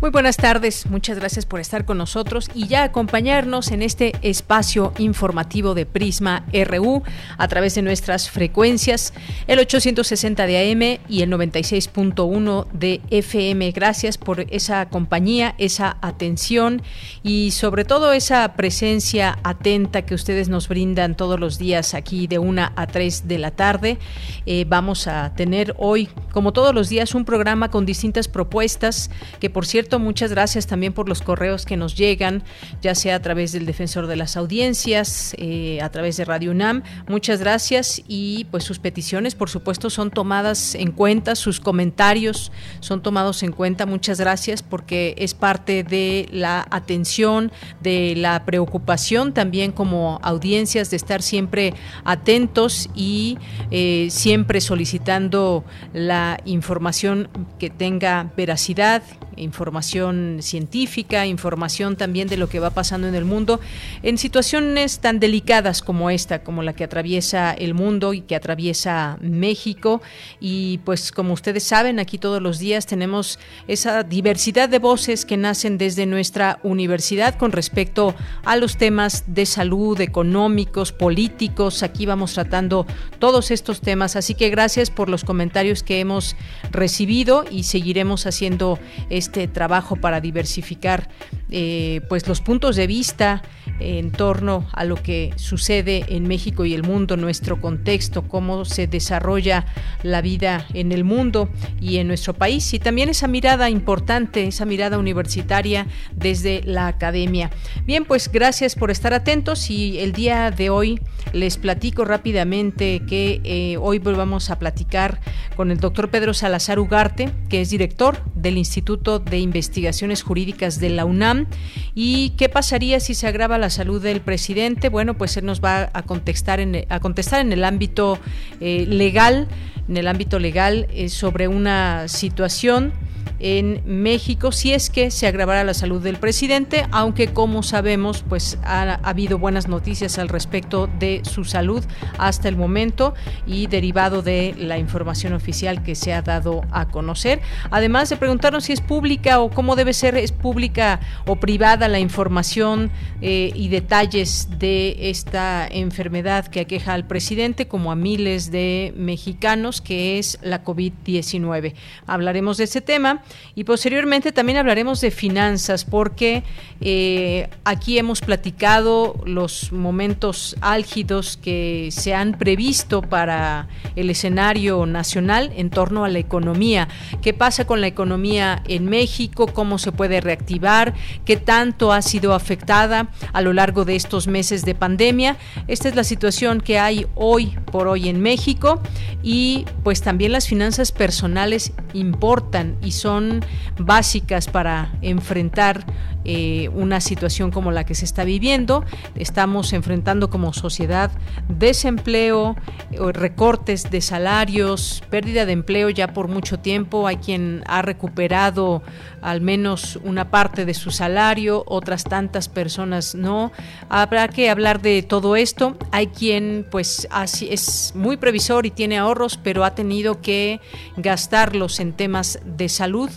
Muy 0.00 0.08
buenas 0.08 0.38
tardes, 0.38 0.86
muchas 0.86 1.18
gracias 1.18 1.44
por 1.44 1.60
estar 1.60 1.84
con 1.84 1.98
nosotros 1.98 2.48
y 2.54 2.68
ya 2.68 2.84
acompañarnos 2.84 3.70
en 3.70 3.82
este 3.82 4.14
espacio 4.22 4.94
informativo 4.96 5.74
de 5.74 5.84
Prisma 5.84 6.46
RU 6.54 7.02
a 7.36 7.48
través 7.48 7.74
de 7.74 7.82
nuestras 7.82 8.30
frecuencias, 8.30 9.12
el 9.46 9.58
860 9.58 10.46
de 10.46 10.72
AM 10.72 11.00
y 11.06 11.20
el 11.20 11.30
96.1 11.30 12.66
de 12.72 13.02
FM. 13.10 13.72
Gracias 13.72 14.16
por 14.16 14.40
esa 14.48 14.88
compañía, 14.88 15.54
esa 15.58 15.98
atención 16.00 16.80
y 17.22 17.50
sobre 17.50 17.84
todo 17.84 18.14
esa 18.14 18.54
presencia 18.54 19.38
atenta 19.44 20.06
que 20.06 20.14
ustedes 20.14 20.48
nos 20.48 20.68
brindan 20.68 21.14
todos 21.14 21.38
los 21.38 21.58
días 21.58 21.92
aquí 21.92 22.26
de 22.26 22.38
1 22.38 22.70
a 22.74 22.86
3 22.86 23.28
de 23.28 23.38
la 23.38 23.50
tarde. 23.50 23.98
Eh, 24.46 24.64
vamos 24.66 25.06
a 25.06 25.34
tener 25.34 25.74
hoy, 25.76 26.08
como 26.32 26.54
todos 26.54 26.74
los 26.74 26.88
días, 26.88 27.14
un 27.14 27.26
programa 27.26 27.70
con 27.70 27.84
distintas 27.84 28.28
propuestas 28.28 29.10
que 29.40 29.50
por 29.50 29.66
cierto 29.66 29.89
muchas 29.98 30.30
gracias 30.30 30.66
también 30.66 30.92
por 30.92 31.08
los 31.08 31.22
correos 31.22 31.64
que 31.64 31.76
nos 31.76 31.96
llegan, 31.96 32.42
ya 32.82 32.94
sea 32.94 33.16
a 33.16 33.22
través 33.22 33.52
del 33.52 33.66
Defensor 33.66 34.06
de 34.06 34.16
las 34.16 34.36
Audiencias, 34.36 35.34
eh, 35.38 35.80
a 35.82 35.90
través 35.90 36.16
de 36.16 36.24
Radio 36.24 36.50
UNAM. 36.50 36.82
Muchas 37.08 37.40
gracias 37.40 38.02
y 38.06 38.46
pues 38.50 38.64
sus 38.64 38.78
peticiones, 38.78 39.34
por 39.34 39.50
supuesto, 39.50 39.90
son 39.90 40.10
tomadas 40.10 40.74
en 40.74 40.92
cuenta, 40.92 41.34
sus 41.34 41.60
comentarios 41.60 42.52
son 42.80 43.02
tomados 43.02 43.42
en 43.42 43.52
cuenta. 43.52 43.86
Muchas 43.86 44.20
gracias 44.20 44.62
porque 44.62 45.14
es 45.18 45.34
parte 45.34 45.82
de 45.82 46.28
la 46.30 46.66
atención, 46.70 47.50
de 47.80 48.14
la 48.16 48.44
preocupación 48.44 49.32
también 49.32 49.72
como 49.72 50.20
audiencias 50.22 50.90
de 50.90 50.96
estar 50.96 51.22
siempre 51.22 51.74
atentos 52.04 52.88
y 52.94 53.38
eh, 53.70 54.08
siempre 54.10 54.60
solicitando 54.60 55.64
la 55.92 56.38
información 56.44 57.28
que 57.58 57.70
tenga 57.70 58.30
veracidad, 58.36 59.02
información 59.36 59.79
científica, 59.82 61.26
información 61.26 61.96
también 61.96 62.28
de 62.28 62.36
lo 62.36 62.48
que 62.48 62.60
va 62.60 62.70
pasando 62.70 63.08
en 63.08 63.14
el 63.14 63.24
mundo, 63.24 63.60
en 64.02 64.18
situaciones 64.18 65.00
tan 65.00 65.20
delicadas 65.20 65.82
como 65.82 66.10
esta, 66.10 66.42
como 66.42 66.62
la 66.62 66.74
que 66.74 66.84
atraviesa 66.84 67.52
el 67.52 67.74
mundo 67.74 68.12
y 68.12 68.20
que 68.20 68.36
atraviesa 68.36 69.16
México. 69.20 70.02
Y 70.40 70.78
pues 70.78 71.12
como 71.12 71.32
ustedes 71.32 71.64
saben, 71.64 71.98
aquí 71.98 72.18
todos 72.18 72.42
los 72.42 72.58
días 72.58 72.86
tenemos 72.86 73.38
esa 73.68 74.02
diversidad 74.02 74.68
de 74.68 74.78
voces 74.78 75.24
que 75.24 75.36
nacen 75.36 75.78
desde 75.78 76.06
nuestra 76.06 76.58
universidad 76.62 77.36
con 77.36 77.52
respecto 77.52 78.14
a 78.44 78.56
los 78.56 78.76
temas 78.76 79.24
de 79.26 79.46
salud, 79.46 80.00
económicos, 80.00 80.92
políticos. 80.92 81.82
Aquí 81.82 82.06
vamos 82.06 82.34
tratando 82.34 82.86
todos 83.18 83.50
estos 83.50 83.80
temas. 83.80 84.16
Así 84.16 84.34
que 84.34 84.50
gracias 84.50 84.90
por 84.90 85.08
los 85.08 85.24
comentarios 85.24 85.82
que 85.82 86.00
hemos 86.00 86.36
recibido 86.70 87.44
y 87.50 87.64
seguiremos 87.64 88.26
haciendo 88.26 88.78
este 89.08 89.48
trabajo 89.48 89.69
para 89.96 90.20
diversificar 90.20 91.08
eh, 91.50 92.00
pues 92.08 92.26
los 92.28 92.40
puntos 92.40 92.76
de 92.76 92.86
vista 92.86 93.42
en 93.80 94.10
torno 94.10 94.66
a 94.72 94.84
lo 94.84 94.96
que 94.96 95.32
sucede 95.36 96.04
en 96.08 96.28
México 96.28 96.64
y 96.64 96.74
el 96.74 96.82
mundo, 96.82 97.16
nuestro 97.16 97.60
contexto, 97.60 98.22
cómo 98.28 98.64
se 98.64 98.86
desarrolla 98.86 99.66
la 100.02 100.20
vida 100.20 100.66
en 100.74 100.92
el 100.92 101.04
mundo 101.04 101.48
y 101.80 101.98
en 101.98 102.08
nuestro 102.08 102.34
país 102.34 102.72
y 102.74 102.78
también 102.78 103.08
esa 103.08 103.26
mirada 103.26 103.70
importante, 103.70 104.46
esa 104.46 104.64
mirada 104.64 104.98
universitaria 104.98 105.86
desde 106.14 106.62
la 106.64 106.86
academia. 106.86 107.50
Bien, 107.86 108.04
pues 108.04 108.30
gracias 108.30 108.74
por 108.74 108.90
estar 108.90 109.14
atentos 109.14 109.70
y 109.70 109.98
el 109.98 110.12
día 110.12 110.50
de 110.50 110.70
hoy 110.70 111.00
les 111.32 111.56
platico 111.56 112.04
rápidamente 112.04 113.02
que 113.06 113.40
eh, 113.44 113.76
hoy 113.78 113.98
vamos 113.98 114.50
a 114.50 114.58
platicar 114.58 115.20
con 115.56 115.70
el 115.70 115.78
doctor 115.78 116.10
Pedro 116.10 116.34
Salazar 116.34 116.78
Ugarte, 116.78 117.30
que 117.48 117.60
es 117.60 117.70
director 117.70 118.22
del 118.34 118.58
Instituto 118.58 119.18
de 119.18 119.38
Investigaciones 119.38 120.22
Jurídicas 120.22 120.80
de 120.80 120.90
la 120.90 121.04
UNAM. 121.04 121.46
¿Y 121.94 122.30
qué 122.30 122.48
pasaría 122.48 123.00
si 123.00 123.14
se 123.14 123.26
agrava 123.26 123.58
la 123.58 123.69
salud 123.70 124.02
del 124.02 124.20
presidente? 124.20 124.88
Bueno, 124.88 125.14
pues 125.14 125.36
él 125.36 125.46
nos 125.46 125.60
va 125.60 125.90
a 125.92 126.02
contestar 126.02 126.60
en, 126.60 126.86
a 126.88 127.00
contestar 127.00 127.40
en 127.40 127.52
el 127.52 127.64
ámbito 127.64 128.18
eh, 128.60 128.86
legal, 128.86 129.48
en 129.90 129.96
el 129.96 130.06
ámbito 130.06 130.38
legal 130.38 130.86
eh, 130.90 131.08
sobre 131.08 131.48
una 131.48 132.06
situación 132.06 132.92
en 133.40 133.80
México 133.86 134.52
si 134.52 134.72
es 134.72 134.90
que 134.90 135.10
se 135.10 135.26
agravara 135.26 135.64
la 135.64 135.74
salud 135.74 136.02
del 136.02 136.16
presidente, 136.16 136.86
aunque 136.92 137.28
como 137.28 137.62
sabemos, 137.62 138.22
pues 138.28 138.58
ha, 138.62 139.00
habido 139.02 139.38
buenas 139.38 139.66
noticias 139.66 140.18
al 140.18 140.28
respecto 140.28 140.88
de 140.98 141.22
su 141.24 141.44
salud 141.44 141.82
hasta 142.18 142.48
el 142.48 142.56
momento 142.56 143.14
y 143.46 143.66
derivado 143.66 144.22
de 144.22 144.54
la 144.58 144.78
información 144.78 145.32
oficial 145.32 145.82
que 145.82 145.94
se 145.94 146.12
ha 146.12 146.22
dado 146.22 146.62
a 146.70 146.88
conocer. 146.88 147.40
Además 147.70 148.10
de 148.10 148.16
preguntarnos 148.16 148.64
si 148.64 148.74
es 148.74 148.82
pública 148.82 149.40
o 149.40 149.50
cómo 149.50 149.74
debe 149.74 149.94
ser, 149.94 150.16
es 150.16 150.32
pública 150.32 151.00
o 151.26 151.36
privada 151.36 151.88
la 151.88 151.98
información 151.98 152.90
eh, 153.22 153.50
y 153.54 153.68
detalles 153.68 154.48
de 154.58 155.10
esta 155.10 155.66
enfermedad 155.66 156.46
que 156.46 156.60
aqueja 156.60 156.92
al 156.92 157.06
presidente 157.06 157.66
como 157.68 157.90
a 157.90 157.96
miles 157.96 158.50
de 158.50 158.92
mexicanos, 158.96 159.79
que 159.80 160.18
es 160.18 160.38
la 160.42 160.64
COVID-19. 160.64 161.74
Hablaremos 162.06 162.56
de 162.56 162.64
ese 162.64 162.80
tema 162.80 163.22
y 163.54 163.64
posteriormente 163.64 164.32
también 164.32 164.58
hablaremos 164.58 165.00
de 165.00 165.10
finanzas 165.10 165.84
porque 165.84 166.42
eh, 166.80 167.48
aquí 167.64 167.98
hemos 167.98 168.20
platicado 168.20 169.16
los 169.26 169.72
momentos 169.72 170.56
álgidos 170.60 171.36
que 171.36 171.88
se 171.90 172.14
han 172.14 172.38
previsto 172.38 173.02
para 173.02 173.68
el 173.96 174.10
escenario 174.10 174.86
nacional 174.86 175.52
en 175.56 175.70
torno 175.70 176.04
a 176.04 176.08
la 176.08 176.18
economía. 176.18 176.88
¿Qué 177.22 177.32
pasa 177.32 177.66
con 177.66 177.80
la 177.80 177.86
economía 177.86 178.62
en 178.66 178.86
México? 178.86 179.46
¿Cómo 179.46 179.78
se 179.78 179.92
puede 179.92 180.20
reactivar? 180.20 180.94
¿Qué 181.24 181.36
tanto 181.36 181.92
ha 181.92 182.02
sido 182.02 182.34
afectada 182.34 183.10
a 183.32 183.42
lo 183.42 183.52
largo 183.52 183.84
de 183.84 183.96
estos 183.96 184.26
meses 184.26 184.64
de 184.64 184.74
pandemia? 184.74 185.36
Esta 185.68 185.88
es 185.88 185.94
la 185.94 186.04
situación 186.04 186.60
que 186.60 186.78
hay 186.78 187.06
hoy 187.14 187.56
por 187.70 187.88
hoy 187.88 188.08
en 188.08 188.20
México 188.20 188.80
y 189.22 189.59
pues 189.82 190.02
también 190.02 190.32
las 190.32 190.46
finanzas 190.46 190.92
personales 190.92 191.72
importan 191.92 192.76
y 192.82 192.92
son 192.92 193.44
básicas 193.78 194.48
para 194.48 194.92
enfrentar 195.02 195.84
eh, 196.24 196.68
una 196.74 197.00
situación 197.00 197.50
como 197.50 197.72
la 197.72 197.84
que 197.84 197.94
se 197.94 198.04
está 198.04 198.24
viviendo. 198.24 198.84
Estamos 199.14 199.72
enfrentando 199.72 200.28
como 200.28 200.52
sociedad 200.52 201.10
desempleo, 201.48 202.56
eh, 202.92 202.98
recortes 203.12 203.90
de 203.90 204.02
salarios, 204.02 205.02
pérdida 205.08 205.46
de 205.46 205.52
empleo 205.52 205.88
ya 205.88 206.12
por 206.12 206.28
mucho 206.28 206.58
tiempo. 206.58 207.06
Hay 207.06 207.16
quien 207.16 207.64
ha 207.66 207.80
recuperado 207.80 208.82
al 209.22 209.40
menos 209.40 209.98
una 210.04 210.30
parte 210.30 210.66
de 210.66 210.74
su 210.74 210.90
salario, 210.90 211.64
otras 211.66 212.04
tantas 212.04 212.48
personas 212.48 213.14
no. 213.14 213.50
Habrá 213.88 214.28
que 214.28 214.50
hablar 214.50 214.82
de 214.82 215.02
todo 215.02 215.36
esto. 215.36 215.78
Hay 215.90 216.08
quien 216.08 216.66
pues 216.70 217.08
así 217.10 217.48
es 217.50 217.92
muy 217.94 218.18
previsor 218.18 218.66
y 218.66 218.70
tiene 218.70 218.98
ahorros, 218.98 219.38
pero 219.42 219.49
ha 219.64 219.74
tenido 219.74 220.20
que 220.20 220.60
gastarlos 220.96 221.80
en 221.80 221.92
temas 221.92 222.40
de 222.44 222.68
salud 222.68 223.10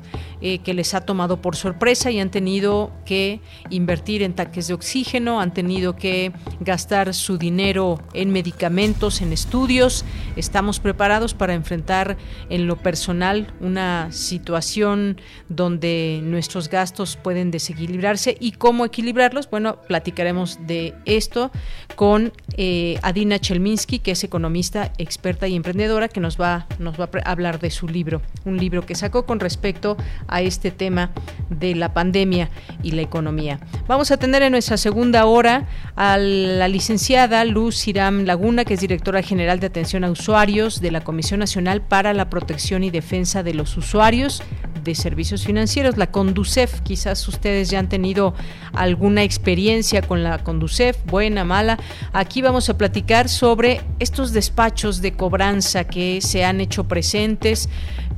eh, 0.46 0.60
que 0.60 0.74
les 0.74 0.94
ha 0.94 1.00
tomado 1.00 1.42
por 1.42 1.56
sorpresa 1.56 2.12
y 2.12 2.20
han 2.20 2.30
tenido 2.30 2.92
que 3.06 3.40
invertir 3.70 4.24
en 4.24 4.34
tanques 4.34 4.68
de 4.68 4.74
oxígeno, 4.74 5.40
han 5.40 5.54
tenido 5.54 5.96
que 5.96 6.34
gastar 6.60 7.14
su 7.14 7.38
dinero 7.38 8.02
en 8.14 8.30
medicamentos, 8.30 9.22
en 9.22 9.32
estudios. 9.32 10.04
Estamos 10.36 10.82
preparados 10.82 11.34
para 11.34 11.54
enfrentar 11.54 12.18
en 12.50 12.68
lo 12.68 12.76
personal 12.76 13.54
una 13.62 14.12
situación 14.12 15.22
donde 15.48 16.20
nuestros 16.22 16.68
gastos 16.68 17.16
pueden 17.16 17.50
desequilibrarse 17.50 18.36
y 18.38 18.52
cómo 18.52 18.84
equilibrarlos. 18.84 19.50
Bueno, 19.50 19.78
platicaremos 19.88 20.60
de 20.68 20.94
esto 21.06 21.52
con 21.96 22.34
eh, 22.58 23.00
Adina 23.02 23.40
Chelminsky, 23.40 24.00
que 24.00 24.12
es 24.12 24.26
economista, 24.26 24.92
experta 24.98 25.48
y 25.48 25.56
emprendedora, 25.56 26.10
que 26.10 26.20
nos 26.20 26.38
va, 26.38 26.68
nos 26.80 27.00
va 27.00 27.10
a 27.24 27.32
hablar 27.32 27.62
de 27.62 27.72
su 27.72 27.88
libro, 27.88 28.22
un 28.44 28.58
libro 28.58 28.86
que 28.86 28.96
sacó 28.96 29.26
con 29.26 29.40
respecto 29.40 29.96
a 30.28 30.33
a 30.34 30.42
este 30.42 30.72
tema 30.72 31.12
de 31.50 31.76
la 31.76 31.94
pandemia 31.94 32.50
y 32.82 32.92
la 32.92 33.02
economía. 33.04 33.60
Vamos 33.88 34.12
a 34.12 34.18
tener 34.18 34.42
en 34.42 34.52
nuestra 34.52 34.78
segunda 34.78 35.26
hora 35.26 35.68
a 35.96 36.18
la 36.18 36.68
licenciada 36.68 37.46
Luz 37.46 37.88
Iram 37.88 38.26
Laguna, 38.26 38.66
que 38.66 38.74
es 38.74 38.82
directora 38.82 39.22
general 39.22 39.60
de 39.60 39.68
atención 39.68 40.04
a 40.04 40.12
usuarios 40.12 40.82
de 40.82 40.92
la 40.92 41.04
Comisión 41.04 41.40
Nacional 41.40 41.82
para 41.82 42.14
la 42.14 42.30
Protección 42.30 42.84
y 42.84 42.90
Defensa 42.90 43.44
de 43.44 43.54
los 43.54 43.78
Usuarios 43.78 44.42
de 44.84 44.96
Servicios 44.96 45.46
Financieros, 45.46 45.98
la 45.98 46.12
Conducef. 46.12 46.82
Quizás 46.82 47.28
ustedes 47.28 47.70
ya 47.70 47.80
han 47.80 47.90
tenido 47.90 48.34
alguna 48.74 49.24
experiencia 49.24 50.02
con 50.02 50.24
la 50.24 50.40
Conducef, 50.44 50.98
buena, 51.06 51.44
mala. 51.44 51.80
Aquí 52.12 52.42
vamos 52.42 52.70
a 52.70 52.78
platicar 52.78 53.30
sobre 53.30 53.82
estos 54.00 54.34
despachos 54.34 55.02
de 55.02 55.14
cobranza 55.14 55.86
que 55.86 56.22
se 56.22 56.44
han 56.44 56.62
hecho 56.62 56.86
presentes 56.86 57.70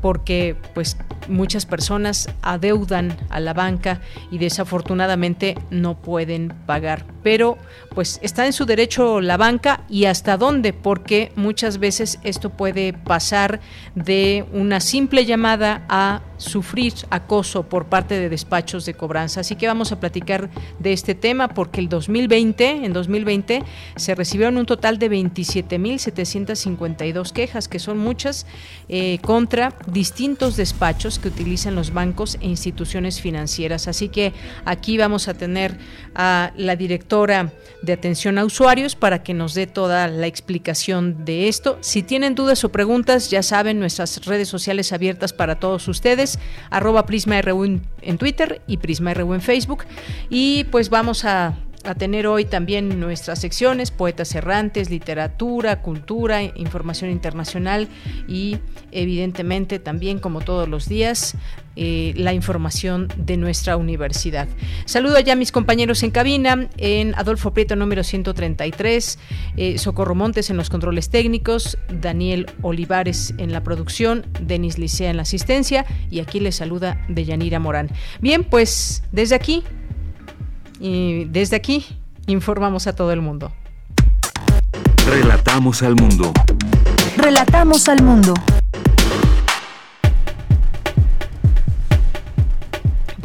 porque 0.06 0.56
pues 0.76 0.98
muchas 1.28 1.66
personas 1.66 2.30
adeudan 2.44 3.18
a 3.30 3.40
la 3.40 3.54
banca 3.54 4.02
y 4.30 4.38
desafortunadamente 4.38 5.58
no 5.72 6.00
pueden 6.00 6.54
pagar. 6.68 7.06
Pero 7.24 7.58
pues 7.96 8.20
está 8.22 8.46
en 8.46 8.54
su 8.54 8.66
derecho 8.66 9.20
la 9.20 9.38
banca 9.38 9.82
y 9.90 10.06
hasta 10.06 10.38
dónde, 10.38 10.74
porque 10.74 11.32
muchas 11.36 11.80
veces 11.80 12.20
esto 12.24 12.52
puede 12.52 12.94
pasar 12.94 13.62
de 13.96 14.46
una 14.54 14.80
simple 14.80 15.26
llamada 15.26 15.86
a 15.90 16.22
sufrir 16.56 16.94
acoso 17.10 17.64
por 17.64 17.88
parte 17.88 18.18
de 18.18 18.30
despachos 18.30 18.86
de 18.86 18.94
cobranza. 18.94 19.42
Así 19.42 19.58
que 19.58 19.68
vamos 19.68 19.92
a 19.92 20.00
platicar 20.00 20.50
de 20.80 20.94
este 20.94 21.14
tema 21.14 21.50
porque 21.50 21.82
el 21.82 21.90
2020, 21.90 22.86
en 22.86 22.94
2020 22.94 23.62
se 23.98 24.16
recibieron 24.16 24.56
un 24.56 24.66
total 24.66 24.98
de 24.98 25.12
27.752 25.12 27.34
quejas, 27.34 27.68
que 27.68 27.80
son 27.80 27.98
muchas, 27.98 28.48
eh, 28.88 29.20
contra 29.22 29.74
distintos 29.88 30.56
despachos 30.56 31.20
que 31.20 31.28
utilizan 31.28 31.76
los 31.76 31.92
bancos 31.92 32.38
e 32.40 32.48
instituciones 32.48 33.20
financieras. 33.20 33.90
Así 33.90 34.08
que 34.08 34.32
aquí 34.64 34.98
vamos 34.98 35.28
a 35.28 35.34
tener 35.34 35.78
a 36.16 36.54
la 36.56 36.78
directora 36.78 37.52
de 37.82 37.92
atención 37.92 38.38
a 38.38 38.46
usuarios 38.46 38.96
para 38.96 39.24
que 39.24 39.34
nos 39.34 39.56
dé 39.56 39.68
toda 39.68 40.08
la 40.08 40.28
explicación 40.28 41.26
de 41.26 41.50
esto. 41.50 41.78
Si 41.82 42.02
tienen 42.02 42.34
dudas 42.34 42.64
o 42.64 42.70
preguntas, 42.70 43.30
ya 43.30 43.44
saben, 43.44 43.78
nuestras 43.78 44.26
redes 44.26 44.48
sociales 44.48 44.94
abiertas 44.94 45.34
para 45.34 45.60
todos 45.60 45.90
ustedes, 45.90 46.40
arroba 46.70 47.06
Prisma 47.06 47.38
en 48.02 48.18
Twitter 48.18 48.62
y 48.68 48.78
Prisma 48.78 49.14
en 49.14 49.42
Facebook. 49.42 49.86
Y 50.30 50.66
pues 50.66 50.90
vamos 50.90 51.26
a 51.26 51.56
a 51.86 51.96
tener 51.96 52.28
hoy 52.28 52.46
también 52.46 53.00
nuestras 53.00 53.40
secciones, 53.40 53.92
poetas 53.92 54.34
errantes, 54.36 54.90
literatura, 54.90 55.82
cultura, 55.82 56.42
información 56.44 57.12
internacional 57.12 57.88
y 58.28 58.58
evidentemente 58.92 59.80
también 59.80 60.20
como 60.20 60.42
todos 60.42 60.68
los 60.68 60.88
días 60.90 61.36
eh, 61.78 62.14
la 62.16 62.34
información 62.34 63.10
de 63.18 63.36
nuestra 63.36 63.76
universidad. 63.76 64.48
Saludo 64.86 65.20
ya 65.20 65.34
a 65.34 65.36
mis 65.36 65.52
compañeros 65.52 66.04
en 66.04 66.12
cabina, 66.12 66.70
en 66.78 67.14
Adolfo 67.16 67.52
Prieto 67.54 67.76
número 67.76 68.04
133, 68.04 69.20
eh, 69.58 69.78
Socorro 69.78 70.16
Montes 70.16 70.50
en 70.50 70.56
los 70.56 70.70
controles 70.70 71.10
técnicos, 71.10 71.78
Daniel 71.90 72.48
Olivares 72.62 73.34
en 73.38 73.52
la 73.52 73.62
producción, 73.62 74.26
Denis 74.42 74.78
Licea 74.78 75.10
en 75.10 75.18
la 75.18 75.24
asistencia 75.24 75.86
y 76.10 76.22
aquí 76.22 76.40
les 76.40 76.56
saluda 76.56 77.06
Deyanira 77.10 77.60
Morán. 77.60 77.90
Bien, 78.22 78.46
pues 78.46 79.04
desde 79.12 79.36
aquí 79.36 79.64
y 80.80 81.26
desde 81.26 81.56
aquí 81.56 81.86
informamos 82.28 82.88
a 82.88 82.96
todo 82.96 83.12
el 83.12 83.22
mundo. 83.22 83.52
Relatamos 85.08 85.84
al 85.84 85.96
mundo. 85.96 86.34
Relatamos 87.18 87.88
al 87.88 88.02
mundo. 88.02 88.34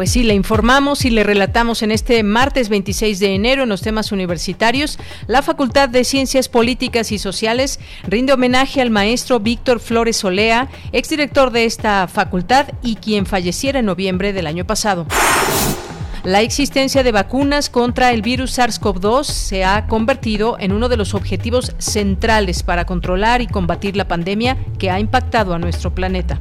Pues 0.00 0.12
sí, 0.12 0.22
le 0.22 0.32
informamos 0.32 1.04
y 1.04 1.10
le 1.10 1.24
relatamos 1.24 1.82
en 1.82 1.90
este 1.90 2.22
martes 2.22 2.70
26 2.70 3.18
de 3.18 3.34
enero 3.34 3.64
en 3.64 3.68
los 3.68 3.82
temas 3.82 4.12
universitarios. 4.12 4.98
La 5.26 5.42
Facultad 5.42 5.90
de 5.90 6.04
Ciencias 6.04 6.48
Políticas 6.48 7.12
y 7.12 7.18
Sociales 7.18 7.78
rinde 8.04 8.32
homenaje 8.32 8.80
al 8.80 8.88
maestro 8.88 9.40
Víctor 9.40 9.78
Flores 9.78 10.16
Solea, 10.16 10.68
exdirector 10.92 11.50
de 11.50 11.66
esta 11.66 12.08
facultad 12.08 12.68
y 12.82 12.96
quien 12.96 13.26
falleciera 13.26 13.80
en 13.80 13.84
noviembre 13.84 14.32
del 14.32 14.46
año 14.46 14.66
pasado. 14.66 15.06
La 16.24 16.42
existencia 16.42 17.02
de 17.02 17.12
vacunas 17.12 17.70
contra 17.70 18.12
el 18.12 18.20
virus 18.20 18.58
SARS-CoV-2 18.58 19.24
se 19.24 19.64
ha 19.64 19.86
convertido 19.86 20.58
en 20.60 20.72
uno 20.72 20.90
de 20.90 20.98
los 20.98 21.14
objetivos 21.14 21.74
centrales 21.78 22.62
para 22.62 22.84
controlar 22.84 23.40
y 23.40 23.46
combatir 23.46 23.96
la 23.96 24.06
pandemia 24.06 24.58
que 24.78 24.90
ha 24.90 25.00
impactado 25.00 25.54
a 25.54 25.58
nuestro 25.58 25.94
planeta. 25.94 26.38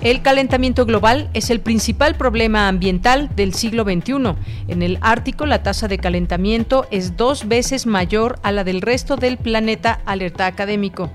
El 0.00 0.22
calentamiento 0.22 0.84
global 0.84 1.30
es 1.32 1.50
el 1.50 1.60
principal 1.60 2.16
problema 2.16 2.66
ambiental 2.66 3.30
del 3.36 3.54
siglo 3.54 3.84
XXI. 3.84 4.34
En 4.66 4.82
el 4.82 4.98
Ártico, 5.00 5.46
la 5.46 5.62
tasa 5.62 5.86
de 5.86 5.98
calentamiento 5.98 6.88
es 6.90 7.16
dos 7.16 7.46
veces 7.46 7.86
mayor 7.86 8.40
a 8.42 8.50
la 8.50 8.64
del 8.64 8.80
resto 8.80 9.14
del 9.14 9.38
planeta, 9.38 10.00
alerta 10.06 10.46
académico. 10.46 11.12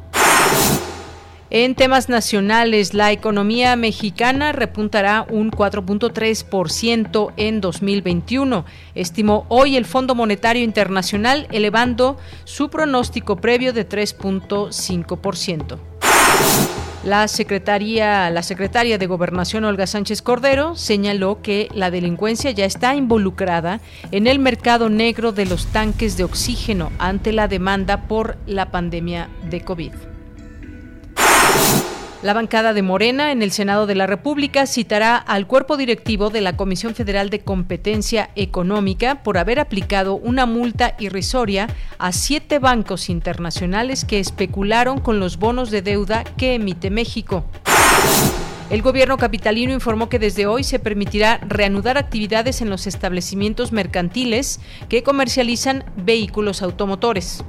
En 1.52 1.76
temas 1.76 2.10
nacionales, 2.10 2.96
la 2.96 3.12
economía 3.12 3.76
mexicana 3.76 4.52
repuntará 4.52 5.28
un 5.30 5.52
4.3% 5.52 7.34
en 7.38 7.62
2021, 7.62 8.66
estimó 8.96 9.46
hoy 9.50 9.78
el 9.78 9.86
Fondo 9.86 10.16
Monetario 10.16 10.64
Internacional, 10.64 11.48
elevando 11.52 12.18
su 12.46 12.70
pronóstico 12.70 13.36
previo 13.36 13.74
de 13.74 13.88
3.5%. 13.88 15.78
La 17.04 17.28
secretaria, 17.28 18.32
la 18.32 18.42
secretaria 18.42 18.98
de 18.98 19.06
Gobernación 19.06 19.66
Olga 19.66 19.86
Sánchez 19.86 20.24
Cordero 20.24 20.76
señaló 20.76 21.44
que 21.44 21.70
la 21.76 21.92
delincuencia 21.92 22.50
ya 22.50 22.66
está 22.66 22.96
involucrada 22.96 23.80
en 24.10 24.26
el 24.26 24.40
mercado 24.40 24.90
negro 24.90 25.32
de 25.32 25.46
los 25.46 25.68
tanques 25.68 26.18
de 26.18 26.24
oxígeno 26.24 26.92
ante 26.98 27.32
la 27.32 27.48
demanda 27.48 28.08
por 28.08 28.38
la 28.48 28.72
pandemia 28.72 29.30
de 29.52 29.62
COVID. 29.62 30.15
La 32.26 32.34
bancada 32.34 32.74
de 32.74 32.82
Morena 32.82 33.32
en 33.32 33.44
el 33.44 33.52
Senado 33.52 33.86
de 33.86 33.94
la 33.94 34.08
República 34.08 34.66
citará 34.66 35.16
al 35.16 35.46
cuerpo 35.46 35.78
directivo 35.78 36.32
de 36.32 36.42
la 36.42 36.58
Comisión 36.58 36.96
Federal 36.96 37.30
de 37.30 37.42
Competencia 37.42 38.32
Económica 38.36 39.22
por 39.22 39.38
haber 39.38 39.60
aplicado 39.60 40.16
una 40.16 40.48
multa 40.48 40.96
irrisoria 40.98 41.68
a 42.00 42.12
siete 42.12 42.58
bancos 42.58 43.10
internacionales 43.12 44.06
que 44.06 44.20
especularon 44.20 45.02
con 45.02 45.20
los 45.20 45.38
bonos 45.38 45.70
de 45.70 45.84
deuda 45.84 46.24
que 46.24 46.56
emite 46.56 46.90
México. 46.90 47.46
El 48.72 48.82
gobierno 48.82 49.18
capitalino 49.20 49.72
informó 49.72 50.10
que 50.10 50.18
desde 50.18 50.48
hoy 50.48 50.64
se 50.64 50.80
permitirá 50.80 51.38
reanudar 51.48 52.00
actividades 52.00 52.60
en 52.62 52.72
los 52.72 52.88
establecimientos 52.88 53.72
mercantiles 53.72 54.60
que 54.90 55.04
comercializan 55.04 55.84
vehículos 55.96 56.64
automotores. 56.64 57.44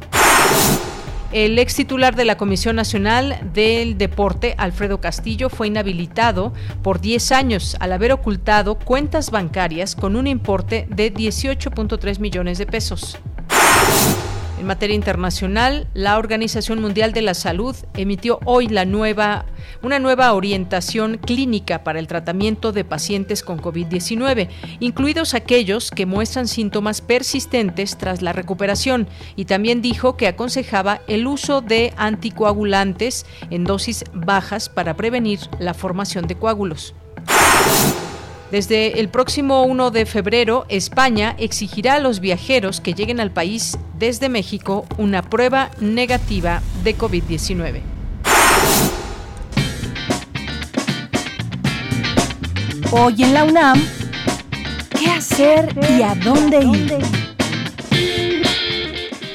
El 1.36 1.58
ex 1.58 1.74
titular 1.74 2.16
de 2.16 2.24
la 2.24 2.38
Comisión 2.38 2.76
Nacional 2.76 3.38
del 3.52 3.98
Deporte, 3.98 4.54
Alfredo 4.56 5.02
Castillo, 5.02 5.50
fue 5.50 5.66
inhabilitado 5.66 6.54
por 6.82 6.98
10 6.98 7.30
años 7.32 7.76
al 7.78 7.92
haber 7.92 8.12
ocultado 8.12 8.78
cuentas 8.78 9.30
bancarias 9.30 9.94
con 9.96 10.16
un 10.16 10.28
importe 10.28 10.86
de 10.88 11.12
18.3 11.12 12.20
millones 12.20 12.56
de 12.56 12.64
pesos. 12.64 13.18
En 14.58 14.66
materia 14.66 14.96
internacional, 14.96 15.86
la 15.92 16.16
Organización 16.16 16.80
Mundial 16.80 17.12
de 17.12 17.20
la 17.20 17.34
Salud 17.34 17.76
emitió 17.94 18.40
hoy 18.46 18.68
la 18.68 18.86
nueva, 18.86 19.44
una 19.82 19.98
nueva 19.98 20.32
orientación 20.32 21.18
clínica 21.18 21.84
para 21.84 21.98
el 21.98 22.06
tratamiento 22.06 22.72
de 22.72 22.82
pacientes 22.82 23.42
con 23.42 23.60
COVID-19, 23.60 24.48
incluidos 24.80 25.34
aquellos 25.34 25.90
que 25.90 26.06
muestran 26.06 26.48
síntomas 26.48 27.02
persistentes 27.02 27.98
tras 27.98 28.22
la 28.22 28.32
recuperación, 28.32 29.08
y 29.36 29.44
también 29.44 29.82
dijo 29.82 30.16
que 30.16 30.26
aconsejaba 30.26 31.02
el 31.06 31.26
uso 31.26 31.60
de 31.60 31.92
anticoagulantes 31.98 33.26
en 33.50 33.64
dosis 33.64 34.04
bajas 34.14 34.70
para 34.70 34.96
prevenir 34.96 35.40
la 35.58 35.74
formación 35.74 36.26
de 36.26 36.36
coágulos. 36.36 36.94
Desde 38.50 39.00
el 39.00 39.08
próximo 39.08 39.64
1 39.64 39.90
de 39.90 40.06
febrero, 40.06 40.66
España 40.68 41.34
exigirá 41.38 41.94
a 41.94 41.98
los 41.98 42.20
viajeros 42.20 42.80
que 42.80 42.94
lleguen 42.94 43.18
al 43.18 43.32
país 43.32 43.76
desde 43.98 44.28
México 44.28 44.86
una 44.98 45.22
prueba 45.22 45.72
negativa 45.80 46.62
de 46.84 46.96
COVID-19. 46.96 47.82
Hoy 52.92 53.22
en 53.22 53.34
la 53.34 53.44
UNAM, 53.44 53.82
¿qué 54.96 55.10
hacer 55.10 55.76
y 55.98 56.02
a 56.02 56.14
dónde 56.14 56.60
ir? 56.60 57.35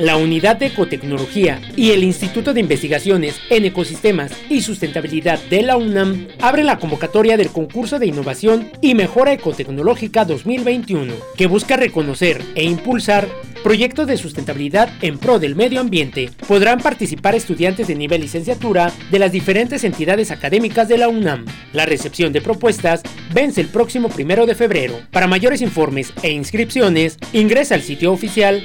La 0.02 0.18
Unidad 0.18 0.56
de 0.56 0.66
Ecotecnología 0.68 1.62
y 1.76 1.92
el 1.92 2.04
Instituto 2.04 2.54
de 2.54 2.60
Investigaciones 2.60 3.40
en 3.52 3.66
Ecosistemas 3.66 4.32
y 4.50 4.62
Sustentabilidad 4.62 5.40
de 5.50 5.62
la 5.62 5.78
UNAM 5.78 6.28
abren 6.42 6.66
la 6.66 6.80
convocatoria 6.80 7.38
del 7.38 7.52
concurso 7.52 8.00
de 8.00 8.08
innovación 8.08 8.72
y 8.82 8.96
mejora 8.96 9.32
ecotecnológica 9.34 10.26
2021, 10.26 11.14
que 11.38 11.46
busca 11.46 11.78
reconocer 11.78 12.42
e 12.56 12.64
impulsar 12.64 13.28
proyecto 13.62 14.06
de 14.06 14.18
sustentabilidad 14.18 14.90
en 15.02 15.18
pro 15.18 15.40
del 15.40 15.56
medio 15.56 15.80
ambiente. 15.80 16.30
Podrán 16.48 16.80
participar 16.80 17.36
estudiantes 17.36 17.88
de 17.88 17.96
nivel 17.96 18.22
licenciatura 18.22 18.92
de 19.12 19.20
las 19.20 19.32
diferentes 19.32 19.84
entidades 19.84 20.32
académicas 20.32 20.88
de 20.88 20.98
la 20.98 21.10
UNAM. 21.10 21.46
La 21.74 21.86
recepción 21.86 22.34
de 22.34 22.42
propuestas 22.42 23.04
vence 23.34 23.62
el 23.62 23.68
próximo 23.68 24.10
primero 24.10 24.46
de 24.46 24.56
febrero. 24.56 25.00
Para 25.12 25.28
mayores 25.28 25.62
informes 25.62 26.14
e 26.24 26.32
inscripciones, 26.32 27.18
ingresa 27.34 27.76
al 27.76 27.82
sitio 27.82 28.12
oficial 28.12 28.64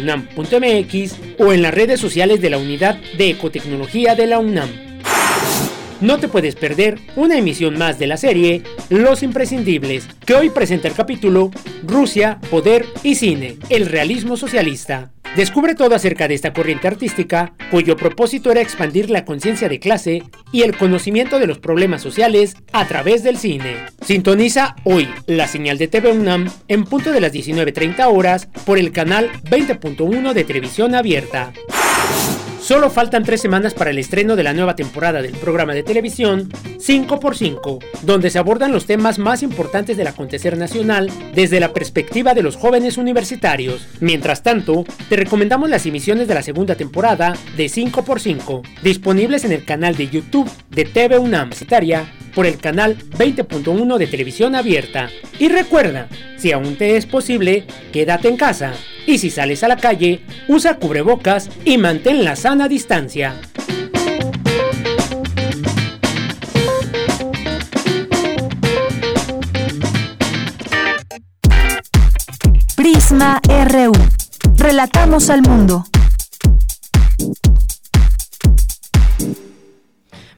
ecotec.unam.mx 0.00 1.14
o 1.38 1.52
en 1.52 1.62
las 1.62 1.74
redes 1.74 2.00
sociales 2.00 2.40
de 2.40 2.50
la 2.50 2.58
Unidad 2.58 2.98
de 3.16 3.30
Ecotecnología 3.30 4.14
de 4.14 4.26
la 4.26 4.38
UNAM. 4.38 4.89
No 6.00 6.18
te 6.18 6.28
puedes 6.28 6.56
perder 6.56 6.98
una 7.14 7.36
emisión 7.36 7.76
más 7.76 7.98
de 7.98 8.06
la 8.06 8.16
serie 8.16 8.62
Los 8.88 9.22
Imprescindibles, 9.22 10.08
que 10.24 10.34
hoy 10.34 10.48
presenta 10.48 10.88
el 10.88 10.94
capítulo 10.94 11.50
Rusia, 11.86 12.38
Poder 12.50 12.86
y 13.02 13.16
Cine, 13.16 13.58
el 13.68 13.84
realismo 13.84 14.38
socialista. 14.38 15.12
Descubre 15.36 15.74
todo 15.74 15.94
acerca 15.94 16.26
de 16.26 16.34
esta 16.34 16.54
corriente 16.54 16.88
artística, 16.88 17.52
cuyo 17.70 17.96
propósito 17.96 18.50
era 18.50 18.62
expandir 18.62 19.10
la 19.10 19.26
conciencia 19.26 19.68
de 19.68 19.78
clase 19.78 20.22
y 20.52 20.62
el 20.62 20.76
conocimiento 20.76 21.38
de 21.38 21.46
los 21.46 21.58
problemas 21.58 22.00
sociales 22.00 22.56
a 22.72 22.88
través 22.88 23.22
del 23.22 23.36
cine. 23.36 23.76
Sintoniza 24.00 24.76
hoy 24.84 25.06
la 25.26 25.46
señal 25.46 25.76
de 25.76 25.86
TV 25.86 26.12
UNAM 26.12 26.50
en 26.66 26.84
punto 26.84 27.12
de 27.12 27.20
las 27.20 27.32
19.30 27.32 28.06
horas 28.10 28.48
por 28.64 28.78
el 28.78 28.90
canal 28.90 29.30
20.1 29.44 30.32
de 30.32 30.44
televisión 30.44 30.94
abierta. 30.94 31.52
Solo 32.60 32.90
faltan 32.90 33.24
tres 33.24 33.40
semanas 33.40 33.72
para 33.72 33.90
el 33.90 33.98
estreno 33.98 34.36
de 34.36 34.42
la 34.42 34.52
nueva 34.52 34.76
temporada 34.76 35.22
del 35.22 35.32
programa 35.32 35.72
de 35.72 35.82
televisión 35.82 36.50
5x5, 36.76 37.82
donde 38.02 38.28
se 38.28 38.38
abordan 38.38 38.70
los 38.70 38.84
temas 38.84 39.18
más 39.18 39.42
importantes 39.42 39.96
del 39.96 40.06
acontecer 40.06 40.58
nacional 40.58 41.10
desde 41.34 41.58
la 41.58 41.72
perspectiva 41.72 42.34
de 42.34 42.42
los 42.42 42.56
jóvenes 42.56 42.98
universitarios. 42.98 43.88
Mientras 44.00 44.42
tanto, 44.42 44.84
te 45.08 45.16
recomendamos 45.16 45.70
las 45.70 45.86
emisiones 45.86 46.28
de 46.28 46.34
la 46.34 46.42
segunda 46.42 46.74
temporada 46.74 47.34
de 47.56 47.64
5x5, 47.64 48.62
disponibles 48.82 49.44
en 49.44 49.52
el 49.52 49.64
canal 49.64 49.96
de 49.96 50.08
YouTube 50.08 50.50
de 50.68 50.84
TV 50.84 51.18
UNAM 51.18 51.52
Citaria 51.52 52.12
por 52.34 52.46
el 52.46 52.58
canal 52.58 52.96
20.1 53.18 53.96
de 53.96 54.06
televisión 54.06 54.54
abierta. 54.54 55.08
Y 55.38 55.48
recuerda, 55.48 56.08
si 56.36 56.52
aún 56.52 56.76
te 56.76 56.96
es 56.96 57.06
posible, 57.06 57.64
quédate 57.90 58.28
en 58.28 58.36
casa. 58.36 58.74
Y 59.10 59.18
si 59.18 59.28
sales 59.28 59.64
a 59.64 59.68
la 59.68 59.76
calle, 59.76 60.20
usa 60.46 60.76
cubrebocas 60.76 61.50
y 61.64 61.78
mantén 61.78 62.22
la 62.22 62.36
sana 62.36 62.68
distancia. 62.68 63.34
Prisma 72.76 73.40
RU. 73.66 73.90
Relatamos 74.56 75.28
al 75.28 75.42
mundo. 75.42 75.84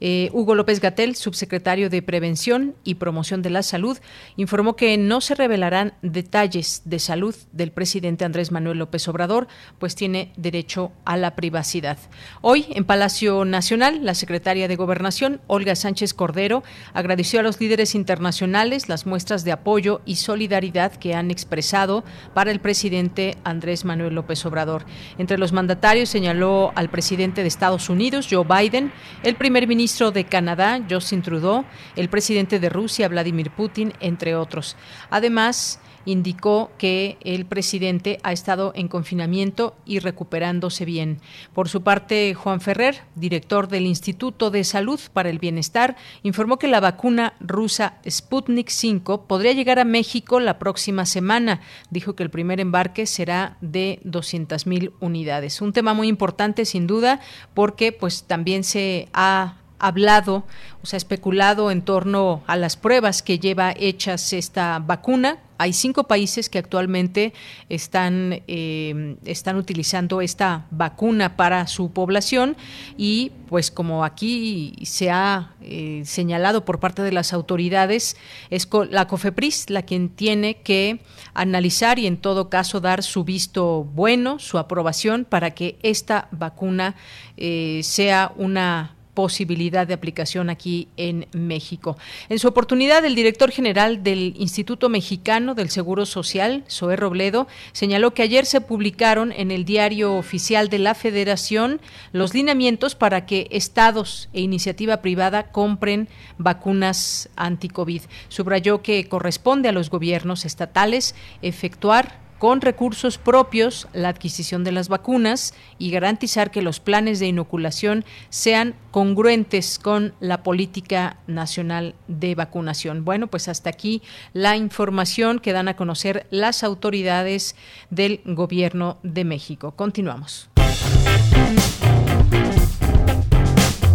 Eh, 0.00 0.28
Hugo 0.32 0.54
López 0.54 0.80
Gatel, 0.80 1.16
subsecretario 1.16 1.90
de 1.90 2.02
Prevención 2.02 2.76
y 2.84 2.94
Promoción 2.94 3.42
de 3.42 3.50
la 3.50 3.64
Salud, 3.64 3.98
informó 4.36 4.76
que 4.76 4.96
no 4.96 5.20
se 5.20 5.34
revelarán 5.34 5.94
detalles 6.02 6.82
de 6.84 7.00
salud 7.00 7.34
del 7.50 7.72
presidente 7.72 8.24
Andrés 8.24 8.52
Manuel 8.52 8.59
López 8.64 9.08
Obrador, 9.08 9.48
pues 9.78 9.94
tiene 9.94 10.32
derecho 10.36 10.92
a 11.04 11.16
la 11.16 11.34
privacidad. 11.34 11.98
Hoy, 12.40 12.66
en 12.70 12.84
Palacio 12.84 13.44
Nacional, 13.44 14.04
la 14.04 14.14
secretaria 14.14 14.68
de 14.68 14.76
Gobernación, 14.76 15.40
Olga 15.46 15.74
Sánchez 15.74 16.14
Cordero, 16.14 16.62
agradeció 16.92 17.40
a 17.40 17.42
los 17.42 17.60
líderes 17.60 17.94
internacionales 17.94 18.88
las 18.88 19.06
muestras 19.06 19.44
de 19.44 19.52
apoyo 19.52 20.02
y 20.04 20.16
solidaridad 20.16 20.92
que 20.92 21.14
han 21.14 21.30
expresado 21.30 22.04
para 22.34 22.50
el 22.50 22.60
presidente 22.60 23.36
Andrés 23.44 23.84
Manuel 23.84 24.14
López 24.14 24.44
Obrador. 24.46 24.84
Entre 25.18 25.38
los 25.38 25.52
mandatarios 25.52 26.08
señaló 26.08 26.72
al 26.74 26.90
presidente 26.90 27.42
de 27.42 27.48
Estados 27.48 27.88
Unidos, 27.88 28.28
Joe 28.30 28.44
Biden, 28.44 28.92
el 29.22 29.36
primer 29.36 29.66
ministro 29.66 30.10
de 30.10 30.24
Canadá, 30.24 30.80
Justin 30.88 31.22
Trudeau, 31.22 31.64
el 31.96 32.08
presidente 32.08 32.60
de 32.60 32.68
Rusia, 32.68 33.08
Vladimir 33.08 33.50
Putin, 33.50 33.92
entre 34.00 34.34
otros. 34.34 34.76
Además, 35.10 35.80
indicó 36.10 36.70
que 36.78 37.16
el 37.22 37.46
presidente 37.46 38.18
ha 38.22 38.32
estado 38.32 38.72
en 38.74 38.88
confinamiento 38.88 39.76
y 39.84 39.98
recuperándose 39.98 40.84
bien. 40.84 41.20
Por 41.54 41.68
su 41.68 41.82
parte, 41.82 42.34
Juan 42.34 42.60
Ferrer, 42.60 43.02
director 43.14 43.68
del 43.68 43.86
Instituto 43.86 44.50
de 44.50 44.64
Salud 44.64 45.00
para 45.12 45.30
el 45.30 45.38
Bienestar, 45.38 45.96
informó 46.22 46.58
que 46.58 46.68
la 46.68 46.80
vacuna 46.80 47.34
rusa 47.40 47.94
Sputnik 48.08 48.68
5 48.68 49.26
podría 49.26 49.52
llegar 49.52 49.78
a 49.78 49.84
México 49.84 50.40
la 50.40 50.58
próxima 50.58 51.06
semana. 51.06 51.60
Dijo 51.90 52.14
que 52.14 52.22
el 52.22 52.30
primer 52.30 52.60
embarque 52.60 53.06
será 53.06 53.56
de 53.60 54.00
200.000 54.04 54.92
unidades. 55.00 55.60
Un 55.60 55.72
tema 55.72 55.94
muy 55.94 56.08
importante, 56.08 56.64
sin 56.64 56.86
duda, 56.86 57.20
porque 57.54 57.92
pues 57.92 58.24
también 58.24 58.64
se 58.64 59.08
ha 59.12 59.56
hablado, 59.80 60.44
o 60.82 60.86
sea, 60.86 60.98
especulado 60.98 61.70
en 61.70 61.82
torno 61.82 62.42
a 62.46 62.56
las 62.56 62.76
pruebas 62.76 63.22
que 63.22 63.38
lleva 63.38 63.72
hechas 63.76 64.32
esta 64.32 64.78
vacuna. 64.78 65.38
Hay 65.60 65.74
cinco 65.74 66.04
países 66.04 66.48
que 66.48 66.58
actualmente 66.58 67.34
están, 67.68 68.42
eh, 68.48 69.16
están 69.26 69.58
utilizando 69.58 70.22
esta 70.22 70.66
vacuna 70.70 71.36
para 71.36 71.66
su 71.66 71.90
población 71.90 72.56
y 72.96 73.32
pues 73.46 73.70
como 73.70 74.02
aquí 74.02 74.72
se 74.84 75.10
ha 75.10 75.52
eh, 75.60 76.00
señalado 76.06 76.64
por 76.64 76.80
parte 76.80 77.02
de 77.02 77.12
las 77.12 77.34
autoridades, 77.34 78.16
es 78.48 78.66
la 78.88 79.06
COFEPRIS 79.06 79.68
la 79.68 79.82
quien 79.82 80.08
tiene 80.08 80.62
que 80.62 81.02
analizar 81.34 81.98
y 81.98 82.06
en 82.06 82.16
todo 82.16 82.48
caso 82.48 82.80
dar 82.80 83.02
su 83.02 83.24
visto 83.24 83.84
bueno, 83.84 84.38
su 84.38 84.56
aprobación 84.56 85.26
para 85.26 85.50
que 85.50 85.78
esta 85.82 86.28
vacuna 86.30 86.96
eh, 87.36 87.82
sea 87.84 88.32
una 88.36 88.96
posibilidad 89.14 89.86
de 89.86 89.94
aplicación 89.94 90.50
aquí 90.50 90.88
en 90.96 91.26
México. 91.32 91.96
En 92.28 92.38
su 92.38 92.48
oportunidad, 92.48 93.04
el 93.04 93.14
director 93.14 93.50
general 93.50 94.02
del 94.02 94.34
Instituto 94.36 94.88
Mexicano 94.88 95.54
del 95.54 95.70
Seguro 95.70 96.06
Social, 96.06 96.64
Zoé 96.70 96.96
Robledo, 96.96 97.46
señaló 97.72 98.14
que 98.14 98.22
ayer 98.22 98.46
se 98.46 98.60
publicaron 98.60 99.32
en 99.32 99.50
el 99.50 99.64
diario 99.64 100.14
oficial 100.14 100.68
de 100.68 100.78
la 100.78 100.94
Federación 100.94 101.80
los 102.12 102.34
lineamientos 102.34 102.94
para 102.94 103.26
que 103.26 103.48
estados 103.50 104.28
e 104.32 104.40
iniciativa 104.40 104.98
privada 104.98 105.50
compren 105.50 106.08
vacunas 106.38 107.28
anti-COVID. 107.36 108.02
Subrayó 108.28 108.82
que 108.82 109.08
corresponde 109.08 109.68
a 109.68 109.72
los 109.72 109.90
gobiernos 109.90 110.44
estatales 110.44 111.14
efectuar 111.42 112.29
con 112.40 112.62
recursos 112.62 113.18
propios 113.18 113.86
la 113.92 114.08
adquisición 114.08 114.64
de 114.64 114.72
las 114.72 114.88
vacunas 114.88 115.52
y 115.78 115.90
garantizar 115.90 116.50
que 116.50 116.62
los 116.62 116.80
planes 116.80 117.20
de 117.20 117.26
inoculación 117.26 118.06
sean 118.30 118.74
congruentes 118.90 119.78
con 119.78 120.14
la 120.20 120.42
política 120.42 121.18
nacional 121.26 121.94
de 122.08 122.34
vacunación. 122.34 123.04
Bueno, 123.04 123.26
pues 123.26 123.46
hasta 123.48 123.68
aquí 123.68 124.00
la 124.32 124.56
información 124.56 125.38
que 125.38 125.52
dan 125.52 125.68
a 125.68 125.76
conocer 125.76 126.26
las 126.30 126.64
autoridades 126.64 127.56
del 127.90 128.22
Gobierno 128.24 128.96
de 129.02 129.26
México. 129.26 129.72
Continuamos. 129.72 130.48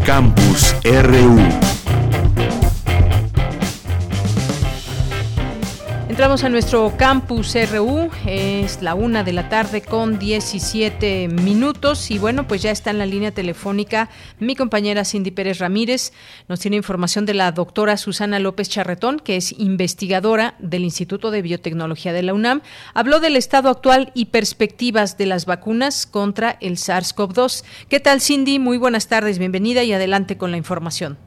Campus 0.05 0.75
RU. 0.83 1.39
Entramos 6.15 6.45
a 6.45 6.49
nuestro 6.49 6.93
campus 6.97 7.57
RU, 7.73 8.09
es 8.25 8.81
la 8.81 8.95
una 8.95 9.25
de 9.25 9.33
la 9.33 9.49
tarde 9.49 9.81
con 9.81 10.17
17 10.17 11.27
minutos 11.27 12.09
y 12.09 12.19
bueno, 12.19 12.47
pues 12.47 12.61
ya 12.61 12.71
está 12.71 12.91
en 12.91 12.99
la 12.99 13.05
línea 13.05 13.33
telefónica 13.33 14.07
mi 14.39 14.55
compañera 14.55 15.03
Cindy 15.03 15.31
Pérez 15.31 15.59
Ramírez. 15.59 16.13
Nos 16.47 16.61
tiene 16.61 16.77
información 16.77 17.25
de 17.25 17.33
la 17.33 17.51
doctora 17.51 17.97
Susana 17.97 18.39
López 18.39 18.69
Charretón, 18.69 19.19
que 19.19 19.35
es 19.35 19.59
investigadora 19.59 20.55
del 20.59 20.85
Instituto 20.85 21.31
de 21.31 21.41
Biotecnología 21.41 22.13
de 22.13 22.23
la 22.23 22.33
UNAM. 22.33 22.61
Habló 22.93 23.19
del 23.19 23.35
estado 23.35 23.67
actual 23.67 24.13
y 24.13 24.27
perspectivas 24.27 25.17
de 25.17 25.25
las 25.25 25.45
vacunas 25.45 26.05
contra 26.05 26.55
el 26.61 26.77
SARS-CoV-2. 26.77 27.65
¿Qué 27.89 27.99
tal 27.99 28.21
Cindy? 28.21 28.57
Muy 28.57 28.77
buenas 28.77 29.09
tardes, 29.09 29.37
bienvenida 29.37 29.83
y 29.83 29.91
adelante 29.91 30.37
con 30.37 30.51
la 30.51 30.55
información. 30.55 31.17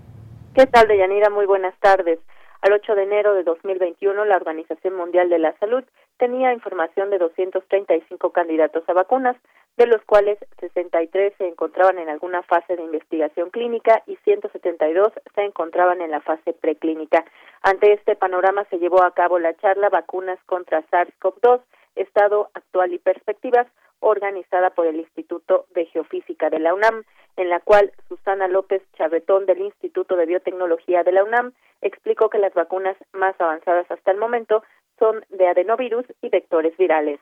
¿Qué 0.54 0.66
tal, 0.66 0.88
Deyanira? 0.88 1.28
Muy 1.28 1.44
buenas 1.44 1.74
tardes. 1.78 2.20
Al 2.60 2.72
8 2.72 2.96
de 2.96 3.04
enero 3.04 3.34
de 3.34 3.44
2021, 3.44 4.24
la 4.24 4.36
Organización 4.36 4.94
Mundial 4.96 5.28
de 5.28 5.38
la 5.38 5.56
Salud 5.58 5.84
tenía 6.16 6.52
información 6.52 7.08
de 7.08 7.18
235 7.18 8.32
candidatos 8.32 8.82
a 8.88 8.92
vacunas, 8.94 9.36
de 9.76 9.86
los 9.86 10.02
cuales 10.02 10.38
63 10.58 11.34
se 11.38 11.46
encontraban 11.46 12.00
en 12.00 12.08
alguna 12.08 12.42
fase 12.42 12.74
de 12.74 12.82
investigación 12.82 13.50
clínica 13.50 14.02
y 14.06 14.16
172 14.24 15.12
se 15.36 15.42
encontraban 15.42 16.00
en 16.00 16.10
la 16.10 16.20
fase 16.20 16.52
preclínica. 16.52 17.24
Ante 17.62 17.92
este 17.92 18.16
panorama 18.16 18.64
se 18.70 18.78
llevó 18.78 19.04
a 19.04 19.14
cabo 19.14 19.38
la 19.38 19.54
charla 19.58 19.88
Vacunas 19.88 20.40
contra 20.46 20.82
SARS-CoV-2, 20.90 21.60
estado 21.94 22.50
actual 22.54 22.92
y 22.92 22.98
perspectivas, 22.98 23.68
organizada 24.00 24.70
por 24.70 24.86
el 24.86 24.96
Instituto 24.96 25.66
de 25.74 25.86
Geofísica 25.86 26.50
de 26.50 26.58
la 26.58 26.74
UNAM, 26.74 27.04
en 27.36 27.48
la 27.48 27.60
cual 27.60 27.92
Susana 28.08 28.48
López 28.48 28.82
Chavetón 28.96 29.46
del 29.46 29.60
Instituto 29.60 30.16
de 30.16 30.26
Biotecnología 30.26 31.04
de 31.04 31.12
la 31.12 31.24
UNAM 31.24 31.52
explicó 31.80 32.30
que 32.30 32.38
las 32.38 32.54
vacunas 32.54 32.96
más 33.12 33.40
avanzadas 33.40 33.90
hasta 33.90 34.10
el 34.10 34.18
momento 34.18 34.62
son 34.98 35.24
de 35.30 35.46
adenovirus 35.46 36.04
y 36.22 36.28
vectores 36.28 36.76
virales. 36.76 37.20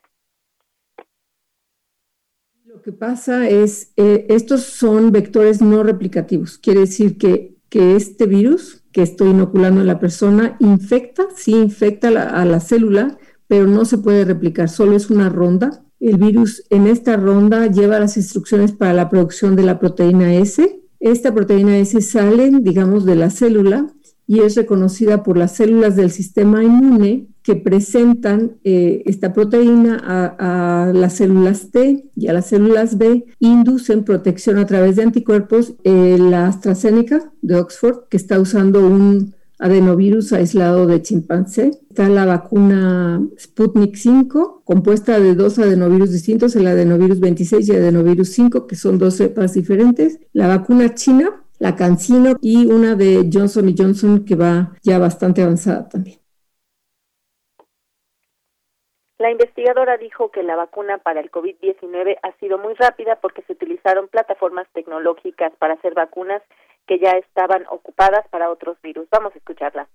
Lo 2.64 2.82
que 2.82 2.92
pasa 2.92 3.48
es, 3.48 3.92
eh, 3.96 4.26
estos 4.28 4.64
son 4.64 5.12
vectores 5.12 5.62
no 5.62 5.84
replicativos. 5.84 6.58
Quiere 6.58 6.80
decir 6.80 7.16
que, 7.16 7.54
que, 7.70 7.94
este 7.94 8.26
virus 8.26 8.84
que 8.92 9.02
estoy 9.02 9.28
inoculando 9.28 9.82
a 9.82 9.84
la 9.84 10.00
persona 10.00 10.56
infecta, 10.58 11.26
sí 11.34 11.52
infecta 11.52 12.08
a 12.08 12.44
la 12.44 12.60
célula, 12.60 13.18
pero 13.46 13.66
no 13.66 13.84
se 13.84 13.98
puede 13.98 14.24
replicar, 14.24 14.68
solo 14.68 14.96
es 14.96 15.10
una 15.10 15.28
ronda. 15.28 15.85
El 16.00 16.18
virus 16.18 16.64
en 16.70 16.86
esta 16.86 17.16
ronda 17.16 17.66
lleva 17.68 17.98
las 17.98 18.16
instrucciones 18.16 18.72
para 18.72 18.92
la 18.92 19.08
producción 19.08 19.56
de 19.56 19.62
la 19.62 19.78
proteína 19.78 20.34
S. 20.34 20.80
Esta 21.00 21.32
proteína 21.34 21.78
S 21.78 22.00
sale, 22.02 22.50
digamos, 22.60 23.04
de 23.04 23.16
la 23.16 23.30
célula 23.30 23.86
y 24.26 24.40
es 24.40 24.56
reconocida 24.56 25.22
por 25.22 25.36
las 25.38 25.54
células 25.54 25.96
del 25.96 26.10
sistema 26.10 26.64
inmune 26.64 27.28
que 27.42 27.54
presentan 27.54 28.56
eh, 28.64 29.04
esta 29.06 29.32
proteína 29.32 30.02
a, 30.04 30.92
las 30.92 31.14
células 31.14 31.70
T 31.70 32.10
y 32.16 32.26
a 32.26 32.32
las 32.32 32.46
células 32.46 32.98
B, 32.98 33.24
inducen 33.38 34.02
protección 34.02 34.58
a 34.58 34.66
través 34.66 34.96
de 34.96 35.04
anticuerpos. 35.04 35.74
Eh, 35.84 36.16
la 36.18 36.48
AstraZeneca 36.48 37.32
de 37.42 37.54
Oxford, 37.54 38.08
que 38.10 38.16
está 38.16 38.40
usando 38.40 38.84
un 38.84 39.35
adenovirus 39.58 40.32
aislado 40.32 40.86
de 40.86 41.02
chimpancé. 41.02 41.70
Está 41.88 42.08
la 42.08 42.26
vacuna 42.26 43.20
Sputnik 43.38 43.96
5, 43.96 44.62
compuesta 44.64 45.18
de 45.18 45.34
dos 45.34 45.58
adenovirus 45.58 46.12
distintos, 46.12 46.56
el 46.56 46.66
adenovirus 46.66 47.20
26 47.20 47.68
y 47.68 47.72
el 47.72 47.78
adenovirus 47.78 48.30
5, 48.32 48.66
que 48.66 48.76
son 48.76 48.98
dos 48.98 49.16
cepas 49.16 49.54
diferentes. 49.54 50.18
La 50.32 50.46
vacuna 50.48 50.94
china, 50.94 51.44
la 51.58 51.74
CanSino 51.76 52.36
y 52.40 52.66
una 52.66 52.94
de 52.94 53.28
Johnson 53.32 53.74
Johnson 53.76 54.24
que 54.24 54.34
va 54.34 54.72
ya 54.82 54.98
bastante 54.98 55.42
avanzada 55.42 55.88
también. 55.88 56.18
La 59.18 59.30
investigadora 59.30 59.96
dijo 59.96 60.30
que 60.30 60.42
la 60.42 60.56
vacuna 60.56 60.98
para 60.98 61.20
el 61.20 61.30
COVID-19 61.30 62.18
ha 62.22 62.32
sido 62.38 62.58
muy 62.58 62.74
rápida 62.74 63.16
porque 63.16 63.42
se 63.42 63.54
utilizaron 63.54 64.08
plataformas 64.08 64.68
tecnológicas 64.74 65.54
para 65.58 65.74
hacer 65.74 65.94
vacunas 65.94 66.42
que 66.86 66.98
ya 66.98 67.12
estaban 67.12 67.64
ocupadas 67.70 68.26
para 68.30 68.50
otros 68.50 68.76
virus. 68.82 69.06
Vamos 69.10 69.34
a 69.34 69.38
escucharla. 69.38 69.88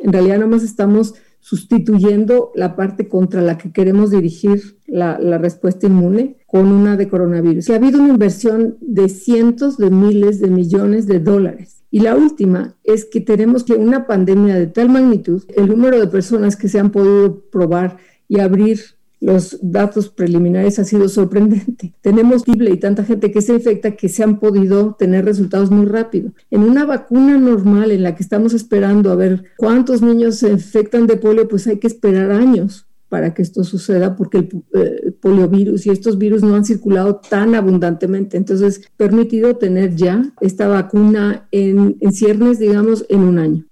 En 0.00 0.12
realidad 0.12 0.38
nomás 0.38 0.62
estamos 0.62 1.14
sustituyendo 1.40 2.52
la 2.54 2.76
parte 2.76 3.08
contra 3.08 3.42
la 3.42 3.58
que 3.58 3.72
queremos 3.72 4.10
dirigir 4.10 4.78
la, 4.86 5.18
la, 5.18 5.38
respuesta 5.38 5.86
inmune 5.86 6.36
con 6.46 6.70
una 6.70 6.96
de 6.96 7.08
coronavirus. 7.08 7.70
ha 7.70 7.76
habido 7.76 8.00
una 8.00 8.12
inversión 8.12 8.78
de 8.80 9.08
cientos 9.08 9.76
de 9.76 9.90
miles 9.90 10.40
de 10.40 10.48
millones 10.48 11.06
de 11.06 11.18
dólares. 11.18 11.82
Y 11.90 12.00
la 12.00 12.14
última 12.14 12.76
es 12.84 13.04
que 13.04 13.20
tenemos 13.20 13.64
que 13.64 13.74
una 13.74 14.06
pandemia 14.06 14.54
de 14.54 14.68
tal 14.68 14.88
magnitud, 14.88 15.42
el 15.56 15.68
número 15.68 16.00
de 16.00 16.06
personas 16.06 16.56
que 16.56 16.68
se 16.68 16.78
han 16.78 16.90
podido 16.90 17.42
probar 17.50 17.98
y 18.28 18.40
abrir 18.40 18.80
los 19.22 19.58
datos 19.62 20.08
preliminares 20.08 20.78
ha 20.78 20.84
sido 20.84 21.08
sorprendente. 21.08 21.94
Tenemos 22.00 22.42
y 22.46 22.76
tanta 22.76 23.04
gente 23.04 23.30
que 23.30 23.40
se 23.40 23.54
infecta 23.54 23.92
que 23.92 24.08
se 24.08 24.22
han 24.22 24.38
podido 24.38 24.96
tener 24.98 25.24
resultados 25.24 25.70
muy 25.70 25.86
rápido. 25.86 26.32
En 26.50 26.62
una 26.62 26.84
vacuna 26.84 27.38
normal 27.38 27.92
en 27.92 28.02
la 28.02 28.14
que 28.14 28.22
estamos 28.22 28.52
esperando 28.52 29.10
a 29.10 29.16
ver 29.16 29.44
cuántos 29.56 30.02
niños 30.02 30.36
se 30.36 30.50
infectan 30.50 31.06
de 31.06 31.16
polio, 31.16 31.48
pues 31.48 31.66
hay 31.66 31.78
que 31.78 31.86
esperar 31.86 32.32
años 32.32 32.86
para 33.08 33.34
que 33.34 33.42
esto 33.42 33.62
suceda 33.62 34.16
porque 34.16 34.38
el, 34.38 34.48
eh, 34.74 35.12
poliovirus 35.20 35.86
y 35.86 35.90
estos 35.90 36.18
virus 36.18 36.42
no 36.42 36.54
han 36.54 36.64
circulado 36.64 37.16
tan 37.16 37.54
abundantemente. 37.54 38.36
Entonces, 38.36 38.82
permitido 38.96 39.56
tener 39.56 39.94
ya 39.94 40.32
esta 40.40 40.66
vacuna 40.66 41.46
en, 41.52 41.96
en 42.00 42.12
ciernes, 42.12 42.58
digamos, 42.58 43.04
en 43.08 43.20
un 43.20 43.38
año. 43.38 43.66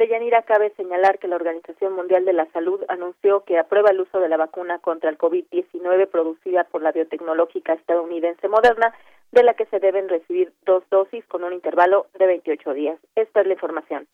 De 0.00 0.08
Yanira 0.08 0.40
cabe 0.40 0.72
señalar 0.78 1.18
que 1.18 1.28
la 1.28 1.36
Organización 1.36 1.92
Mundial 1.92 2.24
de 2.24 2.32
la 2.32 2.50
Salud 2.52 2.80
anunció 2.88 3.44
que 3.44 3.58
aprueba 3.58 3.90
el 3.90 4.00
uso 4.00 4.18
de 4.18 4.30
la 4.30 4.38
vacuna 4.38 4.78
contra 4.78 5.10
el 5.10 5.18
COVID-19 5.18 6.08
producida 6.08 6.64
por 6.64 6.80
la 6.80 6.90
biotecnológica 6.90 7.74
estadounidense 7.74 8.48
Moderna, 8.48 8.94
de 9.30 9.42
la 9.42 9.52
que 9.52 9.66
se 9.66 9.78
deben 9.78 10.08
recibir 10.08 10.54
dos 10.64 10.84
dosis 10.90 11.22
con 11.26 11.44
un 11.44 11.52
intervalo 11.52 12.06
de 12.18 12.26
28 12.26 12.72
días. 12.72 12.98
Esta 13.14 13.42
es 13.42 13.46
la 13.46 13.52
información. 13.52 14.08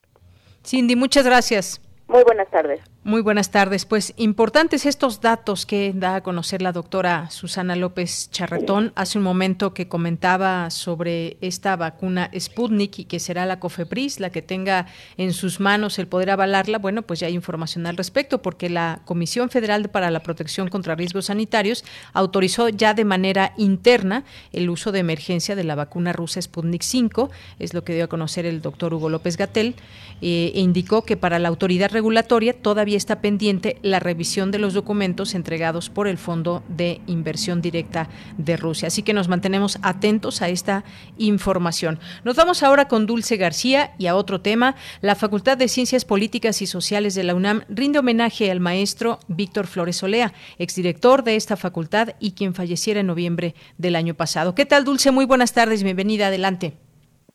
Cindy, 0.64 0.96
muchas 0.96 1.24
gracias. 1.24 1.80
Muy 2.08 2.24
buenas 2.24 2.50
tardes. 2.50 2.80
Muy 3.06 3.22
buenas 3.22 3.52
tardes. 3.52 3.84
Pues 3.84 4.14
importantes 4.16 4.84
estos 4.84 5.20
datos 5.20 5.64
que 5.64 5.92
da 5.94 6.16
a 6.16 6.22
conocer 6.24 6.60
la 6.60 6.72
doctora 6.72 7.30
Susana 7.30 7.76
López 7.76 8.32
Charretón 8.32 8.90
hace 8.96 9.16
un 9.16 9.22
momento 9.22 9.72
que 9.74 9.86
comentaba 9.86 10.70
sobre 10.70 11.36
esta 11.40 11.76
vacuna 11.76 12.32
Sputnik 12.36 12.98
y 12.98 13.04
que 13.04 13.20
será 13.20 13.46
la 13.46 13.60
COFEPRIS 13.60 14.18
la 14.18 14.30
que 14.30 14.42
tenga 14.42 14.88
en 15.18 15.34
sus 15.34 15.60
manos 15.60 16.00
el 16.00 16.08
poder 16.08 16.30
avalarla. 16.30 16.78
Bueno, 16.78 17.02
pues 17.02 17.20
ya 17.20 17.28
hay 17.28 17.34
información 17.34 17.86
al 17.86 17.96
respecto 17.96 18.42
porque 18.42 18.68
la 18.68 19.02
Comisión 19.04 19.50
Federal 19.50 19.88
para 19.88 20.10
la 20.10 20.24
Protección 20.24 20.66
contra 20.66 20.96
Riesgos 20.96 21.26
Sanitarios 21.26 21.84
autorizó 22.12 22.70
ya 22.70 22.92
de 22.92 23.04
manera 23.04 23.52
interna 23.56 24.24
el 24.52 24.68
uso 24.68 24.90
de 24.90 24.98
emergencia 24.98 25.54
de 25.54 25.62
la 25.62 25.76
vacuna 25.76 26.12
rusa 26.12 26.42
Sputnik 26.42 26.82
5, 26.82 27.30
es 27.60 27.72
lo 27.72 27.84
que 27.84 27.94
dio 27.94 28.06
a 28.06 28.08
conocer 28.08 28.46
el 28.46 28.62
doctor 28.62 28.92
Hugo 28.92 29.10
López 29.10 29.36
Gatel, 29.36 29.76
eh, 30.22 30.50
e 30.56 30.60
indicó 30.60 31.04
que 31.04 31.16
para 31.16 31.38
la 31.38 31.46
autoridad 31.46 31.92
regulatoria 31.92 32.52
todavía 32.52 32.95
está 32.96 33.20
pendiente 33.20 33.78
la 33.82 34.00
revisión 34.00 34.50
de 34.50 34.58
los 34.58 34.74
documentos 34.74 35.34
entregados 35.34 35.90
por 35.90 36.08
el 36.08 36.18
Fondo 36.18 36.62
de 36.68 37.00
Inversión 37.06 37.60
Directa 37.60 38.08
de 38.36 38.56
Rusia. 38.56 38.88
Así 38.88 39.02
que 39.02 39.12
nos 39.12 39.28
mantenemos 39.28 39.78
atentos 39.82 40.42
a 40.42 40.48
esta 40.48 40.84
información. 41.18 41.98
Nos 42.24 42.36
vamos 42.36 42.62
ahora 42.62 42.88
con 42.88 43.06
Dulce 43.06 43.36
García 43.36 43.92
y 43.98 44.06
a 44.06 44.16
otro 44.16 44.40
tema. 44.40 44.74
La 45.00 45.14
Facultad 45.14 45.56
de 45.56 45.68
Ciencias 45.68 46.04
Políticas 46.04 46.62
y 46.62 46.66
Sociales 46.66 47.14
de 47.14 47.24
la 47.24 47.34
UNAM 47.34 47.62
rinde 47.68 47.98
homenaje 47.98 48.50
al 48.50 48.60
maestro 48.60 49.18
Víctor 49.28 49.66
Flores 49.66 50.02
Olea, 50.02 50.32
exdirector 50.58 51.22
de 51.22 51.36
esta 51.36 51.56
facultad 51.56 52.10
y 52.20 52.32
quien 52.32 52.54
falleciera 52.54 53.00
en 53.00 53.06
noviembre 53.06 53.54
del 53.78 53.96
año 53.96 54.14
pasado. 54.14 54.54
¿Qué 54.54 54.66
tal, 54.66 54.84
Dulce? 54.84 55.10
Muy 55.10 55.26
buenas 55.26 55.52
tardes, 55.52 55.82
bienvenida, 55.82 56.28
adelante. 56.28 56.74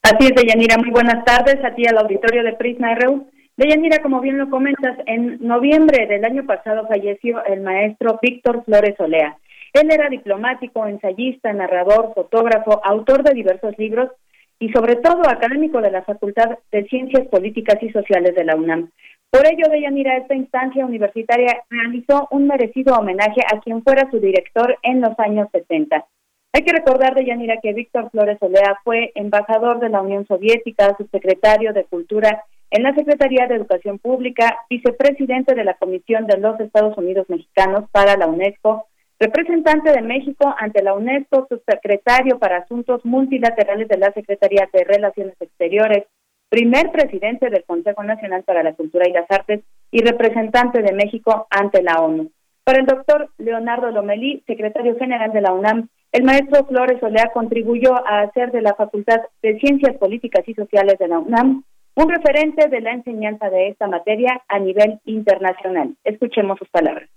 Así 0.02 0.26
es, 0.26 0.36
Deyanira, 0.36 0.78
muy 0.78 0.89
buenas 0.89 1.24
tardes 1.26 1.63
a 1.63 1.76
ti 1.76 1.86
al 1.86 1.97
auditorio 1.97 2.43
de 2.43 2.54
Prisma 2.54 2.95
RU. 2.95 3.28
Deyanira, 3.62 4.02
como 4.02 4.21
bien 4.21 4.39
lo 4.39 4.50
comentas, 4.50 4.97
en 5.06 5.38
noviembre 5.39 6.08
del 6.08 6.26
año 6.26 6.47
pasado 6.47 6.88
falleció 6.88 7.45
el 7.45 7.62
maestro 7.62 8.17
Víctor 8.19 8.63
Flores 8.65 9.00
Olea. 9.00 9.38
Él 9.74 9.88
era 9.91 10.10
diplomático, 10.10 10.88
ensayista, 10.88 11.54
narrador, 11.54 12.12
fotógrafo, 12.15 12.84
autor 12.84 13.21
de 13.21 13.36
diversos 13.36 13.78
libros 13.78 14.10
y 14.58 14.71
sobre 14.71 14.95
todo 14.95 15.30
académico 15.30 15.80
de 15.80 15.91
la 15.91 16.02
Facultad 16.02 16.58
de 16.71 16.86
Ciencias 16.86 17.28
Políticas 17.28 17.78
y 17.84 17.91
Sociales 17.91 18.34
de 18.34 18.45
la 18.45 18.56
UNAM. 18.56 18.89
Por 19.30 19.45
ello, 19.45 19.69
Deyanira, 19.69 20.17
esta 20.17 20.34
instancia 20.34 20.84
universitaria 20.84 21.62
realizó 21.69 22.30
un 22.32 22.47
merecido 22.47 22.95
homenaje 22.95 23.41
a 23.54 23.60
quien 23.60 23.84
fuera 23.84 24.10
su 24.10 24.19
director 24.19 24.76
en 24.82 25.02
los 25.02 25.13
años 25.19 25.50
70. 25.52 26.04
Hay 26.54 26.63
que 26.63 26.74
recordar, 26.74 27.13
Deyanira, 27.13 27.58
que 27.62 27.74
Víctor 27.74 28.10
Flores 28.10 28.39
Olea 28.41 28.80
fue 28.84 29.12
embajador 29.13 29.80
de 29.80 29.89
la 29.89 30.02
Unión 30.02 30.26
Soviética, 30.26 30.95
subsecretario 30.97 31.74
de 31.74 31.84
Cultura 31.84 32.43
en 32.71 32.84
la 32.84 32.95
Secretaría 32.95 33.47
de 33.47 33.55
Educación 33.55 33.99
Pública, 33.99 34.57
vicepresidente 34.69 35.53
de 35.55 35.65
la 35.65 35.73
Comisión 35.73 36.25
de 36.25 36.38
los 36.38 36.57
Estados 36.60 36.97
Unidos 36.97 37.29
Mexicanos 37.29 37.84
para 37.91 38.15
la 38.15 38.27
UNESCO, 38.27 38.88
representante 39.19 39.91
de 39.91 40.01
México 40.01 40.55
ante 40.57 40.81
la 40.81 40.93
UNESCO, 40.93 41.47
subsecretario 41.49 42.39
para 42.39 42.60
Asuntos 42.60 43.05
Multilaterales 43.05 43.89
de 43.89 43.97
la 43.97 44.13
Secretaría 44.13 44.69
de 44.71 44.86
Relaciones 44.86 45.36
Exteriores, 45.41 46.05
primer 46.49 46.91
presidente 46.91 47.49
del 47.49 47.65
Consejo 47.65 48.03
Nacional 48.03 48.43
para 48.43 48.63
la 48.63 48.73
Cultura 48.73 49.07
y 49.07 49.12
las 49.12 49.29
Artes 49.29 49.62
y 49.91 50.01
representante 50.01 50.81
de 50.81 50.93
México 50.93 51.47
ante 51.49 51.84
la 51.84 52.01
ONU. 52.01 52.31
Para 52.63 52.79
el 52.79 52.86
doctor 52.86 53.29
Leonardo 53.38 53.91
Lomelí, 53.91 54.43
secretario 54.47 54.97
general 54.97 55.34
de 55.34 55.41
la 55.41 55.51
UNAM, 55.51 55.89
el 56.13 56.23
maestro 56.23 56.65
Flores 56.65 57.03
Olea 57.03 57.31
contribuyó 57.34 57.95
a 58.07 58.21
hacer 58.21 58.51
de 58.51 58.62
la 58.62 58.75
Facultad 58.75 59.21
de 59.41 59.60
Ciencias 59.60 59.97
Políticas 59.97 60.47
y 60.47 60.53
Sociales 60.53 60.97
de 60.99 61.07
la 61.10 61.19
UNAM 61.19 61.63
un 61.95 62.10
referente 62.10 62.67
de 62.69 62.82
la 62.82 62.93
enseñanza 62.93 63.49
de 63.49 63.69
esta 63.69 63.88
materia 63.88 64.41
a 64.47 64.60
nivel 64.60 64.99
internacional. 65.06 65.95
Escuchemos 66.04 66.58
sus 66.60 66.69
palabras. 66.69 67.10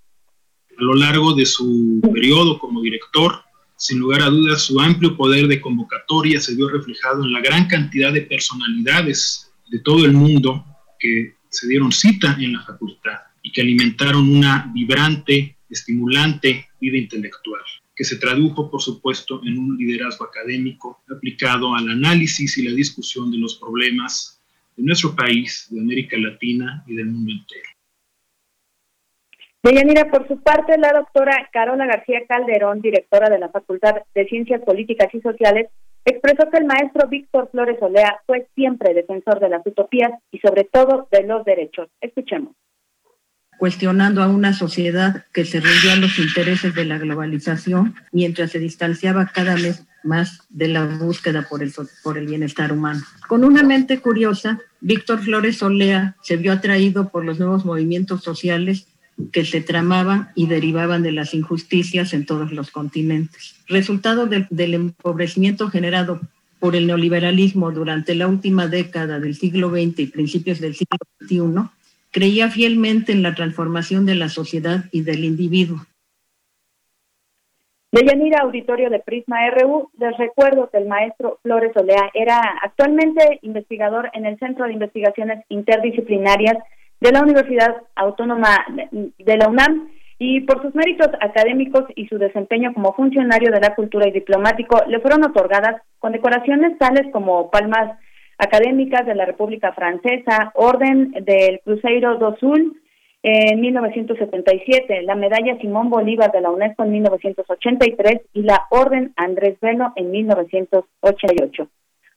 A 0.76 0.82
lo 0.82 0.94
largo 0.94 1.34
de 1.34 1.46
su 1.46 2.00
periodo 2.12 2.58
como 2.58 2.82
director, 2.82 3.32
sin 3.76 3.98
lugar 3.98 4.22
a 4.22 4.30
dudas, 4.30 4.62
su 4.62 4.80
amplio 4.80 5.16
poder 5.16 5.46
de 5.46 5.60
convocatoria 5.60 6.40
se 6.40 6.54
vio 6.54 6.68
reflejado 6.68 7.24
en 7.24 7.32
la 7.32 7.40
gran 7.40 7.66
cantidad 7.68 8.12
de 8.12 8.22
personalidades 8.22 9.52
de 9.68 9.78
todo 9.80 10.04
el 10.04 10.12
mundo 10.12 10.64
que 10.98 11.34
se 11.48 11.68
dieron 11.68 11.92
cita 11.92 12.36
en 12.40 12.54
la 12.54 12.62
facultad 12.62 13.18
y 13.42 13.52
que 13.52 13.60
alimentaron 13.60 14.28
una 14.28 14.70
vibrante, 14.74 15.58
estimulante 15.68 16.66
vida 16.80 16.98
intelectual, 16.98 17.62
que 17.94 18.04
se 18.04 18.16
tradujo, 18.16 18.70
por 18.70 18.82
supuesto, 18.82 19.40
en 19.44 19.58
un 19.58 19.76
liderazgo 19.76 20.24
académico 20.24 21.02
aplicado 21.14 21.74
al 21.74 21.88
análisis 21.88 22.58
y 22.58 22.64
la 22.64 22.74
discusión 22.74 23.30
de 23.30 23.38
los 23.38 23.56
problemas 23.56 24.33
de 24.76 24.82
nuestro 24.82 25.14
país, 25.14 25.66
de 25.70 25.80
América 25.80 26.16
Latina 26.18 26.84
y 26.86 26.96
del 26.96 27.06
mundo 27.06 27.32
entero. 27.32 27.68
Deyanira, 29.62 30.10
por 30.10 30.28
su 30.28 30.42
parte, 30.42 30.76
la 30.76 30.92
doctora 30.92 31.48
Carola 31.50 31.86
García 31.86 32.26
Calderón, 32.28 32.82
directora 32.82 33.30
de 33.30 33.38
la 33.38 33.48
Facultad 33.48 33.94
de 34.14 34.26
Ciencias 34.26 34.60
Políticas 34.60 35.08
y 35.14 35.20
Sociales, 35.22 35.68
expresó 36.04 36.50
que 36.50 36.58
el 36.58 36.66
maestro 36.66 37.08
Víctor 37.08 37.48
Flores 37.50 37.78
Olea 37.80 38.20
fue 38.26 38.46
siempre 38.54 38.92
defensor 38.92 39.40
de 39.40 39.48
las 39.48 39.66
utopías 39.66 40.12
y 40.30 40.38
sobre 40.38 40.64
todo 40.64 41.08
de 41.10 41.22
los 41.22 41.44
derechos. 41.46 41.88
Escuchemos. 42.00 42.54
Cuestionando 43.58 44.22
a 44.22 44.28
una 44.28 44.52
sociedad 44.52 45.24
que 45.32 45.46
se 45.46 45.60
rindió 45.60 45.92
a 45.92 45.96
los 45.96 46.18
intereses 46.18 46.74
de 46.74 46.84
la 46.84 46.98
globalización 46.98 47.94
mientras 48.12 48.50
se 48.50 48.58
distanciaba 48.58 49.30
cada 49.32 49.54
vez 49.54 49.86
más 50.04 50.40
de 50.50 50.68
la 50.68 50.84
búsqueda 50.84 51.46
por 51.48 51.62
el, 51.62 51.72
por 52.02 52.18
el 52.18 52.26
bienestar 52.26 52.72
humano. 52.72 53.02
Con 53.26 53.44
una 53.44 53.62
mente 53.62 54.00
curiosa, 54.00 54.60
Víctor 54.80 55.20
Flores 55.22 55.62
Olea 55.62 56.16
se 56.22 56.36
vio 56.36 56.52
atraído 56.52 57.08
por 57.08 57.24
los 57.24 57.38
nuevos 57.38 57.64
movimientos 57.64 58.22
sociales 58.22 58.86
que 59.32 59.44
se 59.44 59.60
tramaban 59.60 60.30
y 60.34 60.46
derivaban 60.46 61.02
de 61.02 61.12
las 61.12 61.34
injusticias 61.34 62.12
en 62.12 62.26
todos 62.26 62.52
los 62.52 62.70
continentes. 62.70 63.54
Resultado 63.68 64.26
del, 64.26 64.46
del 64.50 64.74
empobrecimiento 64.74 65.70
generado 65.70 66.20
por 66.58 66.76
el 66.76 66.86
neoliberalismo 66.86 67.70
durante 67.72 68.14
la 68.14 68.26
última 68.26 68.68
década 68.68 69.20
del 69.20 69.34
siglo 69.34 69.70
XX 69.70 70.00
y 70.00 70.06
principios 70.06 70.60
del 70.60 70.74
siglo 70.74 70.98
XXI, 71.20 71.70
creía 72.10 72.50
fielmente 72.50 73.12
en 73.12 73.22
la 73.22 73.34
transformación 73.34 74.06
de 74.06 74.14
la 74.14 74.28
sociedad 74.28 74.86
y 74.90 75.02
del 75.02 75.24
individuo. 75.24 75.84
Deyanira, 77.94 78.40
auditorio 78.42 78.90
de 78.90 78.98
Prisma 78.98 79.48
RU, 79.50 79.88
les 80.00 80.18
recuerdo 80.18 80.68
que 80.68 80.78
el 80.78 80.88
maestro 80.88 81.38
Flores 81.44 81.70
Olea 81.76 82.10
era 82.12 82.40
actualmente 82.60 83.38
investigador 83.42 84.10
en 84.14 84.26
el 84.26 84.36
Centro 84.40 84.66
de 84.66 84.72
Investigaciones 84.72 85.44
Interdisciplinarias 85.48 86.56
de 87.00 87.12
la 87.12 87.22
Universidad 87.22 87.76
Autónoma 87.94 88.66
de 88.90 89.36
la 89.36 89.48
UNAM 89.48 89.90
y 90.18 90.40
por 90.40 90.60
sus 90.60 90.74
méritos 90.74 91.06
académicos 91.20 91.84
y 91.94 92.08
su 92.08 92.18
desempeño 92.18 92.74
como 92.74 92.94
funcionario 92.94 93.52
de 93.52 93.60
la 93.60 93.76
cultura 93.76 94.08
y 94.08 94.10
diplomático 94.10 94.76
le 94.88 94.98
fueron 94.98 95.22
otorgadas 95.22 95.80
condecoraciones 96.00 96.76
tales 96.78 97.12
como 97.12 97.48
palmas 97.48 97.96
académicas 98.38 99.06
de 99.06 99.14
la 99.14 99.24
República 99.24 99.72
Francesa, 99.72 100.50
Orden 100.56 101.12
del 101.12 101.60
Cruzeiro 101.60 102.18
do 102.18 102.34
Sul 102.40 102.74
en 103.26 103.58
1977, 103.62 105.00
la 105.04 105.14
medalla 105.14 105.56
Simón 105.58 105.88
Bolívar 105.88 106.30
de 106.30 106.42
la 106.42 106.50
UNESCO 106.50 106.84
en 106.84 106.92
1983 106.92 108.20
y 108.34 108.42
la 108.42 108.66
Orden 108.68 109.14
Andrés 109.16 109.58
Bello 109.62 109.94
en 109.96 110.10
1988. 110.10 111.68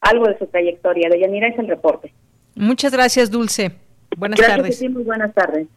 Algo 0.02 0.28
de 0.28 0.38
su 0.38 0.48
trayectoria. 0.48 1.08
De 1.10 1.22
Yanira 1.22 1.48
es 1.48 1.58
el 1.60 1.70
reporte. 1.70 2.14
Muchas 2.56 2.92
gracias, 2.92 3.32
Dulce. 3.32 3.72
Buenas 4.18 4.38
tardes. 4.38 4.90
muy 4.90 5.04
buenas 5.04 5.34
tardes. 5.34 5.68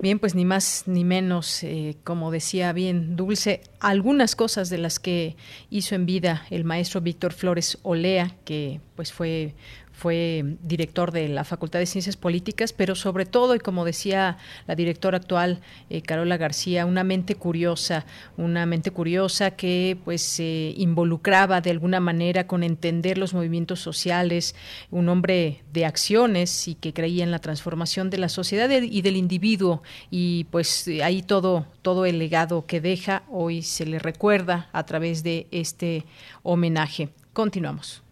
Bien, 0.00 0.18
pues 0.18 0.34
ni 0.34 0.46
más 0.46 0.84
ni 0.86 1.04
menos, 1.04 1.62
eh, 1.64 1.96
como 2.02 2.30
decía 2.30 2.72
bien 2.72 3.14
Dulce, 3.14 3.60
algunas 3.80 4.36
cosas 4.36 4.70
de 4.70 4.78
las 4.78 4.98
que 4.98 5.36
hizo 5.68 5.96
en 5.96 6.06
vida 6.06 6.44
el 6.50 6.64
maestro 6.64 7.02
Víctor 7.02 7.34
Flores 7.34 7.78
Olea, 7.82 8.30
que 8.46 8.80
pues 8.96 9.12
fue 9.12 9.52
fue 9.98 10.44
director 10.62 11.10
de 11.10 11.26
la 11.28 11.42
Facultad 11.42 11.80
de 11.80 11.86
Ciencias 11.86 12.16
Políticas, 12.16 12.72
pero 12.72 12.94
sobre 12.94 13.26
todo, 13.26 13.56
y 13.56 13.58
como 13.58 13.84
decía 13.84 14.38
la 14.68 14.76
directora 14.76 15.16
actual, 15.16 15.60
eh, 15.90 16.02
Carola 16.02 16.36
García, 16.36 16.86
una 16.86 17.02
mente 17.02 17.34
curiosa, 17.34 18.06
una 18.36 18.64
mente 18.64 18.92
curiosa 18.92 19.50
que 19.56 19.98
pues 20.04 20.22
se 20.22 20.72
involucraba 20.76 21.60
de 21.60 21.72
alguna 21.72 21.98
manera 21.98 22.46
con 22.46 22.62
entender 22.62 23.18
los 23.18 23.34
movimientos 23.34 23.80
sociales, 23.80 24.54
un 24.92 25.08
hombre 25.08 25.64
de 25.72 25.84
acciones 25.84 26.68
y 26.68 26.76
que 26.76 26.92
creía 26.92 27.24
en 27.24 27.32
la 27.32 27.40
transformación 27.40 28.08
de 28.08 28.18
la 28.18 28.28
sociedad 28.28 28.70
y 28.70 29.02
del 29.02 29.16
individuo, 29.16 29.82
y 30.12 30.44
pues 30.44 30.88
ahí 31.02 31.22
todo, 31.22 31.66
todo 31.82 32.06
el 32.06 32.20
legado 32.20 32.66
que 32.66 32.80
deja 32.80 33.24
hoy 33.28 33.62
se 33.62 33.84
le 33.84 33.98
recuerda 33.98 34.68
a 34.72 34.86
través 34.86 35.24
de 35.24 35.48
este 35.50 36.04
homenaje. 36.44 37.08
Continuamos. 37.32 38.07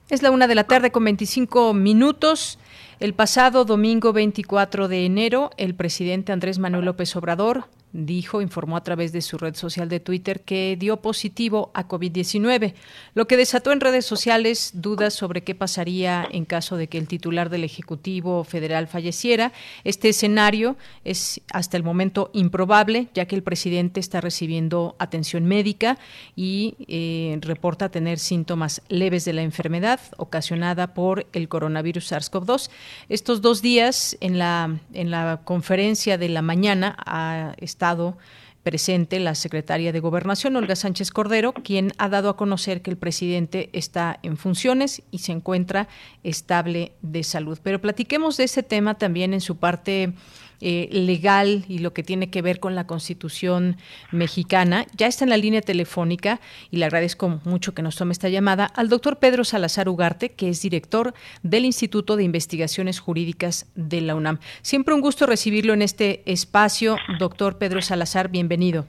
Es 0.09 0.21
la 0.21 0.29
una 0.29 0.45
de 0.45 0.53
la 0.53 0.65
tarde 0.65 0.91
con 0.91 1.05
25 1.05 1.73
minutos. 1.73 2.59
El 2.99 3.15
pasado 3.15 3.65
domingo 3.65 4.13
24 4.13 4.87
de 4.87 5.07
enero, 5.07 5.49
el 5.57 5.73
presidente 5.73 6.31
Andrés 6.31 6.59
Manuel 6.59 6.85
López 6.85 7.15
Obrador 7.15 7.67
dijo, 7.93 8.41
informó 8.41 8.75
a 8.75 8.83
través 8.83 9.11
de 9.11 9.21
su 9.21 9.37
red 9.37 9.55
social 9.55 9.87
de 9.87 9.99
Twitter 9.99 10.41
que 10.41 10.75
dio 10.77 10.97
positivo 10.97 11.71
a 11.75 11.87
COVID-19, 11.87 12.73
lo 13.13 13.27
que 13.27 13.37
desató 13.37 13.71
en 13.71 13.79
redes 13.79 14.05
sociales 14.05 14.71
dudas 14.73 15.13
sobre 15.13 15.43
qué 15.43 15.53
pasaría 15.53 16.27
en 16.31 16.45
caso 16.45 16.75
de 16.75 16.87
que 16.87 16.97
el 16.97 17.07
titular 17.07 17.49
del 17.49 17.63
Ejecutivo 17.63 18.43
Federal 18.43 18.87
falleciera. 18.87 19.53
Este 19.83 20.09
escenario 20.09 20.75
es 21.03 21.41
hasta 21.51 21.77
el 21.77 21.83
momento 21.83 22.31
improbable, 22.33 23.07
ya 23.13 23.25
que 23.25 23.35
el 23.35 23.43
presidente 23.43 23.99
está 23.99 24.21
recibiendo 24.21 24.95
atención 24.97 25.45
médica 25.45 25.99
y 26.35 26.75
eh, 26.87 27.37
reporta 27.41 27.89
tener 27.89 28.17
síntomas 28.17 28.81
leves 28.89 29.23
de 29.25 29.33
la 29.33 29.43
enfermedad 29.43 29.99
ocasionada 30.17 30.95
por 30.95 31.27
el 31.33 31.47
coronavirus 31.47 32.11
SARS-CoV-2. 32.11 32.71
Estos 33.09 33.41
dos 33.41 33.61
días 33.61 34.17
en 34.19 34.39
la, 34.39 34.79
en 34.93 35.11
la 35.11 35.41
conferencia 35.43 36.17
de 36.17 36.29
la 36.29 36.41
mañana 36.41 36.95
ha 37.05 37.53
estado 37.83 38.17
presente 38.63 39.19
la 39.19 39.35
secretaria 39.35 39.91
de 39.91 39.99
Gobernación, 39.99 40.55
Olga 40.55 40.77
Sánchez 40.77 41.11
Cordero, 41.11 41.51
quien 41.51 41.91
ha 41.97 42.07
dado 42.07 42.29
a 42.29 42.37
conocer 42.37 42.81
que 42.81 42.89
el 42.89 42.95
presidente 42.95 43.69
está 43.73 44.19
en 44.23 44.37
funciones 44.37 45.03
y 45.11 45.17
se 45.17 45.33
encuentra 45.33 45.89
estable 46.23 46.93
de 47.01 47.23
salud. 47.23 47.59
Pero 47.61 47.81
platiquemos 47.81 48.37
de 48.37 48.45
ese 48.45 48.63
tema 48.63 48.97
también 48.97 49.33
en 49.33 49.41
su 49.41 49.57
parte 49.57 50.13
eh, 50.61 50.89
legal 50.91 51.65
y 51.67 51.79
lo 51.79 51.93
que 51.93 52.03
tiene 52.03 52.29
que 52.29 52.41
ver 52.41 52.59
con 52.59 52.75
la 52.75 52.87
Constitución 52.87 53.77
mexicana. 54.11 54.85
Ya 54.95 55.07
está 55.07 55.25
en 55.25 55.29
la 55.29 55.37
línea 55.37 55.61
telefónica 55.61 56.39
y 56.71 56.77
le 56.77 56.85
agradezco 56.85 57.41
mucho 57.45 57.73
que 57.73 57.81
nos 57.81 57.95
tome 57.95 58.13
esta 58.13 58.29
llamada 58.29 58.65
al 58.65 58.89
doctor 58.89 59.17
Pedro 59.17 59.43
Salazar 59.43 59.89
Ugarte, 59.89 60.29
que 60.29 60.49
es 60.49 60.61
director 60.61 61.13
del 61.41 61.65
Instituto 61.65 62.15
de 62.15 62.23
Investigaciones 62.23 62.99
Jurídicas 62.99 63.71
de 63.75 64.01
la 64.01 64.15
UNAM. 64.15 64.39
Siempre 64.61 64.93
un 64.93 65.01
gusto 65.01 65.25
recibirlo 65.25 65.73
en 65.73 65.81
este 65.81 66.21
espacio. 66.25 66.97
Doctor 67.19 67.57
Pedro 67.57 67.81
Salazar, 67.81 68.29
bienvenido. 68.29 68.85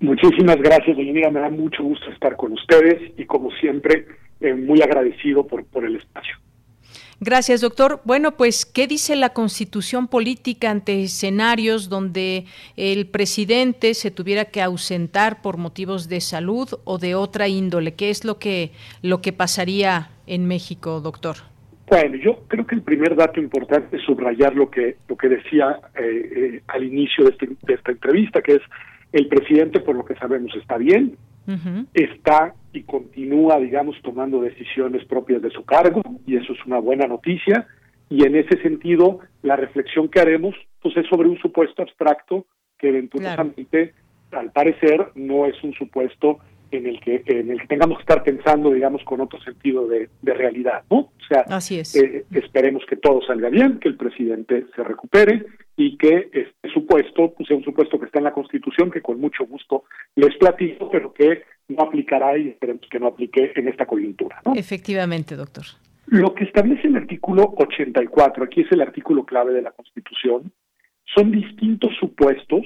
Muchísimas 0.00 0.56
gracias, 0.56 0.96
doña 0.96 1.30
Me 1.30 1.40
da 1.40 1.50
mucho 1.50 1.82
gusto 1.82 2.10
estar 2.10 2.36
con 2.36 2.52
ustedes 2.52 3.12
y, 3.18 3.26
como 3.26 3.50
siempre, 3.52 4.06
eh, 4.40 4.54
muy 4.54 4.80
agradecido 4.80 5.46
por, 5.46 5.64
por 5.66 5.84
el 5.84 5.96
espacio. 5.96 6.36
Gracias, 7.22 7.60
doctor. 7.60 8.00
Bueno, 8.04 8.32
pues, 8.32 8.64
¿qué 8.64 8.86
dice 8.86 9.14
la 9.14 9.34
constitución 9.34 10.08
política 10.08 10.70
ante 10.70 11.02
escenarios 11.02 11.90
donde 11.90 12.46
el 12.78 13.06
presidente 13.08 13.92
se 13.92 14.10
tuviera 14.10 14.46
que 14.46 14.62
ausentar 14.62 15.42
por 15.42 15.58
motivos 15.58 16.08
de 16.08 16.22
salud 16.22 16.68
o 16.84 16.96
de 16.96 17.14
otra 17.14 17.46
índole? 17.46 17.92
¿Qué 17.92 18.08
es 18.08 18.24
lo 18.24 18.38
que, 18.38 18.70
lo 19.02 19.20
que 19.20 19.34
pasaría 19.34 20.08
en 20.26 20.48
México, 20.48 21.02
doctor? 21.02 21.36
Bueno, 21.88 22.16
yo 22.16 22.44
creo 22.48 22.66
que 22.66 22.76
el 22.76 22.82
primer 22.82 23.14
dato 23.14 23.38
importante 23.38 23.98
es 23.98 24.02
subrayar 24.04 24.54
lo 24.54 24.70
que, 24.70 24.96
lo 25.06 25.16
que 25.16 25.28
decía 25.28 25.78
eh, 25.96 26.00
eh, 26.02 26.62
al 26.68 26.84
inicio 26.84 27.24
de, 27.24 27.32
este, 27.32 27.48
de 27.66 27.74
esta 27.74 27.92
entrevista, 27.92 28.40
que 28.40 28.54
es 28.54 28.62
el 29.12 29.28
presidente, 29.28 29.80
por 29.80 29.94
lo 29.94 30.06
que 30.06 30.14
sabemos, 30.14 30.54
está 30.56 30.78
bien, 30.78 31.16
está 31.92 32.54
y 32.72 32.82
continúa, 32.82 33.58
digamos, 33.58 33.96
tomando 34.02 34.40
decisiones 34.40 35.04
propias 35.06 35.42
de 35.42 35.50
su 35.50 35.64
cargo, 35.64 36.02
y 36.26 36.36
eso 36.36 36.52
es 36.52 36.58
una 36.66 36.78
buena 36.78 37.06
noticia. 37.06 37.66
Y 38.08 38.24
en 38.24 38.36
ese 38.36 38.60
sentido, 38.62 39.20
la 39.42 39.56
reflexión 39.56 40.08
que 40.08 40.20
haremos 40.20 40.54
pues, 40.82 40.96
es 40.96 41.06
sobre 41.08 41.28
un 41.28 41.38
supuesto 41.38 41.82
abstracto 41.82 42.46
que 42.78 42.88
eventualmente, 42.88 43.94
al 44.32 44.50
parecer, 44.52 45.08
no 45.14 45.46
es 45.46 45.62
un 45.62 45.74
supuesto 45.74 46.38
en 46.70 46.86
el 46.86 47.00
que 47.00 47.22
en 47.26 47.50
el 47.50 47.60
que 47.60 47.66
tengamos 47.66 47.98
que 47.98 48.02
estar 48.02 48.22
pensando, 48.22 48.70
digamos, 48.70 49.02
con 49.04 49.20
otro 49.20 49.40
sentido 49.42 49.86
de, 49.88 50.08
realidad, 50.22 50.84
¿no? 50.90 50.98
O 50.98 51.12
sea, 51.28 51.40
Así 51.48 51.78
es. 51.78 51.94
Eh, 51.96 52.24
esperemos 52.32 52.84
que 52.88 52.96
todo 52.96 53.20
salga 53.22 53.48
bien, 53.48 53.78
que 53.80 53.88
el 53.88 53.96
presidente 53.96 54.66
se 54.74 54.84
recupere 54.84 55.44
y 55.76 55.96
que 55.96 56.30
este 56.32 56.68
supuesto 56.72 57.32
pues, 57.36 57.48
sea 57.48 57.56
un 57.56 57.64
supuesto 57.64 57.98
que 57.98 58.06
está 58.06 58.18
en 58.18 58.24
la 58.24 58.32
Constitución, 58.32 58.90
que 58.90 59.02
con 59.02 59.20
mucho 59.20 59.44
gusto 59.46 59.84
les 60.14 60.36
platico, 60.36 60.90
pero 60.90 61.12
que 61.12 61.42
no 61.70 61.84
aplicará 61.84 62.36
y 62.36 62.48
esperemos 62.48 62.86
que 62.90 62.98
no 62.98 63.08
aplique 63.08 63.52
en 63.54 63.68
esta 63.68 63.86
coyuntura. 63.86 64.40
¿no? 64.44 64.54
Efectivamente, 64.54 65.36
doctor. 65.36 65.64
Lo 66.06 66.34
que 66.34 66.44
establece 66.44 66.88
el 66.88 66.96
artículo 66.96 67.54
84, 67.56 68.44
aquí 68.44 68.62
es 68.62 68.72
el 68.72 68.80
artículo 68.80 69.24
clave 69.24 69.52
de 69.52 69.62
la 69.62 69.70
Constitución, 69.70 70.52
son 71.14 71.30
distintos 71.30 71.92
supuestos 71.98 72.64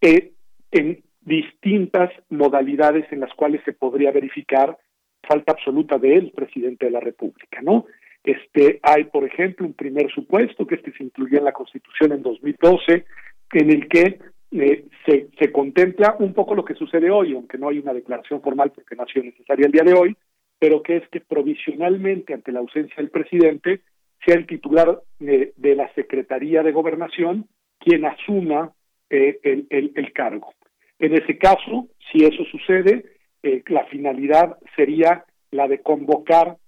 eh, 0.00 0.32
en 0.70 1.02
distintas 1.20 2.10
modalidades 2.30 3.10
en 3.12 3.20
las 3.20 3.32
cuales 3.34 3.60
se 3.64 3.72
podría 3.72 4.10
verificar 4.12 4.78
falta 5.22 5.52
absoluta 5.52 5.98
del 5.98 6.32
presidente 6.32 6.86
de 6.86 6.92
la 6.92 7.00
República, 7.00 7.60
¿no? 7.62 7.86
Este, 8.24 8.80
hay, 8.82 9.04
por 9.04 9.24
ejemplo, 9.24 9.66
un 9.66 9.74
primer 9.74 10.10
supuesto 10.10 10.66
que 10.66 10.74
este 10.76 10.92
se 10.92 11.04
incluyó 11.04 11.38
en 11.38 11.44
la 11.44 11.52
Constitución 11.52 12.12
en 12.12 12.22
2012, 12.22 13.04
en 13.52 13.70
el 13.70 13.88
que 13.88 14.18
eh, 14.52 14.84
se, 15.06 15.52
contempla 15.52 16.16
un 16.18 16.34
poco 16.34 16.54
lo 16.54 16.64
que 16.64 16.74
sucede 16.74 17.10
hoy, 17.10 17.34
aunque 17.34 17.58
no 17.58 17.68
hay 17.68 17.78
una 17.78 17.92
declaración 17.92 18.42
formal 18.42 18.72
porque 18.72 18.96
no 18.96 19.04
ha 19.04 19.06
sido 19.06 19.24
necesaria 19.24 19.66
el 19.66 19.72
día 19.72 19.84
de 19.84 19.92
hoy, 19.92 20.16
pero 20.58 20.82
que 20.82 20.96
es 20.96 21.08
que 21.08 21.20
provisionalmente, 21.20 22.34
ante 22.34 22.52
la 22.52 22.60
ausencia 22.60 22.96
del 22.96 23.10
presidente, 23.10 23.80
sea 24.24 24.34
el 24.34 24.46
titular 24.46 25.00
de, 25.18 25.52
la 25.56 25.92
Secretaría 25.94 26.62
de 26.62 26.72
Gobernación 26.72 27.46
quien 27.78 28.04
asuma 28.04 28.72
eh, 29.08 29.38
el, 29.42 29.66
el, 29.94 30.12
cargo. 30.12 30.52
En 30.98 31.14
ese 31.14 31.38
caso, 31.38 31.88
si 32.12 32.24
eso 32.24 32.44
sucede, 32.44 33.06
eh, 33.42 33.62
la 33.68 33.86
finalidad 33.86 34.58
sería 34.76 35.24
la 35.50 35.66
de 35.66 35.80
convocar 35.80 36.58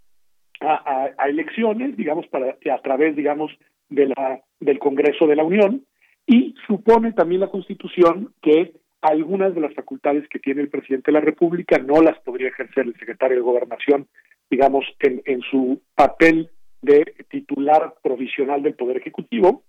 a, 0.61 1.11
elecciones, 1.29 1.97
digamos, 1.97 2.27
para 2.29 2.51
a 2.51 2.83
través, 2.83 3.17
digamos, 3.17 3.53
de 3.91 4.07
la 4.07 4.41
del 4.61 4.79
Congreso 4.79 5.27
de 5.27 5.37
la 5.37 5.45
Unión 5.45 5.85
y 6.27 6.55
supone 6.67 7.13
también 7.13 7.41
la 7.41 7.51
Constitución 7.51 8.33
que 8.41 8.73
algunas 9.01 9.55
de 9.55 9.61
las 9.61 9.75
facultades 9.75 10.29
que 10.29 10.39
tiene 10.39 10.63
el 10.63 10.69
presidente 10.69 11.11
de 11.11 11.19
la 11.19 11.25
República 11.25 11.79
no 11.79 12.01
las 12.01 12.19
podría 12.21 12.49
ejercer 12.49 12.87
el 12.87 12.95
secretario 12.95 13.37
de 13.37 13.43
Gobernación, 13.43 14.07
digamos, 14.49 14.85
en, 15.01 15.41
su 15.51 15.83
papel 15.95 16.51
de 16.81 17.13
titular 17.29 17.95
provisional 18.03 18.63
del 18.63 18.75
Poder 18.75 18.99
Ejecutivo, 18.99 19.65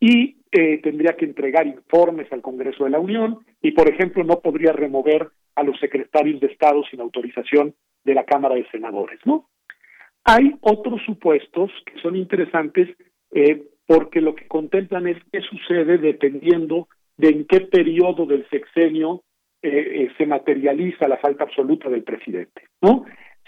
y 0.00 0.38
eh, 0.50 0.80
tendría 0.82 1.16
que 1.16 1.26
entregar 1.26 1.66
informes 1.66 2.32
al 2.32 2.42
Congreso 2.42 2.84
de 2.84 2.90
la 2.90 2.98
Unión 2.98 3.38
y, 3.60 3.72
por 3.72 3.88
ejemplo, 3.88 4.24
no 4.24 4.40
podría 4.40 4.72
remover 4.72 5.28
a 5.54 5.62
los 5.62 5.78
secretarios 5.78 6.40
de 6.40 6.48
Estado 6.48 6.82
sin 6.90 7.00
autorización 7.00 7.74
de 8.04 8.14
la 8.14 8.24
Cámara 8.24 8.54
de 8.54 8.68
Senadores, 8.70 9.20
¿no? 9.24 9.48
Hay 10.24 10.56
otros 10.60 11.00
supuestos 11.04 11.70
que 11.86 12.00
son 12.00 12.16
interesantes 12.16 12.88
eh, 13.32 13.62
porque 13.92 14.20
lo 14.22 14.34
que 14.34 14.46
contemplan 14.46 15.06
es 15.06 15.18
qué 15.30 15.40
sucede 15.42 15.98
dependiendo 15.98 16.88
de 17.18 17.28
en 17.28 17.44
qué 17.44 17.60
periodo 17.60 18.24
del 18.24 18.48
sexenio 18.48 19.22
eh, 19.60 20.08
se 20.16 20.24
materializa 20.24 21.08
la 21.08 21.18
falta 21.18 21.44
absoluta 21.44 21.90
del 21.90 22.02
presidente, 22.02 22.62
¿no? 22.80 23.04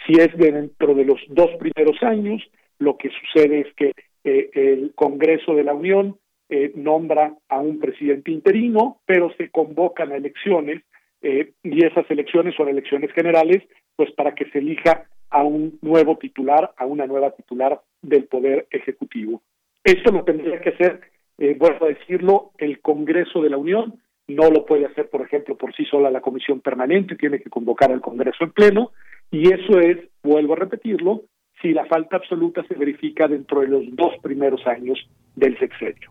Si 0.07 0.13
es 0.21 0.37
dentro 0.37 0.95
de 0.95 1.05
los 1.05 1.19
dos 1.29 1.51
primeros 1.59 2.03
años, 2.03 2.43
lo 2.79 2.99
que 2.99 3.11
sucede 3.11 3.61
es 3.61 3.75
que 3.75 3.93
el 4.25 4.93
Congreso 4.95 5.55
de 5.55 5.65
la 5.65 5.75
Unión 5.75 6.19
eh, 6.51 6.73
nombra 6.75 7.35
a 7.49 7.59
un 7.59 7.79
presidente 7.79 8.31
interino, 8.31 8.99
pero 9.07 9.33
se 9.39 9.49
convocan 9.51 10.13
a 10.13 10.17
elecciones 10.17 10.83
eh, 11.23 11.53
y 11.63 11.87
esas 11.87 12.11
elecciones 12.11 12.55
son 12.55 12.69
elecciones 12.69 13.11
generales, 13.13 13.63
pues 13.97 14.13
para 14.13 14.35
que 14.35 14.45
se 14.51 14.59
elija 14.59 15.07
a 15.31 15.43
un 15.43 15.79
nuevo 15.81 16.19
titular, 16.19 16.75
a 16.77 16.85
una 16.85 17.07
nueva 17.07 17.31
titular 17.31 17.81
del 18.03 18.27
Poder 18.27 18.67
Ejecutivo. 18.71 19.41
Esto 19.85 20.11
lo 20.11 20.25
tendría 20.25 20.61
que 20.61 20.71
hacer, 20.71 21.01
eh, 21.39 21.55
vuelvo 21.59 21.85
a 21.85 21.91
decirlo, 21.91 22.53
el 22.57 22.81
Congreso 22.81 23.43
de 23.43 23.51
la 23.51 23.59
Unión, 23.59 24.01
no 24.27 24.51
lo 24.51 24.65
puede 24.65 24.87
hacer, 24.87 25.11
por 25.11 25.21
ejemplo, 25.21 25.57
por 25.57 25.75
sí 25.75 25.85
sola 25.85 26.11
la 26.11 26.23
Comisión 26.23 26.61
Permanente, 26.61 27.17
tiene 27.17 27.39
que 27.39 27.51
convocar 27.51 27.93
al 27.93 28.01
Congreso 28.01 28.45
en 28.45 28.53
pleno, 28.53 28.93
y 29.31 29.53
eso 29.53 29.79
es, 29.79 29.99
vuelvo 30.23 30.55
a 30.55 30.57
repetirlo, 30.57 31.25
si 31.61 31.73
la 31.73 31.85
falta 31.85 32.17
absoluta 32.17 32.65
se 32.65 32.75
verifica 32.75 33.29
dentro 33.29 33.61
de 33.61 33.69
los 33.69 33.85
dos 33.95 34.15
primeros 34.23 34.67
años 34.67 34.99
del 35.37 35.59
sexenio. 35.59 36.11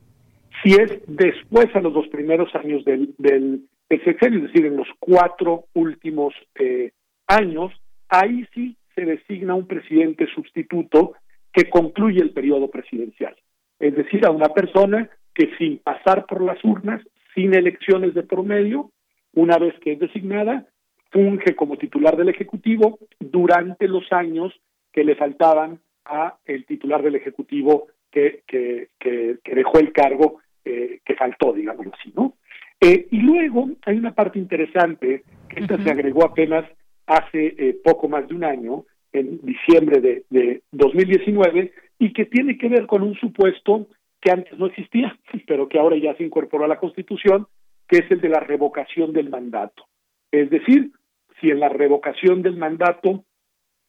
Si 0.64 0.74
es 0.74 1.02
después 1.08 1.76
a 1.76 1.82
los 1.82 1.94
dos 1.94 2.08
primeros 2.10 2.54
años 2.56 2.86
del, 2.86 3.66
sexenio, 3.90 4.40
es 4.40 4.46
decir, 4.46 4.66
en 4.66 4.78
los 4.78 4.88
cuatro 5.00 5.66
últimos 5.74 6.34
eh, 6.56 6.92
años, 7.28 7.72
ahí 8.10 8.46
sí 8.54 8.76
se 8.96 9.06
designa 9.06 9.56
un 9.56 9.68
presidente 9.68 10.28
sustituto 10.34 11.14
que 11.52 11.70
concluye 11.70 12.22
el 12.22 12.32
periodo 12.32 12.70
presidencial. 12.70 13.36
Es 13.80 13.96
decir, 13.96 14.26
a 14.26 14.32
una 14.32 14.50
persona 14.50 15.10
que 15.34 15.50
sin 15.58 15.80
pasar 15.80 16.26
por 16.26 16.42
las 16.42 16.64
urnas, 16.64 17.02
sin 17.34 17.54
elecciones 17.54 18.14
de 18.14 18.24
promedio, 18.24 18.92
una 19.34 19.58
vez 19.58 19.74
que 19.80 19.94
es 19.94 20.00
designada, 20.00 20.68
funge 21.12 21.56
como 21.56 21.78
titular 21.78 22.16
del 22.18 22.30
Ejecutivo 22.30 23.00
durante 23.20 23.88
los 23.88 24.12
años 24.12 24.54
que 24.92 25.04
le 25.04 25.16
faltaban 25.16 25.80
a 26.06 26.38
el 26.46 26.66
titular 26.66 27.02
del 27.02 27.16
Ejecutivo 27.16 27.88
que, 28.12 28.44
que, 28.48 28.90
que 29.00 29.56
dejó 29.56 29.80
el 29.80 29.92
cargo 29.92 30.40
eh, 30.66 31.00
que 31.04 31.16
faltó, 31.16 31.52
digamos 31.52 31.88
así, 31.88 32.14
¿no? 32.16 32.38
Eh, 32.80 33.08
y 33.12 33.18
luego 33.18 33.70
hay 33.86 33.98
una 33.98 34.14
parte 34.14 34.40
interesante, 34.40 35.24
que 35.50 35.60
esta 35.60 35.78
se 35.78 35.92
agregó 35.92 36.24
apenas 36.24 36.64
hace 37.06 37.56
eh, 37.58 37.78
poco 37.84 38.08
más 38.08 38.28
de 38.30 38.36
un 38.36 38.46
año, 38.46 38.86
en 39.14 39.40
diciembre 39.42 40.02
de, 40.02 40.24
de 40.30 40.62
2019, 40.72 41.72
y 42.00 42.14
que 42.14 42.26
tiene 42.26 42.58
que 42.58 42.68
ver 42.68 42.86
con 42.88 43.02
un 43.02 43.16
supuesto 43.16 43.88
que 44.20 44.32
antes 44.32 44.58
no 44.58 44.68
existía, 44.68 45.18
pero 45.48 45.68
que 45.70 45.80
ahora 45.80 45.98
ya 45.98 46.16
se 46.16 46.24
incorporó 46.24 46.66
a 46.66 46.68
la 46.68 46.80
Constitución, 46.80 47.48
que 47.88 48.00
es 48.00 48.12
el 48.12 48.22
de 48.22 48.30
la 48.30 48.40
revocación 48.40 49.14
del 49.14 49.30
mandato. 49.30 49.86
Es 50.32 50.50
decir, 50.50 50.92
si 51.40 51.50
en 51.50 51.60
la 51.60 51.70
revocación 51.70 52.42
del 52.42 52.58
mandato, 52.58 53.24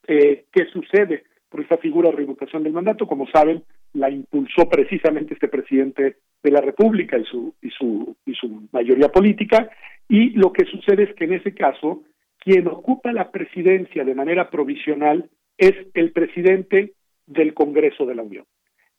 eh, 0.07 0.45
¿qué 0.53 0.67
sucede 0.67 1.25
por 1.49 1.61
esta 1.61 1.79
figura 1.79 2.11
de 2.11 2.17
revocación 2.17 2.65
del 2.65 2.73
mandato? 2.73 3.07
Como 3.07 3.27
saben, 3.29 3.63
la 3.95 4.11
impulsó 4.11 4.69
precisamente 4.69 5.35
este 5.35 5.49
presidente 5.49 6.17
de 6.43 6.51
la 6.51 6.61
República 6.61 7.17
y 7.17 7.25
su, 7.25 7.55
y 7.63 7.71
su, 7.71 8.17
y 8.27 8.35
su 8.35 8.69
mayoría 8.73 9.09
política, 9.09 9.71
y 10.09 10.31
lo 10.31 10.53
que 10.53 10.67
sucede 10.67 11.05
es 11.05 11.15
que 11.15 11.25
en 11.25 11.35
ese 11.35 11.55
caso, 11.55 12.03
quien 12.45 12.69
ocupa 12.69 13.13
la 13.13 13.31
presidencia 13.31 14.05
de 14.05 14.15
manera 14.15 14.51
provisional 14.51 15.31
es 15.57 15.75
el 15.95 16.13
presidente 16.13 16.93
del 17.27 17.55
Congreso 17.55 18.05
de 18.05 18.15
la 18.15 18.23
Unión. 18.23 18.45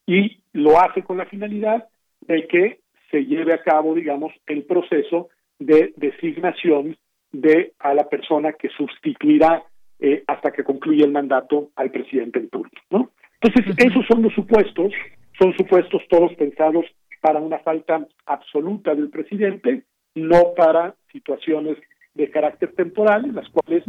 Y 0.08 0.40
lo 0.54 0.80
hace 0.80 1.04
con 1.04 1.18
la 1.18 1.26
finalidad 1.26 1.88
de 2.22 2.48
que 2.48 2.80
se 3.12 3.26
lleve 3.26 3.54
a 3.54 3.62
cabo, 3.62 3.94
digamos, 3.94 4.34
el 4.48 4.64
proceso 4.64 5.30
de 5.60 5.94
designación 5.96 6.98
de 7.32 7.74
a 7.80 7.94
la 7.94 8.10
persona 8.10 8.54
que 8.54 8.70
sustituirá 8.70 9.64
eh, 10.00 10.24
hasta 10.28 10.52
que 10.52 10.64
concluya 10.64 11.06
el 11.06 11.12
mandato 11.12 11.70
al 11.76 11.92
presidente 11.92 12.40
en 12.40 12.50
turno, 12.50 12.72
¿no? 12.90 13.12
Entonces, 13.42 13.76
esos 13.78 14.06
son 14.08 14.24
los 14.24 14.34
supuestos, 14.34 14.92
son 15.38 15.56
supuestos 15.56 16.02
todos 16.10 16.34
pensados 16.36 16.86
para 17.22 17.40
una 17.40 17.60
falta 17.60 18.06
absoluta 18.26 18.96
del 18.96 19.10
presidente, 19.10 19.84
no 20.16 20.54
para 20.56 20.96
situaciones 21.12 21.78
de 22.16 22.30
carácter 22.32 22.74
temporal 22.74 23.26
en 23.26 23.36
las 23.36 23.48
cuales 23.50 23.84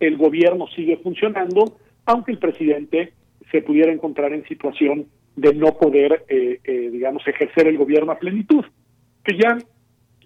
el 0.00 0.16
gobierno 0.16 0.66
sigue 0.68 0.98
funcionando, 0.98 1.78
aunque 2.04 2.32
el 2.32 2.38
presidente 2.38 3.12
se 3.50 3.62
pudiera 3.62 3.92
encontrar 3.92 4.32
en 4.32 4.44
situación 4.46 5.06
de 5.36 5.54
no 5.54 5.78
poder, 5.78 6.24
eh, 6.28 6.60
eh, 6.64 6.90
digamos, 6.90 7.26
ejercer 7.26 7.68
el 7.68 7.78
gobierno 7.78 8.12
a 8.12 8.18
plenitud. 8.18 8.64
Que 9.24 9.38
ya 9.38 9.56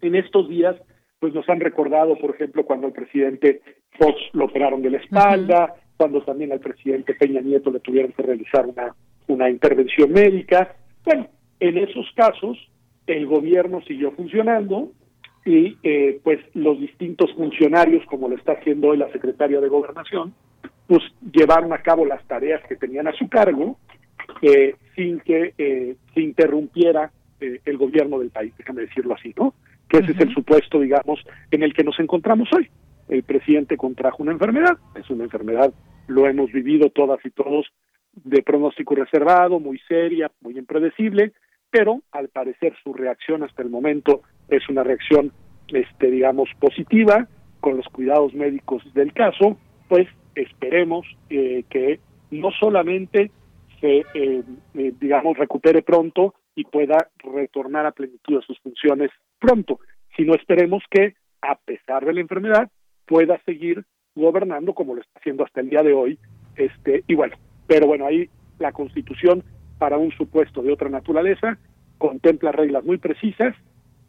en 0.01 0.15
estos 0.15 0.49
días, 0.49 0.77
pues 1.21 1.35
nos 1.35 1.49
han 1.49 1.61
recordado, 1.61 2.17
por 2.17 2.35
ejemplo, 2.35 2.65
cuando 2.65 2.87
el 2.87 2.93
presidente 2.93 3.61
Fox 3.99 4.17
lo 4.33 4.47
operaron 4.47 4.83
de 4.83 4.91
la 4.91 4.99
espalda, 4.99 5.75
cuando 5.97 6.23
también 6.23 6.53
al 6.53 6.61
presidente 6.61 7.15
Peña 7.15 7.41
Nieto 7.41 7.71
le 7.71 7.81
tuvieron 7.81 8.13
que 8.13 8.23
realizar 8.23 8.67
una, 8.67 8.95
una 9.29 9.51
intervención 9.51 10.11
médica. 10.11 10.75
Bueno, 11.05 11.29
en 11.61 11.79
esos 11.79 12.11
casos, 12.17 12.59
el 13.07 13.27
gobierno 13.27 13.83
siguió 13.83 14.13
funcionando 14.13 14.93
y 15.45 15.77
eh, 15.83 16.21
pues 16.23 16.41
los 16.55 16.79
distintos 16.79 17.33
funcionarios, 17.35 18.05
como 18.07 18.29
lo 18.29 18.37
está 18.37 18.53
haciendo 18.53 18.89
hoy 18.89 18.99
la 18.99 19.11
secretaria 19.11 19.61
de 19.61 19.69
Gobernación, 19.69 20.35
pues 20.87 21.03
llevaron 21.33 21.73
a 21.73 21.83
cabo 21.83 22.05
las 22.05 22.25
tareas 22.27 22.63
que 22.69 22.77
tenían 22.77 23.09
a 23.09 23.13
su 23.13 23.29
cargo 23.29 23.79
eh, 24.41 24.77
sin 24.95 25.21
que 25.21 25.55
eh, 25.59 25.97
se 26.15 26.21
interrumpiera 26.21 27.11
el 27.65 27.77
gobierno 27.77 28.21
del 28.21 28.31
país, 28.31 28.53
déjame 28.57 28.83
decirlo 28.83 29.15
así, 29.15 29.35
¿no? 29.37 29.53
Que 29.89 29.99
ese 29.99 30.13
es 30.13 30.21
el 30.21 30.33
supuesto, 30.33 30.79
digamos, 30.79 31.19
en 31.51 31.65
el 31.65 31.75
que 31.75 31.83
nos 31.83 31.99
encontramos 31.99 32.49
hoy. 32.55 32.69
El 33.09 33.25
presidente 33.25 33.77
contrajo 33.77 34.23
una 34.23 34.31
enfermedad, 34.31 34.79
es 34.95 35.11
una 35.11 35.25
enfermedad, 35.25 35.75
lo 36.07 36.29
hemos 36.29 36.53
vivido 36.53 36.91
todas 36.91 37.19
y 37.27 37.31
todos 37.31 37.67
de 38.15 38.43
pronóstico 38.43 38.95
reservado, 38.95 39.59
muy 39.59 39.81
seria, 39.89 40.31
muy 40.41 40.57
impredecible, 40.57 41.33
pero 41.73 42.03
al 42.13 42.29
parecer 42.29 42.75
su 42.85 42.93
reacción 42.93 43.43
hasta 43.43 43.63
el 43.63 43.71
momento 43.71 44.23
es 44.49 44.69
una 44.69 44.85
reacción, 44.85 45.33
este, 45.69 46.11
digamos, 46.11 46.49
positiva, 46.61 47.27
con 47.61 47.77
los 47.77 47.87
cuidados 47.87 48.33
médicos 48.35 48.83
del 48.95 49.13
caso, 49.13 49.59
pues 49.89 50.07
esperemos 50.37 51.07
eh, 51.31 51.65
que 51.69 51.99
no 52.31 52.51
solamente 52.61 53.33
se, 53.81 54.05
eh, 54.15 54.43
eh, 54.75 54.93
digamos, 55.01 55.37
recupere 55.37 55.83
pronto, 55.83 56.35
y 56.55 56.65
pueda 56.65 57.09
retornar 57.19 57.87
a 57.87 57.93
plenitud 57.93 58.37
de 58.39 58.47
sus 58.47 58.59
funciones 58.61 59.11
pronto. 59.39 59.81
Si 60.17 60.25
no 60.25 60.35
esperemos 60.35 60.83
que, 60.91 61.15
a 61.41 61.57
pesar 61.57 62.05
de 62.05 62.13
la 62.13 62.21
enfermedad, 62.21 62.71
pueda 63.07 63.41
seguir 63.45 63.85
gobernando 64.15 64.75
como 64.75 64.95
lo 64.95 65.01
está 65.01 65.19
haciendo 65.19 65.45
hasta 65.45 65.61
el 65.61 65.71
día 65.71 65.83
de 65.83 65.93
hoy. 65.93 66.19
Este, 66.57 67.03
y 67.07 67.15
bueno, 67.15 67.37
pero 67.67 67.87
bueno, 67.87 68.07
ahí 68.07 68.29
la 68.59 68.73
Constitución, 68.73 69.43
para 69.83 69.99
un 69.99 70.13
supuesto 70.13 70.63
de 70.63 70.73
otra 70.73 70.89
naturaleza, 70.89 71.59
contempla 71.99 72.53
reglas 72.53 72.85
muy 72.85 72.99
precisas 72.99 73.53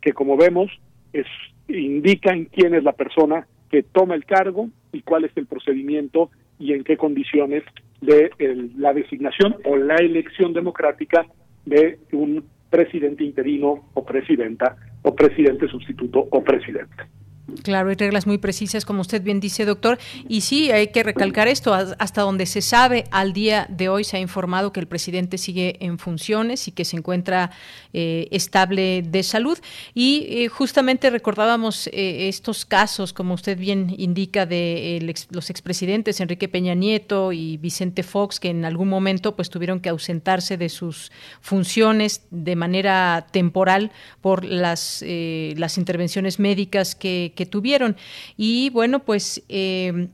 que, 0.02 0.14
como 0.14 0.38
vemos, 0.38 0.70
es, 1.14 1.26
indican 1.68 2.46
quién 2.46 2.76
es 2.76 2.84
la 2.84 2.92
persona 2.92 3.48
que 3.72 3.82
toma 3.82 4.14
el 4.14 4.24
cargo 4.24 4.70
y 4.92 5.02
cuál 5.02 5.26
es 5.26 5.32
el 5.36 5.48
procedimiento 5.48 6.30
y 6.60 6.74
en 6.74 6.84
qué 6.84 6.96
condiciones 6.96 7.64
de 8.02 8.30
la 8.78 8.94
designación 8.94 9.56
o 9.66 9.76
la 9.76 9.96
elección 9.96 10.54
democrática 10.54 11.26
de 11.66 11.98
un 12.12 12.46
presidente 12.70 13.24
interino 13.24 13.90
o 13.96 14.06
presidenta 14.06 14.76
o 15.02 15.16
presidente 15.16 15.68
sustituto 15.70 16.28
o 16.30 16.44
presidente. 16.44 17.04
Claro, 17.62 17.90
hay 17.90 17.96
reglas 17.96 18.26
muy 18.26 18.38
precisas, 18.38 18.86
como 18.86 19.02
usted 19.02 19.22
bien 19.22 19.42
dice, 19.42 19.66
doctor. 19.66 20.00
Y 20.30 20.42
sí, 20.42 20.72
hay 20.72 20.88
que 20.88 21.04
recalcar 21.04 21.50
esto, 21.50 21.74
hasta 21.74 22.22
donde 22.22 22.46
se 22.46 22.62
sabe, 22.62 23.04
al 23.12 23.34
día 23.34 23.68
de 23.70 23.90
hoy 23.90 24.06
se 24.06 24.16
ha 24.16 24.22
informado 24.22 24.72
que 24.72 24.80
el 24.80 24.88
presidente 24.88 25.38
sigue 25.38 25.76
en 25.82 26.00
funciones 26.00 26.70
y 26.70 26.72
que 26.72 26.86
se 26.86 26.96
encuentra 26.96 27.52
eh, 27.92 28.30
estable 28.32 29.02
de 29.02 29.24
salud. 29.24 29.58
Y 29.94 30.26
eh, 30.30 30.48
justamente 30.48 31.10
recordábamos 31.10 31.88
eh, 31.88 32.30
estos 32.30 32.64
casos, 32.64 33.12
como 33.12 33.34
usted 33.34 33.58
bien 33.58 33.94
indica, 33.98 34.46
de 34.46 35.14
los 35.30 35.50
expresidentes 35.50 36.22
Enrique 36.22 36.48
Peña 36.48 36.76
Nieto 36.76 37.34
y 37.34 37.58
Vicente 37.58 38.04
Fox, 38.04 38.40
que 38.40 38.52
en 38.52 38.64
algún 38.64 38.88
momento 38.88 39.36
pues 39.36 39.50
tuvieron 39.50 39.82
que 39.82 39.90
ausentarse 39.90 40.56
de 40.56 40.70
sus 40.70 41.12
funciones 41.42 42.22
de 42.32 42.56
manera 42.56 43.28
temporal 43.32 43.92
por 44.22 44.46
las, 44.46 45.04
las 45.06 45.78
intervenciones 45.78 46.40
médicas 46.40 46.96
que 46.96 47.33
que 47.34 47.46
tuvieron. 47.46 47.96
Y 48.38 48.70
bueno, 48.70 49.04
pues 49.04 49.44
eh, 49.50 50.10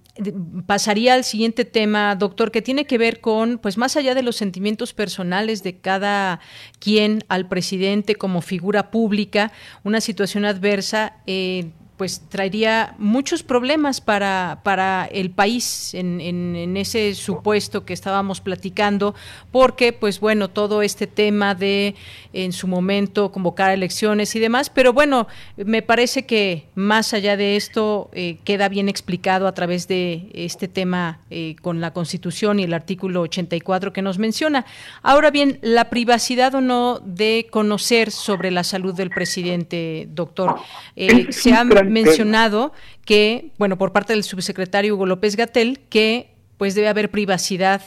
pasaría 0.65 1.13
al 1.13 1.23
siguiente 1.23 1.65
tema, 1.65 2.15
doctor, 2.15 2.51
que 2.51 2.61
tiene 2.61 2.85
que 2.85 2.97
ver 2.97 3.21
con, 3.21 3.57
pues 3.57 3.77
más 3.77 3.95
allá 3.97 4.15
de 4.15 4.23
los 4.23 4.35
sentimientos 4.35 4.93
personales 4.93 5.63
de 5.63 5.77
cada 5.77 6.39
quien 6.79 7.23
al 7.27 7.47
presidente 7.47 8.15
como 8.15 8.41
figura 8.41 8.91
pública, 8.91 9.51
una 9.83 10.01
situación 10.01 10.45
adversa. 10.45 11.17
Eh, 11.27 11.71
pues 11.99 12.21
traería 12.29 12.95
muchos 12.97 13.43
problemas 13.43 13.99
para, 13.99 14.61
para 14.63 15.05
el 15.11 15.31
país 15.31 15.93
en, 15.93 16.21
en, 16.21 16.77
ese 16.77 17.13
supuesto 17.13 17.83
que 17.83 17.91
estábamos 17.91 18.39
platicando, 18.39 19.15
porque 19.51 19.91
pues 19.91 20.21
bueno, 20.21 20.47
todo 20.47 20.81
este 20.81 21.07
tema 21.07 21.55
de 21.55 21.95
en 22.31 22.53
su 22.53 22.67
momento 22.69 23.33
convocar 23.33 23.71
elecciones 23.71 24.33
y 24.33 24.39
demás, 24.39 24.69
pero 24.69 24.93
bueno, 24.93 25.27
me 25.57 25.81
parece 25.81 26.25
que 26.25 26.67
más 26.73 27.13
allá 27.13 27.35
de 27.35 27.57
esto 27.57 28.09
eh, 28.13 28.37
queda 28.45 28.69
bien 28.69 28.87
explicado 28.87 29.45
a 29.45 29.53
través 29.53 29.89
de 29.89 30.29
este 30.33 30.69
tema 30.69 31.19
eh, 31.29 31.57
con 31.61 31.81
la 31.81 31.91
Constitución 31.91 32.61
y 32.61 32.63
el 32.63 32.73
artículo 32.73 33.23
84 33.23 33.91
que 33.91 34.01
nos 34.01 34.19
menciona. 34.19 34.65
Ahora 35.01 35.31
bien, 35.31 35.59
la 35.61 35.89
privacidad 35.89 36.55
o 36.55 36.61
no 36.61 37.01
de 37.03 37.47
conocer 37.51 38.09
sobre 38.11 38.51
la 38.51 38.63
salud 38.63 38.95
del 38.95 39.09
presidente, 39.09 40.07
doctor, 40.11 40.55
eh, 40.95 41.27
se 41.31 41.51
mencionado 41.89 42.73
que, 43.05 43.51
bueno, 43.57 43.77
por 43.77 43.91
parte 43.91 44.13
del 44.13 44.23
subsecretario 44.23 44.95
Hugo 44.95 45.05
López 45.05 45.35
Gatel, 45.35 45.79
que 45.89 46.31
pues 46.57 46.75
debe 46.75 46.89
haber 46.89 47.09
privacidad 47.09 47.81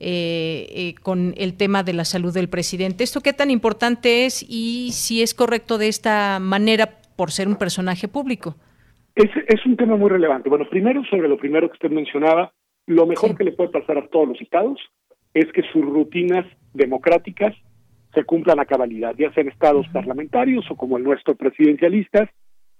eh, 0.00 0.66
eh, 0.70 0.94
con 1.02 1.34
el 1.36 1.56
tema 1.56 1.82
de 1.82 1.92
la 1.92 2.04
salud 2.04 2.32
del 2.32 2.48
presidente. 2.48 3.02
¿Esto 3.02 3.20
qué 3.20 3.32
tan 3.32 3.50
importante 3.50 4.26
es 4.26 4.44
y 4.48 4.90
si 4.92 5.22
es 5.22 5.34
correcto 5.34 5.78
de 5.78 5.88
esta 5.88 6.38
manera 6.40 7.00
por 7.16 7.32
ser 7.32 7.48
un 7.48 7.56
personaje 7.56 8.06
público? 8.06 8.54
Es, 9.16 9.30
es 9.48 9.66
un 9.66 9.76
tema 9.76 9.96
muy 9.96 10.10
relevante. 10.10 10.48
Bueno, 10.48 10.68
primero 10.68 11.02
sobre 11.10 11.28
lo 11.28 11.36
primero 11.36 11.68
que 11.68 11.72
usted 11.72 11.90
mencionaba, 11.90 12.52
lo 12.86 13.06
mejor 13.06 13.36
que 13.36 13.44
le 13.44 13.52
puede 13.52 13.70
pasar 13.70 13.98
a 13.98 14.06
todos 14.06 14.28
los 14.28 14.40
estados 14.40 14.78
es 15.34 15.46
que 15.52 15.62
sus 15.72 15.84
rutinas 15.84 16.46
democráticas 16.74 17.54
se 18.14 18.24
cumplan 18.24 18.60
a 18.60 18.66
cabalidad, 18.66 19.14
ya 19.18 19.32
sean 19.32 19.48
estados 19.48 19.86
parlamentarios 19.92 20.64
o 20.70 20.76
como 20.76 20.96
el 20.96 21.04
nuestro 21.04 21.34
presidencialistas, 21.34 22.28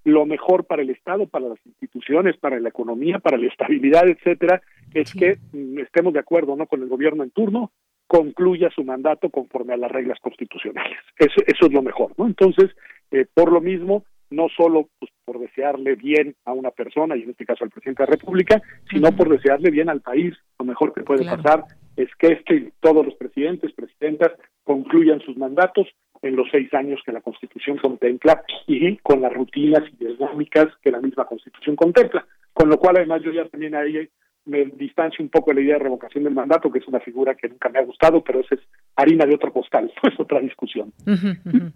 lo 0.05 0.27
mejor 0.27 0.65
para 0.65 0.83
el 0.83 0.91
Estado, 0.91 1.27
para 1.27 1.49
las 1.49 1.59
instituciones, 1.67 2.37
para 2.37 2.59
la 2.61 2.69
economía, 2.69 3.19
para 3.19 3.37
la 3.37 3.47
estabilidad, 3.47 4.09
etcétera, 4.09 4.63
es 4.95 5.13
que 5.13 5.39
mm, 5.53 5.79
estemos 5.81 6.13
de 6.13 6.21
acuerdo 6.21 6.57
no 6.57 6.67
con 6.67 6.83
el 6.83 6.89
gobierno 6.89 7.25
en 7.25 7.31
turno, 7.31 7.73
concluya 8.07 8.71
su 8.75 8.85
mandato 8.85 9.29
conforme 9.29 9.75
a 9.75 9.77
las 9.77 9.91
reglas 9.91 10.19
constitucionales. 10.21 10.99
Eso, 11.19 11.41
eso 11.47 11.67
es 11.67 11.73
lo 11.73 11.83
mejor, 11.83 12.13
¿no? 12.17 12.27
Entonces, 12.27 12.71
eh, 13.11 13.27
por 13.33 13.53
lo 13.53 13.61
mismo, 13.61 14.05
no 14.31 14.49
solo 14.49 14.89
pues, 14.99 15.11
por 15.25 15.39
desearle 15.39 15.95
bien 15.95 16.35
a 16.45 16.53
una 16.53 16.71
persona, 16.71 17.17
y 17.17 17.23
en 17.23 17.31
este 17.31 17.45
caso 17.45 17.65
al 17.65 17.71
presidente 17.71 18.03
de 18.03 18.09
la 18.09 18.17
República, 18.17 18.63
sino 18.91 19.11
por 19.13 19.29
desearle 19.29 19.71
bien 19.71 19.89
al 19.89 20.01
país. 20.01 20.35
Lo 20.59 20.65
mejor 20.65 20.93
que 20.93 21.03
puede 21.03 21.25
pasar 21.25 21.65
es 21.97 22.09
que 22.19 22.29
este 22.29 22.55
y 22.55 22.73
todos 22.81 23.05
los 23.05 23.15
presidentes, 23.15 23.73
presidentas, 23.73 24.33
concluyan 24.65 25.21
sus 25.21 25.37
mandatos 25.37 25.89
en 26.23 26.37
los 26.37 26.49
seis 26.51 26.73
años 26.75 27.01
que 27.05 27.13
la 27.13 27.21
Constitución 27.21 27.79
contempla 27.79 28.43
y 28.67 28.97
con 28.99 29.21
las 29.21 29.33
rutinas 29.33 29.83
y 29.93 30.05
dinámicas 30.05 30.67
que 30.83 30.91
la 30.91 31.01
misma 31.01 31.25
Constitución 31.25 31.77
contempla. 31.77 32.27
Con 32.53 32.69
lo 32.69 32.79
cual, 32.79 32.97
además, 32.97 33.23
yo 33.23 33.33
ya 33.33 33.47
también 33.49 33.75
ahí 33.75 34.09
me 34.47 34.65
distancio 34.65 35.23
un 35.23 35.29
poco 35.29 35.51
de 35.51 35.57
la 35.57 35.61
idea 35.61 35.75
de 35.75 35.85
revocación 35.85 36.25
del 36.25 36.35
mandato, 36.35 36.73
que 36.73 36.79
es 36.79 36.89
una 36.89 37.01
figura 37.01 37.35
que 37.35 37.49
nunca 37.49 37.69
me 37.69 37.79
ha 37.79 37.85
gustado, 37.85 38.25
pero 38.25 38.41
esa 38.41 38.55
es 38.55 38.61
harina 38.97 39.27
de 39.27 39.35
otro 39.35 39.53
costal, 39.53 39.93
es 40.03 40.19
otra 40.19 40.41
discusión. 40.41 40.93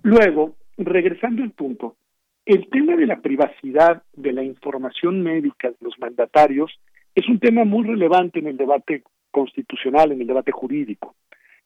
Luego, 0.02 0.56
regresando 0.78 1.42
al 1.42 1.50
punto, 1.50 1.96
el 2.44 2.68
tema 2.70 2.96
de 2.96 3.06
la 3.06 3.20
privacidad 3.20 4.02
de 4.14 4.32
la 4.32 4.42
información 4.42 5.22
médica 5.22 5.68
de 5.68 5.76
los 5.80 5.98
mandatarios 5.98 6.72
es 7.14 7.28
un 7.28 7.38
tema 7.38 7.64
muy 7.64 7.86
relevante 7.86 8.40
en 8.40 8.48
el 8.48 8.56
debate 8.56 9.04
constitucional, 9.30 10.12
en 10.12 10.22
el 10.22 10.26
debate 10.26 10.50
jurídico 10.50 11.14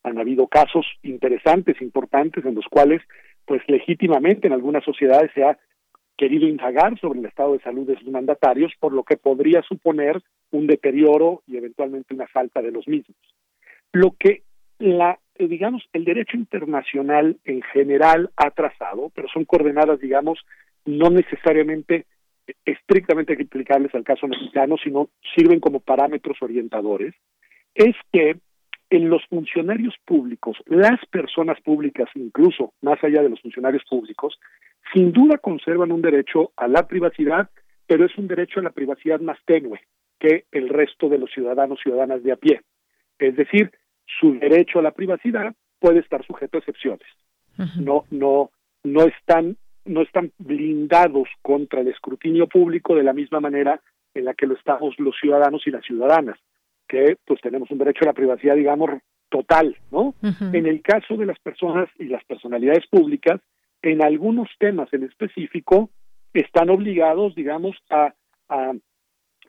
han 0.06 0.18
habido 0.18 0.46
casos 0.46 0.86
interesantes, 1.02 1.80
importantes, 1.82 2.44
en 2.44 2.54
los 2.54 2.66
cuales, 2.70 3.02
pues 3.44 3.62
legítimamente 3.68 4.46
en 4.46 4.52
algunas 4.52 4.84
sociedades 4.84 5.30
se 5.34 5.44
ha 5.44 5.58
querido 6.16 6.46
indagar 6.48 6.98
sobre 6.98 7.18
el 7.18 7.26
estado 7.26 7.52
de 7.52 7.60
salud 7.60 7.86
de 7.86 7.98
sus 7.98 8.08
mandatarios, 8.08 8.72
por 8.80 8.92
lo 8.92 9.02
que 9.02 9.16
podría 9.16 9.62
suponer 9.62 10.22
un 10.50 10.66
deterioro 10.66 11.42
y 11.46 11.56
eventualmente 11.56 12.14
una 12.14 12.26
falta 12.26 12.62
de 12.62 12.72
los 12.72 12.88
mismos. 12.88 13.18
Lo 13.92 14.14
que 14.18 14.42
digamos, 15.38 15.82
el 15.92 16.04
derecho 16.04 16.36
internacional 16.36 17.38
en 17.44 17.62
general 17.62 18.30
ha 18.36 18.50
trazado, 18.50 19.10
pero 19.14 19.28
son 19.28 19.44
coordenadas, 19.44 20.00
digamos, 20.00 20.38
no 20.84 21.10
necesariamente 21.10 22.06
estrictamente 22.64 23.34
aplicables 23.34 23.94
al 23.94 24.04
caso 24.04 24.28
mexicano, 24.28 24.76
sino 24.82 25.08
sirven 25.34 25.60
como 25.60 25.80
parámetros 25.80 26.36
orientadores, 26.40 27.14
es 27.74 27.94
que 28.12 28.36
en 28.96 29.10
los 29.10 29.24
funcionarios 29.26 29.94
públicos, 30.04 30.56
las 30.66 30.98
personas 31.10 31.60
públicas, 31.60 32.08
incluso 32.14 32.72
más 32.80 33.02
allá 33.04 33.22
de 33.22 33.28
los 33.28 33.40
funcionarios 33.40 33.82
públicos, 33.88 34.38
sin 34.92 35.12
duda 35.12 35.36
conservan 35.38 35.92
un 35.92 36.00
derecho 36.00 36.52
a 36.56 36.66
la 36.66 36.86
privacidad, 36.86 37.50
pero 37.86 38.06
es 38.06 38.16
un 38.16 38.26
derecho 38.26 38.60
a 38.60 38.62
la 38.62 38.70
privacidad 38.70 39.20
más 39.20 39.38
tenue 39.44 39.80
que 40.18 40.44
el 40.50 40.70
resto 40.70 41.08
de 41.08 41.18
los 41.18 41.30
ciudadanos 41.30 41.78
ciudadanas 41.82 42.22
de 42.22 42.32
a 42.32 42.36
pie. 42.36 42.62
Es 43.18 43.36
decir, 43.36 43.70
su 44.18 44.38
derecho 44.38 44.78
a 44.78 44.82
la 44.82 44.92
privacidad 44.92 45.54
puede 45.78 46.00
estar 46.00 46.24
sujeto 46.24 46.56
a 46.56 46.60
excepciones. 46.60 47.06
No, 47.78 48.04
no, 48.10 48.50
no 48.84 49.02
están, 49.02 49.56
no 49.84 50.02
están 50.02 50.32
blindados 50.38 51.28
contra 51.42 51.80
el 51.80 51.88
escrutinio 51.88 52.46
público 52.46 52.94
de 52.94 53.02
la 53.02 53.12
misma 53.12 53.40
manera 53.40 53.80
en 54.14 54.24
la 54.24 54.34
que 54.34 54.46
lo 54.46 54.54
estamos 54.54 54.98
los 54.98 55.16
ciudadanos 55.20 55.66
y 55.66 55.70
las 55.70 55.84
ciudadanas 55.84 56.38
que 56.88 57.16
pues 57.24 57.40
tenemos 57.40 57.70
un 57.70 57.78
derecho 57.78 58.00
a 58.02 58.06
la 58.06 58.12
privacidad, 58.12 58.56
digamos, 58.56 58.90
total, 59.28 59.76
¿no? 59.90 60.14
En 60.52 60.66
el 60.66 60.82
caso 60.82 61.16
de 61.16 61.26
las 61.26 61.38
personas 61.40 61.88
y 61.98 62.04
las 62.04 62.24
personalidades 62.24 62.86
públicas, 62.86 63.40
en 63.82 64.02
algunos 64.02 64.48
temas 64.58 64.92
en 64.92 65.04
específico, 65.04 65.90
están 66.32 66.70
obligados, 66.70 67.34
digamos, 67.34 67.76
a, 67.90 68.14
a, 68.48 68.72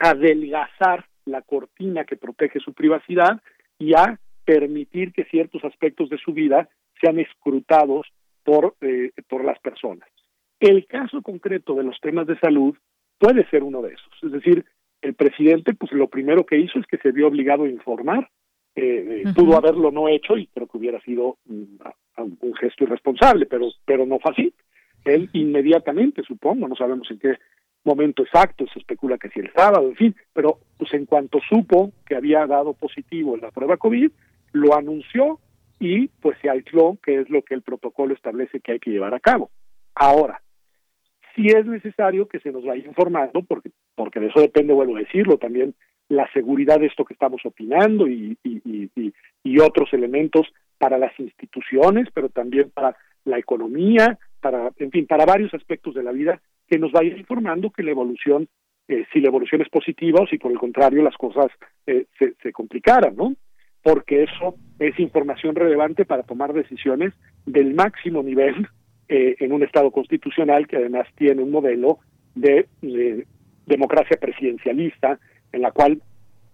adelgazar 0.00 1.06
la 1.24 1.42
cortina 1.42 2.04
que 2.04 2.16
protege 2.16 2.60
su 2.60 2.72
privacidad 2.72 3.40
y 3.78 3.94
a 3.94 4.18
permitir 4.44 5.12
que 5.12 5.24
ciertos 5.24 5.64
aspectos 5.64 6.08
de 6.08 6.18
su 6.18 6.32
vida 6.32 6.68
sean 7.00 7.18
escrutados 7.18 8.06
por, 8.44 8.74
eh, 8.80 9.10
por 9.28 9.44
las 9.44 9.58
personas. 9.58 10.08
El 10.58 10.86
caso 10.86 11.22
concreto 11.22 11.74
de 11.74 11.84
los 11.84 12.00
temas 12.00 12.26
de 12.26 12.38
salud 12.38 12.76
puede 13.18 13.48
ser 13.50 13.62
uno 13.62 13.82
de 13.82 13.92
esos, 13.92 14.12
es 14.22 14.32
decir, 14.32 14.64
el 15.02 15.14
presidente, 15.14 15.74
pues 15.74 15.92
lo 15.92 16.08
primero 16.08 16.44
que 16.44 16.58
hizo 16.58 16.78
es 16.78 16.86
que 16.86 16.98
se 16.98 17.12
vio 17.12 17.28
obligado 17.28 17.64
a 17.64 17.68
informar. 17.68 18.28
Eh, 18.74 19.22
eh, 19.24 19.32
pudo 19.34 19.56
haberlo 19.56 19.90
no 19.90 20.08
hecho 20.08 20.36
y 20.36 20.46
creo 20.46 20.68
que 20.68 20.78
hubiera 20.78 21.00
sido 21.00 21.38
un, 21.48 21.80
gesto 22.60 22.84
irresponsable, 22.84 23.46
pero, 23.46 23.68
pero 23.84 24.06
no 24.06 24.18
fue 24.18 24.32
así. 24.32 24.54
Él 25.04 25.28
inmediatamente, 25.32 26.22
supongo, 26.22 26.68
no 26.68 26.76
sabemos 26.76 27.10
en 27.10 27.18
qué 27.18 27.38
momento 27.84 28.22
exacto, 28.22 28.66
se 28.72 28.78
especula 28.78 29.18
que 29.18 29.30
si 29.30 29.40
el 29.40 29.52
sábado, 29.52 29.88
en 29.88 29.96
fin, 29.96 30.16
pero 30.32 30.58
pues 30.76 30.92
en 30.94 31.06
cuanto 31.06 31.40
supo 31.48 31.92
que 32.06 32.14
había 32.14 32.46
dado 32.46 32.74
positivo 32.74 33.34
en 33.34 33.40
la 33.40 33.50
prueba 33.50 33.76
COVID, 33.76 34.10
lo 34.52 34.76
anunció 34.76 35.40
y 35.80 36.08
pues 36.08 36.36
se 36.42 36.50
aisló, 36.50 36.98
que 37.02 37.20
es 37.20 37.30
lo 37.30 37.42
que 37.42 37.54
el 37.54 37.62
protocolo 37.62 38.14
establece 38.14 38.60
que 38.60 38.72
hay 38.72 38.78
que 38.80 38.90
llevar 38.90 39.14
a 39.14 39.20
cabo. 39.20 39.50
Ahora, 39.94 40.42
si 41.34 41.46
es 41.46 41.66
necesario 41.66 42.28
que 42.28 42.40
se 42.40 42.50
nos 42.50 42.64
vaya 42.64 42.84
informando, 42.86 43.42
porque, 43.42 43.70
porque 43.98 44.20
de 44.20 44.28
eso 44.28 44.40
depende, 44.40 44.72
vuelvo 44.72 44.96
a 44.96 45.00
decirlo, 45.00 45.38
también 45.38 45.74
la 46.08 46.30
seguridad 46.32 46.78
de 46.78 46.86
esto 46.86 47.04
que 47.04 47.14
estamos 47.14 47.44
opinando 47.44 48.06
y, 48.06 48.38
y, 48.44 48.88
y, 48.94 49.12
y 49.42 49.58
otros 49.58 49.92
elementos 49.92 50.46
para 50.78 50.98
las 50.98 51.18
instituciones, 51.18 52.08
pero 52.14 52.28
también 52.28 52.70
para 52.70 52.96
la 53.24 53.38
economía, 53.38 54.16
para, 54.40 54.70
en 54.78 54.92
fin, 54.92 55.06
para 55.06 55.26
varios 55.26 55.52
aspectos 55.52 55.94
de 55.94 56.04
la 56.04 56.12
vida, 56.12 56.40
que 56.68 56.78
nos 56.78 56.92
vaya 56.92 57.16
informando 57.16 57.70
que 57.70 57.82
la 57.82 57.90
evolución, 57.90 58.48
eh, 58.86 59.04
si 59.12 59.20
la 59.20 59.28
evolución 59.28 59.62
es 59.62 59.68
positiva 59.68 60.20
o 60.22 60.28
si 60.28 60.38
por 60.38 60.52
el 60.52 60.58
contrario 60.58 61.02
las 61.02 61.16
cosas 61.16 61.48
eh, 61.86 62.06
se, 62.20 62.34
se 62.40 62.52
complicaran, 62.52 63.16
¿no? 63.16 63.34
Porque 63.82 64.22
eso 64.22 64.54
es 64.78 64.96
información 65.00 65.56
relevante 65.56 66.04
para 66.04 66.22
tomar 66.22 66.52
decisiones 66.52 67.12
del 67.46 67.74
máximo 67.74 68.22
nivel 68.22 68.68
eh, 69.08 69.34
en 69.40 69.52
un 69.52 69.64
Estado 69.64 69.90
constitucional 69.90 70.68
que 70.68 70.76
además 70.76 71.08
tiene 71.16 71.42
un 71.42 71.50
modelo 71.50 71.98
de, 72.36 72.68
democracia 73.68 74.16
presidencialista 74.20 75.18
en 75.52 75.62
la 75.62 75.70
cual 75.70 76.00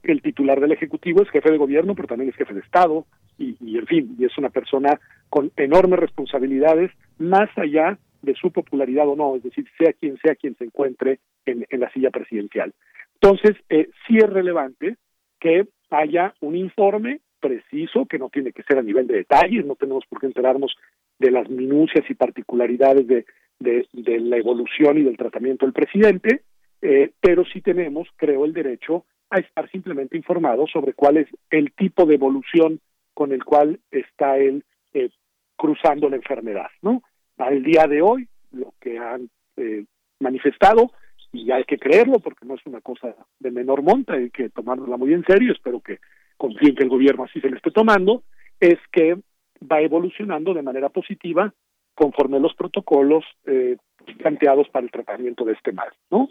el 0.03 0.21
titular 0.21 0.61
del 0.61 0.73
Ejecutivo 0.73 1.23
es 1.23 1.31
jefe 1.31 1.51
de 1.51 1.57
gobierno, 1.57 1.95
pero 1.95 2.09
también 2.09 2.31
es 2.31 2.37
jefe 2.37 2.55
de 2.55 2.61
Estado, 2.61 3.07
y, 3.39 3.57
y, 3.61 3.79
en 3.79 3.87
fin, 3.87 4.17
y 4.19 4.25
es 4.25 4.37
una 4.37 4.51
persona 4.51 5.01
con 5.31 5.51
enormes 5.57 5.99
responsabilidades, 5.99 6.91
más 7.19 7.49
allá 7.57 7.99
de 8.23 8.35
su 8.35 8.53
popularidad 8.53 9.09
o 9.09 9.17
no, 9.17 9.37
es 9.37 9.43
decir, 9.43 9.67
sea 9.79 9.93
quien 9.93 10.19
sea 10.19 10.35
quien 10.35 10.57
se 10.57 10.65
encuentre 10.65 11.19
en, 11.47 11.67
en 11.69 11.81
la 11.81 11.91
silla 11.93 12.11
presidencial. 12.11 12.73
Entonces, 13.15 13.57
eh, 13.69 13.89
sí 14.07 14.19
es 14.19 14.29
relevante 14.29 14.97
que 15.41 15.67
haya 15.91 16.35
un 16.41 16.57
informe 16.57 17.21
preciso, 17.41 18.07
que 18.07 18.19
no 18.19 18.29
tiene 18.29 18.53
que 18.53 18.62
ser 18.62 18.79
a 18.79 18.83
nivel 18.83 19.07
de 19.07 19.17
detalles, 19.17 19.67
no 19.67 19.75
tenemos 19.75 20.05
por 20.07 20.21
qué 20.21 20.27
enterarnos 20.27 20.75
de 21.19 21.31
las 21.31 21.49
minucias 21.49 22.05
y 22.09 22.15
particularidades 22.15 23.07
de, 23.07 23.25
de, 23.59 23.87
de 23.93 24.21
la 24.21 24.37
evolución 24.37 24.99
y 24.99 25.03
del 25.03 25.17
tratamiento 25.17 25.67
del 25.67 25.75
presidente, 25.75 26.43
eh, 26.87 27.12
pero 27.18 27.47
sí 27.47 27.62
tenemos, 27.62 28.07
creo, 28.14 28.45
el 28.45 28.53
derecho 28.53 29.07
a 29.30 29.39
estar 29.39 29.70
simplemente 29.70 30.18
informados 30.18 30.70
sobre 30.70 30.93
cuál 30.93 31.16
es 31.16 31.26
el 31.49 31.72
tipo 31.72 32.05
de 32.05 32.16
evolución 32.16 32.78
con 33.14 33.32
el 33.32 33.43
cual 33.43 33.80
está 33.91 34.37
él 34.37 34.64
eh, 34.93 35.09
cruzando 35.57 36.11
la 36.11 36.16
enfermedad, 36.16 36.66
¿no? 36.82 37.03
Al 37.39 37.62
día 37.62 37.87
de 37.87 38.03
hoy, 38.03 38.28
lo 38.53 38.74
que 38.82 38.99
han 38.99 39.30
eh, 39.57 39.87
manifestado, 40.20 40.91
y 41.32 41.51
hay 41.51 41.64
que 41.64 41.78
creerlo 41.78 42.18
porque 42.18 42.45
no 42.45 42.55
es 42.55 42.66
una 42.66 42.82
cosa 42.82 43.16
de 43.41 43.51
menor 43.51 43.82
monta, 43.82 44.12
hay 44.12 44.28
que 44.28 44.51
tomárnosla 44.51 44.99
muy 44.99 45.14
en 45.14 45.24
serio, 45.24 45.55
espero 45.55 45.80
que 45.80 46.01
confíen 46.37 46.74
que 46.76 46.82
el 46.82 46.91
gobierno 46.91 47.24
así 47.24 47.41
se 47.41 47.49
le 47.49 47.57
esté 47.57 47.70
tomando, 47.70 48.24
es 48.61 48.78
que 48.93 49.16
va 49.62 49.80
evolucionando 49.80 50.53
de 50.53 50.62
manera 50.62 50.91
positiva 50.91 51.55
conforme 51.95 52.41
los 52.41 52.55
protocolos 52.55 53.24
eh, 53.47 53.78
planteados 54.18 54.68
para 54.68 54.85
el 54.85 54.93
tratamiento 54.93 55.47
de 55.47 55.55
este 55.55 55.72
mal, 55.72 55.89
¿no? 56.11 56.28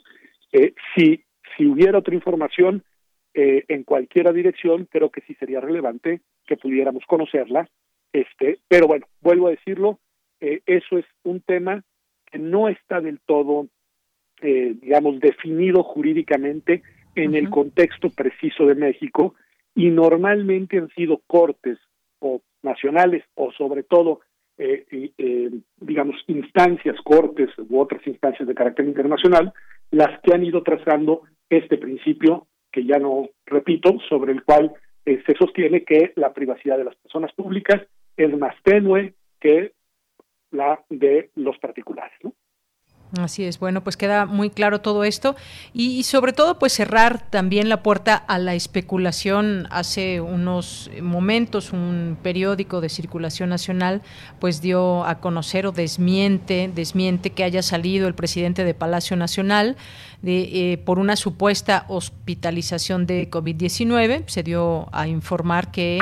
Eh, 0.53 0.73
si 0.95 1.23
si 1.57 1.65
hubiera 1.65 1.99
otra 1.99 2.15
información 2.15 2.83
eh, 3.33 3.65
en 3.67 3.83
cualquiera 3.83 4.31
dirección, 4.31 4.87
creo 4.91 5.09
que 5.09 5.21
sí 5.21 5.33
sería 5.35 5.59
relevante 5.59 6.21
que 6.45 6.57
pudiéramos 6.57 7.03
conocerla. 7.05 7.69
Este, 8.11 8.59
pero 8.67 8.87
bueno, 8.87 9.07
vuelvo 9.21 9.47
a 9.47 9.51
decirlo, 9.51 9.99
eh, 10.39 10.61
eso 10.65 10.97
es 10.97 11.05
un 11.23 11.41
tema 11.41 11.83
que 12.31 12.37
no 12.37 12.69
está 12.69 13.01
del 13.01 13.19
todo, 13.25 13.67
eh, 14.41 14.75
digamos, 14.81 15.19
definido 15.19 15.83
jurídicamente 15.83 16.83
en 17.15 17.35
el 17.35 17.49
contexto 17.49 18.09
preciso 18.09 18.65
de 18.65 18.75
México 18.75 19.35
y 19.75 19.89
normalmente 19.89 20.77
han 20.77 20.89
sido 20.89 21.21
cortes 21.27 21.77
o 22.19 22.41
nacionales 22.61 23.23
o 23.35 23.51
sobre 23.51 23.83
todo 23.83 24.21
eh, 24.57 24.85
eh, 25.17 25.49
digamos, 25.77 26.15
instancias, 26.27 26.95
cortes 27.03 27.49
u 27.57 27.79
otras 27.79 28.05
instancias 28.05 28.47
de 28.47 28.53
carácter 28.53 28.85
internacional, 28.85 29.51
las 29.93 30.19
que 30.21 30.33
han 30.33 30.43
ido 30.43 30.63
trazando 30.63 31.21
este 31.49 31.77
principio, 31.77 32.47
que 32.71 32.83
ya 32.83 32.97
no 32.97 33.29
repito, 33.45 33.99
sobre 34.09 34.33
el 34.33 34.43
cual 34.43 34.73
eh, 35.05 35.21
se 35.25 35.35
sostiene 35.35 35.83
que 35.83 36.13
la 36.15 36.33
privacidad 36.33 36.77
de 36.77 36.85
las 36.85 36.95
personas 36.95 37.31
públicas 37.33 37.79
es 38.17 38.35
más 38.35 38.55
tenue 38.63 39.13
que 39.39 39.73
la 40.49 40.83
de 40.89 41.29
los 41.35 41.59
particulares. 41.59 42.17
¿no? 42.23 42.33
Así 43.19 43.43
es, 43.43 43.59
bueno, 43.59 43.83
pues 43.83 43.95
queda 43.95 44.25
muy 44.25 44.49
claro 44.49 44.81
todo 44.81 45.03
esto 45.03 45.35
y, 45.71 46.01
sobre 46.01 46.33
todo 46.33 46.57
pues 46.57 46.73
cerrar 46.73 47.29
también 47.29 47.69
la 47.69 47.83
puerta 47.83 48.15
a 48.15 48.39
la 48.39 48.55
especulación. 48.55 49.67
Hace 49.69 50.19
unos 50.19 50.89
momentos 50.99 51.73
un 51.73 52.17
periódico 52.23 52.81
de 52.81 52.89
circulación 52.89 53.49
nacional 53.49 54.01
pues 54.39 54.61
dio 54.61 55.05
a 55.05 55.19
conocer 55.19 55.67
o 55.67 55.71
desmiente, 55.71 56.71
desmiente 56.73 57.29
que 57.29 57.43
haya 57.43 57.61
salido 57.61 58.07
el 58.07 58.15
presidente 58.15 58.63
de 58.63 58.73
Palacio 58.73 59.15
Nacional 59.15 59.77
de, 60.23 60.71
eh, 60.71 60.77
por 60.79 60.97
una 60.97 61.15
supuesta 61.15 61.85
hospitalización 61.89 63.05
de 63.05 63.29
COVID-19. 63.29 64.23
Se 64.25 64.41
dio 64.41 64.89
a 64.91 65.07
informar 65.07 65.69
que 65.69 65.99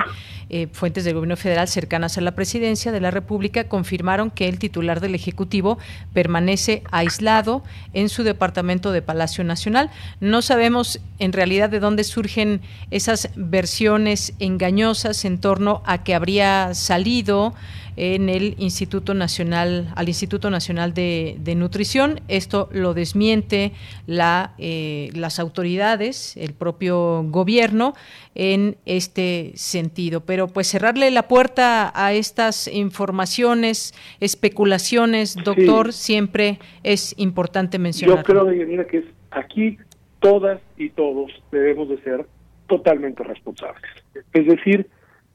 eh, 0.54 0.68
fuentes 0.74 1.06
del 1.06 1.14
gobierno 1.14 1.38
federal 1.38 1.70
cercanas 1.70 2.18
a 2.18 2.22
la 2.22 2.36
presidencia 2.36 2.91
de 2.91 2.99
la 2.99 3.10
República 3.10 3.70
confirmaron 3.70 4.30
que 4.30 4.49
el 4.49 4.60
titular 4.60 4.99
del 4.99 5.16
Ejecutivo 5.16 5.78
permanece 6.14 6.84
aislado 6.91 7.64
en 7.93 8.10
su 8.10 8.24
departamento 8.24 8.91
de 8.91 9.02
Palacio 9.02 9.45
Nacional. 9.45 9.89
No 10.20 10.41
sabemos 10.41 10.99
en 11.20 11.32
realidad 11.32 11.70
de 11.70 11.80
dónde 11.80 12.04
surgen 12.04 12.60
esas 12.89 13.30
versiones 13.36 14.34
engañosas 14.39 15.24
en 15.24 15.39
torno 15.39 15.82
a 15.86 16.04
que 16.04 16.16
habría 16.16 16.74
salido 16.74 17.54
en 18.02 18.30
el 18.30 18.56
Instituto 18.58 19.14
Nacional, 19.14 19.93
al 19.95 20.08
Instituto 20.08 20.49
Nacional 20.49 20.95
de, 20.95 21.54
Nutrición. 21.56 22.20
Esto 22.30 22.68
lo 22.72 22.95
desmiente 22.95 23.74
la, 24.08 24.56
eh, 24.58 25.10
las 25.14 25.39
autoridades, 25.39 26.36
el 26.36 26.54
propio 26.54 27.24
gobierno, 27.30 27.93
en 28.34 28.78
este 28.88 29.52
sentido. 29.54 30.22
Pero 30.22 30.47
pues 30.47 30.66
cerrarle 30.68 31.12
la 31.12 31.28
puerta 31.28 31.91
a 31.93 32.14
estas 32.14 32.68
informaciones, 32.68 33.93
especulaciones, 34.20 35.36
doctor, 35.36 35.93
siempre 35.93 36.58
es 36.82 37.14
importante 37.20 37.78
mencionar. 37.78 38.18
Yo 38.18 38.24
creo, 38.24 38.45
Deyanira, 38.45 38.88
que 38.88 38.97
es 38.97 39.06
aquí 39.30 39.78
todas 40.22 40.60
y 40.76 40.89
todos 40.89 41.32
debemos 41.52 41.88
de 41.89 42.02
ser 42.02 42.26
totalmente 42.66 43.24
responsables. 43.24 43.91
Es 44.34 44.47
decir, 44.47 44.88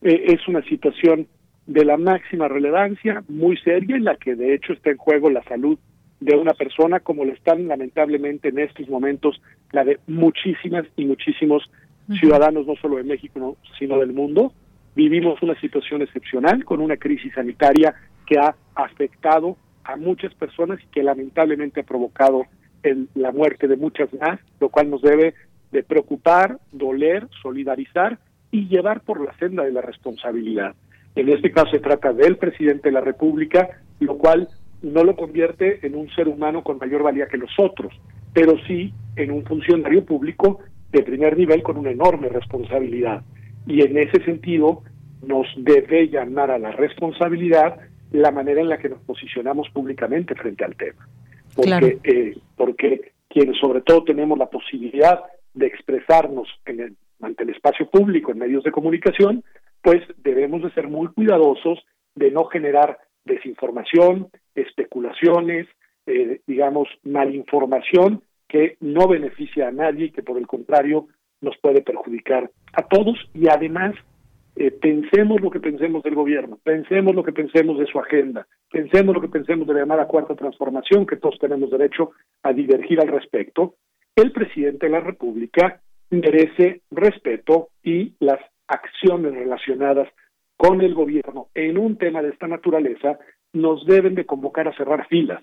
eh, 0.02 0.24
es 0.34 0.48
una 0.48 0.64
situación 0.64 1.28
de 1.66 1.84
la 1.84 1.96
máxima 1.96 2.48
relevancia, 2.48 3.24
muy 3.28 3.56
seria, 3.58 3.96
en 3.96 4.04
la 4.04 4.16
que 4.16 4.34
de 4.34 4.54
hecho 4.54 4.72
está 4.72 4.90
en 4.90 4.96
juego 4.96 5.30
la 5.30 5.42
salud 5.44 5.78
de 6.20 6.36
una 6.36 6.54
persona, 6.54 7.00
como 7.00 7.24
lo 7.24 7.32
están 7.32 7.68
lamentablemente 7.68 8.48
en 8.48 8.58
estos 8.58 8.88
momentos 8.88 9.40
la 9.72 9.84
de 9.84 9.98
muchísimas 10.06 10.86
y 10.96 11.04
muchísimos 11.04 11.68
ciudadanos, 12.20 12.66
no 12.66 12.76
solo 12.76 12.96
de 12.96 13.04
México, 13.04 13.56
sino 13.78 13.98
del 13.98 14.12
mundo. 14.12 14.52
Vivimos 14.94 15.42
una 15.42 15.58
situación 15.60 16.02
excepcional 16.02 16.64
con 16.64 16.80
una 16.80 16.96
crisis 16.96 17.34
sanitaria 17.34 17.94
que 18.26 18.38
ha 18.38 18.54
afectado 18.74 19.56
a 19.84 19.96
muchas 19.96 20.32
personas 20.34 20.80
y 20.82 20.86
que 20.86 21.02
lamentablemente 21.02 21.80
ha 21.80 21.84
provocado 21.84 22.46
el, 22.82 23.08
la 23.14 23.32
muerte 23.32 23.68
de 23.68 23.76
muchas 23.76 24.12
más, 24.14 24.40
lo 24.60 24.68
cual 24.68 24.88
nos 24.90 25.02
debe 25.02 25.34
de 25.72 25.82
preocupar, 25.82 26.58
doler, 26.72 27.28
solidarizar 27.42 28.18
y 28.50 28.68
llevar 28.68 29.00
por 29.02 29.22
la 29.24 29.36
senda 29.38 29.64
de 29.64 29.72
la 29.72 29.82
responsabilidad. 29.82 30.74
En 31.16 31.30
este 31.30 31.50
caso 31.50 31.70
se 31.70 31.80
trata 31.80 32.12
del 32.12 32.36
presidente 32.36 32.88
de 32.88 32.92
la 32.92 33.00
República, 33.00 33.68
lo 34.00 34.18
cual 34.18 34.48
no 34.82 35.02
lo 35.02 35.16
convierte 35.16 35.84
en 35.84 35.96
un 35.96 36.08
ser 36.10 36.28
humano 36.28 36.62
con 36.62 36.78
mayor 36.78 37.02
valía 37.02 37.26
que 37.26 37.38
los 37.38 37.50
otros, 37.58 37.92
pero 38.32 38.54
sí 38.66 38.92
en 39.16 39.30
un 39.30 39.44
funcionario 39.44 40.04
público 40.04 40.60
de 40.92 41.02
primer 41.02 41.36
nivel 41.36 41.62
con 41.62 41.78
una 41.78 41.90
enorme 41.90 42.28
responsabilidad. 42.28 43.22
Y 43.66 43.80
en 43.80 43.96
ese 43.96 44.22
sentido 44.24 44.82
nos 45.26 45.46
debe 45.56 46.08
llamar 46.08 46.50
a 46.50 46.58
la 46.58 46.70
responsabilidad 46.72 47.78
la 48.12 48.30
manera 48.30 48.60
en 48.60 48.68
la 48.68 48.78
que 48.78 48.88
nos 48.88 49.00
posicionamos 49.00 49.68
públicamente 49.70 50.34
frente 50.34 50.64
al 50.64 50.76
tema. 50.76 51.08
Porque, 51.54 51.98
eh, 52.04 52.36
porque 52.56 53.12
quienes 53.28 53.58
sobre 53.58 53.80
todo 53.80 54.04
tenemos 54.04 54.38
la 54.38 54.46
posibilidad 54.46 55.20
de 55.54 55.66
expresarnos 55.66 56.48
en 56.66 56.80
el, 56.80 56.96
ante 57.22 57.44
el 57.44 57.50
espacio 57.50 57.88
público, 57.90 58.32
en 58.32 58.38
medios 58.38 58.62
de 58.64 58.70
comunicación, 58.70 59.42
pues 59.87 60.03
debemos 60.16 60.62
de 60.62 60.72
ser 60.72 60.89
muy 60.89 61.07
cuidadosos 61.12 61.78
de 62.16 62.32
no 62.32 62.47
generar 62.47 62.99
desinformación, 63.24 64.30
especulaciones, 64.57 65.68
eh, 66.07 66.41
digamos, 66.45 66.89
malinformación 67.05 68.24
que 68.49 68.76
no 68.80 69.07
beneficia 69.07 69.68
a 69.68 69.70
nadie 69.70 70.07
y 70.07 70.11
que 70.11 70.24
por 70.24 70.39
el 70.39 70.49
contrario 70.49 71.07
nos 71.41 71.57
puede 71.59 71.82
perjudicar 71.82 72.51
a 72.72 72.82
todos. 72.89 73.16
Y 73.32 73.47
además 73.49 73.95
eh, 74.57 74.72
pensemos 74.72 75.41
lo 75.41 75.53
que 75.53 75.61
pensemos 75.61 76.03
del 76.03 76.16
gobierno, 76.16 76.59
pensemos 76.64 77.14
lo 77.14 77.22
que 77.22 77.32
pensemos 77.32 77.78
de 77.78 77.87
su 77.87 78.01
agenda, 78.01 78.45
pensemos 78.72 79.14
lo 79.14 79.20
que 79.20 79.28
pensemos 79.28 79.68
de 79.68 79.74
la 79.74 79.80
llamada 79.80 80.09
cuarta 80.09 80.34
transformación, 80.34 81.07
que 81.07 81.14
todos 81.14 81.39
tenemos 81.39 81.70
derecho 81.70 82.11
a 82.43 82.53
divergir 82.53 83.01
al 83.01 83.07
respecto, 83.07 83.76
el 84.16 84.32
presidente 84.32 84.87
de 84.87 84.93
la 84.93 85.01
República 85.01 85.80
merece 86.11 86.80
respeto 86.91 87.68
y 87.84 88.14
las 88.18 88.41
acciones 88.68 89.34
relacionadas 89.34 90.08
con 90.56 90.80
el 90.80 90.94
gobierno 90.94 91.48
en 91.54 91.78
un 91.78 91.96
tema 91.96 92.22
de 92.22 92.30
esta 92.30 92.46
naturaleza, 92.46 93.18
nos 93.52 93.86
deben 93.86 94.14
de 94.14 94.26
convocar 94.26 94.68
a 94.68 94.76
cerrar 94.76 95.06
filas, 95.08 95.42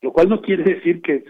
lo 0.00 0.12
cual 0.12 0.28
no 0.28 0.40
quiere 0.40 0.64
decir 0.64 1.02
que 1.02 1.24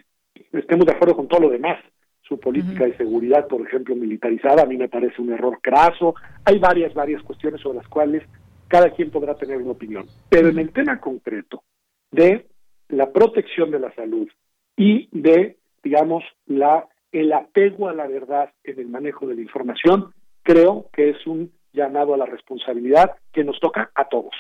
estemos 0.53 0.87
de 0.87 0.93
acuerdo 0.93 1.17
con 1.17 1.29
todo 1.29 1.41
lo 1.41 1.51
demás. 1.51 1.79
Su 2.23 2.39
política 2.39 2.85
de 2.85 2.97
seguridad, 2.97 3.49
por 3.49 3.67
ejemplo, 3.67 3.97
militarizada, 3.97 4.63
a 4.63 4.67
mí 4.67 4.77
me 4.77 4.89
parece 4.89 5.21
un 5.21 5.33
error 5.33 5.59
craso. 5.61 6.15
Hay 6.45 6.59
varias, 6.61 6.95
varias 6.95 7.23
cuestiones 7.23 7.61
sobre 7.61 7.79
las 7.79 7.89
cuales 7.89 8.23
cada 8.69 8.91
quien 8.91 9.11
podrá 9.11 9.35
tener 9.35 9.57
una 9.57 9.73
opinión. 9.73 10.07
Pero 10.29 10.49
en 10.49 10.59
el 10.61 10.71
tema 10.71 11.01
concreto 11.01 11.65
de 12.13 12.47
la 12.89 13.11
protección 13.11 13.73
de 13.73 13.81
la 13.81 13.93
salud 13.95 14.29
y 14.77 15.09
de, 15.11 15.57
digamos, 15.83 16.23
la 16.47 16.87
el 17.13 17.33
apego 17.33 17.89
a 17.89 17.95
la 17.95 18.07
verdad 18.07 18.51
en 18.63 18.79
el 18.79 18.87
manejo 18.87 19.27
de 19.27 19.35
la 19.35 19.41
información, 19.41 20.13
creo 20.43 20.87
que 20.93 21.11
es 21.11 21.27
un 21.27 21.53
llamado 21.73 22.15
a 22.15 22.17
la 22.17 22.27
responsabilidad 22.27 23.13
que 23.33 23.45
nos 23.45 23.59
toca 23.61 23.91
a 23.95 24.09
todos. 24.09 24.35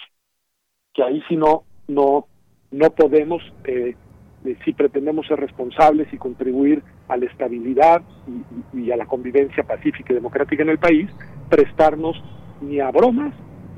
Que 0.92 1.02
ahí 1.02 1.22
si 1.28 1.36
no, 1.36 1.64
no, 1.88 2.26
no 2.70 2.90
podemos, 2.90 3.42
eh, 3.64 3.94
eh, 4.44 4.56
si 4.64 4.72
pretendemos 4.72 5.26
ser 5.26 5.38
responsables 5.38 6.12
y 6.12 6.18
contribuir 6.18 6.82
a 7.08 7.16
la 7.16 7.26
estabilidad 7.26 8.02
y, 8.74 8.90
a 8.90 8.96
la 8.96 9.06
convivencia 9.06 9.62
pacífica 9.64 10.12
y 10.12 10.16
democrática 10.16 10.62
en 10.62 10.70
el 10.70 10.78
país, 10.78 11.10
prestarnos 11.48 12.20
ni 12.60 12.80
a 12.80 12.90
bromas, 12.90 13.34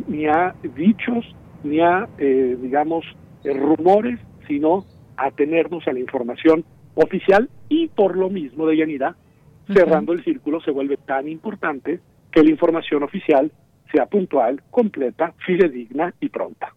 ni 0.06 0.26
a 0.26 0.54
dichos, 0.74 1.24
ni 1.62 1.80
a, 1.80 2.08
eh, 2.18 2.56
digamos, 2.60 3.04
rumores, 3.44 4.18
sino 4.46 4.84
a 5.16 5.30
tenernos 5.30 5.86
a 5.86 5.92
la 5.92 6.00
información 6.00 6.64
oficial 6.94 7.48
y 7.68 7.88
por 7.88 8.16
lo 8.16 8.28
mismo 8.30 8.66
de 8.66 8.76
Yanira, 8.76 9.16
cerrando 9.72 10.12
el 10.12 10.24
círculo 10.24 10.60
se 10.60 10.70
vuelve 10.70 10.96
tan 10.96 11.28
importante 11.28 12.00
que 12.32 12.42
la 12.42 12.50
información 12.50 13.02
oficial 13.02 13.52
sea 13.92 14.06
puntual, 14.06 14.62
completa, 14.70 15.34
fidedigna 15.44 16.14
y 16.20 16.28
pronta. 16.28 16.72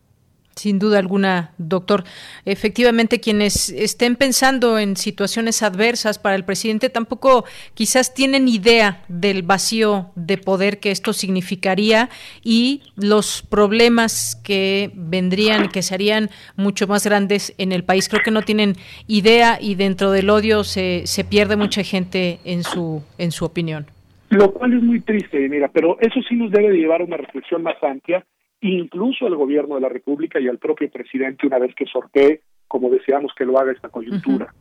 Sin 0.55 0.79
duda 0.79 0.99
alguna, 0.99 1.51
doctor. 1.57 2.05
Efectivamente, 2.45 3.19
quienes 3.19 3.69
estén 3.69 4.15
pensando 4.15 4.79
en 4.79 4.95
situaciones 4.95 5.61
adversas 5.61 6.17
para 6.17 6.37
el 6.37 6.45
presidente 6.45 6.89
tampoco 6.89 7.43
quizás 7.73 8.13
tienen 8.13 8.47
idea 8.47 9.03
del 9.09 9.43
vacío 9.43 10.11
de 10.15 10.37
poder 10.37 10.79
que 10.79 10.91
esto 10.91 11.11
significaría 11.11 12.09
y 12.41 12.83
los 12.95 13.41
problemas 13.41 14.37
que 14.45 14.91
vendrían, 14.95 15.67
que 15.67 15.81
serían 15.81 16.29
mucho 16.55 16.87
más 16.87 17.03
grandes 17.03 17.53
en 17.57 17.73
el 17.73 17.83
país. 17.83 18.07
Creo 18.07 18.23
que 18.23 18.31
no 18.31 18.43
tienen 18.43 18.77
idea 19.07 19.57
y 19.59 19.75
dentro 19.75 20.11
del 20.11 20.29
odio 20.29 20.63
se, 20.63 21.03
se 21.05 21.25
pierde 21.25 21.57
mucha 21.57 21.83
gente 21.83 22.39
en 22.45 22.63
su, 22.63 23.03
en 23.17 23.33
su 23.33 23.43
opinión. 23.43 23.87
Lo 24.35 24.51
cual 24.51 24.73
es 24.73 24.83
muy 24.83 25.01
triste, 25.01 25.47
mira, 25.49 25.69
pero 25.69 25.97
eso 25.99 26.21
sí 26.27 26.35
nos 26.35 26.51
debe 26.51 26.73
llevar 26.73 27.01
a 27.01 27.05
una 27.05 27.17
reflexión 27.17 27.63
más 27.63 27.81
amplia 27.83 28.25
incluso 28.61 29.27
al 29.27 29.35
gobierno 29.35 29.75
de 29.75 29.81
la 29.81 29.89
República 29.89 30.39
y 30.39 30.47
al 30.47 30.57
propio 30.57 30.89
presidente 30.89 31.45
una 31.45 31.59
vez 31.59 31.75
que 31.75 31.85
sortee, 31.85 32.41
como 32.67 32.89
deseamos 32.89 33.31
que 33.37 33.45
lo 33.45 33.59
haga 33.59 33.71
esta 33.71 33.89
coyuntura. 33.89 34.53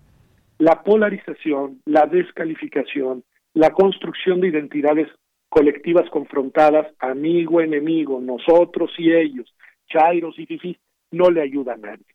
La 0.59 0.83
polarización, 0.83 1.81
la 1.87 2.07
descalificación, 2.07 3.25
la 3.55 3.71
construcción 3.71 4.41
de 4.41 4.49
identidades 4.49 5.09
colectivas 5.49 6.09
confrontadas, 6.11 6.87
amigo, 6.99 7.61
enemigo, 7.61 8.21
nosotros 8.21 8.91
y 8.99 9.13
ellos, 9.13 9.55
chairos 9.89 10.39
y 10.39 10.47
fifís, 10.47 10.77
no 11.11 11.31
le 11.31 11.43
ayuda 11.43 11.75
a 11.75 11.79
nadie. 11.79 12.07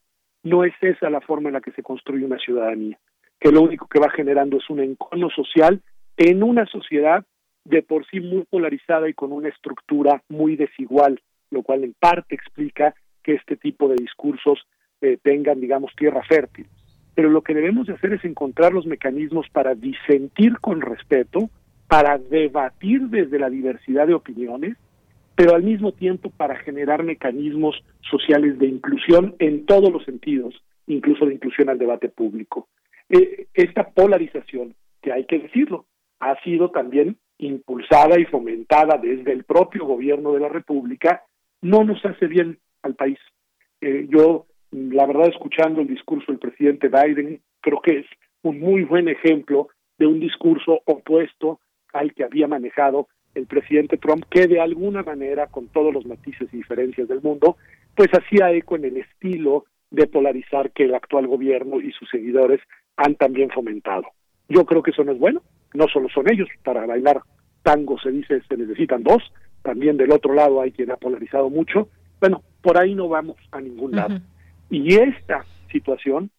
No 0.44 0.64
es 0.64 0.74
esa 0.82 1.10
la 1.10 1.22
forma 1.22 1.50
en 1.50 1.54
la 1.54 1.62
que 1.62 1.72
se 1.72 1.84
construye 1.84 2.26
una 2.26 2.38
ciudadanía, 2.38 3.00
que 3.40 3.52
lo 3.52 3.62
único 3.62 3.88
que 3.88 4.00
va 4.00 4.10
generando 4.10 4.58
es 4.58 4.70
un 4.70 4.82
encono 4.82 5.30
social 5.30 5.82
en 6.18 6.44
una 6.44 6.66
sociedad 6.66 7.26
de 7.66 7.84
por 7.84 8.06
sí 8.08 8.20
muy 8.20 8.44
polarizada 8.50 9.10
y 9.10 9.14
con 9.14 9.32
una 9.32 9.50
estructura 9.50 10.24
muy 10.30 10.56
desigual, 10.56 11.22
lo 11.52 11.64
cual 11.64 11.84
en 11.84 11.94
parte 11.94 12.36
explica 12.36 12.96
que 13.24 13.34
este 13.34 13.56
tipo 13.56 13.88
de 13.88 13.96
discursos 13.96 14.60
eh, 15.02 15.18
tengan, 15.22 15.60
digamos, 15.60 15.92
tierra 15.96 16.24
fértil. 16.24 16.68
Pero 17.16 17.30
lo 17.30 17.42
que 17.42 17.54
debemos 17.54 17.88
de 17.88 17.94
hacer 17.94 18.14
es 18.14 18.24
encontrar 18.24 18.74
los 18.74 18.86
mecanismos 18.86 19.48
para 19.52 19.76
disentir 19.76 20.60
con 20.60 20.82
respeto, 20.82 21.50
para 21.88 22.18
debatir 22.18 23.02
desde 23.10 23.40
la 23.40 23.50
diversidad 23.50 24.08
de 24.08 24.14
opiniones, 24.14 24.78
pero 25.36 25.56
al 25.56 25.64
mismo 25.64 25.92
tiempo 25.94 26.30
para 26.30 26.58
generar 26.58 27.04
mecanismos 27.04 27.82
sociales 28.10 28.60
de 28.60 28.68
inclusión 28.68 29.36
en 29.40 29.66
todos 29.66 29.92
los 29.92 30.04
sentidos, 30.06 30.54
incluso 30.86 31.26
de 31.26 31.36
inclusión 31.36 31.70
al 31.70 31.78
debate 31.78 32.10
público. 32.10 32.68
Eh, 33.10 33.48
esta 33.54 33.90
polarización, 33.90 34.76
que 35.02 35.14
hay 35.14 35.26
que 35.26 35.40
decirlo, 35.40 35.86
ha 36.20 36.42
sido 36.44 36.72
también 36.72 37.18
impulsada 37.40 38.20
y 38.20 38.26
fomentada 38.26 38.98
desde 38.98 39.32
el 39.32 39.44
propio 39.44 39.86
gobierno 39.86 40.34
de 40.34 40.42
la 40.42 40.50
República 40.50 41.24
no 41.62 41.84
nos 41.84 42.04
hace 42.06 42.28
bien 42.28 42.60
al 42.84 42.96
país. 42.96 43.18
Eh, 43.82 44.08
yo, 44.10 44.46
la 44.72 45.06
verdad, 45.06 45.30
escuchando 45.30 45.82
el 45.82 45.88
discurso 45.88 46.32
del 46.32 46.40
presidente 46.40 46.90
Biden, 46.90 47.42
creo 47.62 47.82
que 47.82 48.00
es 48.00 48.06
un 48.44 48.60
muy 48.60 48.84
buen 48.84 49.08
ejemplo 49.08 49.70
de 49.98 50.06
un 50.06 50.20
discurso 50.20 50.82
opuesto 50.86 51.60
al 51.94 52.14
que 52.14 52.24
había 52.24 52.48
manejado 52.48 53.08
el 53.36 53.46
presidente 53.46 53.98
Trump, 53.98 54.26
que 54.30 54.48
de 54.48 54.60
alguna 54.60 55.04
manera, 55.04 55.48
con 55.48 55.68
todos 55.68 55.94
los 55.94 56.06
matices 56.06 56.50
y 56.52 56.58
diferencias 56.58 57.08
del 57.08 57.22
mundo, 57.22 57.58
pues 57.96 58.10
hacía 58.12 58.52
eco 58.52 58.76
en 58.76 58.86
el 58.86 58.98
estilo 58.98 59.66
de 59.92 60.08
polarizar 60.08 60.72
que 60.72 60.86
el 60.86 60.96
actual 60.96 61.28
gobierno 61.28 61.80
y 61.80 61.92
sus 61.92 62.10
seguidores 62.10 62.60
han 62.98 63.16
también 63.16 63.50
fomentado. 63.50 64.04
Yo 64.48 64.66
creo 64.66 64.84
que 64.84 64.92
eso 64.92 65.04
no 65.04 65.12
es 65.12 65.20
bueno, 65.20 65.42
no 65.74 65.88
solo 65.88 66.10
son 66.10 66.32
ellos, 66.32 66.48
para 66.64 66.86
bailar 66.86 67.22
tango 67.64 68.00
se 68.00 68.12
dice 68.12 68.42
se 68.48 68.58
necesitan 68.58 69.04
dos, 69.04 69.22
también 69.62 69.98
del 69.98 70.12
otro 70.12 70.34
lado 70.34 70.62
hay 70.62 70.72
quien 70.72 70.92
ha 70.92 70.98
polarizado 70.98 71.50
mucho. 71.50 71.90
Bueno, 72.20 72.44
por 72.62 72.78
ahí 72.78 72.96
no 72.96 73.08
vamos 73.08 73.38
a 73.52 73.62
ningún 73.62 73.92
lado. 73.92 74.20
Y 74.70 74.96
esta 74.96 75.46
situación, 75.72 76.32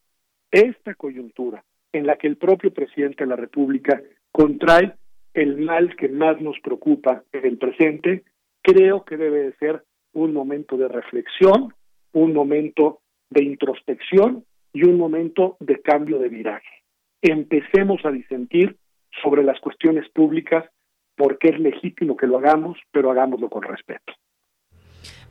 esta 0.50 0.94
coyuntura 0.94 1.64
en 1.92 2.06
la 2.06 2.16
que 2.16 2.26
el 2.26 2.36
propio 2.36 2.72
presidente 2.72 3.24
de 3.24 3.30
la 3.30 3.36
República 3.36 4.00
contrae 4.32 4.94
el 5.34 5.58
mal 5.58 5.96
que 5.96 6.08
más 6.08 6.40
nos 6.40 6.58
preocupa 6.60 7.22
en 7.32 7.46
el 7.46 7.58
presente, 7.58 8.24
creo 8.62 9.04
que 9.04 9.16
debe 9.16 9.44
de 9.44 9.52
ser 9.54 9.84
un 10.12 10.32
momento 10.32 10.76
de 10.76 10.88
reflexión, 10.88 11.74
un 12.12 12.32
momento 12.32 13.00
de 13.30 13.44
introspección 13.44 14.44
y 14.72 14.84
un 14.84 14.98
momento 14.98 15.56
de 15.60 15.80
cambio 15.80 16.18
de 16.18 16.28
viraje. 16.28 16.82
Empecemos 17.22 18.04
a 18.04 18.10
disentir 18.10 18.76
sobre 19.22 19.42
las 19.42 19.58
cuestiones 19.60 20.08
públicas 20.10 20.64
porque 21.16 21.48
es 21.48 21.58
legítimo 21.58 22.16
que 22.16 22.26
lo 22.26 22.38
hagamos, 22.38 22.78
pero 22.90 23.10
hagámoslo 23.10 23.50
con 23.50 23.62
respeto. 23.62 24.12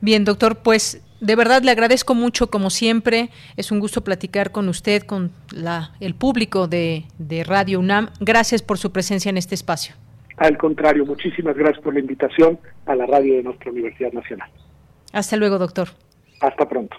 Bien, 0.00 0.24
doctor, 0.24 0.62
pues 0.62 1.04
de 1.20 1.36
verdad 1.36 1.62
le 1.62 1.70
agradezco 1.70 2.14
mucho, 2.14 2.48
como 2.48 2.70
siempre. 2.70 3.30
Es 3.56 3.70
un 3.70 3.80
gusto 3.80 4.02
platicar 4.02 4.52
con 4.52 4.68
usted, 4.68 5.02
con 5.02 5.32
la, 5.52 5.92
el 6.00 6.14
público 6.14 6.68
de, 6.68 7.04
de 7.18 7.44
Radio 7.44 7.80
UNAM. 7.80 8.08
Gracias 8.20 8.62
por 8.62 8.78
su 8.78 8.92
presencia 8.92 9.28
en 9.28 9.36
este 9.36 9.54
espacio. 9.54 9.94
Al 10.36 10.56
contrario, 10.56 11.04
muchísimas 11.04 11.54
gracias 11.54 11.82
por 11.84 11.92
la 11.92 12.00
invitación 12.00 12.58
a 12.86 12.94
la 12.94 13.04
radio 13.04 13.34
de 13.34 13.42
nuestra 13.42 13.70
Universidad 13.70 14.12
Nacional. 14.12 14.48
Hasta 15.12 15.36
luego, 15.36 15.58
doctor. 15.58 15.88
Hasta 16.40 16.66
pronto. 16.66 16.96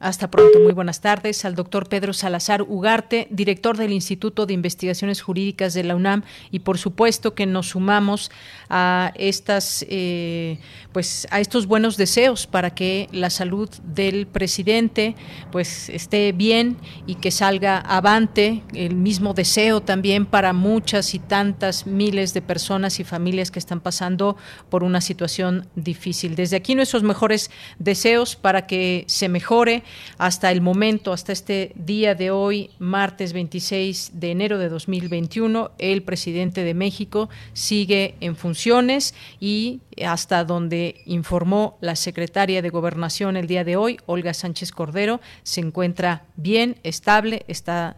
Hasta 0.00 0.30
pronto, 0.30 0.58
muy 0.60 0.72
buenas 0.72 1.02
tardes. 1.02 1.44
Al 1.44 1.54
doctor 1.54 1.86
Pedro 1.86 2.14
Salazar 2.14 2.62
Ugarte, 2.62 3.28
director 3.30 3.76
del 3.76 3.92
Instituto 3.92 4.46
de 4.46 4.54
Investigaciones 4.54 5.20
Jurídicas 5.20 5.74
de 5.74 5.84
la 5.84 5.94
UNAM, 5.94 6.22
y 6.50 6.60
por 6.60 6.78
supuesto 6.78 7.34
que 7.34 7.44
nos 7.44 7.68
sumamos 7.68 8.30
a 8.70 9.12
estas, 9.14 9.84
eh, 9.90 10.58
pues, 10.92 11.28
a 11.30 11.40
estos 11.40 11.66
buenos 11.66 11.98
deseos 11.98 12.46
para 12.46 12.70
que 12.70 13.10
la 13.12 13.28
salud 13.28 13.68
del 13.84 14.26
presidente, 14.26 15.16
pues, 15.52 15.90
esté 15.90 16.32
bien 16.32 16.78
y 17.06 17.16
que 17.16 17.30
salga 17.30 17.76
avante. 17.76 18.62
El 18.72 18.94
mismo 18.94 19.34
deseo 19.34 19.82
también 19.82 20.24
para 20.24 20.54
muchas 20.54 21.12
y 21.12 21.18
tantas 21.18 21.86
miles 21.86 22.32
de 22.32 22.40
personas 22.40 23.00
y 23.00 23.04
familias 23.04 23.50
que 23.50 23.58
están 23.58 23.80
pasando 23.80 24.38
por 24.70 24.82
una 24.82 25.02
situación 25.02 25.68
difícil. 25.74 26.36
Desde 26.36 26.56
aquí 26.56 26.74
nuestros 26.74 27.02
mejores 27.02 27.50
deseos 27.78 28.34
para 28.34 28.66
que 28.66 29.04
se 29.06 29.28
mejore 29.28 29.84
hasta 30.18 30.50
el 30.50 30.60
momento, 30.60 31.12
hasta 31.12 31.32
este 31.32 31.72
día 31.74 32.14
de 32.14 32.30
hoy, 32.30 32.70
martes 32.78 33.32
26 33.32 34.12
de 34.14 34.30
enero 34.30 34.58
de 34.58 34.68
2021, 34.68 35.70
el 35.78 36.02
presidente 36.02 36.64
de 36.64 36.74
México 36.74 37.28
sigue 37.52 38.14
en 38.20 38.36
funciones 38.36 39.14
y 39.40 39.80
hasta 40.04 40.44
donde 40.44 41.02
informó 41.06 41.76
la 41.80 41.96
secretaria 41.96 42.62
de 42.62 42.70
Gobernación 42.70 43.36
el 43.36 43.46
día 43.46 43.64
de 43.64 43.76
hoy, 43.76 43.98
Olga 44.06 44.34
Sánchez 44.34 44.72
Cordero, 44.72 45.20
se 45.42 45.60
encuentra 45.60 46.24
bien, 46.36 46.76
estable, 46.82 47.44
está 47.48 47.96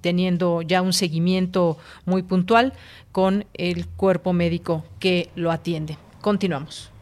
teniendo 0.00 0.62
ya 0.62 0.82
un 0.82 0.92
seguimiento 0.92 1.76
muy 2.04 2.22
puntual 2.22 2.72
con 3.12 3.46
el 3.54 3.86
cuerpo 3.86 4.32
médico 4.32 4.84
que 5.00 5.30
lo 5.34 5.50
atiende. 5.50 5.98
Continuamos. 6.20 6.95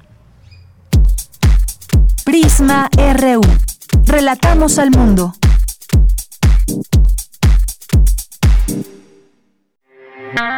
Prisma 2.24 2.88
RU. 2.96 3.40
Relatamos 4.06 4.78
al 4.78 4.90
mundo. 4.90 5.34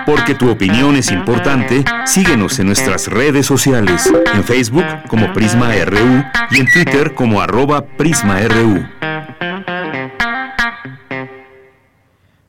Porque 0.07 0.35
tu 0.35 0.49
opinión 0.51 0.97
es 0.97 1.11
importante, 1.11 1.85
síguenos 2.07 2.59
en 2.59 2.67
nuestras 2.67 3.09
redes 3.09 3.47
sociales, 3.47 4.11
en 4.35 4.45
Facebook 4.45 4.85
como 5.09 5.33
Prisma 5.33 5.73
RU 5.85 6.25
y 6.51 6.61
en 6.61 6.71
Twitter 6.71 7.15
como 7.15 7.41
arroba 7.41 7.85
PrismaRU. 7.85 8.87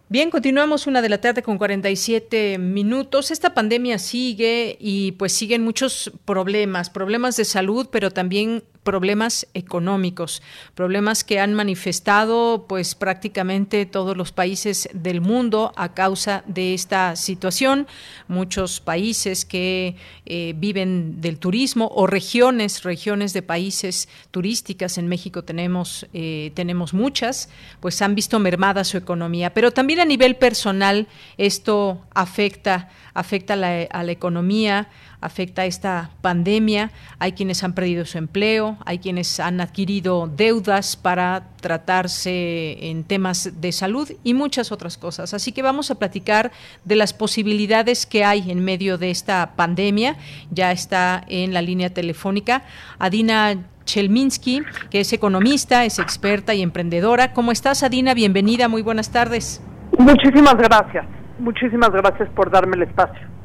Bien, 0.09 0.29
continuamos 0.29 0.88
una 0.88 1.01
de 1.01 1.09
la 1.09 1.19
tarde 1.19 1.43
con 1.43 1.57
47 1.57 2.59
minutos. 2.59 3.29
Esta 3.29 3.53
pandemia 3.53 3.99
sigue 3.99 4.77
y 4.79 5.11
pues 5.13 5.33
siguen 5.33 5.63
muchos 5.65 6.13
problemas, 6.23 6.89
problemas 6.89 7.35
de 7.35 7.43
salud, 7.43 7.89
pero 7.91 8.09
también 8.11 8.63
problemas 8.88 9.47
económicos, 9.53 10.41
problemas 10.73 11.25
que 11.25 11.41
han 11.41 11.53
manifestado 11.53 12.67
pues 12.69 12.95
prácticamente 12.95 13.85
todos 13.85 14.15
los 14.15 14.31
países 14.31 14.88
del 14.93 15.19
mundo 15.19 15.73
a 15.75 15.93
causa 15.93 16.45
de 16.47 16.73
esta 16.73 17.17
situación. 17.17 17.85
Muchos 18.29 18.79
países 18.79 19.43
que 19.43 19.97
eh, 20.25 20.53
viven 20.55 21.19
del 21.19 21.38
turismo 21.38 21.91
o 21.93 22.07
regiones, 22.07 22.83
regiones 22.83 23.33
de 23.33 23.41
países 23.41 24.07
turísticas 24.31 24.97
en 24.97 25.09
México 25.09 25.43
tenemos 25.43 26.07
eh, 26.13 26.53
tenemos 26.55 26.93
muchas, 26.93 27.49
pues 27.81 28.01
han 28.01 28.15
visto 28.15 28.39
mermada 28.39 28.85
su 28.85 28.95
economía, 28.95 29.53
pero 29.53 29.71
también 29.71 29.99
a 29.99 30.05
nivel 30.05 30.38
personal 30.38 31.09
esto 31.38 32.05
afecta 32.13 32.89
afecta 33.13 33.55
a 33.55 34.03
la 34.03 34.11
economía 34.11 34.88
afecta 35.22 35.65
esta 35.65 36.11
pandemia. 36.22 36.91
Hay 37.20 37.34
quienes 37.34 37.63
han 37.63 37.74
perdido 37.74 38.05
su 38.05 38.18
empleo, 38.18 38.78
hay 38.86 38.99
quienes 38.99 39.39
han 39.39 39.61
adquirido 39.61 40.28
deudas 40.28 40.95
para 40.95 41.43
tratarse 41.61 42.89
en 42.89 43.03
temas 43.03 43.59
de 43.59 43.72
salud 43.72 44.11
y 44.24 44.34
muchas 44.34 44.72
otras 44.72 44.97
cosas. 44.97 45.34
Así 45.34 45.51
que 45.51 45.61
vamos 45.61 45.91
a 45.91 45.95
platicar 45.95 46.51
de 46.86 46.95
las 46.95 47.13
posibilidades 47.13 48.05
que 48.05 48.24
hay 48.24 48.51
en 48.51 48.63
medio 48.63 48.97
de 48.97 49.09
esta 49.09 49.53
pandemia. 49.55 50.18
Ya 50.51 50.72
está 50.72 51.24
en 51.28 51.53
la 51.53 51.61
línea 51.61 51.89
telefónica 51.89 52.63
Adina 52.99 53.57
Chelminsky, 53.86 54.63
que 54.89 54.99
es 54.99 55.13
economista, 55.13 55.86
es 55.86 55.97
experta 55.97 56.53
y 56.53 56.61
emprendedora. 56.61 57.34
¿Cómo 57.34 57.51
estás, 57.51 57.84
Adina? 57.84 58.13
Bienvenida, 58.13 58.68
muy 58.68 58.82
buenas 58.82 59.11
tardes. 59.11 59.63
Muchísimas 59.97 60.55
gracias. 60.57 61.05
Muchísimas 61.39 61.89
gracias 61.91 62.30
por 62.30 62.51
darme 62.51 62.76
el 62.76 62.84
espacio. 62.84 63.36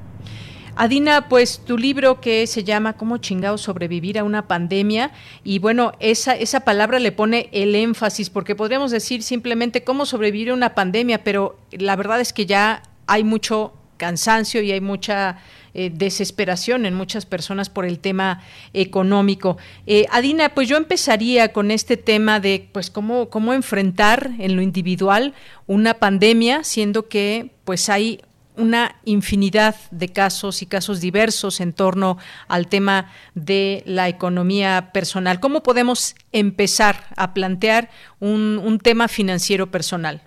Adina, 0.75 1.29
pues 1.29 1.61
tu 1.65 1.77
libro 1.77 2.21
que 2.21 2.47
se 2.47 2.65
llama 2.65 2.95
¿Cómo 2.95 3.19
chingado 3.19 3.59
sobrevivir 3.59 4.19
a 4.19 4.25
una 4.25 4.49
pandemia? 4.49 5.13
Y 5.45 5.59
bueno, 5.59 5.93
esa, 6.01 6.35
esa 6.35 6.61
palabra 6.61 6.99
le 6.99 7.13
pone 7.13 7.51
el 7.53 7.75
énfasis, 7.75 8.31
porque 8.31 8.55
podríamos 8.55 8.91
decir 8.91 9.23
simplemente 9.23 9.85
cómo 9.85 10.07
sobrevivir 10.07 10.51
a 10.51 10.55
una 10.55 10.75
pandemia, 10.75 11.25
pero 11.25 11.59
la 11.73 11.95
verdad 11.95 12.21
es 12.21 12.33
que 12.33 12.47
ya 12.47 12.83
hay 13.07 13.23
mucho 13.23 13.75
cansancio 13.99 14.63
y 14.63 14.73
hay 14.73 14.81
mucha 14.81 15.39
eh, 15.75 15.91
desesperación 15.93 16.87
en 16.87 16.95
muchas 16.95 17.25
personas 17.25 17.71
por 17.71 17.85
el 17.85 17.99
tema 17.99 18.43
económico. 18.73 19.59
Eh, 19.87 20.07
Adina, 20.11 20.51
pues 20.55 20.69
yo 20.69 20.77
empezaría 20.77 21.53
con 21.53 21.71
este 21.71 21.97
tema 21.97 22.41
de 22.41 22.69
pues 22.73 22.91
cómo, 22.91 23.29
cómo 23.29 23.53
enfrentar 23.53 24.33
en 24.39 24.57
lo 24.57 24.63
individual 24.63 25.35
una 25.67 25.95
pandemia, 25.95 26.65
siendo 26.65 27.09
que 27.09 27.53
pues 27.65 27.89
hay 27.89 28.21
una 28.57 28.97
infinidad 29.05 29.75
de 29.91 30.13
casos 30.13 30.63
y 30.63 30.67
casos 30.67 31.01
diversos 31.01 31.61
en 31.61 31.73
torno 31.73 32.19
al 32.49 32.69
tema 32.69 33.07
de 33.35 33.83
la 33.87 34.09
economía 34.09 34.91
personal. 34.93 35.41
¿Cómo 35.41 35.63
podemos 35.63 36.15
empezar 36.33 36.97
a 37.17 37.35
plantear 37.35 37.89
un, 38.21 38.79
tema 38.83 39.09
financiero 39.09 39.69
personal? 39.69 40.23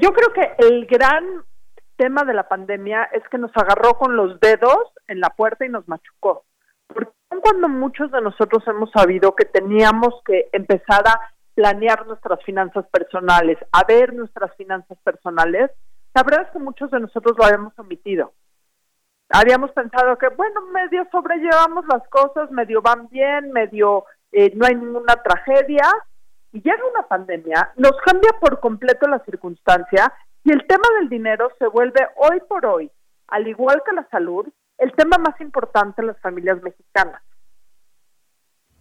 yo 0.00 0.12
creo 0.12 0.32
que 0.32 0.64
el 0.66 0.86
gran 0.86 1.24
tema 1.96 2.24
de 2.24 2.34
la 2.34 2.48
pandemia 2.48 3.04
es 3.12 3.22
que 3.30 3.38
nos 3.38 3.50
agarró 3.56 3.94
con 3.94 4.16
los 4.16 4.38
dedos 4.40 4.92
en 5.08 5.20
la 5.20 5.30
puerta 5.30 5.64
y 5.64 5.68
nos 5.68 5.88
machucó. 5.88 6.44
Porque 6.86 7.10
cuando 7.42 7.68
muchos 7.68 8.10
de 8.12 8.20
nosotros 8.20 8.62
hemos 8.66 8.90
sabido 8.90 9.34
que 9.34 9.44
teníamos 9.44 10.14
que 10.24 10.48
empezar 10.52 11.02
a 11.06 11.20
planear 11.54 12.06
nuestras 12.06 12.42
finanzas 12.44 12.86
personales, 12.90 13.58
a 13.72 13.84
ver 13.84 14.14
nuestras 14.14 14.54
finanzas 14.56 14.98
personales, 15.04 15.70
la 16.14 16.22
verdad 16.22 16.42
es 16.42 16.50
que 16.50 16.58
muchos 16.58 16.90
de 16.90 17.00
nosotros 17.00 17.36
lo 17.38 17.44
habíamos 17.44 17.78
omitido. 17.78 18.32
Habíamos 19.30 19.70
pensado 19.72 20.18
que, 20.18 20.28
bueno, 20.28 20.60
medio 20.72 21.08
sobrellevamos 21.10 21.86
las 21.86 22.06
cosas, 22.08 22.50
medio 22.50 22.82
van 22.82 23.08
bien, 23.08 23.50
medio 23.52 24.04
eh, 24.30 24.52
no 24.54 24.66
hay 24.66 24.74
ninguna 24.74 25.16
tragedia, 25.16 25.88
y 26.52 26.60
llega 26.60 26.80
una 26.92 27.06
pandemia, 27.08 27.72
nos 27.76 27.92
cambia 28.04 28.30
por 28.40 28.60
completo 28.60 29.08
la 29.08 29.20
circunstancia 29.24 30.12
y 30.44 30.52
el 30.52 30.66
tema 30.66 30.84
del 31.00 31.08
dinero 31.08 31.50
se 31.58 31.66
vuelve 31.66 32.06
hoy 32.16 32.40
por 32.48 32.66
hoy, 32.66 32.90
al 33.28 33.48
igual 33.48 33.82
que 33.84 33.94
la 33.94 34.06
salud, 34.10 34.46
el 34.78 34.92
tema 34.92 35.16
más 35.18 35.40
importante 35.40 36.02
en 36.02 36.08
las 36.08 36.20
familias 36.20 36.62
mexicanas. 36.62 37.22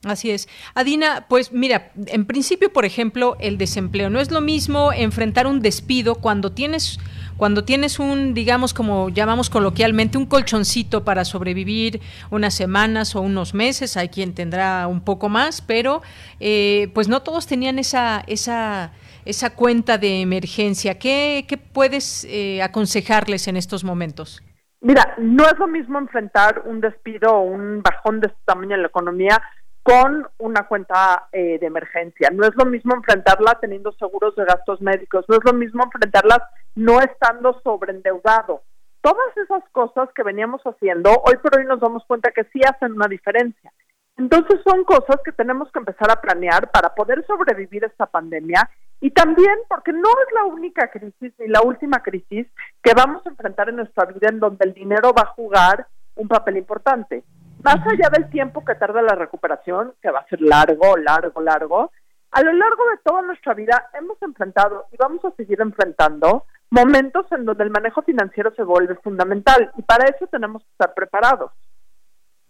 Así 0.04 0.32
es. 0.32 0.50
Adina, 0.74 1.28
pues 1.30 1.52
mira, 1.54 1.92
en 2.08 2.26
principio, 2.26 2.74
por 2.74 2.86
ejemplo, 2.86 3.38
el 3.40 3.60
desempleo. 3.60 4.10
No 4.10 4.20
es 4.20 4.32
lo 4.32 4.42
mismo 4.42 4.92
enfrentar 4.92 5.46
un 5.46 5.62
despido 5.62 6.16
cuando 6.16 6.52
tienes 6.52 7.00
cuando 7.42 7.64
tienes 7.64 7.98
un, 7.98 8.36
digamos, 8.36 8.72
como 8.72 9.10
llamamos 9.10 9.50
coloquialmente, 9.50 10.16
un 10.16 10.28
colchoncito 10.28 11.04
para 11.04 11.26
sobrevivir 11.26 12.00
unas 12.30 12.54
semanas 12.54 13.16
o 13.16 13.22
unos 13.22 13.56
meses, 13.56 13.98
hay 13.98 14.10
quien 14.10 14.36
tendrá 14.36 14.86
un 14.86 15.02
poco 15.04 15.28
más, 15.28 15.60
pero 15.60 16.04
eh, 16.40 16.92
pues 16.94 17.08
no 17.08 17.24
todos 17.24 17.48
tenían 17.48 17.80
esa, 17.80 18.24
esa, 18.28 18.92
esa 19.26 19.56
cuenta 19.56 19.98
de 19.98 20.22
emergencia. 20.22 21.00
¿Qué, 21.00 21.46
qué 21.48 21.58
puedes 21.58 22.28
eh, 22.30 22.62
aconsejarles 22.62 23.48
en 23.48 23.58
estos 23.58 23.84
momentos? 23.84 24.44
Mira, 24.80 25.16
no 25.18 25.46
es 25.46 25.58
lo 25.58 25.66
mismo 25.66 25.98
enfrentar 25.98 26.62
un 26.68 26.80
despido 26.80 27.34
o 27.34 27.42
un 27.42 27.82
bajón 27.82 28.20
de 28.20 28.28
este 28.28 28.40
tamaño 28.46 28.76
en 28.76 28.84
la 28.84 28.90
economía 28.90 29.42
con 29.84 30.28
una 30.38 30.68
cuenta 30.68 31.28
eh, 31.32 31.58
de 31.60 31.66
emergencia. 31.66 32.30
No 32.32 32.46
es 32.46 32.52
lo 32.56 32.66
mismo 32.66 32.96
enfrentarla 32.96 33.58
teniendo 33.60 33.92
seguros 33.94 34.36
de 34.36 34.46
gastos 34.46 34.82
médicos, 34.82 35.26
no 35.28 35.36
es 35.36 35.44
lo 35.44 35.54
mismo 35.54 35.84
enfrentarlas 35.84 36.42
no 36.76 37.00
estando 37.00 37.60
sobreendeudado. 37.64 38.62
Todas 39.02 39.36
esas 39.38 39.64
cosas 39.72 40.10
que 40.14 40.24
veníamos 40.24 40.62
haciendo, 40.62 41.10
hoy 41.26 41.38
por 41.38 41.58
hoy 41.58 41.66
nos 41.66 41.80
damos 41.80 42.06
cuenta 42.06 42.32
que 42.32 42.44
sí 42.54 42.62
hacen 42.64 42.94
una 42.94 43.08
diferencia. 43.08 43.72
Entonces 44.18 44.60
son 44.64 44.84
cosas 44.84 45.18
que 45.26 45.32
tenemos 45.32 45.72
que 45.72 45.80
empezar 45.80 46.12
a 46.12 46.22
planear 46.22 46.70
para 46.70 46.94
poder 46.94 47.26
sobrevivir 47.26 47.84
esta 47.84 48.06
pandemia 48.06 48.70
y 49.00 49.10
también 49.10 49.56
porque 49.68 49.94
no 49.94 50.10
es 50.10 50.34
la 50.36 50.46
única 50.46 50.92
crisis 50.92 51.34
ni 51.40 51.48
la 51.48 51.62
última 51.62 52.04
crisis 52.04 52.46
que 52.84 52.94
vamos 52.94 53.26
a 53.26 53.30
enfrentar 53.30 53.70
en 53.70 53.78
nuestra 53.78 54.06
vida 54.06 54.28
en 54.30 54.40
donde 54.40 54.66
el 54.66 54.74
dinero 54.74 55.12
va 55.14 55.24
a 55.24 55.34
jugar 55.34 55.88
un 56.16 56.28
papel 56.28 56.58
importante. 56.58 57.24
Más 57.64 57.88
allá 57.88 58.10
del 58.10 58.30
tiempo 58.30 58.66
que 58.66 58.76
tarda 58.76 59.02
la 59.02 59.16
recuperación, 59.16 59.94
que 60.02 60.10
va 60.10 60.20
a 60.20 60.28
ser 60.28 60.42
largo, 60.42 60.98
largo, 60.98 61.42
largo, 61.42 61.92
a 62.32 62.42
lo 62.42 62.54
largo 62.54 62.84
de 62.92 62.98
toda 63.04 63.22
nuestra 63.22 63.54
vida 63.54 63.90
hemos 63.94 64.22
enfrentado 64.22 64.86
y 64.92 64.98
vamos 64.98 65.24
a 65.26 65.32
seguir 65.32 65.60
enfrentando 65.60 66.46
momentos 66.70 67.26
en 67.32 67.46
donde 67.46 67.66
el 67.66 67.70
manejo 67.70 68.02
financiero 68.04 68.54
se 68.56 68.64
vuelve 68.64 68.96
fundamental 68.96 69.72
y 69.78 69.82
para 69.82 70.06
eso 70.06 70.28
tenemos 70.28 70.64
que 70.64 70.70
estar 70.72 70.94
preparados. 70.94 71.52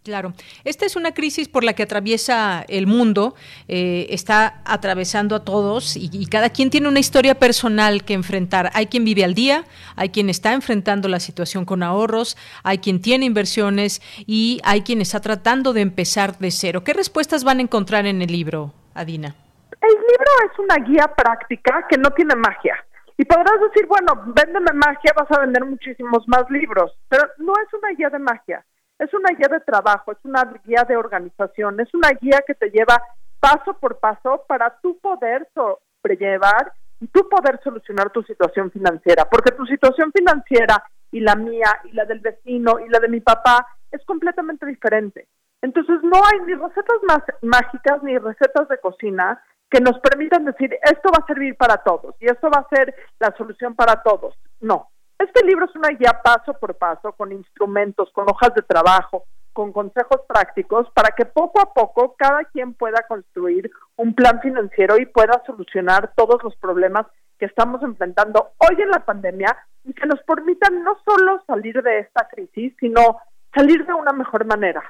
Claro, 0.03 0.33
esta 0.63 0.87
es 0.87 0.95
una 0.95 1.13
crisis 1.13 1.47
por 1.47 1.63
la 1.63 1.73
que 1.73 1.83
atraviesa 1.83 2.65
el 2.67 2.87
mundo, 2.87 3.35
eh, 3.67 4.07
está 4.09 4.63
atravesando 4.65 5.35
a 5.35 5.45
todos 5.45 5.95
y, 5.95 6.25
cada 6.25 6.49
quien 6.49 6.71
tiene 6.71 6.87
una 6.87 6.97
historia 6.97 7.35
personal 7.35 8.03
que 8.03 8.15
enfrentar. 8.15 8.71
Hay 8.73 8.87
quien 8.87 9.05
vive 9.05 9.23
al 9.23 9.35
día, 9.35 9.63
hay 9.95 10.09
quien 10.09 10.31
está 10.31 10.53
enfrentando 10.53 11.07
la 11.07 11.19
situación 11.19 11.65
con 11.65 11.83
ahorros, 11.83 12.35
hay 12.63 12.79
quien 12.79 12.99
tiene 12.99 13.25
inversiones 13.25 14.01
y 14.25 14.59
hay 14.63 14.81
quien 14.81 15.01
está 15.01 15.19
tratando 15.19 15.71
de 15.71 15.81
empezar 15.81 16.35
de 16.39 16.49
cero. 16.49 16.83
¿Qué 16.83 16.93
respuestas 16.93 17.43
van 17.43 17.59
a 17.59 17.61
encontrar 17.61 18.07
en 18.07 18.23
el 18.23 18.31
libro, 18.31 18.73
Adina? 18.95 19.35
El 19.81 19.93
libro 19.93 20.31
es 20.51 20.57
una 20.57 20.75
guía 20.77 21.13
práctica 21.15 21.85
que 21.87 21.97
no 21.99 22.09
tiene 22.09 22.33
magia. 22.33 22.83
Y 23.19 23.25
podrás 23.25 23.61
decir, 23.69 23.85
bueno, 23.85 24.33
véndeme 24.33 24.71
magia, 24.73 25.13
vas 25.15 25.29
a 25.29 25.41
vender 25.41 25.63
muchísimos 25.63 26.27
más 26.27 26.49
libros, 26.49 26.91
pero 27.07 27.23
no 27.37 27.53
es 27.53 27.71
una 27.71 27.91
guía 27.95 28.09
de 28.09 28.17
magia 28.17 28.65
es 29.01 29.11
una 29.15 29.31
guía 29.35 29.47
de 29.49 29.59
trabajo, 29.61 30.11
es 30.11 30.19
una 30.23 30.43
guía 30.63 30.85
de 30.87 30.95
organización, 30.95 31.79
es 31.79 31.91
una 31.93 32.09
guía 32.11 32.43
que 32.45 32.53
te 32.53 32.69
lleva 32.69 33.01
paso 33.39 33.73
por 33.79 33.97
paso 33.97 34.45
para 34.47 34.77
tú 34.79 34.99
poder 34.99 35.47
sobrellevar 35.55 36.71
y 36.99 37.07
tú 37.07 37.27
poder 37.27 37.59
solucionar 37.63 38.11
tu 38.11 38.21
situación 38.21 38.69
financiera, 38.69 39.25
porque 39.25 39.55
tu 39.55 39.65
situación 39.65 40.11
financiera 40.11 40.83
y 41.11 41.19
la 41.19 41.35
mía 41.35 41.81
y 41.85 41.93
la 41.93 42.05
del 42.05 42.19
vecino 42.19 42.79
y 42.79 42.89
la 42.89 42.99
de 42.99 43.09
mi 43.09 43.21
papá 43.21 43.65
es 43.89 44.05
completamente 44.05 44.67
diferente. 44.67 45.27
Entonces 45.63 45.97
no 46.03 46.17
hay 46.17 46.39
ni 46.45 46.53
recetas 46.53 47.01
más 47.07 47.23
mágicas 47.41 48.03
ni 48.03 48.19
recetas 48.19 48.69
de 48.69 48.77
cocina 48.77 49.41
que 49.67 49.81
nos 49.81 49.97
permitan 49.99 50.45
decir 50.45 50.77
esto 50.83 51.09
va 51.11 51.23
a 51.23 51.27
servir 51.27 51.57
para 51.57 51.77
todos 51.77 52.13
y 52.19 52.25
esto 52.25 52.51
va 52.51 52.61
a 52.61 52.75
ser 52.75 52.93
la 53.19 53.33
solución 53.35 53.73
para 53.73 54.03
todos. 54.03 54.37
No, 54.59 54.89
este 55.21 55.45
libro 55.45 55.65
es 55.65 55.75
una 55.75 55.89
guía 55.89 56.21
paso 56.23 56.53
por 56.59 56.75
paso, 56.75 57.11
con 57.13 57.31
instrumentos, 57.31 58.09
con 58.13 58.29
hojas 58.29 58.53
de 58.55 58.61
trabajo, 58.61 59.25
con 59.53 59.71
consejos 59.71 60.21
prácticos, 60.27 60.89
para 60.93 61.13
que 61.15 61.25
poco 61.25 61.61
a 61.61 61.73
poco 61.73 62.15
cada 62.17 62.45
quien 62.45 62.73
pueda 62.73 63.05
construir 63.07 63.69
un 63.97 64.13
plan 64.13 64.39
financiero 64.41 64.97
y 64.97 65.05
pueda 65.05 65.41
solucionar 65.45 66.13
todos 66.15 66.41
los 66.43 66.55
problemas 66.55 67.05
que 67.37 67.45
estamos 67.45 67.81
enfrentando 67.83 68.51
hoy 68.59 68.81
en 68.81 68.89
la 68.89 69.03
pandemia 69.03 69.57
y 69.83 69.93
que 69.93 70.05
nos 70.05 70.21
permitan 70.23 70.83
no 70.83 70.97
solo 71.03 71.43
salir 71.47 71.81
de 71.81 71.99
esta 71.99 72.27
crisis, 72.29 72.73
sino 72.79 73.19
salir 73.53 73.85
de 73.85 73.93
una 73.93 74.13
mejor 74.13 74.45
manera. 74.45 74.83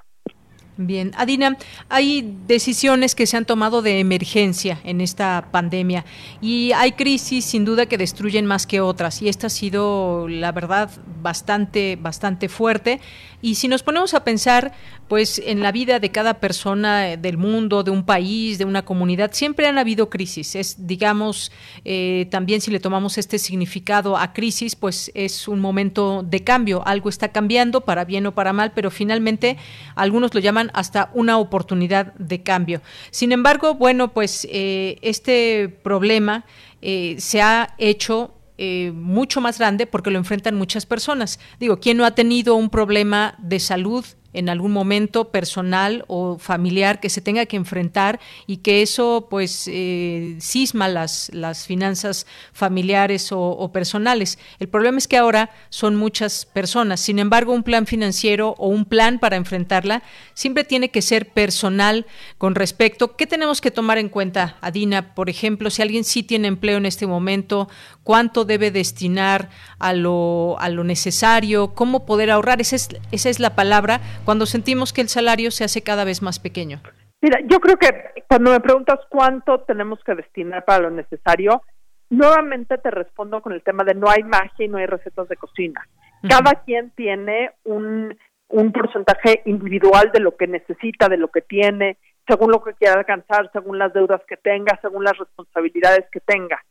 Bien, 0.77 1.11
Adina, 1.17 1.57
hay 1.89 2.37
decisiones 2.47 3.13
que 3.13 3.27
se 3.27 3.35
han 3.35 3.45
tomado 3.45 3.81
de 3.81 3.99
emergencia 3.99 4.79
en 4.85 5.01
esta 5.01 5.49
pandemia 5.51 6.05
y 6.41 6.71
hay 6.71 6.93
crisis 6.93 7.43
sin 7.43 7.65
duda 7.65 7.87
que 7.87 7.97
destruyen 7.97 8.45
más 8.45 8.65
que 8.65 8.79
otras 8.79 9.21
y 9.21 9.27
esta 9.27 9.47
ha 9.47 9.49
sido, 9.49 10.29
la 10.29 10.53
verdad, 10.53 10.89
bastante, 11.21 11.97
bastante 12.01 12.47
fuerte. 12.47 13.01
Y 13.41 13.55
si 13.55 13.67
nos 13.67 13.83
ponemos 13.83 14.13
a 14.13 14.23
pensar, 14.23 14.73
pues 15.07 15.41
en 15.43 15.61
la 15.61 15.71
vida 15.71 15.99
de 15.99 16.11
cada 16.11 16.35
persona 16.35 17.11
eh, 17.11 17.17
del 17.17 17.37
mundo, 17.37 17.83
de 17.83 17.91
un 17.91 18.05
país, 18.05 18.57
de 18.57 18.65
una 18.65 18.85
comunidad, 18.85 19.31
siempre 19.33 19.67
han 19.67 19.77
habido 19.77 20.09
crisis. 20.09 20.55
Es, 20.55 20.87
digamos, 20.87 21.51
eh, 21.83 22.27
también 22.31 22.61
si 22.61 22.71
le 22.71 22.79
tomamos 22.79 23.17
este 23.17 23.39
significado 23.39 24.15
a 24.17 24.33
crisis, 24.33 24.75
pues 24.75 25.11
es 25.13 25.47
un 25.47 25.59
momento 25.59 26.23
de 26.23 26.43
cambio. 26.43 26.81
Algo 26.85 27.09
está 27.09 27.29
cambiando 27.31 27.81
para 27.81 28.05
bien 28.05 28.25
o 28.27 28.33
para 28.33 28.53
mal, 28.53 28.71
pero 28.73 28.91
finalmente 28.91 29.57
algunos 29.95 30.33
lo 30.33 30.39
llaman 30.39 30.71
hasta 30.73 31.09
una 31.13 31.37
oportunidad 31.37 32.13
de 32.13 32.43
cambio. 32.43 32.81
Sin 33.09 33.31
embargo, 33.31 33.75
bueno, 33.75 34.13
pues 34.13 34.47
eh, 34.51 34.97
este 35.01 35.67
problema 35.83 36.45
se 36.81 37.43
ha 37.43 37.75
hecho 37.77 38.33
eh, 38.63 38.91
mucho 38.91 39.41
más 39.41 39.57
grande 39.57 39.87
porque 39.87 40.11
lo 40.11 40.19
enfrentan 40.19 40.55
muchas 40.55 40.85
personas. 40.85 41.39
Digo, 41.59 41.79
¿quién 41.79 41.97
no 41.97 42.05
ha 42.05 42.11
tenido 42.11 42.53
un 42.53 42.69
problema 42.69 43.33
de 43.39 43.59
salud 43.59 44.05
en 44.33 44.49
algún 44.49 44.71
momento 44.71 45.29
personal 45.29 46.05
o 46.07 46.37
familiar 46.37 46.99
que 46.99 47.09
se 47.09 47.21
tenga 47.21 47.45
que 47.45 47.57
enfrentar 47.57 48.19
y 48.47 48.57
que 48.57 48.81
eso 48.81 49.27
pues 49.29 49.67
eh, 49.67 50.37
cisma 50.39 50.87
las, 50.87 51.29
las 51.33 51.65
finanzas 51.65 52.25
familiares 52.53 53.29
o, 53.31 53.71
personales. 53.71 54.39
El 54.59 54.69
problema 54.69 54.97
es 54.97 55.07
que 55.07 55.17
ahora 55.17 55.51
son 55.69 55.95
muchas 55.95 56.45
personas, 56.45 56.99
sin 56.99 57.19
embargo 57.19 57.53
un 57.53 57.63
plan 57.63 57.85
financiero 57.85 58.55
o 58.57 58.67
un 58.67 58.85
plan 58.85 59.19
para 59.19 59.35
enfrentarla 59.35 60.03
siempre 60.33 60.63
tiene 60.63 60.89
que 60.89 61.01
ser 61.01 61.29
personal 61.29 62.05
con 62.37 62.55
respecto, 62.55 63.15
¿qué 63.15 63.27
tenemos 63.27 63.61
que 63.61 63.71
tomar 63.71 63.97
en 63.97 64.09
cuenta, 64.09 64.57
Adina? 64.61 65.13
Por 65.13 65.29
ejemplo, 65.29 65.69
si 65.69 65.81
alguien 65.81 66.03
sí 66.03 66.23
tiene 66.23 66.47
empleo 66.47 66.77
en 66.77 66.85
este 66.85 67.07
momento, 67.07 67.69
¿cuánto 68.03 68.45
debe 68.45 68.71
destinar 68.71 69.49
a 69.79 69.93
lo, 69.93 70.57
a 70.59 70.69
lo 70.69 70.83
necesario? 70.83 71.73
¿Cómo 71.73 72.05
poder 72.05 72.31
ahorrar? 72.31 72.61
Esa 72.61 72.75
es, 72.75 72.89
esa 73.11 73.29
es 73.29 73.39
la 73.39 73.55
palabra 73.55 74.01
cuando 74.25 74.45
sentimos 74.45 74.93
que 74.93 75.01
el 75.01 75.09
salario 75.09 75.51
se 75.51 75.63
hace 75.63 75.81
cada 75.83 76.03
vez 76.03 76.21
más 76.21 76.39
pequeño? 76.39 76.81
Mira, 77.21 77.39
yo 77.45 77.59
creo 77.59 77.77
que 77.77 78.23
cuando 78.27 78.51
me 78.51 78.59
preguntas 78.59 78.99
cuánto 79.09 79.61
tenemos 79.61 80.03
que 80.03 80.15
destinar 80.15 80.65
para 80.65 80.83
lo 80.83 80.89
necesario, 80.89 81.61
nuevamente 82.09 82.77
te 82.77 82.91
respondo 82.91 83.41
con 83.41 83.53
el 83.53 83.63
tema 83.63 83.83
de 83.83 83.93
no 83.93 84.09
hay 84.09 84.23
magia 84.23 84.65
y 84.65 84.67
no 84.67 84.77
hay 84.77 84.87
recetas 84.87 85.27
de 85.29 85.37
cocina. 85.37 85.87
Cada 86.27 86.63
quien 86.63 86.91
tiene 86.91 87.51
un, 87.63 88.15
un 88.49 88.71
porcentaje 88.71 89.41
individual 89.45 90.11
de 90.13 90.19
lo 90.19 90.35
que 90.35 90.47
necesita, 90.47 91.09
de 91.09 91.17
lo 91.17 91.29
que 91.29 91.41
tiene, 91.41 91.97
según 92.27 92.51
lo 92.51 92.63
que 92.63 92.73
quiera 92.73 92.99
alcanzar, 92.99 93.49
según 93.51 93.77
las 93.77 93.93
deudas 93.93 94.21
que 94.27 94.37
tenga, 94.37 94.79
según 94.81 95.03
las 95.03 95.17
responsabilidades 95.17 96.05
que 96.11 96.19
tenga. 96.19 96.63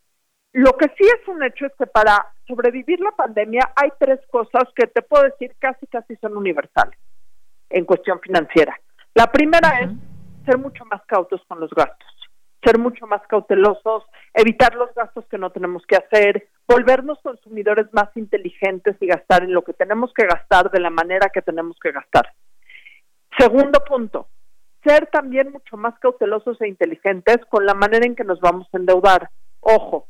Lo 0.52 0.76
que 0.76 0.86
sí 0.98 1.04
es 1.04 1.28
un 1.28 1.42
hecho 1.44 1.66
es 1.66 1.72
que 1.78 1.86
para 1.86 2.26
sobrevivir 2.46 3.00
la 3.00 3.12
pandemia 3.12 3.72
hay 3.76 3.90
tres 3.98 4.20
cosas 4.30 4.64
que 4.74 4.88
te 4.88 5.02
puedo 5.02 5.24
decir 5.24 5.54
casi 5.60 5.86
casi 5.86 6.16
son 6.16 6.36
universales 6.36 6.98
en 7.70 7.84
cuestión 7.84 8.20
financiera. 8.20 8.78
La 9.14 9.26
primera 9.26 9.80
es 9.80 9.90
ser 10.44 10.58
mucho 10.58 10.84
más 10.84 11.02
cautos 11.06 11.40
con 11.48 11.60
los 11.60 11.70
gastos, 11.70 12.08
ser 12.64 12.78
mucho 12.78 13.06
más 13.06 13.22
cautelosos, 13.28 14.04
evitar 14.34 14.74
los 14.74 14.92
gastos 14.94 15.24
que 15.26 15.38
no 15.38 15.50
tenemos 15.50 15.84
que 15.86 15.96
hacer, 15.96 16.48
volvernos 16.68 17.18
consumidores 17.22 17.86
más 17.92 18.08
inteligentes 18.16 18.96
y 19.00 19.06
gastar 19.06 19.44
en 19.44 19.52
lo 19.52 19.62
que 19.62 19.72
tenemos 19.72 20.12
que 20.14 20.26
gastar 20.26 20.70
de 20.70 20.80
la 20.80 20.90
manera 20.90 21.30
que 21.32 21.42
tenemos 21.42 21.76
que 21.82 21.92
gastar. 21.92 22.32
Segundo 23.38 23.80
punto, 23.80 24.28
ser 24.84 25.06
también 25.06 25.52
mucho 25.52 25.76
más 25.76 25.98
cautelosos 25.98 26.60
e 26.60 26.68
inteligentes 26.68 27.38
con 27.48 27.66
la 27.66 27.74
manera 27.74 28.06
en 28.06 28.14
que 28.14 28.24
nos 28.24 28.40
vamos 28.40 28.68
a 28.72 28.76
endeudar. 28.76 29.30
Ojo, 29.60 30.06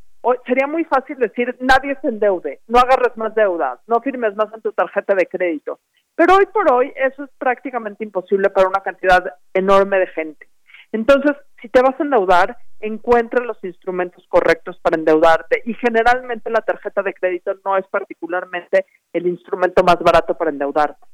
sería 0.47 0.67
muy 0.67 0.85
fácil 0.85 1.19
decir 1.19 1.57
nadie 1.61 1.97
se 2.01 2.09
endeude, 2.09 2.61
no 2.69 2.79
agarres 2.79 3.17
más 3.17 3.35
deudas, 3.35 3.81
no 3.87 4.01
firmes 4.01 4.35
más 4.37 4.53
en 4.55 4.61
tu 4.61 4.73
tarjeta 4.73 5.15
de 5.15 5.27
crédito. 5.27 5.81
Pero 6.21 6.37
hoy 6.37 6.45
por 6.53 6.71
hoy 6.71 6.93
eso 6.97 7.25
es 7.25 7.31
prácticamente 7.39 8.05
imposible 8.05 8.51
para 8.51 8.69
una 8.69 8.81
cantidad 8.81 9.25
enorme 9.55 9.99
de 10.01 10.07
gente. 10.09 10.51
Entonces, 10.93 11.35
si 11.63 11.71
te 11.71 11.81
vas 11.81 11.99
a 11.99 12.03
endeudar, 12.03 12.59
encuentra 12.79 13.43
los 13.43 13.57
instrumentos 13.65 14.23
correctos 14.29 14.79
para 14.83 14.99
endeudarte 14.99 15.63
y 15.65 15.73
generalmente 15.73 16.51
la 16.51 16.61
tarjeta 16.61 17.03
de 17.03 17.15
crédito 17.15 17.55
no 17.65 17.75
es 17.79 17.87
particularmente 17.87 18.85
el 19.15 19.29
instrumento 19.29 19.83
más 19.83 19.99
barato 20.01 20.37
para 20.37 20.51
endeudarte. 20.51 21.07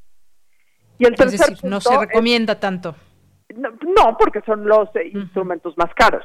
Y 0.99 1.05
el 1.05 1.15
tercer 1.15 1.51
punto 1.51 1.69
no 1.69 1.81
se 1.81 1.97
recomienda 1.97 2.59
tanto. 2.59 2.97
No, 3.55 4.17
porque 4.19 4.41
son 4.41 4.67
los 4.67 4.89
instrumentos 5.15 5.79
más 5.79 5.95
caros, 5.95 6.25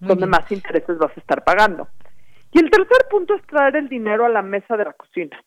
donde 0.00 0.26
más 0.26 0.50
intereses 0.50 0.98
vas 0.98 1.16
a 1.16 1.20
estar 1.20 1.44
pagando. 1.44 1.86
Y 2.50 2.58
el 2.58 2.68
tercer 2.68 3.06
punto 3.08 3.36
es 3.36 3.46
traer 3.46 3.76
el 3.76 3.88
dinero 3.88 4.26
a 4.26 4.28
la 4.28 4.42
mesa 4.42 4.76
de 4.76 4.86
la 4.86 4.92
cocina 4.92 5.40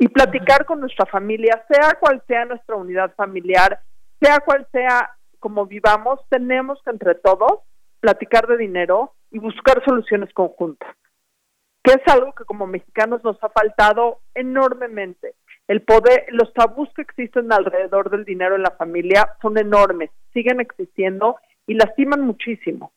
y 0.00 0.08
platicar 0.08 0.64
con 0.64 0.80
nuestra 0.80 1.04
familia, 1.04 1.62
sea 1.68 1.94
cual 2.00 2.22
sea 2.26 2.46
nuestra 2.46 2.74
unidad 2.74 3.14
familiar, 3.16 3.80
sea 4.18 4.40
cual 4.40 4.66
sea 4.72 5.10
como 5.38 5.66
vivamos, 5.66 6.20
tenemos 6.30 6.80
que 6.82 6.90
entre 6.90 7.14
todos 7.16 7.60
platicar 8.00 8.46
de 8.46 8.56
dinero 8.56 9.12
y 9.30 9.38
buscar 9.38 9.84
soluciones 9.84 10.32
conjuntas, 10.32 10.88
que 11.84 11.92
es 11.92 12.02
algo 12.12 12.32
que 12.32 12.44
como 12.44 12.66
mexicanos 12.66 13.22
nos 13.22 13.36
ha 13.44 13.50
faltado 13.50 14.20
enormemente. 14.34 15.34
El 15.68 15.82
poder, 15.82 16.24
los 16.30 16.52
tabús 16.54 16.88
que 16.96 17.02
existen 17.02 17.52
alrededor 17.52 18.08
del 18.08 18.24
dinero 18.24 18.56
en 18.56 18.62
la 18.62 18.72
familia 18.72 19.36
son 19.42 19.58
enormes, 19.58 20.10
siguen 20.32 20.60
existiendo 20.60 21.36
y 21.66 21.74
lastiman 21.74 22.22
muchísimo. 22.22 22.90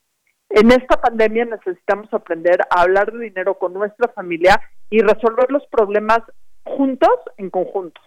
En 0.50 0.72
esta 0.72 1.02
pandemia 1.02 1.46
necesitamos 1.46 2.14
aprender 2.14 2.62
a 2.70 2.82
hablar 2.82 3.12
de 3.12 3.26
dinero 3.26 3.56
con 3.56 3.74
nuestra 3.74 4.08
familia 4.10 4.62
y 4.90 5.02
resolver 5.02 5.52
los 5.52 5.66
problemas 5.68 6.22
juntos, 6.64 7.10
en 7.38 7.50
conjunto. 7.50 8.02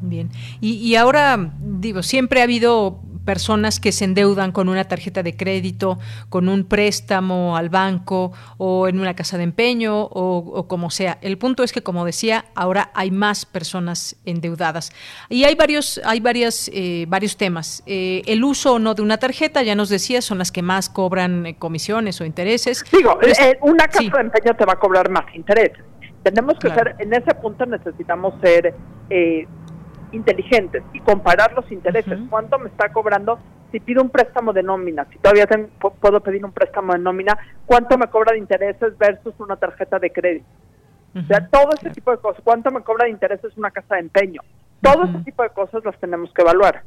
Bien. 0.00 0.30
Y, 0.60 0.74
y 0.74 0.96
ahora, 0.96 1.52
digo, 1.60 2.02
siempre 2.02 2.40
ha 2.40 2.44
habido 2.44 3.00
personas 3.28 3.78
que 3.78 3.92
se 3.92 4.06
endeudan 4.06 4.52
con 4.52 4.70
una 4.70 4.84
tarjeta 4.84 5.22
de 5.22 5.36
crédito, 5.36 5.98
con 6.30 6.48
un 6.48 6.64
préstamo 6.64 7.58
al 7.58 7.68
banco 7.68 8.32
o 8.56 8.88
en 8.88 8.98
una 9.00 9.14
casa 9.14 9.36
de 9.36 9.42
empeño 9.42 10.00
o, 10.00 10.66
como 10.66 10.88
sea. 10.88 11.18
El 11.20 11.36
punto 11.36 11.62
es 11.62 11.72
que, 11.72 11.82
como 11.82 12.06
decía, 12.06 12.46
ahora 12.54 12.90
hay 12.94 13.10
más 13.10 13.44
personas 13.44 14.16
endeudadas. 14.24 14.92
Y 15.28 15.44
hay 15.44 15.56
varios, 15.56 16.00
hay 16.06 16.20
varias, 16.20 16.70
eh, 16.72 17.04
varios 17.06 17.36
temas. 17.36 17.82
Eh, 17.84 18.22
el 18.24 18.42
uso 18.44 18.76
o 18.76 18.78
no 18.78 18.94
de 18.94 19.02
una 19.02 19.18
tarjeta, 19.18 19.62
ya 19.62 19.74
nos 19.74 19.90
decía, 19.90 20.22
son 20.22 20.38
las 20.38 20.50
que 20.50 20.62
más 20.62 20.88
cobran 20.88 21.44
eh, 21.44 21.56
comisiones 21.58 22.22
o 22.22 22.24
intereses. 22.24 22.82
Digo, 22.90 23.18
una 23.60 23.88
casa 23.88 24.00
de 24.00 24.20
empeño 24.22 24.54
te 24.56 24.64
va 24.64 24.72
a 24.72 24.78
cobrar 24.78 25.10
más 25.10 25.26
intereses. 25.34 25.84
Tenemos 26.22 26.58
que 26.58 26.68
ser, 26.70 26.96
en 26.98 27.14
ese 27.14 27.34
punto 27.34 27.64
necesitamos 27.66 28.34
ser 28.40 28.74
eh, 29.10 29.46
inteligentes 30.12 30.82
y 30.92 31.00
comparar 31.00 31.52
los 31.52 31.70
intereses. 31.70 32.18
¿Cuánto 32.28 32.58
me 32.58 32.68
está 32.68 32.92
cobrando 32.92 33.38
si 33.70 33.80
pido 33.80 34.02
un 34.02 34.10
préstamo 34.10 34.52
de 34.52 34.62
nómina? 34.62 35.06
Si 35.10 35.18
todavía 35.18 35.46
puedo 36.00 36.20
pedir 36.20 36.44
un 36.44 36.52
préstamo 36.52 36.92
de 36.92 36.98
nómina, 36.98 37.38
¿cuánto 37.66 37.96
me 37.96 38.08
cobra 38.08 38.32
de 38.32 38.38
intereses 38.38 38.96
versus 38.98 39.34
una 39.38 39.56
tarjeta 39.56 39.98
de 39.98 40.10
crédito? 40.10 40.46
O 41.14 41.22
sea, 41.26 41.46
todo 41.48 41.70
ese 41.80 41.90
tipo 41.90 42.10
de 42.10 42.18
cosas. 42.18 42.42
¿Cuánto 42.44 42.70
me 42.70 42.82
cobra 42.82 43.06
de 43.06 43.10
intereses 43.10 43.56
una 43.56 43.70
casa 43.70 43.94
de 43.94 44.02
empeño? 44.02 44.40
Todo 44.82 45.04
ese 45.04 45.18
tipo 45.24 45.42
de 45.42 45.50
cosas 45.50 45.84
las 45.84 45.98
tenemos 45.98 46.32
que 46.32 46.42
evaluar. 46.42 46.82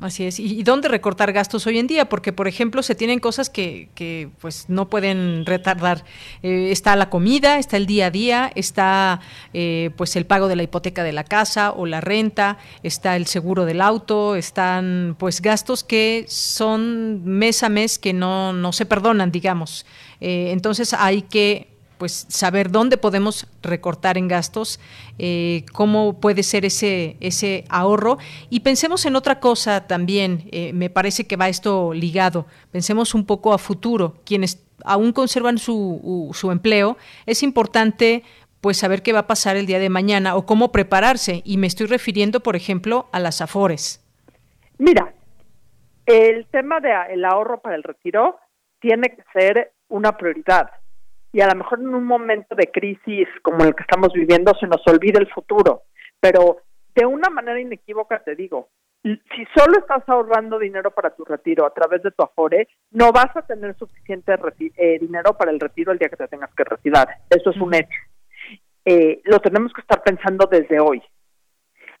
Así 0.00 0.24
es. 0.24 0.38
¿Y, 0.38 0.62
dónde 0.62 0.86
recortar 0.86 1.32
gastos 1.32 1.66
hoy 1.66 1.78
en 1.78 1.88
día? 1.88 2.08
Porque, 2.08 2.32
por 2.32 2.46
ejemplo, 2.46 2.84
se 2.84 2.94
tienen 2.94 3.18
cosas 3.18 3.50
que, 3.50 3.88
que 3.96 4.30
pues 4.40 4.66
no 4.68 4.88
pueden 4.88 5.44
retardar. 5.44 6.04
Eh, 6.44 6.68
está 6.70 6.94
la 6.94 7.10
comida, 7.10 7.58
está 7.58 7.76
el 7.76 7.86
día 7.86 8.06
a 8.06 8.10
día, 8.12 8.52
está 8.54 9.20
eh, 9.52 9.90
pues 9.96 10.14
el 10.14 10.24
pago 10.24 10.46
de 10.46 10.54
la 10.54 10.62
hipoteca 10.62 11.02
de 11.02 11.10
la 11.10 11.24
casa 11.24 11.72
o 11.72 11.84
la 11.84 12.00
renta, 12.00 12.58
está 12.84 13.16
el 13.16 13.26
seguro 13.26 13.64
del 13.64 13.80
auto, 13.80 14.36
están 14.36 15.16
pues 15.18 15.42
gastos 15.42 15.82
que 15.82 16.26
son 16.28 17.24
mes 17.24 17.64
a 17.64 17.68
mes 17.68 17.98
que 17.98 18.12
no, 18.12 18.52
no 18.52 18.72
se 18.72 18.86
perdonan, 18.86 19.32
digamos. 19.32 19.84
Eh, 20.20 20.50
entonces 20.52 20.94
hay 20.94 21.22
que 21.22 21.77
pues 21.98 22.26
saber 22.28 22.70
dónde 22.70 22.96
podemos 22.96 23.46
recortar 23.62 24.16
en 24.16 24.28
gastos, 24.28 24.80
eh, 25.18 25.64
cómo 25.72 26.20
puede 26.20 26.42
ser 26.42 26.64
ese, 26.64 27.16
ese 27.20 27.64
ahorro. 27.68 28.18
Y 28.50 28.60
pensemos 28.60 29.04
en 29.04 29.16
otra 29.16 29.40
cosa 29.40 29.86
también, 29.86 30.48
eh, 30.52 30.72
me 30.72 30.90
parece 30.90 31.26
que 31.26 31.36
va 31.36 31.48
esto 31.48 31.92
ligado, 31.92 32.46
pensemos 32.70 33.14
un 33.14 33.26
poco 33.26 33.52
a 33.52 33.58
futuro, 33.58 34.16
quienes 34.24 34.64
aún 34.84 35.12
conservan 35.12 35.58
su, 35.58 36.30
su 36.32 36.52
empleo, 36.52 36.96
es 37.26 37.42
importante 37.42 38.22
pues 38.60 38.78
saber 38.78 39.02
qué 39.02 39.12
va 39.12 39.20
a 39.20 39.26
pasar 39.26 39.56
el 39.56 39.66
día 39.66 39.78
de 39.78 39.88
mañana 39.88 40.36
o 40.36 40.46
cómo 40.46 40.72
prepararse. 40.72 41.42
Y 41.44 41.58
me 41.58 41.66
estoy 41.66 41.86
refiriendo, 41.86 42.40
por 42.40 42.56
ejemplo, 42.56 43.08
a 43.12 43.20
las 43.20 43.40
afores. 43.40 44.04
Mira, 44.78 45.12
el 46.06 46.46
tema 46.46 46.80
del 46.80 47.24
ahorro 47.24 47.60
para 47.60 47.76
el 47.76 47.82
retiro 47.82 48.38
tiene 48.80 49.10
que 49.10 49.22
ser 49.32 49.72
una 49.88 50.16
prioridad 50.16 50.70
y 51.32 51.40
a 51.40 51.48
lo 51.48 51.54
mejor 51.56 51.80
en 51.80 51.94
un 51.94 52.04
momento 52.04 52.54
de 52.54 52.70
crisis 52.70 53.28
como 53.42 53.64
el 53.64 53.74
que 53.74 53.82
estamos 53.82 54.12
viviendo 54.12 54.52
se 54.58 54.66
nos 54.66 54.86
olvida 54.86 55.18
el 55.18 55.30
futuro, 55.30 55.82
pero 56.20 56.58
de 56.94 57.06
una 57.06 57.30
manera 57.30 57.60
inequívoca 57.60 58.22
te 58.22 58.34
digo, 58.34 58.68
si 59.02 59.44
solo 59.56 59.78
estás 59.78 60.02
ahorrando 60.08 60.58
dinero 60.58 60.90
para 60.90 61.14
tu 61.14 61.24
retiro 61.24 61.64
a 61.64 61.72
través 61.72 62.02
de 62.02 62.10
tu 62.10 62.22
Afore, 62.22 62.68
no 62.90 63.12
vas 63.12 63.34
a 63.36 63.42
tener 63.42 63.76
suficiente 63.76 64.34
eh, 64.76 64.98
dinero 64.98 65.34
para 65.34 65.50
el 65.50 65.60
retiro 65.60 65.92
el 65.92 65.98
día 65.98 66.08
que 66.08 66.16
te 66.16 66.28
tengas 66.28 66.52
que 66.54 66.64
retirar. 66.64 67.08
Eso 67.30 67.50
es 67.50 67.56
un 67.58 67.74
hecho. 67.74 68.00
Eh, 68.84 69.20
lo 69.24 69.38
tenemos 69.38 69.72
que 69.72 69.82
estar 69.82 70.02
pensando 70.02 70.48
desde 70.50 70.80
hoy. 70.80 71.02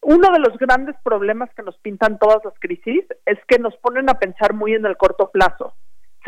Uno 0.02 0.30
de 0.32 0.38
los 0.38 0.56
grandes 0.58 0.96
problemas 1.02 1.50
que 1.54 1.62
nos 1.62 1.76
pintan 1.78 2.18
todas 2.18 2.44
las 2.44 2.54
crisis 2.58 3.04
es 3.26 3.38
que 3.46 3.58
nos 3.58 3.76
ponen 3.76 4.08
a 4.10 4.18
pensar 4.18 4.54
muy 4.54 4.74
en 4.74 4.86
el 4.86 4.96
corto 4.96 5.30
plazo. 5.30 5.74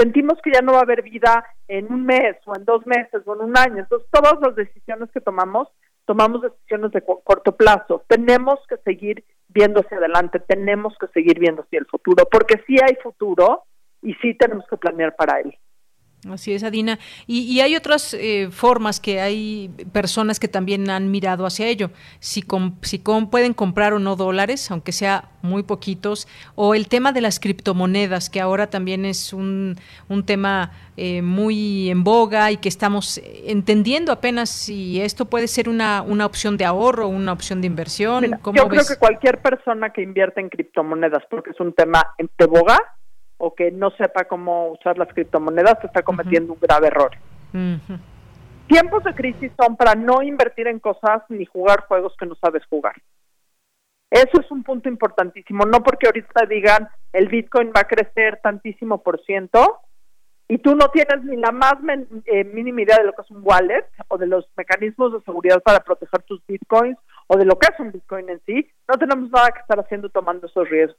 Sentimos 0.01 0.39
que 0.43 0.51
ya 0.51 0.63
no 0.63 0.73
va 0.73 0.79
a 0.79 0.83
haber 0.83 1.03
vida 1.03 1.45
en 1.69 1.93
un 1.93 2.07
mes 2.07 2.35
o 2.47 2.57
en 2.57 2.65
dos 2.65 2.87
meses 2.87 3.21
o 3.27 3.35
en 3.35 3.51
un 3.51 3.59
año. 3.59 3.81
Entonces, 3.81 4.09
todas 4.11 4.41
las 4.41 4.57
decisiones 4.57 5.11
que 5.13 5.21
tomamos, 5.21 5.69
tomamos 6.07 6.41
decisiones 6.41 6.91
de 6.93 7.03
corto 7.03 7.55
plazo. 7.55 8.03
Tenemos 8.09 8.59
que 8.67 8.79
seguir 8.79 9.23
viendo 9.49 9.81
hacia 9.81 9.99
adelante, 9.99 10.41
tenemos 10.41 10.97
que 10.99 11.07
seguir 11.09 11.39
viendo 11.39 11.61
hacia 11.61 11.81
el 11.81 11.87
futuro, 11.87 12.27
porque 12.33 12.63
sí 12.67 12.77
hay 12.83 12.97
futuro 13.03 13.65
y 14.01 14.15
sí 14.15 14.33
tenemos 14.33 14.65
que 14.71 14.79
planear 14.79 15.15
para 15.17 15.41
él. 15.41 15.55
Así 16.29 16.53
es, 16.53 16.63
Adina. 16.65 16.99
Y, 17.27 17.61
hay 17.61 17.77
otras 17.77 18.13
eh, 18.13 18.49
formas 18.51 19.01
que 19.01 19.21
hay 19.21 19.71
personas 19.93 20.39
que 20.39 20.49
también 20.49 20.91
han 20.91 21.11
mirado 21.11 21.47
hacia 21.47 21.67
ello. 21.67 21.91
Si, 22.19 22.45
si 22.83 22.99
pueden 22.99 23.55
comprar 23.55 23.95
o 23.95 23.99
no 23.99 24.17
dólares, 24.17 24.71
aunque 24.71 24.93
sea 24.93 25.31
muy 25.41 25.63
poquitos, 25.63 26.29
o 26.57 26.75
el 26.75 26.89
tema 26.89 27.13
de 27.13 27.23
las 27.23 27.41
criptomonedas, 27.41 28.29
que 28.29 28.41
ahora 28.41 28.69
también 28.69 29.07
es 29.07 29.33
un, 29.33 29.77
un 30.09 30.27
tema 30.27 30.73
eh, 30.99 31.23
muy 31.23 31.89
en 31.89 32.05
boga 32.05 32.53
y 32.53 32.59
que 32.59 32.69
estamos 32.69 33.19
entendiendo 33.47 34.13
apenas 34.13 34.51
si 34.51 35.01
esto 35.01 35.25
puede 35.25 35.49
ser 35.49 35.71
una, 35.71 36.03
una 36.03 36.27
opción 36.27 36.59
de 36.59 36.67
ahorro, 36.67 37.09
una 37.09 37.33
opción 37.33 37.63
de 37.63 37.67
inversión. 37.67 38.25
yo 38.53 38.69
creo 38.69 38.85
que 38.85 38.99
cualquier 38.99 39.41
persona 39.41 39.91
que 39.91 40.03
invierte 40.03 40.41
en 40.41 40.51
criptomonedas, 40.51 41.23
porque 41.31 41.51
es 41.51 41.61
un 41.61 41.73
tema 41.73 42.15
de 42.19 42.47
boga, 42.47 42.79
o 43.41 43.55
que 43.55 43.71
no 43.71 43.91
sepa 43.93 44.25
cómo 44.25 44.69
usar 44.69 44.99
las 44.99 45.09
criptomonedas 45.09 45.83
está 45.83 46.03
cometiendo 46.03 46.53
un 46.53 46.61
grave 46.61 46.89
error. 46.89 47.11
Tiempos 48.67 49.03
de 49.03 49.15
crisis 49.15 49.51
son 49.59 49.77
para 49.77 49.95
no 49.95 50.23
invertir 50.23 50.69
en 50.69 50.79
cosas 50.79 51.23
ni 51.31 51.47
jugar 51.47 51.87
juegos 51.89 52.15
que 52.19 52.27
no 52.27 52.35
sabes 52.35 52.65
jugar. 52.67 52.95
Eso 54.11 54.41
es 54.41 54.51
un 54.51 54.63
punto 54.63 54.89
importantísimo, 54.89 55.65
no 55.65 55.83
porque 55.83 56.07
ahorita 56.07 56.45
digan 56.47 56.89
el 57.13 57.29
Bitcoin 57.29 57.73
va 57.75 57.81
a 57.81 57.89
crecer 57.89 58.41
tantísimo 58.43 59.03
por 59.03 59.25
ciento 59.25 59.81
y 60.47 60.59
tú 60.59 60.75
no 60.75 60.89
tienes 60.89 61.25
ni 61.25 61.37
la 61.37 61.51
más 61.51 61.75
eh, 62.27 62.45
mínima 62.45 62.83
idea 62.83 62.99
de 62.99 63.05
lo 63.05 63.13
que 63.15 63.23
es 63.23 63.31
un 63.31 63.41
wallet 63.43 63.87
o 64.09 64.19
de 64.19 64.27
los 64.27 64.47
mecanismos 64.57 65.15
de 65.15 65.21
seguridad 65.23 65.63
para 65.63 65.81
proteger 65.81 66.23
tus 66.25 66.45
Bitcoins 66.47 66.99
o 67.29 67.39
de 67.39 67.47
lo 67.47 67.59
que 67.59 67.69
es 67.73 67.81
un 67.81 67.93
Bitcoin 67.93 68.29
en 68.29 68.41
sí, 68.45 68.69
no 68.87 68.99
tenemos 68.99 69.31
nada 69.31 69.51
que 69.53 69.61
estar 69.61 69.81
haciendo 69.81 70.11
tomando 70.11 70.47
esos 70.47 70.69
riesgos 70.69 70.99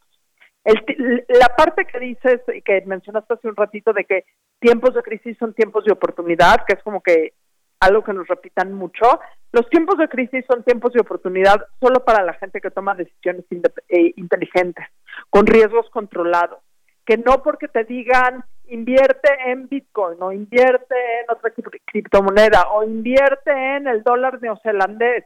la 0.63 1.47
parte 1.57 1.85
que 1.85 1.99
dices 1.99 2.41
y 2.53 2.61
que 2.61 2.81
mencionaste 2.85 3.33
hace 3.33 3.47
un 3.47 3.55
ratito 3.55 3.93
de 3.93 4.05
que 4.05 4.25
tiempos 4.59 4.93
de 4.93 5.01
crisis 5.01 5.37
son 5.37 5.53
tiempos 5.53 5.85
de 5.85 5.93
oportunidad, 5.93 6.65
que 6.67 6.73
es 6.73 6.83
como 6.83 7.01
que 7.01 7.33
algo 7.79 8.03
que 8.03 8.13
nos 8.13 8.27
repitan 8.27 8.73
mucho, 8.73 9.19
los 9.51 9.67
tiempos 9.69 9.97
de 9.97 10.07
crisis 10.07 10.45
son 10.47 10.63
tiempos 10.63 10.93
de 10.93 11.01
oportunidad 11.01 11.65
solo 11.79 12.05
para 12.05 12.23
la 12.23 12.33
gente 12.33 12.61
que 12.61 12.69
toma 12.69 12.93
decisiones 12.93 13.45
eh, 13.89 14.13
inteligentes, 14.17 14.85
con 15.31 15.47
riesgos 15.47 15.89
controlados, 15.89 16.59
que 17.05 17.17
no 17.17 17.41
porque 17.41 17.67
te 17.67 17.83
digan 17.83 18.45
invierte 18.67 19.29
en 19.47 19.67
Bitcoin 19.67 20.21
o 20.21 20.31
invierte 20.31 20.95
en 21.21 21.29
otra 21.29 21.51
criptomoneda 21.85 22.71
o 22.71 22.83
invierte 22.83 23.51
en 23.51 23.87
el 23.87 24.01
dólar 24.03 24.41
neozelandés, 24.41 25.25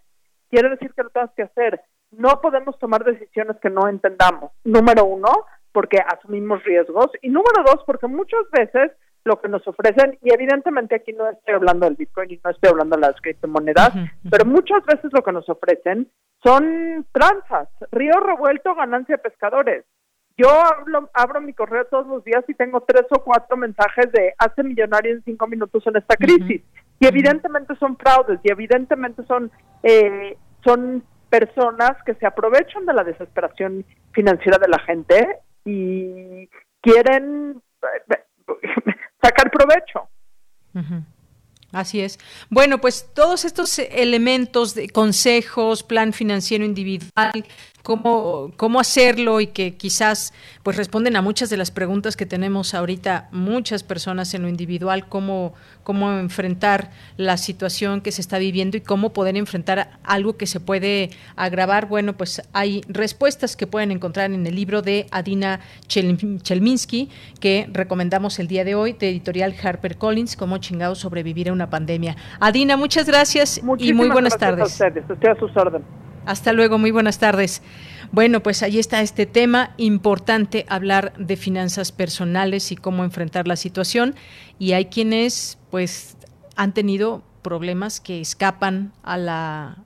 quiere 0.50 0.70
decir 0.70 0.94
que 0.96 1.04
lo 1.04 1.10
tengas 1.10 1.32
que 1.36 1.44
hacer 1.44 1.82
no 2.18 2.41
podemos 2.41 2.78
tomar 2.80 3.03
decisiones 3.03 3.57
que 3.61 3.70
no 3.70 3.88
entendamos. 3.88 4.51
Número 4.63 5.05
uno, 5.05 5.30
porque 5.72 5.97
asumimos 5.97 6.63
riesgos. 6.63 7.07
Y 7.22 7.30
número 7.30 7.63
dos, 7.66 7.84
porque 7.86 8.07
muchas 8.07 8.49
veces 8.51 8.91
lo 9.26 9.41
que 9.41 9.49
nos 9.49 9.68
ofrecen, 9.68 10.18
y 10.22 10.32
evidentemente 10.34 10.95
aquí 10.95 11.11
no 11.11 11.28
estoy 11.30 11.55
hablando 11.55 11.86
del 11.86 11.95
Bitcoin 11.95 12.32
y 12.32 12.39
no 12.43 12.51
estoy 12.51 12.70
hablando 12.70 12.95
de 12.95 13.01
las 13.01 13.20
criptomonedas, 13.22 13.91
pero 14.30 14.45
muchas 14.45 14.86
veces 14.86 15.11
lo 15.11 15.24
que 15.24 15.32
nos 15.32 15.49
ofrecen 15.49 16.09
son 16.43 17.05
tranzas, 17.11 17.68
río 17.91 18.20
revuelto, 18.20 18.76
ganancia 18.76 19.16
de 19.16 19.24
pescadores. 19.24 19.84
Yo 20.38 20.47
abro 21.13 21.41
mi 21.41 21.53
correo 21.53 21.86
todos 21.86 22.05
los 22.07 22.24
días 22.24 22.43
y 22.47 22.53
tengo 22.53 22.82
tres 22.82 23.05
o 23.09 23.24
cuatro 23.24 23.57
mensajes 23.57 24.11
de 24.11 24.34
hace 24.38 24.63
millonario 24.63 25.13
en 25.13 25.24
cinco 25.24 25.47
minutos 25.47 25.86
en 25.88 25.95
esta 25.95 26.16
crisis. 26.18 26.61
Y 26.99 27.07
evidentemente 27.07 27.76
son 27.78 27.97
fraudes 27.97 28.39
y 28.43 28.51
evidentemente 28.51 29.24
son, 29.26 29.49
eh, 29.82 30.38
son 30.63 31.03
personas 31.40 31.98
que 32.06 32.14
se 32.16 32.26
aprovechan 32.26 32.86
de 32.86 32.94
la 32.94 33.04
desesperación 33.04 33.86
financiera 34.14 34.58
de 34.58 34.68
la 34.68 34.80
gente 34.80 35.40
y 35.66 36.48
quieren 36.82 37.62
eh, 37.84 38.64
sacar 39.22 39.52
provecho. 39.52 40.08
Así 41.72 42.00
es. 42.00 42.20
Bueno, 42.50 42.80
pues 42.80 43.12
todos 43.14 43.44
estos 43.44 43.80
elementos 43.80 44.76
de 44.76 44.90
consejos, 44.90 45.84
plan 45.84 46.14
financiero 46.14 46.64
individual, 46.64 47.46
cómo, 47.86 48.52
cómo 48.58 48.80
hacerlo 48.80 49.42
y 49.42 49.48
que 49.48 49.76
quizás 49.76 50.34
pues 50.64 50.76
responden 50.76 51.16
a 51.18 51.22
muchas 51.22 51.52
de 51.52 51.58
las 51.58 51.70
preguntas 51.70 52.18
que 52.18 52.26
tenemos 52.26 52.74
ahorita 52.74 53.30
muchas 53.32 53.84
personas 53.84 54.34
en 54.34 54.42
lo 54.42 54.50
individual, 54.50 55.08
cómo, 55.08 55.54
cómo 55.84 56.12
enfrentar 56.14 56.90
la 57.16 57.38
situación 57.38 58.02
que 58.02 58.12
se 58.12 58.22
está 58.22 58.40
viviendo 58.40 58.76
y 58.76 58.82
cómo 58.82 59.14
poder 59.14 59.38
enfrentar 59.38 60.00
algo 60.04 60.36
que 60.36 60.48
se 60.48 60.60
puede 60.60 61.12
agravar. 61.36 61.88
Bueno, 61.88 62.14
pues 62.14 62.42
hay 62.54 62.82
respuestas 62.88 63.56
que 63.56 63.68
pueden 63.68 63.92
encontrar 63.92 64.32
en 64.32 64.48
el 64.48 64.56
libro 64.56 64.82
de 64.82 65.06
Adina 65.12 65.60
Chelminsky, 65.88 67.12
que 67.40 67.70
recomendamos 67.72 68.40
el 68.40 68.48
día 68.48 68.64
de 68.64 68.74
hoy, 68.74 68.94
de 68.94 69.10
editorial 69.12 69.56
Harper 69.62 69.98
Collins, 69.98 70.36
cómo 70.36 70.58
chingado 70.58 70.96
sobrevivir 70.96 71.50
a 71.50 71.54
una 71.54 71.70
pandemia. 71.70 72.16
Adina, 72.40 72.78
muchas 72.78 73.06
gracias 73.06 73.62
y 73.78 73.94
muy 73.94 74.10
buenas 74.10 74.40
tardes. 74.40 74.82
A 74.82 74.88
ustedes. 74.88 75.08
Estoy 75.08 75.30
a 75.30 75.36
sus 75.36 75.56
órdenes. 75.56 75.86
Hasta 76.26 76.53
luego, 76.53 76.80
muy 76.80 76.89
buenas 76.89 77.19
tardes. 77.19 77.61
Bueno, 78.11 78.41
pues 78.41 78.63
ahí 78.63 78.80
está 78.80 79.01
este 79.01 79.28
tema 79.28 79.76
importante, 79.78 80.65
hablar 80.67 81.13
de 81.17 81.38
finanzas 81.38 81.91
personales 81.91 82.71
y 82.71 82.76
cómo 82.76 83.03
enfrentar 83.03 83.47
la 83.47 83.55
situación. 83.55 84.15
Y 84.57 84.71
hay 84.71 84.86
quienes, 84.86 85.59
pues, 85.69 86.17
han 86.55 86.73
tenido 86.73 87.23
problemas 87.43 87.99
que 87.99 88.21
escapan 88.21 88.91
a 89.03 89.17
la, 89.17 89.78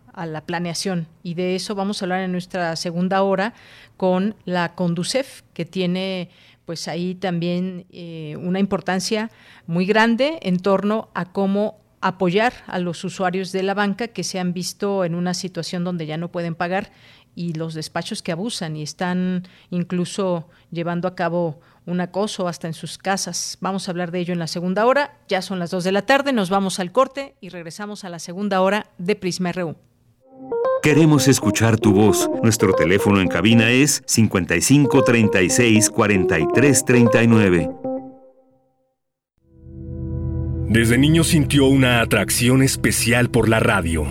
planeación. 0.46 1.08
Y 1.24 1.34
de 1.34 1.56
eso 1.56 1.76
vamos 1.76 2.02
a 2.02 2.06
hablar 2.06 2.22
en 2.22 2.32
nuestra 2.32 2.76
segunda 2.78 3.22
hora 3.22 3.54
con 3.98 4.36
la 4.46 4.76
Conducef, 4.76 5.42
que 5.54 5.66
tiene 5.66 6.30
pues 6.66 6.88
ahí 6.88 7.16
también 7.16 7.86
eh, 7.92 8.38
una 8.40 8.60
importancia 8.60 9.32
muy 9.66 9.86
grande 9.86 10.40
en 10.42 10.60
torno 10.60 11.10
a 11.16 11.26
cómo 11.26 11.80
apoyar 12.02 12.54
a 12.68 12.80
los 12.80 13.04
usuarios 13.04 13.52
de 13.52 13.64
la 13.64 13.74
banca 13.74 14.08
que 14.10 14.24
se 14.24 14.40
han 14.40 14.54
visto 14.54 15.04
en 15.06 15.16
una 15.16 15.34
situación 15.34 15.84
donde 15.84 16.06
ya 16.06 16.18
no 16.18 16.32
pueden 16.32 16.56
pagar 16.56 16.92
y 17.36 17.54
los 17.54 17.74
despachos 17.74 18.22
que 18.22 18.32
abusan 18.32 18.76
y 18.76 18.84
están 18.84 19.48
incluso 19.70 20.50
llevando 20.72 21.08
a 21.08 21.16
cabo 21.16 21.60
un 21.86 22.02
acoso 22.02 22.48
hasta 22.48 22.68
en 22.68 22.74
sus 22.74 22.98
casas. 22.98 23.58
Vamos 23.62 23.88
a 23.88 23.92
hablar 23.92 24.12
de 24.12 24.20
ello 24.20 24.34
en 24.34 24.40
la 24.40 24.48
segunda 24.48 24.86
hora. 24.86 25.18
Ya 25.28 25.42
son 25.42 25.60
las 25.60 25.72
dos 25.72 25.84
de 25.84 25.92
la 25.92 26.04
tarde, 26.04 26.34
nos 26.34 26.50
vamos 26.50 26.80
al 26.80 26.92
corte 26.92 27.36
y 27.42 27.50
regresamos 27.50 28.04
a 28.04 28.10
la 28.10 28.20
segunda 28.20 28.62
hora 28.62 28.92
de 28.98 29.16
Prisma 29.16 29.52
RU. 29.52 29.76
Queremos 30.82 31.28
escuchar 31.28 31.78
tu 31.78 31.94
voz. 31.94 32.30
Nuestro 32.42 32.74
teléfono 32.74 33.20
en 33.20 33.28
cabina 33.28 33.70
es 33.70 34.02
55 34.06 35.04
36 35.04 35.90
43 35.90 36.86
39. 36.86 37.79
Desde 40.70 41.00
niño 41.00 41.24
sintió 41.24 41.66
una 41.66 42.00
atracción 42.00 42.62
especial 42.62 43.32
por 43.32 43.50
la 43.50 43.60
radio. 43.60 44.06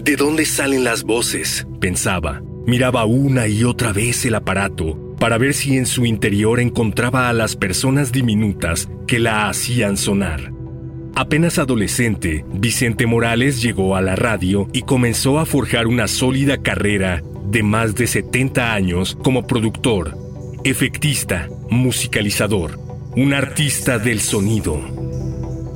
¿De 0.00 0.14
dónde 0.14 0.44
salen 0.44 0.84
las 0.84 1.02
voces? 1.02 1.66
pensaba. 1.80 2.40
Miraba 2.68 3.04
una 3.04 3.48
y 3.48 3.64
otra 3.64 3.92
vez 3.92 4.24
el 4.24 4.36
aparato 4.36 5.16
para 5.18 5.38
ver 5.38 5.54
si 5.54 5.76
en 5.76 5.86
su 5.86 6.06
interior 6.06 6.60
encontraba 6.60 7.28
a 7.28 7.32
las 7.32 7.56
personas 7.56 8.12
diminutas 8.12 8.88
que 9.08 9.18
la 9.18 9.48
hacían 9.48 9.96
sonar. 9.96 10.52
Apenas 11.16 11.58
adolescente, 11.58 12.44
Vicente 12.52 13.06
Morales 13.06 13.60
llegó 13.60 13.96
a 13.96 14.02
la 14.02 14.14
radio 14.14 14.68
y 14.72 14.82
comenzó 14.82 15.40
a 15.40 15.46
forjar 15.46 15.88
una 15.88 16.06
sólida 16.06 16.58
carrera 16.58 17.24
de 17.50 17.64
más 17.64 17.96
de 17.96 18.06
70 18.06 18.72
años 18.72 19.18
como 19.20 19.48
productor, 19.48 20.16
efectista, 20.62 21.48
musicalizador, 21.70 22.78
un 23.16 23.34
artista 23.34 23.98
del 23.98 24.20
sonido. 24.20 25.11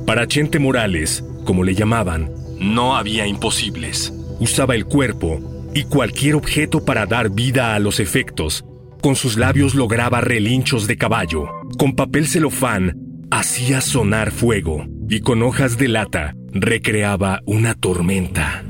Para 0.07 0.25
Chente 0.25 0.57
Morales, 0.57 1.21
como 1.43 1.65
le 1.65 1.75
llamaban, 1.75 2.31
no 2.61 2.95
había 2.95 3.27
imposibles. 3.27 4.13
Usaba 4.39 4.73
el 4.73 4.85
cuerpo 4.85 5.69
y 5.75 5.83
cualquier 5.83 6.35
objeto 6.35 6.85
para 6.85 7.05
dar 7.05 7.29
vida 7.29 7.75
a 7.75 7.79
los 7.79 7.99
efectos. 7.99 8.63
Con 9.01 9.17
sus 9.17 9.35
labios 9.35 9.75
lograba 9.75 10.21
relinchos 10.21 10.87
de 10.87 10.95
caballo. 10.95 11.49
Con 11.77 11.93
papel 11.93 12.25
celofán 12.25 12.95
hacía 13.31 13.81
sonar 13.81 14.31
fuego. 14.31 14.85
y 15.09 15.19
con 15.19 15.41
hojas 15.41 15.77
de 15.77 15.89
lata 15.89 16.35
recreaba 16.53 17.41
una 17.45 17.73
tormenta. 17.75 18.63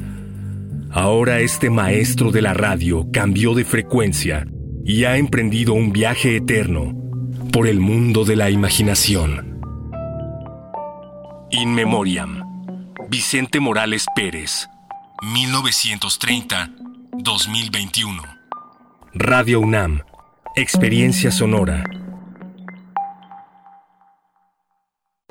Ahora 0.92 1.40
este 1.40 1.70
maestro 1.70 2.32
de 2.32 2.42
la 2.42 2.56
radio 2.56 3.10
cambió 3.14 3.54
de 3.54 3.64
frecuencia 3.64 4.48
y 4.84 5.04
ha 5.04 5.18
emprendido 5.18 5.74
un 5.74 5.92
viaje 5.92 6.36
eterno 6.36 6.96
por 7.52 7.68
el 7.68 7.80
mundo 7.80 8.26
de 8.26 8.36
la 8.36 8.50
imaginación. 8.50 9.57
In 11.50 11.74
Memoriam, 11.74 12.44
Vicente 13.08 13.62
Morales 13.62 14.04
Pérez, 14.14 14.68
1930-2021. 15.22 18.22
Radio 19.14 19.62
UNAM, 19.62 20.04
Experiencia 20.56 21.32
Sonora. 21.32 21.84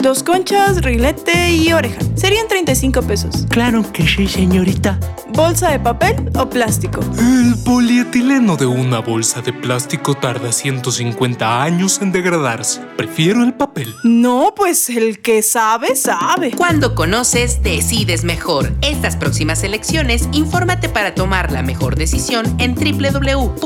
Dos 0.00 0.22
conchas, 0.22 0.80
rilete 0.82 1.50
y 1.50 1.72
oreja. 1.72 1.98
Serían 2.14 2.46
35 2.46 3.02
pesos. 3.02 3.46
Claro 3.48 3.82
que 3.92 4.06
sí, 4.06 4.28
señorita. 4.28 5.00
¿Bolsa 5.34 5.70
de 5.72 5.80
papel 5.80 6.30
o 6.38 6.48
plástico? 6.48 7.00
El 7.18 7.56
polietileno 7.64 8.56
de 8.56 8.66
una 8.66 9.00
bolsa 9.00 9.40
de 9.42 9.52
plástico 9.52 10.14
tarda 10.14 10.52
150 10.52 11.62
años 11.64 12.00
en 12.00 12.12
degradarse. 12.12 12.80
Prefiero 12.96 13.42
el 13.42 13.54
papel. 13.54 13.92
No, 14.04 14.54
pues 14.56 14.88
el 14.88 15.18
que 15.20 15.42
sabe, 15.42 15.96
sabe. 15.96 16.52
Cuando 16.52 16.94
conoces, 16.94 17.64
decides 17.64 18.22
mejor. 18.22 18.72
Estas 18.82 19.16
próximas 19.16 19.64
elecciones, 19.64 20.28
infórmate 20.30 20.88
para 20.88 21.16
tomar 21.16 21.50
la 21.50 21.62
mejor 21.62 21.96
decisión 21.96 22.46
en 22.60 22.76
www.ism.mx. 22.76 23.58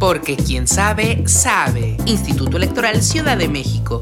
Porque 0.00 0.36
quien 0.36 0.66
sabe, 0.66 1.24
sabe. 1.26 1.98
Instituto 2.06 2.56
Electoral 2.56 3.02
Ciudad 3.02 3.36
de 3.36 3.48
México. 3.48 3.97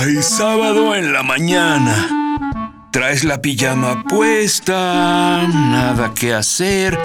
Ay, 0.00 0.22
sábado 0.22 0.94
en 0.94 1.12
la 1.12 1.22
mañana. 1.22 2.08
Traes 2.92 3.22
la 3.22 3.40
pijama 3.40 4.02
puesta, 4.08 5.46
nada 5.46 6.12
que 6.12 6.34
hacer. 6.34 6.98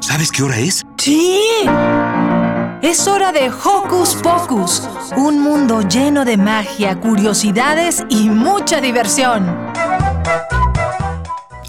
¿Sabes 0.00 0.32
qué 0.32 0.42
hora 0.42 0.58
es? 0.58 0.82
Sí. 0.98 1.40
Es 2.82 3.06
hora 3.06 3.30
de 3.30 3.48
Hocus 3.48 4.16
Pocus, 4.16 4.82
un 5.16 5.38
mundo 5.40 5.82
lleno 5.82 6.24
de 6.24 6.36
magia, 6.36 6.98
curiosidades 6.98 8.04
y 8.08 8.28
mucha 8.28 8.80
diversión. 8.80 9.46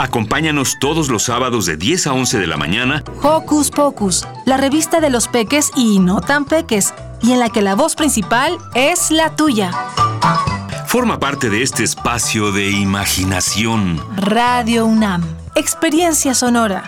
Acompáñanos 0.03 0.79
todos 0.81 1.07
los 1.07 1.23
sábados 1.23 1.65
de 1.65 1.77
10 1.77 2.07
a 2.07 2.13
11 2.13 2.37
de 2.37 2.45
la 2.45 2.57
mañana. 2.57 3.05
Hocus 3.21 3.71
Pocus, 3.71 4.27
la 4.45 4.57
revista 4.57 4.99
de 4.99 5.09
los 5.09 5.29
peques 5.29 5.71
y 5.77 5.99
no 5.99 6.19
tan 6.19 6.43
peques, 6.43 6.93
y 7.21 7.31
en 7.31 7.39
la 7.39 7.47
que 7.47 7.61
la 7.61 7.75
voz 7.75 7.95
principal 7.95 8.57
es 8.75 9.11
la 9.11 9.33
tuya. 9.37 9.71
Forma 10.87 11.21
parte 11.21 11.49
de 11.49 11.63
este 11.63 11.85
espacio 11.85 12.51
de 12.51 12.69
imaginación. 12.69 13.97
Radio 14.17 14.85
UNAM, 14.85 15.23
experiencia 15.55 16.33
sonora. 16.33 16.83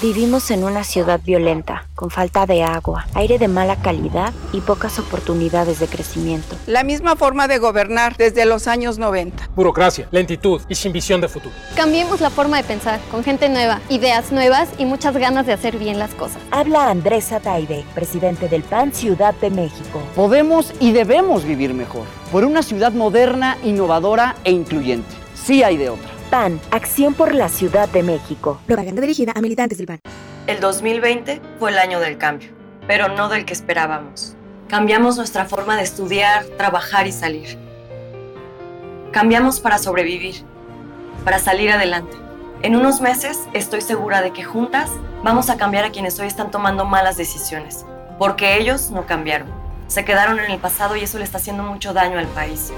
Vivimos 0.00 0.52
en 0.52 0.62
una 0.62 0.84
ciudad 0.84 1.18
violenta, 1.24 1.88
con 1.96 2.08
falta 2.08 2.46
de 2.46 2.62
agua, 2.62 3.08
aire 3.14 3.36
de 3.36 3.48
mala 3.48 3.74
calidad 3.74 4.32
y 4.52 4.60
pocas 4.60 5.00
oportunidades 5.00 5.80
de 5.80 5.88
crecimiento. 5.88 6.54
La 6.68 6.84
misma 6.84 7.16
forma 7.16 7.48
de 7.48 7.58
gobernar 7.58 8.16
desde 8.16 8.46
los 8.46 8.68
años 8.68 8.98
90. 8.98 9.50
Burocracia, 9.56 10.06
lentitud 10.12 10.62
y 10.68 10.76
sin 10.76 10.92
visión 10.92 11.20
de 11.20 11.26
futuro. 11.26 11.52
Cambiemos 11.74 12.20
la 12.20 12.30
forma 12.30 12.58
de 12.58 12.62
pensar, 12.62 13.00
con 13.10 13.24
gente 13.24 13.48
nueva, 13.48 13.80
ideas 13.88 14.30
nuevas 14.30 14.68
y 14.78 14.84
muchas 14.84 15.16
ganas 15.16 15.46
de 15.46 15.54
hacer 15.54 15.78
bien 15.78 15.98
las 15.98 16.14
cosas. 16.14 16.40
Habla 16.52 16.90
Andrés 16.90 17.32
Ataide, 17.32 17.84
presidente 17.92 18.48
del 18.48 18.62
PAN 18.62 18.92
Ciudad 18.92 19.34
de 19.34 19.50
México. 19.50 20.00
Podemos 20.14 20.72
y 20.78 20.92
debemos 20.92 21.42
vivir 21.42 21.74
mejor, 21.74 22.04
por 22.30 22.44
una 22.44 22.62
ciudad 22.62 22.92
moderna, 22.92 23.58
innovadora 23.64 24.36
e 24.44 24.52
incluyente. 24.52 25.12
Sí 25.34 25.64
hay 25.64 25.76
de 25.76 25.90
otra. 25.90 26.17
PAN, 26.28 26.60
Acción 26.70 27.14
por 27.14 27.34
la 27.34 27.48
Ciudad 27.48 27.88
de 27.88 28.02
México. 28.02 28.60
Propaganda 28.66 29.00
dirigida 29.00 29.32
a 29.34 29.40
militantes 29.40 29.78
del 29.78 29.86
PAN. 29.86 30.00
El 30.46 30.60
2020 30.60 31.40
fue 31.58 31.70
el 31.70 31.78
año 31.78 32.00
del 32.00 32.18
cambio, 32.18 32.50
pero 32.86 33.08
no 33.08 33.28
del 33.28 33.44
que 33.44 33.54
esperábamos. 33.54 34.36
Cambiamos 34.68 35.16
nuestra 35.16 35.46
forma 35.46 35.76
de 35.76 35.82
estudiar, 35.82 36.44
trabajar 36.56 37.06
y 37.06 37.12
salir. 37.12 37.58
Cambiamos 39.10 39.60
para 39.60 39.78
sobrevivir, 39.78 40.44
para 41.24 41.38
salir 41.38 41.70
adelante. 41.70 42.16
En 42.62 42.76
unos 42.76 43.00
meses 43.00 43.40
estoy 43.54 43.80
segura 43.80 44.20
de 44.20 44.32
que 44.32 44.44
juntas 44.44 44.90
vamos 45.22 45.48
a 45.48 45.56
cambiar 45.56 45.84
a 45.84 45.90
quienes 45.90 46.18
hoy 46.20 46.26
están 46.26 46.50
tomando 46.50 46.84
malas 46.84 47.16
decisiones, 47.16 47.86
porque 48.18 48.58
ellos 48.58 48.90
no 48.90 49.06
cambiaron. 49.06 49.48
Se 49.86 50.04
quedaron 50.04 50.38
en 50.38 50.50
el 50.50 50.58
pasado 50.58 50.96
y 50.96 51.00
eso 51.00 51.18
le 51.18 51.24
está 51.24 51.38
haciendo 51.38 51.62
mucho 51.62 51.94
daño 51.94 52.18
al 52.18 52.26
país. 52.26 52.72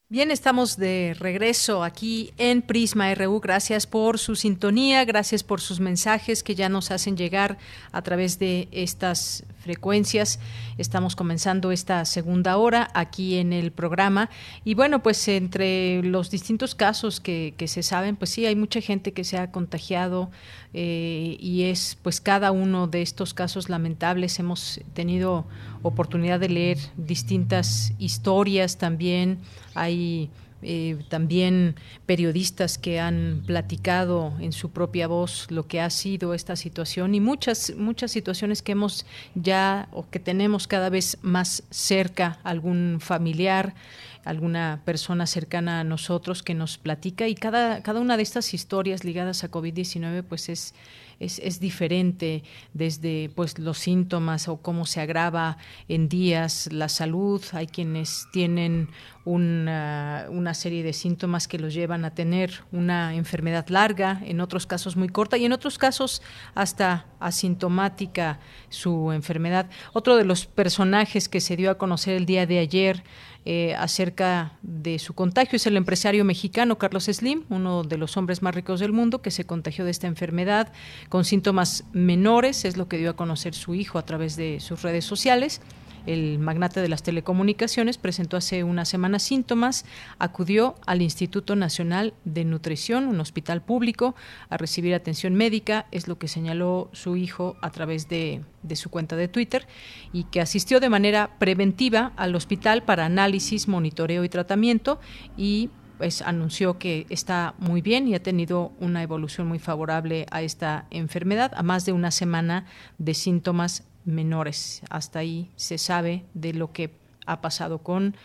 Bien, 0.09 0.31
estamos 0.31 0.77
de 0.77 1.15
regreso 1.19 1.83
aquí 1.83 2.33
en 2.37 2.63
Prisma 2.63 3.13
RU. 3.13 3.41
Gracias 3.41 3.85
por 3.85 4.17
su 4.17 4.35
sintonía, 4.35 5.05
gracias 5.05 5.43
por 5.43 5.61
sus 5.61 5.79
mensajes 5.79 6.41
que 6.41 6.55
ya 6.55 6.67
nos 6.67 6.89
hacen 6.89 7.15
llegar 7.15 7.59
a 7.91 8.01
través 8.01 8.39
de 8.39 8.67
estas 8.71 9.43
frecuencias. 9.65 10.39
Estamos 10.77 11.15
comenzando 11.15 11.71
esta 11.71 12.05
segunda 12.05 12.57
hora 12.57 12.91
aquí 12.93 13.37
en 13.37 13.51
el 13.51 13.71
programa. 13.71 14.29
Y 14.63 14.75
bueno, 14.75 15.01
pues 15.01 15.27
entre 15.27 16.03
los 16.03 16.29
distintos 16.29 16.75
casos 16.75 17.19
que, 17.19 17.55
se 17.65 17.81
saben, 17.81 18.15
pues 18.15 18.29
sí, 18.29 18.45
hay 18.45 18.55
mucha 18.55 18.79
gente 18.79 19.11
que 19.11 19.23
se 19.23 19.39
ha 19.39 19.51
contagiado 19.51 20.29
eh, 20.75 21.35
y 21.39 21.63
es 21.63 21.97
pues 22.03 22.21
cada 22.21 22.51
uno 22.51 22.85
de 22.85 23.01
estos 23.01 23.33
casos 23.33 23.69
lamentables. 23.69 24.37
Hemos 24.37 24.81
tenido 24.93 25.45
oportunidad 25.81 26.39
de 26.39 26.49
leer 26.49 26.77
distintas 26.95 27.91
historias 27.97 28.77
también 28.77 29.39
hay 29.75 30.29
eh, 30.67 30.97
también 31.09 31.75
periodistas 32.07 32.77
que 32.79 32.99
han 32.99 33.43
platicado 33.45 34.33
en 34.39 34.51
su 34.51 34.71
propia 34.71 35.07
voz 35.07 35.45
lo 35.51 35.67
que 35.67 35.79
ha 35.79 35.89
sido 35.91 36.33
esta 36.33 36.55
situación 36.55 37.13
y 37.13 37.19
muchas 37.19 37.73
muchas 37.77 38.11
situaciones 38.11 38.63
que 38.63 38.71
hemos 38.71 39.05
ya 39.35 39.87
o 39.91 40.09
que 40.09 40.19
tenemos 40.19 40.67
cada 40.67 40.89
vez 40.89 41.19
más 41.21 41.63
cerca 41.69 42.39
algún 42.43 42.97
familiar 42.99 43.75
alguna 44.23 44.81
persona 44.85 45.27
cercana 45.27 45.81
a 45.81 45.83
nosotros 45.83 46.41
que 46.41 46.55
nos 46.55 46.79
platica 46.79 47.27
y 47.27 47.35
cada 47.35 47.83
cada 47.83 47.99
una 47.99 48.17
de 48.17 48.23
estas 48.23 48.53
historias 48.55 49.03
ligadas 49.03 49.43
a 49.43 49.51
COVID-19 49.51 50.23
pues 50.23 50.49
es 50.49 50.73
es, 51.19 51.39
es, 51.39 51.59
diferente 51.59 52.43
desde 52.73 53.29
pues 53.35 53.59
los 53.59 53.77
síntomas 53.77 54.47
o 54.47 54.57
cómo 54.57 54.85
se 54.85 55.01
agrava 55.01 55.57
en 55.87 56.09
días 56.09 56.69
la 56.71 56.89
salud. 56.89 57.43
Hay 57.53 57.67
quienes 57.67 58.27
tienen 58.31 58.89
una, 59.25 60.27
una, 60.29 60.53
serie 60.53 60.83
de 60.83 60.93
síntomas 60.93 61.47
que 61.47 61.57
los 61.57 61.73
llevan 61.73 62.05
a 62.05 62.13
tener 62.13 62.63
una 62.71 63.15
enfermedad 63.15 63.67
larga, 63.69 64.21
en 64.23 64.39
otros 64.39 64.67
casos 64.67 64.95
muy 64.95 65.09
corta 65.09 65.37
y 65.37 65.45
en 65.45 65.51
otros 65.51 65.77
casos 65.77 66.21
hasta 66.53 67.07
asintomática 67.19 68.39
su 68.69 69.11
enfermedad. 69.11 69.69
Otro 69.93 70.15
de 70.15 70.25
los 70.25 70.45
personajes 70.45 71.27
que 71.27 71.41
se 71.41 71.55
dio 71.55 71.71
a 71.71 71.77
conocer 71.77 72.15
el 72.15 72.25
día 72.25 72.45
de 72.45 72.59
ayer 72.59 73.03
eh, 73.45 73.75
acerca 73.75 74.53
de 74.63 74.97
su 74.99 75.13
contagio. 75.13 75.57
Es 75.57 75.67
el 75.67 75.77
empresario 75.77 76.25
mexicano 76.25 76.77
Carlos 76.77 77.05
Slim, 77.05 77.43
uno 77.49 77.83
de 77.83 77.97
los 77.97 78.17
hombres 78.17 78.41
más 78.41 78.55
ricos 78.55 78.79
del 78.79 78.91
mundo, 78.91 79.21
que 79.21 79.31
se 79.31 79.45
contagió 79.45 79.85
de 79.85 79.91
esta 79.91 80.07
enfermedad 80.07 80.73
con 81.09 81.25
síntomas 81.25 81.85
menores, 81.93 82.65
es 82.65 82.75
lo 82.75 82.87
que 82.87 82.97
dio 82.97 83.11
a 83.11 83.15
conocer 83.15 83.53
su 83.53 83.75
hijo 83.75 83.99
a 83.99 84.05
través 84.05 84.35
de 84.35 84.59
sus 84.59 84.81
redes 84.81 85.05
sociales 85.05 85.61
el 86.05 86.39
magnate 86.39 86.81
de 86.81 86.89
las 86.89 87.03
telecomunicaciones, 87.03 87.97
presentó 87.97 88.37
hace 88.37 88.63
una 88.63 88.85
semana 88.85 89.19
síntomas, 89.19 89.85
acudió 90.19 90.75
al 90.85 91.01
Instituto 91.01 91.55
Nacional 91.55 92.13
de 92.25 92.45
Nutrición, 92.45 93.07
un 93.07 93.19
hospital 93.19 93.61
público, 93.61 94.15
a 94.49 94.57
recibir 94.57 94.93
atención 94.93 95.35
médica, 95.35 95.87
es 95.91 96.07
lo 96.07 96.17
que 96.17 96.27
señaló 96.27 96.89
su 96.93 97.15
hijo 97.15 97.57
a 97.61 97.71
través 97.71 98.07
de, 98.09 98.41
su 98.75 98.89
cuenta 98.89 99.15
de 99.15 99.27
Twitter, 99.27 99.67
y 100.13 100.25
que 100.25 100.41
asistió 100.41 100.79
de 100.79 100.89
manera 100.89 101.31
preventiva 101.39 102.13
al 102.15 102.35
hospital 102.35 102.83
para 102.83 103.05
análisis, 103.05 103.67
monitoreo 103.67 104.23
y 104.23 104.29
tratamiento 104.29 104.99
y 105.37 105.69
pues 105.97 106.21
anunció 106.21 106.77
que 106.77 107.05
está 107.09 107.53
muy 107.57 107.81
bien 107.81 108.07
y 108.07 108.15
ha 108.15 108.23
tenido 108.23 108.73
una 108.79 109.01
evolución 109.01 109.47
muy 109.47 109.59
favorable 109.59 110.25
a 110.29 110.41
esta 110.41 110.87
enfermedad, 110.91 111.53
a 111.55 111.63
más 111.63 111.85
de 111.85 111.93
una 111.93 112.11
semana 112.11 112.65
de 112.97 113.13
síntomas 113.13 113.85
menores. 114.05 114.81
Hasta 114.89 115.19
ahí 115.19 115.49
se 115.55 115.77
sabe 115.77 116.25
de 116.33 116.53
lo 116.53 116.71
que 116.71 116.91
ha 117.25 117.41
pasado 117.41 117.79
con 117.79 118.15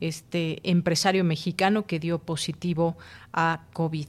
este 0.00 0.60
empresario 0.62 1.24
mexicano 1.24 1.86
que 1.86 1.98
dio 1.98 2.18
positivo 2.18 2.96
a 3.32 3.62
COVID. 3.72 4.06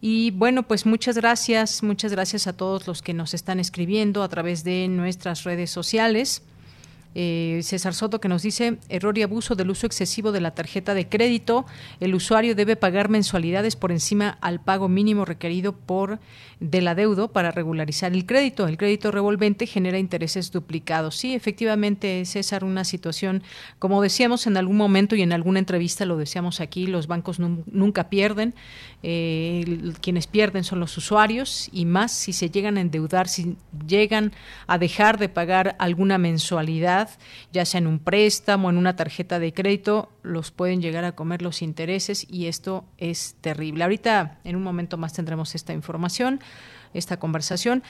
Y 0.00 0.30
bueno, 0.32 0.62
pues 0.62 0.86
muchas 0.86 1.16
gracias, 1.16 1.82
muchas 1.82 2.12
gracias 2.12 2.46
a 2.46 2.52
todos 2.52 2.86
los 2.86 3.02
que 3.02 3.14
nos 3.14 3.34
están 3.34 3.58
escribiendo 3.58 4.22
a 4.22 4.28
través 4.28 4.64
de 4.64 4.88
nuestras 4.88 5.44
redes 5.44 5.70
sociales. 5.70 6.42
Eh, 7.14 7.60
César 7.62 7.94
Soto 7.94 8.20
que 8.20 8.28
nos 8.28 8.42
dice 8.42 8.78
error 8.88 9.16
y 9.18 9.22
abuso 9.22 9.54
del 9.54 9.70
uso 9.70 9.86
excesivo 9.86 10.32
de 10.32 10.40
la 10.40 10.54
tarjeta 10.54 10.94
de 10.94 11.08
crédito. 11.08 11.66
El 12.00 12.14
usuario 12.14 12.54
debe 12.54 12.76
pagar 12.76 13.08
mensualidades 13.08 13.76
por 13.76 13.92
encima 13.92 14.38
al 14.40 14.60
pago 14.60 14.88
mínimo 14.88 15.24
requerido 15.24 15.72
por 15.72 16.20
del 16.60 16.86
adeudo 16.88 17.32
para 17.32 17.50
regularizar 17.50 18.12
el 18.12 18.24
crédito. 18.24 18.68
El 18.68 18.76
crédito 18.76 19.10
revolvente 19.10 19.66
genera 19.66 19.98
intereses 19.98 20.52
duplicados. 20.52 21.16
Sí, 21.16 21.34
efectivamente, 21.34 22.24
César, 22.24 22.64
una 22.64 22.84
situación, 22.84 23.42
como 23.78 24.00
decíamos 24.00 24.46
en 24.46 24.56
algún 24.56 24.76
momento 24.76 25.16
y 25.16 25.22
en 25.22 25.32
alguna 25.32 25.58
entrevista 25.58 26.06
lo 26.06 26.16
decíamos 26.16 26.60
aquí, 26.60 26.86
los 26.86 27.08
bancos 27.08 27.40
nunca 27.40 28.08
pierden. 28.08 28.54
Eh, 29.02 29.92
quienes 30.00 30.28
pierden 30.28 30.62
son 30.62 30.78
los 30.78 30.96
usuarios 30.96 31.68
y 31.72 31.84
más 31.86 32.12
si 32.12 32.32
se 32.32 32.50
llegan 32.50 32.76
a 32.76 32.80
endeudar, 32.80 33.28
si 33.28 33.56
llegan 33.86 34.32
a 34.68 34.78
dejar 34.78 35.18
de 35.18 35.28
pagar 35.28 35.74
alguna 35.80 36.18
mensualidad, 36.18 37.01
ya 37.52 37.64
sea 37.64 37.78
en 37.78 37.86
un 37.86 37.98
préstamo, 37.98 38.70
en 38.70 38.76
una 38.76 38.96
tarjeta 38.96 39.38
de 39.38 39.52
crédito, 39.52 40.10
los 40.22 40.50
pueden 40.50 40.80
llegar 40.80 41.04
a 41.04 41.12
comer 41.12 41.42
los 41.42 41.62
intereses 41.62 42.26
y 42.28 42.46
esto 42.46 42.84
es 42.98 43.36
terrible. 43.40 43.84
Ahorita, 43.84 44.38
en 44.44 44.56
un 44.56 44.62
momento 44.62 44.96
más, 44.96 45.12
tendremos 45.12 45.54
esta 45.54 45.72
información 45.72 46.40
esta 46.94 47.18
conversación. 47.18 47.82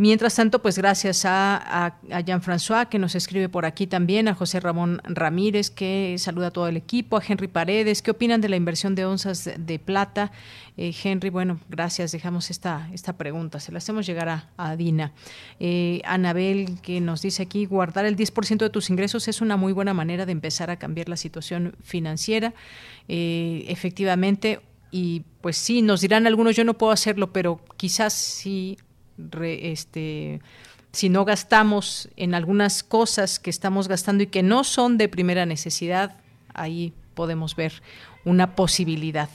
Mientras 0.00 0.34
tanto, 0.34 0.62
pues 0.62 0.78
gracias 0.78 1.24
a, 1.26 1.98
Jean-François 2.24 2.88
que 2.88 2.98
nos 2.98 3.14
escribe 3.14 3.50
por 3.50 3.66
aquí 3.66 3.86
también, 3.86 4.28
a 4.28 4.34
José 4.34 4.58
Ramón 4.58 5.02
Ramírez 5.04 5.70
que 5.70 6.16
saluda 6.18 6.46
a 6.46 6.50
todo 6.50 6.68
el 6.68 6.78
equipo, 6.78 7.18
a 7.18 7.22
Henry 7.26 7.48
Paredes, 7.48 8.00
¿qué 8.00 8.10
opinan 8.10 8.40
de 8.40 8.48
la 8.48 8.56
inversión 8.56 8.94
de 8.94 9.04
onzas 9.04 9.50
de, 9.58 9.78
plata? 9.78 10.32
Eh, 10.78 10.94
Henry, 11.04 11.28
bueno, 11.28 11.60
gracias, 11.68 12.12
dejamos 12.12 12.50
esta, 12.50 12.88
esta 12.94 13.12
pregunta, 13.12 13.60
se 13.60 13.72
la 13.72 13.78
hacemos 13.78 14.06
llegar 14.06 14.30
a, 14.30 14.48
a 14.56 14.74
Dina. 14.74 15.12
Eh, 15.58 16.00
Anabel 16.06 16.78
que 16.80 17.02
nos 17.02 17.20
dice 17.20 17.42
aquí, 17.42 17.66
guardar 17.66 18.06
el 18.06 18.16
10% 18.16 18.56
de 18.56 18.70
tus 18.70 18.88
ingresos 18.88 19.28
es 19.28 19.42
una 19.42 19.58
muy 19.58 19.74
buena 19.74 19.92
manera 19.92 20.24
de 20.24 20.32
empezar 20.32 20.70
a 20.70 20.78
cambiar 20.78 21.10
la 21.10 21.18
situación 21.18 21.74
financiera. 21.82 22.54
Eh, 23.08 23.64
efectivamente, 23.68 24.60
y 24.90 25.22
pues 25.40 25.56
sí, 25.56 25.82
nos 25.82 26.00
dirán 26.00 26.26
algunos, 26.26 26.56
yo 26.56 26.64
no 26.64 26.74
puedo 26.74 26.92
hacerlo, 26.92 27.32
pero 27.32 27.60
quizás 27.76 28.12
sí, 28.12 28.78
este, 29.42 30.40
si 30.92 31.08
no 31.08 31.24
gastamos 31.24 32.08
en 32.16 32.34
algunas 32.34 32.82
cosas 32.82 33.38
que 33.38 33.50
estamos 33.50 33.88
gastando 33.88 34.24
y 34.24 34.26
que 34.26 34.42
no 34.42 34.64
son 34.64 34.98
de 34.98 35.08
primera 35.08 35.46
necesidad, 35.46 36.16
ahí 36.54 36.92
podemos 37.14 37.54
ver 37.56 37.82
una 38.24 38.54
posibilidad. 38.54 39.30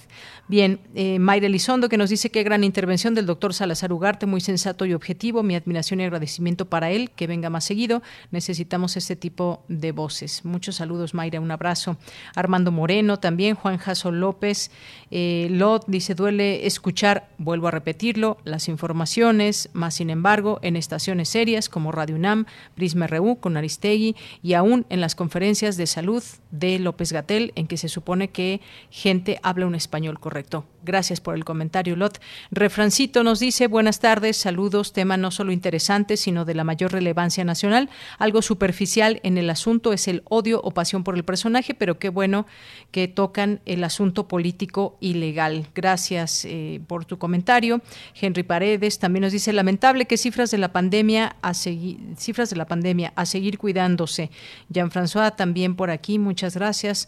Bien, 0.48 0.80
eh, 0.94 1.18
Mayra 1.18 1.48
Elizondo 1.48 1.90
que 1.90 1.98
nos 1.98 2.12
dice 2.12 2.30
qué 2.30 2.44
gran 2.44 2.64
intervención 2.64 3.16
del 3.16 3.26
doctor 3.26 3.56
Salazar 3.56 3.92
Ugarte, 3.92 4.28
muy 4.28 4.42
sensato 4.42 4.86
y 4.86 4.94
objetivo. 4.94 5.42
Mi 5.42 5.56
admiración 5.56 6.02
y 6.02 6.04
agradecimiento 6.04 6.70
para 6.70 6.92
él, 6.92 7.10
que 7.16 7.26
venga 7.26 7.50
más 7.50 7.64
seguido. 7.66 8.04
Necesitamos 8.30 8.96
este 8.96 9.16
tipo 9.16 9.64
de 9.70 9.92
voces. 9.92 10.46
Muchos 10.46 10.76
saludos, 10.76 11.16
Mayra, 11.16 11.40
un 11.42 11.50
abrazo. 11.50 11.98
Armando 12.36 12.72
Moreno 12.72 13.18
también, 13.18 13.56
Juan 13.56 13.80
Jaso 13.80 14.12
López. 14.12 14.70
Eh, 15.10 15.48
Lot 15.50 15.86
dice, 15.88 16.14
duele 16.14 16.68
escuchar, 16.68 17.28
vuelvo 17.40 17.68
a 17.68 17.72
repetirlo, 17.72 18.38
las 18.44 18.68
informaciones, 18.68 19.70
más 19.74 19.96
sin 19.96 20.12
embargo, 20.12 20.60
en 20.62 20.76
estaciones 20.76 21.30
serias 21.30 21.70
como 21.70 21.92
Radio 21.92 22.18
UNAM, 22.18 22.46
Prisma 22.76 23.08
RU 23.08 23.40
con 23.40 23.58
Aristegui 23.58 24.16
y 24.44 24.54
aún 24.54 24.86
en 24.90 25.02
las 25.02 25.16
conferencias 25.16 25.76
de 25.76 25.88
salud 25.88 26.24
de 26.52 26.78
López 26.78 27.12
Gatel, 27.12 27.52
en 27.56 27.66
que 27.66 27.78
se 27.78 27.90
supone 27.90 28.28
que 28.30 28.62
gente 28.92 29.40
habla 29.42 29.66
un 29.66 29.74
español 29.74 30.20
correcto 30.20 30.35
correcto. 30.36 30.66
Gracias 30.84 31.22
por 31.22 31.36
el 31.36 31.46
comentario, 31.46 31.96
Lot. 31.96 32.20
Refrancito 32.52 33.24
nos 33.24 33.40
dice, 33.40 33.68
buenas 33.68 34.02
tardes, 34.02 34.36
saludos, 34.36 34.92
tema 34.92 35.16
no 35.16 35.32
solo 35.32 35.54
interesante, 35.54 36.18
sino 36.18 36.44
de 36.44 36.54
la 36.54 36.66
mayor 36.66 36.92
relevancia 36.92 37.46
nacional. 37.46 37.90
Algo 38.20 38.42
superficial 38.42 39.22
en 39.24 39.38
el 39.38 39.50
asunto 39.50 39.94
es 39.94 40.10
el 40.10 40.24
odio 40.26 40.60
o 40.62 40.72
pasión 40.72 41.06
por 41.06 41.16
el 41.16 41.24
personaje, 41.24 41.74
pero 41.74 42.00
qué 42.00 42.10
bueno 42.10 42.48
que 42.92 43.08
tocan 43.08 43.62
el 43.66 43.82
asunto 43.86 44.28
político 44.28 44.98
y 45.00 45.14
legal. 45.14 45.68
Gracias 45.74 46.44
eh, 46.44 46.82
por 46.86 47.06
tu 47.06 47.18
comentario. 47.18 47.80
Henry 48.20 48.44
Paredes 48.44 49.00
también 49.00 49.22
nos 49.22 49.32
dice, 49.32 49.54
lamentable 49.54 50.06
que 50.06 50.18
cifras 50.18 50.52
de 50.52 50.58
la 50.58 50.74
pandemia 50.74 51.38
a 51.42 51.54
seguir, 51.54 51.98
cifras 52.18 52.50
de 52.50 52.58
la 52.58 52.66
pandemia 52.66 53.14
a 53.16 53.26
seguir 53.26 53.58
cuidándose. 53.58 54.32
Jean-François 54.68 55.34
también 55.34 55.78
por 55.78 55.92
aquí, 55.92 56.20
muchas 56.20 56.56
gracias. 56.56 57.08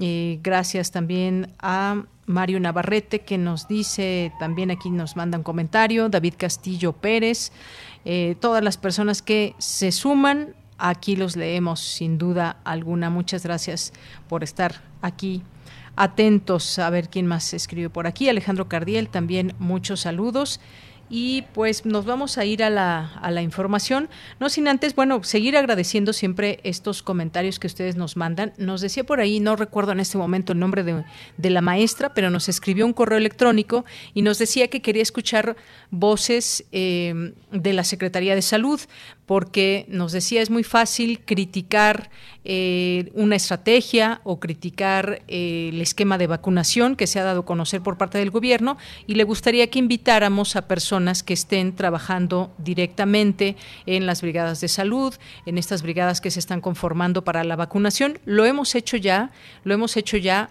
Eh, 0.00 0.40
gracias 0.42 0.90
también 0.90 1.52
a 1.60 2.02
Mario 2.26 2.60
Navarrete 2.60 3.20
que 3.20 3.38
nos 3.38 3.68
dice, 3.68 4.32
también 4.38 4.70
aquí 4.70 4.90
nos 4.90 5.16
manda 5.16 5.38
un 5.38 5.44
comentario, 5.44 6.08
David 6.08 6.34
Castillo 6.36 6.92
Pérez, 6.92 7.52
eh, 8.04 8.36
todas 8.40 8.62
las 8.62 8.76
personas 8.76 9.22
que 9.22 9.54
se 9.58 9.92
suman, 9.92 10.54
aquí 10.78 11.16
los 11.16 11.36
leemos 11.36 11.80
sin 11.80 12.18
duda 12.18 12.56
alguna. 12.64 13.10
Muchas 13.10 13.44
gracias 13.44 13.92
por 14.28 14.42
estar 14.42 14.82
aquí 15.02 15.42
atentos 15.96 16.78
a 16.78 16.90
ver 16.90 17.08
quién 17.08 17.26
más 17.26 17.54
escribe 17.54 17.90
por 17.90 18.06
aquí. 18.06 18.28
Alejandro 18.28 18.68
Cardiel, 18.68 19.08
también 19.08 19.54
muchos 19.58 20.00
saludos. 20.00 20.60
Y 21.10 21.42
pues 21.52 21.84
nos 21.84 22.04
vamos 22.04 22.38
a 22.38 22.44
ir 22.44 22.62
a 22.62 22.70
la, 22.70 23.12
a 23.20 23.30
la 23.30 23.42
información, 23.42 24.08
no 24.40 24.48
sin 24.48 24.68
antes, 24.68 24.94
bueno, 24.94 25.22
seguir 25.22 25.56
agradeciendo 25.56 26.12
siempre 26.12 26.60
estos 26.64 27.02
comentarios 27.02 27.58
que 27.58 27.66
ustedes 27.66 27.96
nos 27.96 28.16
mandan. 28.16 28.52
Nos 28.56 28.80
decía 28.80 29.04
por 29.04 29.20
ahí, 29.20 29.40
no 29.40 29.56
recuerdo 29.56 29.92
en 29.92 30.00
este 30.00 30.18
momento 30.18 30.52
el 30.52 30.58
nombre 30.58 30.82
de, 30.82 31.04
de 31.36 31.50
la 31.50 31.60
maestra, 31.60 32.14
pero 32.14 32.30
nos 32.30 32.48
escribió 32.48 32.86
un 32.86 32.92
correo 32.92 33.18
electrónico 33.18 33.84
y 34.14 34.22
nos 34.22 34.38
decía 34.38 34.68
que 34.68 34.82
quería 34.82 35.02
escuchar 35.02 35.56
voces 35.94 36.64
eh, 36.72 37.32
de 37.52 37.72
la 37.72 37.84
Secretaría 37.84 38.34
de 38.34 38.42
Salud 38.42 38.80
porque 39.26 39.86
nos 39.88 40.12
decía 40.12 40.42
es 40.42 40.50
muy 40.50 40.64
fácil 40.64 41.20
criticar 41.24 42.10
eh, 42.44 43.10
una 43.14 43.36
estrategia 43.36 44.20
o 44.24 44.38
criticar 44.38 45.22
eh, 45.28 45.70
el 45.72 45.80
esquema 45.80 46.18
de 46.18 46.26
vacunación 46.26 46.94
que 46.96 47.06
se 47.06 47.18
ha 47.18 47.24
dado 47.24 47.40
a 47.40 47.44
conocer 47.46 47.80
por 47.80 47.96
parte 47.96 48.18
del 48.18 48.30
gobierno 48.30 48.76
y 49.06 49.14
le 49.14 49.24
gustaría 49.24 49.70
que 49.70 49.78
invitáramos 49.78 50.56
a 50.56 50.68
personas 50.68 51.22
que 51.22 51.32
estén 51.32 51.74
trabajando 51.74 52.52
directamente 52.58 53.56
en 53.86 54.04
las 54.06 54.20
brigadas 54.20 54.60
de 54.60 54.68
salud, 54.68 55.14
en 55.46 55.58
estas 55.58 55.82
brigadas 55.82 56.20
que 56.20 56.30
se 56.30 56.40
están 56.40 56.60
conformando 56.60 57.24
para 57.24 57.44
la 57.44 57.56
vacunación. 57.56 58.18
Lo 58.24 58.44
hemos 58.44 58.74
hecho 58.74 58.96
ya, 58.96 59.30
lo 59.64 59.74
hemos 59.74 59.96
hecho 59.96 60.16
ya 60.16 60.50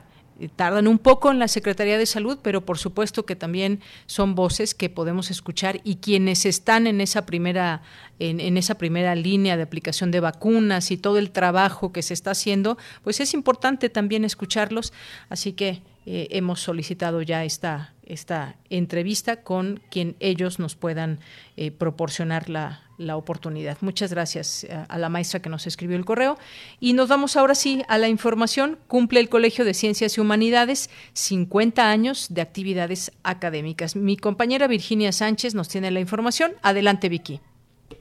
tardan 0.56 0.88
un 0.88 1.00
poco 1.00 1.32
en 1.32 1.40
la 1.40 1.48
Secretaría 1.48 1.98
de 1.98 2.06
Salud, 2.06 2.40
pero 2.42 2.66
por 2.66 2.78
supuesto 2.78 3.26
que 3.26 3.36
también 3.36 3.82
son 4.06 4.36
voces 4.36 4.74
que 4.74 4.90
podemos 4.90 5.32
escuchar 5.32 5.82
y 5.84 5.98
quienes 5.98 6.46
están 6.46 6.88
en 6.88 7.02
esa 7.02 7.26
primera 7.26 7.82
en, 8.20 8.40
en, 8.40 8.58
esa 8.58 8.76
primera 8.76 9.16
línea 9.16 9.58
de 9.58 9.64
aplicación 9.64 10.12
de 10.12 10.20
vacunas 10.20 10.92
y 10.92 10.98
todo 10.98 11.18
el 11.18 11.32
trabajo 11.32 11.92
que 11.92 12.02
se 12.02 12.14
está 12.14 12.32
haciendo, 12.32 12.78
pues 13.04 13.20
es 13.20 13.34
importante 13.34 13.90
también 13.90 14.24
escucharlos. 14.24 14.94
Así 15.30 15.54
que 15.54 15.82
eh, 16.06 16.28
hemos 16.32 16.60
solicitado 16.60 17.22
ya 17.22 17.46
esta, 17.46 17.94
esta 18.06 18.58
entrevista 18.70 19.42
con 19.42 19.82
quien 19.90 20.16
ellos 20.20 20.60
nos 20.60 20.76
puedan 20.76 21.20
eh, 21.56 21.72
proporcionar 21.72 22.50
la, 22.50 22.83
la, 22.98 23.18
oportunidad. 23.18 23.78
Muchas 23.82 24.14
gracias 24.14 24.66
a, 24.70 24.74
eh, 24.74 24.86
a, 24.90 24.98
la 24.98 25.10
maestra 25.10 25.42
que 25.42 25.50
nos 25.50 25.68
escribió 25.68 25.98
el 25.98 26.06
correo. 26.06 26.38
Y 26.80 26.94
nos 26.94 27.10
vamos 27.10 27.38
ahora 27.38 27.56
sí 27.56 27.82
a 27.88 27.98
la 27.98 28.10
información. 28.10 28.78
Cumple 28.88 29.20
el 29.20 29.30
Colegio 29.30 29.66
de 29.66 29.74
Ciencias 29.74 30.18
y 30.18 30.22
Humanidades 30.22 30.90
50 31.14 31.90
años 31.90 32.34
de 32.34 32.42
actividades 32.42 33.12
académicas. 33.24 33.96
Mi 33.96 34.18
compañera 34.18 34.68
Virginia 34.68 35.12
Sánchez 35.12 35.56
nos 35.56 35.70
tiene 35.70 35.92
la 35.92 36.00
información. 36.00 36.54
Adelante, 36.62 37.10
Vicky. 37.10 37.40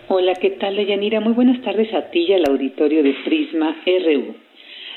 Hola, 0.08 0.34
¿qué 0.34 0.50
tal, 0.50 0.84
Yanira? 0.84 1.20
Muy 1.20 1.32
buenas 1.32 1.62
tardes 1.62 1.92
a 1.94 2.10
ti 2.10 2.26
y 2.28 2.32
al 2.32 2.44
auditorio 2.48 3.02
de 3.02 3.14
Prisma 3.24 3.76
RU. 3.86 4.34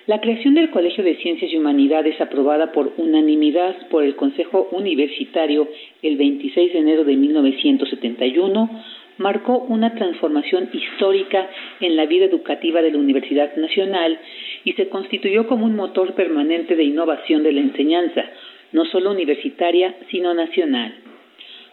La 0.08 0.22
creación 0.22 0.54
del 0.54 0.70
Colegio 0.70 1.04
de 1.04 1.16
Ciencias 1.18 1.52
y 1.52 1.58
Humanidades, 1.58 2.20
aprobada 2.22 2.72
por 2.72 2.94
unanimidad 2.98 3.88
por 3.90 4.04
el 4.04 4.16
Consejo 4.16 4.68
Universitario 4.72 5.68
el 6.04 6.18
26 6.18 6.74
de 6.74 6.80
enero 6.80 7.04
de 7.04 7.16
1971, 7.16 8.70
marcó 9.18 9.60
una 9.60 9.96
transformación 9.96 10.70
histórica 10.74 11.50
en 11.80 11.96
la 11.96 12.06
vida 12.06 12.26
educativa 12.26 12.82
de 12.82 12.92
la 12.92 12.98
Universidad 12.98 13.56
Nacional 13.56 14.20
y 14.64 14.74
se 14.74 14.90
constituyó 14.90 15.48
como 15.48 15.66
un 15.66 15.76
motor 15.76 16.14
permanente 16.14 16.76
de 16.76 16.84
innovación 16.84 17.44
de 17.44 17.54
la 17.54 17.62
enseñanza, 17.62 18.24
no 18.72 18.86
solo 18.86 19.12
universitaria, 19.12 19.96
sino 20.10 20.34
nacional. 20.34 20.94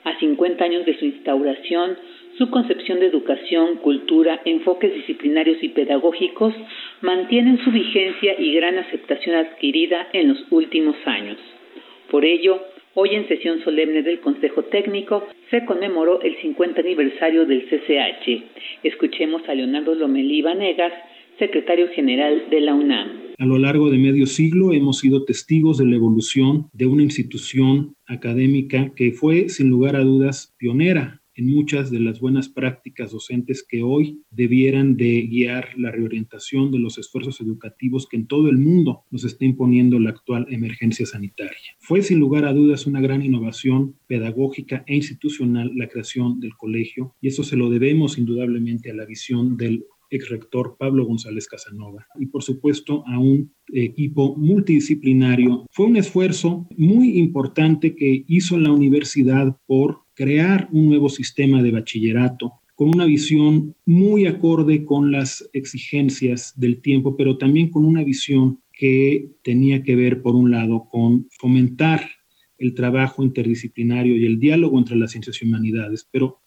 A 0.04 0.18
50 0.18 0.64
años 0.64 0.86
de 0.86 0.98
su 0.98 1.04
instauración, 1.04 1.96
su 2.38 2.50
concepción 2.50 2.98
de 3.00 3.06
educación, 3.06 3.76
cultura, 3.76 4.40
enfoques 4.44 4.94
disciplinarios 4.94 5.62
y 5.62 5.68
pedagógicos 5.68 6.54
mantienen 7.00 7.58
su 7.62 7.70
vigencia 7.70 8.34
y 8.38 8.54
gran 8.54 8.78
aceptación 8.78 9.36
adquirida 9.36 10.08
en 10.12 10.28
los 10.28 10.44
últimos 10.50 10.96
años. 11.04 11.36
Por 12.10 12.24
ello, 12.24 12.60
hoy 12.94 13.10
en 13.14 13.26
sesión 13.28 13.62
solemne 13.64 14.02
del 14.02 14.20
Consejo 14.20 14.64
Técnico 14.64 15.24
se 15.50 15.64
conmemoró 15.64 16.20
el 16.22 16.36
50 16.40 16.80
aniversario 16.80 17.46
del 17.46 17.64
CCH. 17.68 18.44
Escuchemos 18.82 19.42
a 19.48 19.54
Leonardo 19.54 19.94
Lomelí 19.94 20.42
Vanegas, 20.42 20.92
secretario 21.38 21.88
general 21.88 22.44
de 22.50 22.60
la 22.60 22.74
UNAM. 22.74 23.22
A 23.38 23.46
lo 23.46 23.58
largo 23.58 23.90
de 23.90 23.98
medio 23.98 24.26
siglo 24.26 24.72
hemos 24.72 24.98
sido 24.98 25.24
testigos 25.24 25.78
de 25.78 25.86
la 25.86 25.96
evolución 25.96 26.68
de 26.72 26.86
una 26.86 27.02
institución 27.02 27.96
académica 28.06 28.92
que 28.94 29.12
fue, 29.12 29.48
sin 29.48 29.70
lugar 29.70 29.96
a 29.96 30.00
dudas, 30.00 30.54
pionera 30.58 31.21
en 31.34 31.50
muchas 31.50 31.90
de 31.90 32.00
las 32.00 32.20
buenas 32.20 32.48
prácticas 32.48 33.12
docentes 33.12 33.64
que 33.66 33.82
hoy 33.82 34.22
debieran 34.30 34.96
de 34.96 35.22
guiar 35.22 35.68
la 35.76 35.90
reorientación 35.90 36.70
de 36.70 36.78
los 36.78 36.98
esfuerzos 36.98 37.40
educativos 37.40 38.06
que 38.06 38.16
en 38.16 38.26
todo 38.26 38.48
el 38.48 38.58
mundo 38.58 39.04
nos 39.10 39.24
está 39.24 39.44
imponiendo 39.44 39.98
la 39.98 40.10
actual 40.10 40.46
emergencia 40.50 41.06
sanitaria. 41.06 41.76
Fue 41.78 42.02
sin 42.02 42.18
lugar 42.18 42.44
a 42.44 42.52
dudas 42.52 42.86
una 42.86 43.00
gran 43.00 43.22
innovación 43.22 43.96
pedagógica 44.06 44.84
e 44.86 44.96
institucional 44.96 45.72
la 45.74 45.88
creación 45.88 46.40
del 46.40 46.56
colegio 46.56 47.14
y 47.20 47.28
eso 47.28 47.42
se 47.42 47.56
lo 47.56 47.70
debemos 47.70 48.18
indudablemente 48.18 48.90
a 48.90 48.94
la 48.94 49.06
visión 49.06 49.56
del 49.56 49.84
ex 50.12 50.28
rector 50.28 50.76
Pablo 50.78 51.04
González 51.06 51.48
Casanova 51.48 52.06
y 52.18 52.26
por 52.26 52.42
supuesto 52.42 53.02
a 53.06 53.18
un 53.18 53.52
equipo 53.72 54.36
multidisciplinario. 54.36 55.66
Fue 55.72 55.86
un 55.86 55.96
esfuerzo 55.96 56.68
muy 56.76 57.18
importante 57.18 57.96
que 57.96 58.24
hizo 58.28 58.58
la 58.58 58.70
universidad 58.70 59.56
por 59.66 60.02
crear 60.14 60.68
un 60.72 60.88
nuevo 60.88 61.08
sistema 61.08 61.62
de 61.62 61.70
bachillerato 61.70 62.60
con 62.74 62.88
una 62.88 63.04
visión 63.04 63.74
muy 63.86 64.26
acorde 64.26 64.84
con 64.84 65.12
las 65.12 65.48
exigencias 65.52 66.52
del 66.58 66.80
tiempo, 66.80 67.16
pero 67.16 67.38
también 67.38 67.70
con 67.70 67.84
una 67.84 68.02
visión 68.02 68.60
que 68.72 69.30
tenía 69.42 69.82
que 69.82 69.94
ver, 69.94 70.22
por 70.22 70.34
un 70.34 70.50
lado, 70.50 70.88
con 70.90 71.28
fomentar 71.38 72.02
el 72.58 72.74
trabajo 72.74 73.22
interdisciplinario 73.22 74.16
y 74.16 74.24
el 74.24 74.38
diálogo 74.38 74.78
entre 74.78 74.96
las 74.96 75.10
ciencias 75.10 75.42
y 75.42 75.46
humanidades, 75.46 76.08
pero 76.10 76.41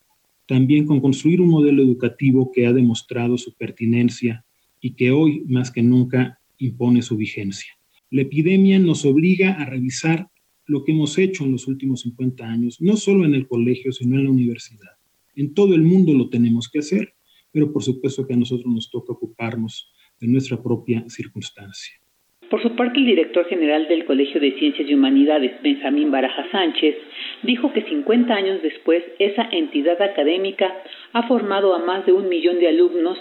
también 0.47 0.85
con 0.85 1.01
construir 1.01 1.41
un 1.41 1.49
modelo 1.49 1.81
educativo 1.83 2.51
que 2.51 2.67
ha 2.67 2.73
demostrado 2.73 3.37
su 3.37 3.53
pertinencia 3.53 4.45
y 4.79 4.91
que 4.91 5.11
hoy 5.11 5.43
más 5.47 5.71
que 5.71 5.81
nunca 5.81 6.39
impone 6.57 7.01
su 7.01 7.17
vigencia. 7.17 7.73
La 8.11 8.21
epidemia 8.21 8.79
nos 8.79 9.03
obliga 9.05 9.53
a 9.53 9.65
revisar 9.65 10.29
lo 10.67 10.83
que 10.83 10.91
hemos 10.91 11.17
hecho 11.17 11.43
en 11.43 11.51
los 11.51 11.67
últimos 11.67 12.01
50 12.01 12.45
años, 12.45 12.81
no 12.81 12.97
solo 12.97 13.25
en 13.25 13.35
el 13.35 13.47
colegio, 13.47 13.91
sino 13.91 14.15
en 14.15 14.25
la 14.25 14.31
universidad. 14.31 14.91
En 15.35 15.53
todo 15.53 15.75
el 15.75 15.83
mundo 15.83 16.13
lo 16.13 16.29
tenemos 16.29 16.69
que 16.69 16.79
hacer, 16.79 17.13
pero 17.51 17.71
por 17.71 17.83
supuesto 17.83 18.25
que 18.25 18.33
a 18.33 18.37
nosotros 18.37 18.73
nos 18.73 18.89
toca 18.89 19.13
ocuparnos 19.13 19.91
de 20.19 20.27
nuestra 20.27 20.61
propia 20.61 21.05
circunstancia. 21.09 21.95
Por 22.49 22.61
su 22.61 22.75
parte, 22.75 22.99
el 22.99 23.05
director 23.05 23.45
general 23.47 23.87
del 23.87 24.05
Colegio 24.05 24.39
de 24.39 24.57
Ciencias 24.59 24.87
y 24.87 24.93
Humanidades, 24.93 25.51
Benjamín 25.63 26.11
Baraja 26.11 26.45
Sánchez, 26.51 26.95
dijo 27.43 27.73
que 27.73 27.81
50 27.81 28.33
años 28.33 28.61
después 28.61 29.03
esa 29.17 29.49
entidad 29.51 29.99
académica 30.01 30.71
ha 31.13 31.27
formado 31.27 31.73
a 31.73 31.79
más 31.79 32.05
de 32.05 32.11
un 32.11 32.29
millón 32.29 32.59
de 32.59 32.67
alumnos, 32.67 33.17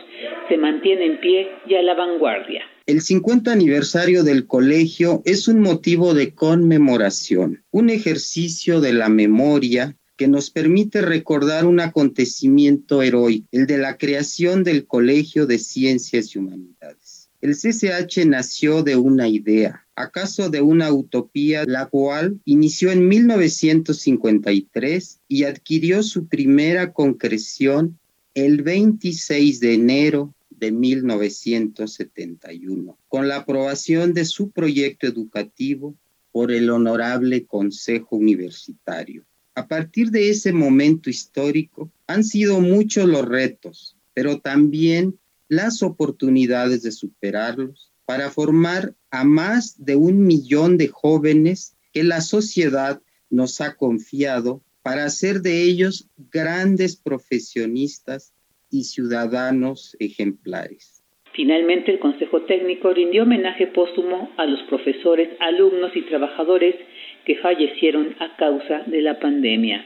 se 0.49 0.59
mantiene 0.59 1.07
en 1.07 1.21
pie 1.21 1.49
y 1.67 1.75
a 1.75 1.83
la 1.83 1.95
vanguardia. 1.95 2.63
El 2.87 3.01
50 3.01 3.51
aniversario 3.51 4.25
del 4.25 4.47
colegio 4.47 5.23
es 5.25 5.49
un 5.49 5.61
motivo 5.61 6.13
de 6.13 6.35
conmemoración, 6.35 7.65
un 7.71 7.89
ejercicio 7.89 8.83
de 8.83 8.93
la 8.93 9.09
memoria 9.09 9.97
que 10.17 10.29
nos 10.29 10.51
permite 10.51 11.01
recordar 11.03 11.65
un 11.67 11.81
acontecimiento 11.81 13.03
heroico, 13.03 13.49
el 13.53 13.67
de 13.67 13.79
la 13.79 13.97
creación 13.97 14.65
del 14.65 14.87
Colegio 14.87 15.47
de 15.47 15.59
Ciencias 15.59 16.35
y 16.35 16.39
Humanidades. 16.39 17.04
El 17.45 17.55
CCH 17.57 18.25
nació 18.25 18.83
de 18.83 18.97
una 18.97 19.29
idea, 19.29 19.87
acaso 19.97 20.49
de 20.49 20.63
una 20.63 20.91
utopía, 20.91 21.65
la 21.67 21.91
cual 21.91 22.41
inició 22.47 22.91
en 22.91 23.07
1953 23.07 25.21
y 25.29 25.45
adquirió 25.45 26.03
su 26.03 26.27
primera 26.27 26.95
concreción 26.95 27.99
el 28.33 28.63
26 28.63 29.61
de 29.61 29.75
enero 29.75 30.35
de 30.49 30.73
1971, 30.73 32.97
con 33.09 33.29
la 33.29 33.37
aprobación 33.37 34.15
de 34.15 34.25
su 34.25 34.51
proyecto 34.51 35.07
educativo 35.07 35.95
por 36.33 36.51
el 36.51 36.71
Honorable 36.71 37.45
Consejo 37.45 38.17
Universitario. 38.17 39.27
A 39.55 39.69
partir 39.69 40.11
de 40.11 40.31
ese 40.31 40.55
momento 40.55 41.11
histórico, 41.11 41.91
han 42.07 42.25
sido 42.25 42.63
muchos 42.63 43.07
los 43.07 43.29
retos, 43.29 43.99
pero 44.15 44.41
también 44.41 45.19
las 45.49 45.83
oportunidades 45.83 46.83
de 46.83 46.93
superarlos 46.93 47.93
para 48.07 48.31
formar 48.31 48.95
a 49.11 49.25
más 49.25 49.85
de 49.85 49.97
un 49.97 50.27
millón 50.27 50.77
de 50.77 50.89
jóvenes 50.89 51.77
que 51.93 52.05
la 52.05 52.21
sociedad 52.21 53.01
nos 53.31 53.61
ha 53.61 53.77
confiado 53.77 54.63
para 54.83 55.05
hacer 55.05 55.41
de 55.41 55.63
ellos 55.63 56.09
grandes 56.31 56.97
profesionistas 56.97 58.35
y 58.71 58.85
ciudadanos 58.85 59.97
ejemplares. 59.99 61.03
Finalmente, 61.33 61.91
el 61.91 61.99
Consejo 61.99 62.43
Técnico 62.43 62.93
rindió 62.93 63.25
homenaje 63.25 63.67
póstumo 63.69 64.31
a 64.37 64.47
los 64.47 64.63
profesores, 64.69 65.31
alumnos 65.41 65.91
y 65.97 66.03
trabajadores 66.03 66.77
que 67.25 67.37
fallecieron 67.37 68.15
a 68.21 68.37
causa 68.37 68.83
de 68.87 69.01
la 69.01 69.19
pandemia. 69.19 69.85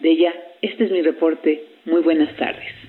De 0.00 0.10
ella, 0.10 0.34
este 0.62 0.84
es 0.84 0.90
mi 0.90 1.02
reporte. 1.02 1.64
Muy 1.84 2.02
buenas 2.02 2.34
tardes. 2.36 2.83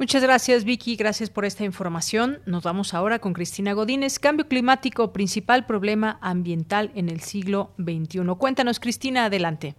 Muchas 0.00 0.24
gracias, 0.24 0.64
Vicky. 0.64 0.96
Gracias 0.96 1.28
por 1.28 1.44
esta 1.44 1.62
información. 1.62 2.38
Nos 2.46 2.64
vamos 2.64 2.94
ahora 2.94 3.18
con 3.18 3.34
Cristina 3.34 3.74
Godínez. 3.74 4.18
Cambio 4.18 4.48
climático, 4.48 5.12
principal 5.12 5.66
problema 5.66 6.18
ambiental 6.22 6.90
en 6.94 7.10
el 7.10 7.20
siglo 7.20 7.72
XXI. 7.76 8.22
Cuéntanos, 8.38 8.80
Cristina, 8.80 9.26
adelante. 9.26 9.74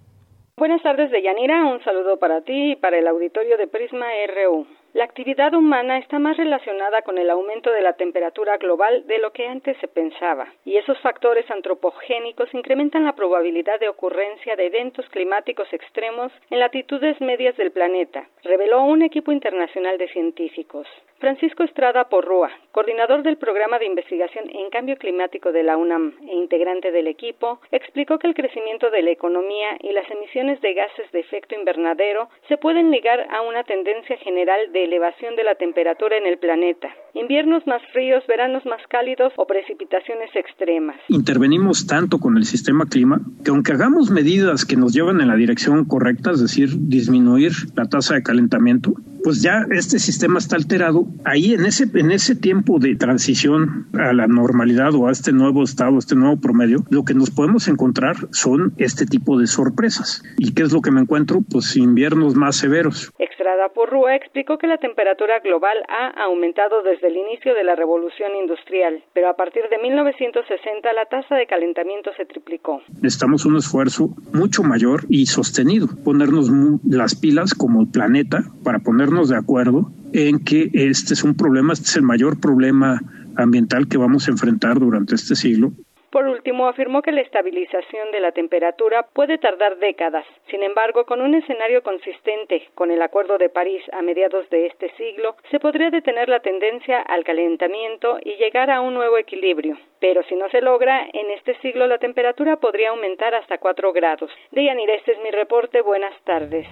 Buenas 0.58 0.84
tardes, 0.84 1.10
Deyanira. 1.10 1.66
Un 1.66 1.84
saludo 1.84 2.20
para 2.20 2.42
ti 2.42 2.74
y 2.74 2.76
para 2.76 3.00
el 3.00 3.08
auditorio 3.08 3.58
de 3.58 3.68
Prisma 3.68 4.06
RU. 4.28 4.68
La 4.94 5.06
actividad 5.06 5.54
humana 5.54 6.00
está 6.00 6.20
más 6.20 6.36
relacionada 6.36 7.02
con 7.04 7.18
el 7.18 7.30
aumento 7.30 7.72
de 7.72 7.82
la 7.82 7.94
temperatura 7.94 8.58
global 8.58 9.08
de 9.08 9.20
lo 9.20 9.32
que 9.32 9.48
antes 9.48 9.78
se 9.78 9.88
pensaba, 9.88 10.50
y 10.66 10.76
esos 10.76 11.00
factores 11.00 11.50
antropogénicos 11.50 12.54
incrementan 12.54 13.06
la 13.06 13.16
probabilidad 13.16 13.80
de 13.80 13.88
ocurrencia 13.88 14.58
de 14.58 14.66
eventos 14.66 15.08
climáticos 15.10 15.72
extremos 15.72 16.34
en 16.50 16.60
latitudes 16.60 17.22
medias 17.22 17.56
del 17.56 17.72
planeta, 17.72 18.28
reveló 18.44 18.84
un 18.84 19.02
equipo 19.02 19.32
internacional 19.32 19.98
de 19.98 20.10
científicos. 20.10 20.86
Francisco 21.20 21.64
Estrada 21.64 22.10
Porrúa, 22.10 22.50
coordinador 22.72 23.22
del 23.22 23.38
programa 23.38 23.78
de 23.78 23.86
investigación 23.86 24.50
en 24.50 24.72
cambio 24.72 24.98
climático 24.98 25.52
de 25.52 25.62
la 25.62 25.78
UNAM 25.78 26.16
e 26.28 26.34
integrante 26.34 26.92
del 26.92 27.06
equipo, 27.06 27.62
explicó 27.72 28.18
que 28.18 28.26
el 28.26 28.34
crecimiento 28.34 28.90
de 28.90 29.04
la 29.04 29.12
economía 29.12 29.78
y 29.82 29.92
las 29.92 30.10
emisiones 30.10 30.60
de 30.62 30.74
gases 30.74 31.12
de 31.12 31.20
efecto 31.20 31.54
invernadero 31.54 32.28
se 32.48 32.58
pueden 32.58 32.90
ligar 32.90 33.28
a 33.30 33.44
una 33.44 33.64
tendencia 33.64 34.18
general 34.18 34.72
de 34.72 34.81
elevación 34.84 35.36
de 35.36 35.44
la 35.44 35.56
temperatura 35.56 36.18
en 36.18 36.26
el 36.26 36.38
planeta, 36.38 36.90
inviernos 37.14 37.66
más 37.68 37.82
fríos, 37.92 38.24
veranos 38.28 38.66
más 38.66 38.82
cálidos 38.90 39.34
o 39.38 39.46
precipitaciones 39.46 40.30
extremas. 40.36 40.98
Intervenimos 41.08 41.88
tanto 41.88 42.20
con 42.20 42.38
el 42.38 42.46
sistema 42.46 42.86
clima 42.86 43.22
que 43.44 43.52
aunque 43.52 43.74
hagamos 43.74 44.10
medidas 44.10 44.66
que 44.66 44.76
nos 44.76 44.94
llevan 44.94 45.22
en 45.22 45.28
la 45.28 45.36
dirección 45.36 45.86
correcta, 45.86 46.32
es 46.32 46.42
decir, 46.42 46.70
disminuir 46.74 47.52
la 47.76 47.86
tasa 47.86 48.16
de 48.16 48.24
calentamiento, 48.24 48.94
pues 49.24 49.42
ya 49.42 49.66
este 49.72 50.00
sistema 50.00 50.40
está 50.40 50.56
alterado. 50.56 51.06
Ahí 51.26 51.54
en 51.54 51.66
ese, 51.66 51.86
en 51.94 52.12
ese 52.12 52.36
tiempo 52.36 52.80
de 52.80 52.96
transición 52.96 53.88
a 53.94 54.14
la 54.14 54.28
normalidad 54.28 54.96
o 54.96 55.08
a 55.08 55.12
este 55.12 55.32
nuevo 55.32 55.64
estado, 55.64 55.98
este 55.98 56.16
nuevo 56.16 56.40
promedio, 56.40 56.80
lo 56.90 57.04
que 57.04 57.14
nos 57.14 57.30
podemos 57.30 57.68
encontrar 57.68 58.16
son 58.32 58.74
este 58.78 59.06
tipo 59.06 59.38
de 59.38 59.48
sorpresas. 59.48 60.24
¿Y 60.38 60.54
qué 60.54 60.64
es 60.64 60.72
lo 60.74 60.82
que 60.82 60.92
me 60.92 61.02
encuentro? 61.02 61.42
Pues 61.50 61.76
inviernos 61.78 62.36
más 62.36 62.56
severos. 62.56 63.12
Extrada 63.20 63.70
Porrúa 63.70 64.16
explicó 64.16 64.58
que 64.58 64.68
la 64.72 64.78
temperatura 64.78 65.40
global 65.40 65.84
ha 65.90 66.24
aumentado 66.24 66.82
desde 66.82 67.08
el 67.08 67.18
inicio 67.18 67.54
de 67.54 67.66
la 67.66 67.76
revolución 67.76 68.32
industrial, 68.42 69.04
pero 69.14 69.30
a 69.30 69.36
partir 69.36 69.64
de 69.70 69.78
1960 69.78 70.94
la 70.94 71.06
tasa 71.08 71.36
de 71.36 71.46
calentamiento 71.46 72.12
se 72.16 72.26
triplicó. 72.26 72.82
Necesitamos 73.02 73.46
un 73.46 73.58
esfuerzo 73.58 74.16
mucho 74.32 74.64
mayor 74.64 75.02
y 75.10 75.26
sostenido, 75.26 75.88
ponernos 76.06 76.50
las 76.88 77.16
pilas 77.16 77.54
como 77.54 77.92
planeta 77.92 78.44
para 78.64 78.80
ponernos 78.80 79.28
de 79.28 79.36
acuerdo 79.36 79.92
en 80.14 80.40
que 80.46 80.70
este 80.74 81.16
es 81.16 81.24
un 81.26 81.36
problema, 81.36 81.74
este 81.74 81.88
es 81.88 81.98
el 81.98 82.04
mayor 82.04 82.40
problema 82.40 83.02
ambiental 83.36 83.90
que 83.90 83.98
vamos 83.98 84.30
a 84.30 84.32
enfrentar 84.32 84.80
durante 84.80 85.16
este 85.16 85.36
siglo 85.36 85.74
por 86.12 86.28
último, 86.28 86.68
afirmó 86.68 87.02
que 87.02 87.12
la 87.12 87.22
estabilización 87.22 88.12
de 88.12 88.20
la 88.20 88.34
temperatura 88.34 89.04
puede 89.14 89.38
tardar 89.38 89.78
décadas. 89.78 90.26
Sin 90.50 90.62
embargo, 90.62 91.06
con 91.06 91.22
un 91.22 91.36
escenario 91.36 91.82
consistente 91.84 92.68
con 92.76 92.92
el 92.92 93.02
Acuerdo 93.02 93.38
de 93.38 93.50
París 93.50 93.82
a 93.94 94.02
mediados 94.02 94.50
de 94.50 94.68
este 94.68 94.90
siglo, 94.98 95.36
se 95.50 95.60
podría 95.60 95.90
detener 95.90 96.28
la 96.28 96.42
tendencia 96.42 97.02
al 97.02 97.24
calentamiento 97.24 98.20
y 98.24 98.36
llegar 98.36 98.70
a 98.70 98.82
un 98.82 98.94
nuevo 98.94 99.18
equilibrio. 99.18 99.78
Pero 100.00 100.22
si 100.24 100.36
no 100.36 100.50
se 100.50 100.62
logra, 100.62 101.08
en 101.14 101.32
este 101.32 101.56
siglo 101.62 101.88
la 101.88 101.98
temperatura 101.98 102.58
podría 102.58 102.90
aumentar 102.90 103.34
hasta 103.34 103.58
4 103.58 103.94
grados. 103.94 104.32
Deyanira, 104.52 104.94
este 104.96 105.14
es 105.14 105.20
mi 105.20 105.32
reporte. 105.32 105.82
Buenas 105.82 106.20
tardes. 106.24 106.68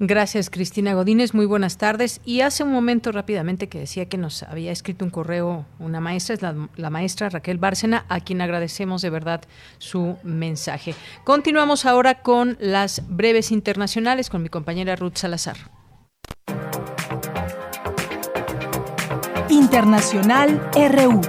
Gracias, 0.00 0.50
Cristina 0.50 0.92
Godínez. 0.94 1.34
Muy 1.34 1.46
buenas 1.46 1.78
tardes. 1.78 2.20
Y 2.24 2.40
hace 2.40 2.64
un 2.64 2.72
momento 2.72 3.12
rápidamente 3.12 3.68
que 3.68 3.78
decía 3.78 4.06
que 4.06 4.18
nos 4.18 4.42
había 4.42 4.72
escrito 4.72 5.04
un 5.04 5.12
correo 5.12 5.66
una 5.78 6.00
maestra, 6.00 6.34
es 6.34 6.42
la, 6.42 6.90
maestra 6.90 7.28
Raquel 7.28 7.58
Bárcena, 7.58 8.04
a 8.08 8.18
quien 8.18 8.40
agradecemos 8.40 9.02
de 9.02 9.10
verdad 9.10 9.42
su 9.78 10.16
mensaje. 10.24 10.96
Continuamos 11.22 11.86
ahora 11.86 12.22
con 12.22 12.56
las 12.58 13.02
breves 13.08 13.52
internacionales 13.52 14.30
con 14.30 14.42
mi 14.42 14.48
compañera 14.48 14.96
Ruth 14.96 15.16
Salazar. 15.16 15.56
Internacional 19.48 20.60
RU. 20.74 21.20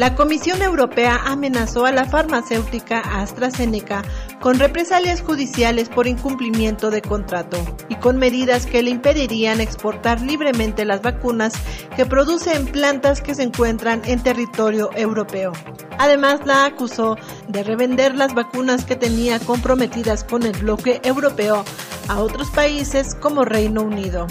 La 0.00 0.14
Comisión 0.14 0.62
Europea 0.62 1.20
amenazó 1.26 1.84
a 1.84 1.92
la 1.92 2.06
farmacéutica 2.06 3.00
AstraZeneca 3.00 4.02
con 4.40 4.58
represalias 4.58 5.20
judiciales 5.20 5.88
por 5.88 6.06
incumplimiento 6.06 6.90
de 6.90 7.02
contrato 7.02 7.58
y 7.88 7.96
con 7.96 8.16
medidas 8.16 8.66
que 8.66 8.82
le 8.82 8.90
impedirían 8.90 9.60
exportar 9.60 10.20
libremente 10.22 10.84
las 10.84 11.02
vacunas 11.02 11.52
que 11.94 12.06
produce 12.06 12.54
en 12.54 12.66
plantas 12.66 13.20
que 13.20 13.34
se 13.34 13.42
encuentran 13.42 14.00
en 14.06 14.22
territorio 14.22 14.90
europeo. 14.94 15.52
Además, 15.98 16.40
la 16.46 16.64
acusó 16.64 17.16
de 17.48 17.62
revender 17.62 18.14
las 18.14 18.34
vacunas 18.34 18.84
que 18.86 18.96
tenía 18.96 19.38
comprometidas 19.38 20.24
con 20.24 20.44
el 20.44 20.56
bloque 20.56 21.00
europeo 21.04 21.64
a 22.08 22.20
otros 22.20 22.50
países 22.50 23.14
como 23.14 23.44
Reino 23.44 23.82
Unido. 23.82 24.26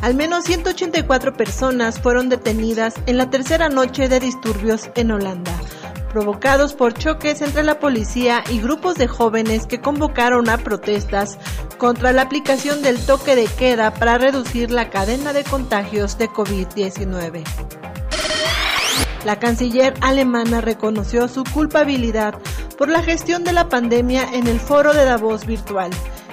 Al 0.00 0.14
menos 0.16 0.44
184 0.46 1.34
personas 1.34 2.00
fueron 2.00 2.28
detenidas 2.28 2.94
en 3.06 3.18
la 3.18 3.30
tercera 3.30 3.68
noche 3.68 4.08
de 4.08 4.18
disturbios 4.18 4.90
en 4.96 5.12
Holanda, 5.12 5.52
provocados 6.12 6.74
por 6.74 6.94
choques 6.94 7.40
entre 7.40 7.62
la 7.62 7.78
policía 7.78 8.44
y 8.50 8.60
grupos 8.60 8.96
de 8.96 9.08
jóvenes 9.08 9.66
que 9.66 9.80
convocaron 9.80 10.48
a 10.48 10.58
protestas 10.58 11.38
contra 11.78 12.12
la 12.12 12.22
aplicación 12.22 12.82
del 12.82 13.04
toque 13.04 13.34
de 13.34 13.46
queda 13.46 13.92
para 13.94 14.18
reducir 14.18 14.70
la 14.70 14.90
cadena 14.90 15.32
de 15.32 15.44
contagios 15.44 16.18
de 16.18 16.28
COVID-19. 16.28 17.42
La 19.24 19.38
canciller 19.38 19.94
alemana 20.00 20.60
reconoció 20.60 21.28
su 21.28 21.44
culpabilidad 21.44 22.34
por 22.76 22.88
la 22.88 23.02
gestión 23.02 23.44
de 23.44 23.52
la 23.52 23.68
pandemia 23.68 24.24
en 24.32 24.46
el 24.46 24.58
foro 24.58 24.92
de 24.92 25.04
Davos 25.04 25.46
virtual 25.46 25.90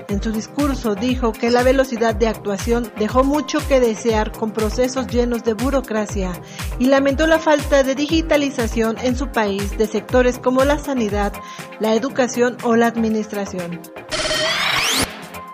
en 0.09 0.21
su 0.21 0.31
discurso 0.31 0.95
dijo 0.95 1.31
que 1.31 1.51
la 1.51 1.63
velocidad 1.63 2.15
de 2.15 2.27
actuación 2.27 2.91
dejó 2.97 3.23
mucho 3.23 3.59
que 3.67 3.79
desear 3.79 4.31
con 4.31 4.51
procesos 4.51 5.07
llenos 5.07 5.43
de 5.43 5.53
burocracia 5.53 6.31
y 6.79 6.85
lamentó 6.85 7.27
la 7.27 7.39
falta 7.39 7.83
de 7.83 7.95
digitalización 7.95 8.97
en 9.03 9.15
su 9.15 9.29
país 9.31 9.77
de 9.77 9.87
sectores 9.87 10.39
como 10.39 10.63
la 10.63 10.79
sanidad, 10.79 11.33
la 11.79 11.93
educación 11.93 12.57
o 12.63 12.75
la 12.75 12.87
administración. 12.87 13.79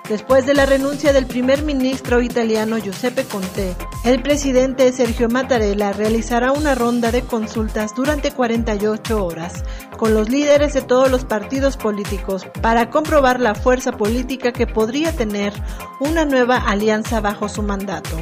Después 0.09 0.45
de 0.45 0.53
la 0.53 0.67
renuncia 0.67 1.13
del 1.13 1.25
primer 1.25 1.63
ministro 1.63 2.21
italiano 2.21 2.77
Giuseppe 2.77 3.23
Conte, 3.23 3.75
el 4.03 4.21
presidente 4.21 4.91
Sergio 4.91 5.29
Mattarella 5.29 5.93
realizará 5.93 6.51
una 6.51 6.75
ronda 6.75 7.11
de 7.11 7.23
consultas 7.23 7.95
durante 7.95 8.31
48 8.31 9.25
horas 9.25 9.63
con 9.97 10.13
los 10.13 10.29
líderes 10.29 10.73
de 10.73 10.81
todos 10.81 11.09
los 11.09 11.25
partidos 11.25 11.75
políticos 11.75 12.45
para 12.61 12.91
comprobar 12.91 13.39
la 13.39 13.55
fuerza 13.55 13.93
política 13.93 14.51
que 14.51 14.67
podría 14.67 15.11
tener 15.11 15.53
una 15.99 16.23
nueva 16.23 16.57
alianza 16.57 17.19
bajo 17.19 17.49
su 17.49 17.63
mandato. 17.63 18.15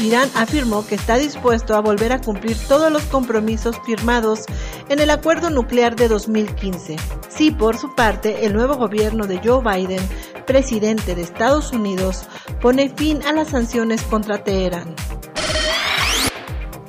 Irán 0.00 0.30
afirmó 0.34 0.86
que 0.86 0.94
está 0.94 1.16
dispuesto 1.16 1.74
a 1.74 1.80
volver 1.80 2.12
a 2.12 2.20
cumplir 2.20 2.56
todos 2.68 2.92
los 2.92 3.02
compromisos 3.04 3.76
firmados 3.84 4.44
en 4.88 5.00
el 5.00 5.10
acuerdo 5.10 5.50
nuclear 5.50 5.96
de 5.96 6.08
2015. 6.08 6.96
Si 7.28 7.50
por 7.50 7.76
su 7.76 7.94
parte 7.94 8.46
el 8.46 8.54
nuevo 8.54 8.76
gobierno 8.76 9.26
de 9.26 9.40
Joe 9.42 9.62
Biden, 9.62 10.02
presidente 10.46 11.14
de 11.14 11.22
Estados 11.22 11.72
Unidos, 11.72 12.24
pone 12.60 12.88
fin 12.90 13.22
a 13.24 13.32
las 13.32 13.48
sanciones 13.48 14.02
contra 14.02 14.44
Teherán. 14.44 14.94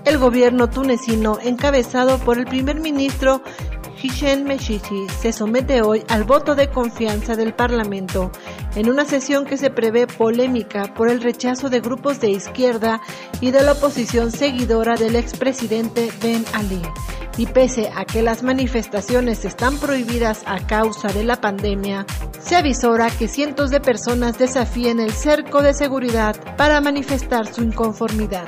El 0.05 0.17
gobierno 0.17 0.69
tunecino, 0.69 1.37
encabezado 1.43 2.17
por 2.19 2.39
el 2.39 2.45
primer 2.45 2.79
ministro 2.79 3.43
Hichem 4.01 4.45
Meshishi 4.45 5.07
se 5.09 5.33
somete 5.33 5.81
hoy 5.81 6.05
al 6.07 6.23
voto 6.23 6.55
de 6.55 6.69
confianza 6.69 7.35
del 7.35 7.53
Parlamento 7.53 8.31
en 8.75 8.89
una 8.89 9.03
sesión 9.03 9.45
que 9.45 9.57
se 9.57 9.69
prevé 9.69 10.07
polémica 10.07 10.93
por 10.93 11.09
el 11.09 11.21
rechazo 11.21 11.69
de 11.69 11.81
grupos 11.81 12.21
de 12.21 12.29
izquierda 12.29 13.01
y 13.41 13.51
de 13.51 13.61
la 13.61 13.73
oposición 13.73 14.31
seguidora 14.31 14.95
del 14.95 15.17
expresidente 15.17 16.11
Ben 16.21 16.45
Ali. 16.53 16.81
Y 17.37 17.47
pese 17.47 17.91
a 17.93 18.05
que 18.05 18.21
las 18.21 18.41
manifestaciones 18.41 19.43
están 19.43 19.77
prohibidas 19.77 20.43
a 20.45 20.65
causa 20.65 21.09
de 21.09 21.23
la 21.23 21.41
pandemia, 21.41 22.05
se 22.39 22.55
avisora 22.55 23.09
que 23.09 23.27
cientos 23.27 23.69
de 23.69 23.81
personas 23.81 24.37
desafíen 24.37 24.99
el 24.99 25.11
cerco 25.11 25.61
de 25.61 25.73
seguridad 25.73 26.35
para 26.55 26.79
manifestar 26.79 27.53
su 27.53 27.63
inconformidad. 27.63 28.47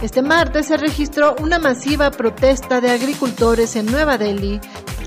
Este 0.00 0.22
martes 0.22 0.66
se 0.66 0.76
registró 0.76 1.34
una 1.40 1.58
masiva 1.58 2.12
protesta 2.12 2.80
de 2.80 2.92
agricultores 2.92 3.74
en 3.74 3.86
Nueva 3.86 4.16
Delhi 4.16 4.60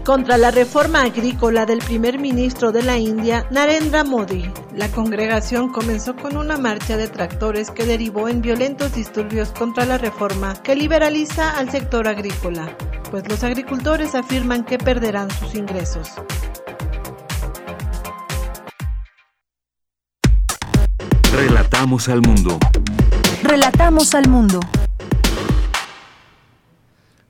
contra 0.03 0.37
la 0.37 0.51
reforma 0.51 1.03
agrícola 1.03 1.65
del 1.65 1.79
primer 1.79 2.19
ministro 2.19 2.73
de 2.73 2.83
la 2.83 2.97
India, 2.97 3.47
Narendra 3.51 4.03
Modi. 4.03 4.51
La 4.75 4.89
congregación 4.89 5.69
comenzó 5.69 6.17
con 6.17 6.35
una 6.35 6.57
marcha 6.57 6.97
de 6.97 7.07
tractores 7.07 7.71
que 7.71 7.85
derivó 7.85 8.27
en 8.27 8.41
violentos 8.41 8.93
disturbios 8.93 9.51
contra 9.51 9.85
la 9.85 9.97
reforma 9.97 10.61
que 10.61 10.75
liberaliza 10.75 11.57
al 11.57 11.69
sector 11.69 12.09
agrícola, 12.09 12.75
pues 13.11 13.25
los 13.29 13.45
agricultores 13.45 14.13
afirman 14.13 14.65
que 14.65 14.77
perderán 14.77 15.31
sus 15.31 15.55
ingresos. 15.55 16.09
Relatamos 21.31 22.09
al 22.09 22.21
mundo. 22.21 22.59
Relatamos 23.51 24.15
al 24.15 24.29
mundo. 24.29 24.61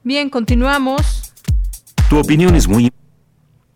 Bien, 0.04 0.30
continuamos. 0.30 1.34
Tu 2.12 2.20
opinión 2.20 2.56
es 2.56 2.68
muy 2.68 2.92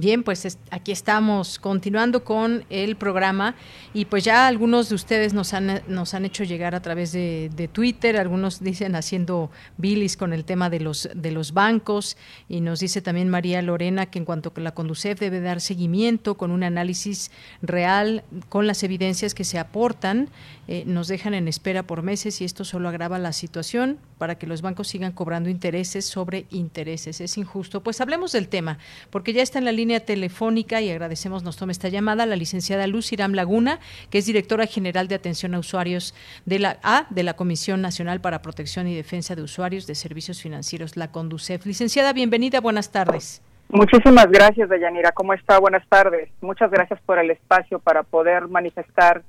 Bien, 0.00 0.22
pues 0.22 0.56
aquí 0.70 0.92
estamos 0.92 1.58
continuando 1.58 2.24
con 2.24 2.64
el 2.70 2.96
programa 2.96 3.54
y 3.92 4.06
pues 4.06 4.24
ya 4.24 4.46
algunos 4.46 4.88
de 4.88 4.94
ustedes 4.94 5.34
nos 5.34 5.52
han, 5.52 5.82
nos 5.88 6.14
han 6.14 6.24
hecho 6.24 6.42
llegar 6.42 6.74
a 6.74 6.80
través 6.80 7.12
de, 7.12 7.68
Twitter, 7.70 8.16
algunos 8.16 8.64
dicen 8.64 8.96
haciendo 8.96 9.50
bilis 9.76 10.16
con 10.16 10.32
el 10.32 10.46
tema 10.46 10.70
de 10.70 10.80
los, 10.80 11.10
de 11.14 11.32
los 11.32 11.52
bancos 11.52 12.16
y 12.48 12.62
nos 12.62 12.80
dice 12.80 13.02
también 13.02 13.28
María 13.28 13.60
Lorena 13.60 14.06
que 14.06 14.18
en 14.18 14.24
cuanto 14.24 14.54
que 14.54 14.62
la 14.62 14.72
Conducef 14.72 15.20
debe 15.20 15.42
dar 15.42 15.60
seguimiento 15.60 16.38
con 16.38 16.50
un 16.50 16.62
análisis 16.62 17.30
real 17.60 18.24
con 18.48 18.66
las 18.66 18.82
evidencias 18.82 19.34
que 19.34 19.44
se 19.44 19.58
aportan, 19.58 20.30
eh, 20.66 20.84
nos 20.86 21.08
dejan 21.08 21.34
en 21.34 21.46
espera 21.46 21.82
por 21.82 22.02
meses 22.02 22.40
y 22.40 22.46
esto 22.46 22.64
solo 22.64 22.88
agrava 22.88 23.18
la 23.18 23.34
situación 23.34 23.98
para 24.16 24.36
que 24.36 24.46
los 24.46 24.62
bancos 24.62 24.86
sigan 24.88 25.12
cobrando 25.12 25.50
intereses 25.50 26.04
sobre 26.04 26.46
intereses. 26.50 27.20
Es 27.20 27.36
injusto. 27.38 27.82
Pues 27.82 28.00
hablemos 28.00 28.32
del 28.32 28.48
tema, 28.48 28.78
porque 29.10 29.32
ya 29.32 29.42
está 29.42 29.58
en 29.58 29.64
la 29.64 29.72
línea 29.72 29.89
telefónica 29.98 30.80
y 30.80 30.90
agradecemos 30.90 31.42
nos 31.42 31.56
tome 31.56 31.72
esta 31.72 31.88
llamada 31.88 32.26
la 32.26 32.36
licenciada 32.36 32.86
Luz 32.86 33.12
Iram 33.12 33.32
Laguna, 33.32 33.80
que 34.10 34.18
es 34.18 34.26
directora 34.26 34.66
general 34.66 35.08
de 35.08 35.16
atención 35.16 35.54
a 35.54 35.58
usuarios 35.58 36.14
de 36.46 36.60
la 36.60 36.78
A 36.84 37.06
de 37.10 37.24
la 37.24 37.34
Comisión 37.34 37.82
Nacional 37.82 38.20
para 38.20 38.42
Protección 38.42 38.86
y 38.86 38.94
Defensa 38.94 39.34
de 39.34 39.42
Usuarios 39.42 39.88
de 39.88 39.96
Servicios 39.96 40.40
Financieros, 40.40 40.96
la 40.96 41.10
Conducef. 41.10 41.66
Licenciada, 41.66 42.12
bienvenida, 42.12 42.60
buenas 42.60 42.92
tardes. 42.92 43.42
Muchísimas 43.70 44.30
gracias, 44.30 44.68
Deyanira. 44.68 45.10
¿Cómo 45.10 45.32
está? 45.32 45.58
Buenas 45.58 45.86
tardes. 45.88 46.28
Muchas 46.40 46.70
gracias 46.70 47.00
por 47.06 47.18
el 47.18 47.30
espacio 47.32 47.80
para 47.80 48.04
poder 48.04 48.46
manifestar 48.46 49.22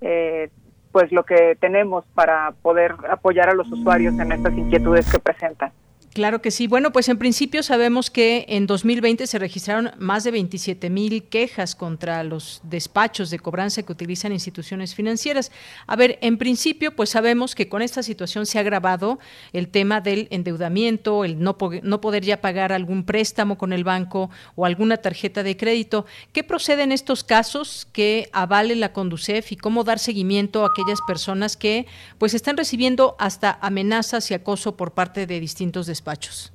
eh, 0.00 0.50
pues 0.94 1.10
lo 1.10 1.24
que 1.24 1.56
tenemos 1.60 2.04
para 2.14 2.52
poder 2.62 2.94
apoyar 3.10 3.48
a 3.48 3.54
los 3.54 3.70
usuarios 3.72 4.16
en 4.20 4.30
estas 4.30 4.56
inquietudes 4.56 5.10
que 5.10 5.18
presentan. 5.18 5.72
Claro 6.14 6.40
que 6.40 6.52
sí. 6.52 6.68
Bueno, 6.68 6.92
pues 6.92 7.08
en 7.08 7.18
principio 7.18 7.64
sabemos 7.64 8.08
que 8.08 8.46
en 8.48 8.68
2020 8.68 9.26
se 9.26 9.36
registraron 9.40 9.90
más 9.98 10.22
de 10.22 10.30
27 10.30 10.88
mil 10.88 11.24
quejas 11.24 11.74
contra 11.74 12.22
los 12.22 12.60
despachos 12.62 13.30
de 13.30 13.40
cobranza 13.40 13.82
que 13.82 13.90
utilizan 13.90 14.30
instituciones 14.30 14.94
financieras. 14.94 15.50
A 15.88 15.96
ver, 15.96 16.20
en 16.22 16.38
principio, 16.38 16.94
pues 16.94 17.10
sabemos 17.10 17.56
que 17.56 17.68
con 17.68 17.82
esta 17.82 18.04
situación 18.04 18.46
se 18.46 18.58
ha 18.58 18.60
agravado 18.60 19.18
el 19.52 19.66
tema 19.66 20.00
del 20.00 20.28
endeudamiento, 20.30 21.24
el 21.24 21.40
no, 21.40 21.56
no 21.82 22.00
poder 22.00 22.24
ya 22.24 22.40
pagar 22.40 22.72
algún 22.72 23.04
préstamo 23.04 23.58
con 23.58 23.72
el 23.72 23.82
banco 23.82 24.30
o 24.54 24.66
alguna 24.66 24.98
tarjeta 24.98 25.42
de 25.42 25.56
crédito. 25.56 26.06
¿Qué 26.32 26.44
procede 26.44 26.84
en 26.84 26.92
estos 26.92 27.24
casos 27.24 27.88
que 27.92 28.28
avale 28.32 28.76
la 28.76 28.92
Conducef 28.92 29.50
y 29.50 29.56
cómo 29.56 29.82
dar 29.82 29.98
seguimiento 29.98 30.62
a 30.62 30.68
aquellas 30.68 31.00
personas 31.08 31.56
que 31.56 31.88
pues 32.18 32.34
están 32.34 32.56
recibiendo 32.56 33.16
hasta 33.18 33.58
amenazas 33.60 34.30
y 34.30 34.34
acoso 34.34 34.76
por 34.76 34.92
parte 34.92 35.26
de 35.26 35.40
distintos 35.40 35.88
despachos? 35.88 36.03
Despachos? 36.04 36.52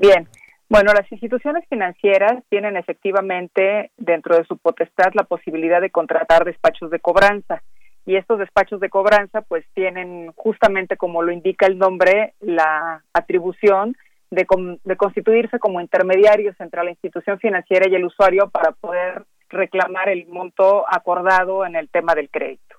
Bien, 0.00 0.28
bueno, 0.68 0.92
las 0.92 1.10
instituciones 1.12 1.64
financieras 1.68 2.42
tienen 2.48 2.76
efectivamente 2.76 3.92
dentro 3.96 4.36
de 4.36 4.44
su 4.44 4.56
potestad 4.56 5.12
la 5.14 5.24
posibilidad 5.24 5.80
de 5.80 5.90
contratar 5.90 6.44
despachos 6.44 6.90
de 6.90 7.00
cobranza 7.00 7.62
y 8.06 8.16
estos 8.16 8.38
despachos 8.38 8.80
de 8.80 8.88
cobranza 8.88 9.42
pues 9.42 9.64
tienen 9.74 10.32
justamente 10.34 10.96
como 10.96 11.22
lo 11.22 11.32
indica 11.32 11.66
el 11.66 11.78
nombre 11.78 12.34
la 12.40 13.04
atribución 13.12 13.96
de, 14.30 14.46
de, 14.84 14.96
constituirse 14.96 15.58
como 15.58 15.80
intermediarios 15.80 16.58
entre 16.60 16.84
la 16.84 16.90
institución 16.90 17.38
financiera 17.38 17.88
y 17.88 17.94
el 17.94 18.04
usuario 18.04 18.48
para 18.48 18.72
poder 18.72 19.24
reclamar 19.48 20.08
el 20.08 20.26
monto 20.28 20.84
acordado 20.88 21.66
en 21.66 21.74
el 21.74 21.88
tema 21.88 22.14
del 22.14 22.30
crédito. 22.30 22.76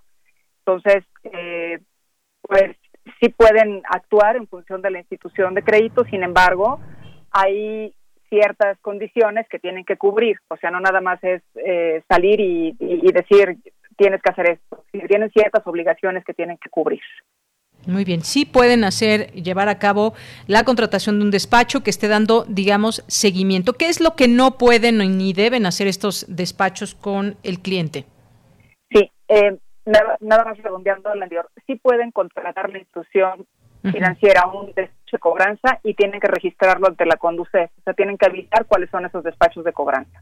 Entonces, 0.59 1.03
eh, 1.23 1.79
pues 2.41 2.77
sí 3.21 3.29
pueden 3.29 3.83
actuar 3.89 4.35
en 4.35 4.47
función 4.47 4.81
de 4.81 4.91
la 4.91 4.99
institución 4.99 5.53
de 5.53 5.63
crédito, 5.63 6.03
sin 6.05 6.23
embargo, 6.23 6.79
hay 7.31 7.93
ciertas 8.29 8.77
condiciones 8.79 9.47
que 9.49 9.59
tienen 9.59 9.85
que 9.85 9.97
cubrir, 9.97 10.37
o 10.47 10.57
sea, 10.57 10.71
no 10.71 10.79
nada 10.79 11.01
más 11.01 11.23
es 11.23 11.41
eh, 11.55 12.01
salir 12.09 12.39
y, 12.39 12.73
decir 13.11 13.57
tienes 13.97 14.21
que 14.21 14.31
hacer 14.31 14.49
esto, 14.51 14.83
tienen 15.07 15.29
ciertas 15.31 15.65
obligaciones 15.67 16.23
que 16.25 16.33
tienen 16.33 16.57
que 16.57 16.69
cubrir. 16.69 17.01
Muy 17.85 18.03
bien, 18.03 18.21
sí 18.21 18.45
pueden 18.45 18.83
hacer, 18.83 19.31
llevar 19.33 19.67
a 19.67 19.79
cabo 19.79 20.13
la 20.47 20.63
contratación 20.63 21.19
de 21.19 21.25
un 21.25 21.31
despacho 21.31 21.83
que 21.83 21.89
esté 21.89 22.07
dando, 22.07 22.45
digamos, 22.47 23.03
seguimiento. 23.07 23.73
¿Qué 23.73 23.87
es 23.89 23.99
lo 23.99 24.15
que 24.15 24.27
no 24.27 24.57
pueden 24.57 24.99
ni 25.17 25.33
deben 25.33 25.65
hacer 25.65 25.87
estos 25.87 26.25
despachos 26.29 26.95
con 26.95 27.35
el 27.43 27.59
cliente? 27.59 28.05
Sí, 28.91 29.11
eh, 29.27 29.57
nada, 29.85 30.43
más 30.45 30.57
redondeando 30.57 31.11
el 31.11 31.23
anterior, 31.23 31.49
sí 31.65 31.75
pueden 31.75 32.11
contratar 32.11 32.69
la 32.69 32.79
institución 32.79 33.45
financiera 33.81 34.45
un 34.47 34.67
despacho 34.67 35.11
de 35.11 35.19
cobranza 35.19 35.79
y 35.83 35.95
tienen 35.95 36.19
que 36.19 36.27
registrarlo 36.27 36.87
ante 36.87 37.05
la 37.05 37.17
Conducef, 37.17 37.71
o 37.79 37.81
sea, 37.83 37.93
tienen 37.93 38.17
que 38.17 38.27
avisar 38.27 38.65
cuáles 38.65 38.91
son 38.91 39.05
esos 39.05 39.23
despachos 39.23 39.63
de 39.65 39.73
cobranza. 39.73 40.21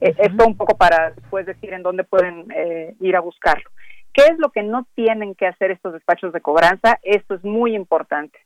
Eh, 0.00 0.14
esto 0.18 0.46
un 0.46 0.56
poco 0.56 0.76
para 0.76 1.10
después 1.10 1.46
decir 1.46 1.72
en 1.72 1.82
dónde 1.82 2.04
pueden 2.04 2.46
eh, 2.54 2.94
ir 3.00 3.16
a 3.16 3.20
buscarlo. 3.20 3.70
¿Qué 4.12 4.22
es 4.24 4.38
lo 4.38 4.50
que 4.50 4.62
no 4.62 4.86
tienen 4.94 5.34
que 5.34 5.46
hacer 5.46 5.70
estos 5.70 5.92
despachos 5.92 6.32
de 6.32 6.40
cobranza? 6.40 6.98
Esto 7.02 7.34
es 7.34 7.44
muy 7.44 7.74
importante. 7.74 8.38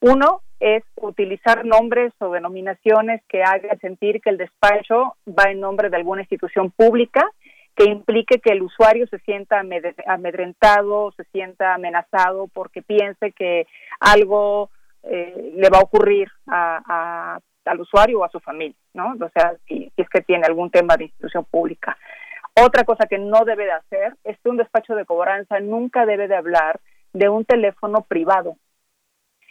Uno 0.00 0.42
es 0.60 0.82
utilizar 0.96 1.64
nombres 1.64 2.12
o 2.18 2.30
denominaciones 2.30 3.22
que 3.28 3.42
hagan 3.42 3.78
sentir 3.80 4.20
que 4.20 4.30
el 4.30 4.38
despacho 4.38 5.16
va 5.26 5.50
en 5.50 5.60
nombre 5.60 5.88
de 5.88 5.96
alguna 5.96 6.22
institución 6.22 6.70
pública 6.70 7.26
que 7.76 7.84
implique 7.84 8.38
que 8.40 8.52
el 8.52 8.62
usuario 8.62 9.06
se 9.08 9.18
sienta 9.20 9.60
amedrentado, 10.06 11.12
se 11.16 11.24
sienta 11.24 11.74
amenazado 11.74 12.48
porque 12.48 12.82
piense 12.82 13.32
que 13.32 13.66
algo 14.00 14.70
eh, 15.02 15.52
le 15.56 15.68
va 15.70 15.78
a 15.78 15.82
ocurrir 15.82 16.28
a, 16.46 17.38
al 17.64 17.80
usuario 17.80 18.20
o 18.20 18.24
a 18.24 18.30
su 18.30 18.40
familia, 18.40 18.76
¿no? 18.92 19.12
O 19.12 19.30
sea, 19.30 19.56
si, 19.66 19.90
es 19.96 20.08
que 20.08 20.22
tiene 20.22 20.46
algún 20.46 20.70
tema 20.70 20.96
de 20.96 21.04
institución 21.04 21.44
pública. 21.44 21.96
Otra 22.56 22.84
cosa 22.84 23.06
que 23.06 23.18
no 23.18 23.44
debe 23.44 23.64
de 23.64 23.72
hacer 23.72 24.14
es 24.22 24.38
que 24.38 24.48
un 24.48 24.56
despacho 24.56 24.94
de 24.94 25.04
cobranza 25.04 25.58
nunca 25.60 26.06
debe 26.06 26.28
de 26.28 26.36
hablar 26.36 26.80
de 27.12 27.28
un 27.28 27.44
teléfono 27.44 28.02
privado. 28.02 28.56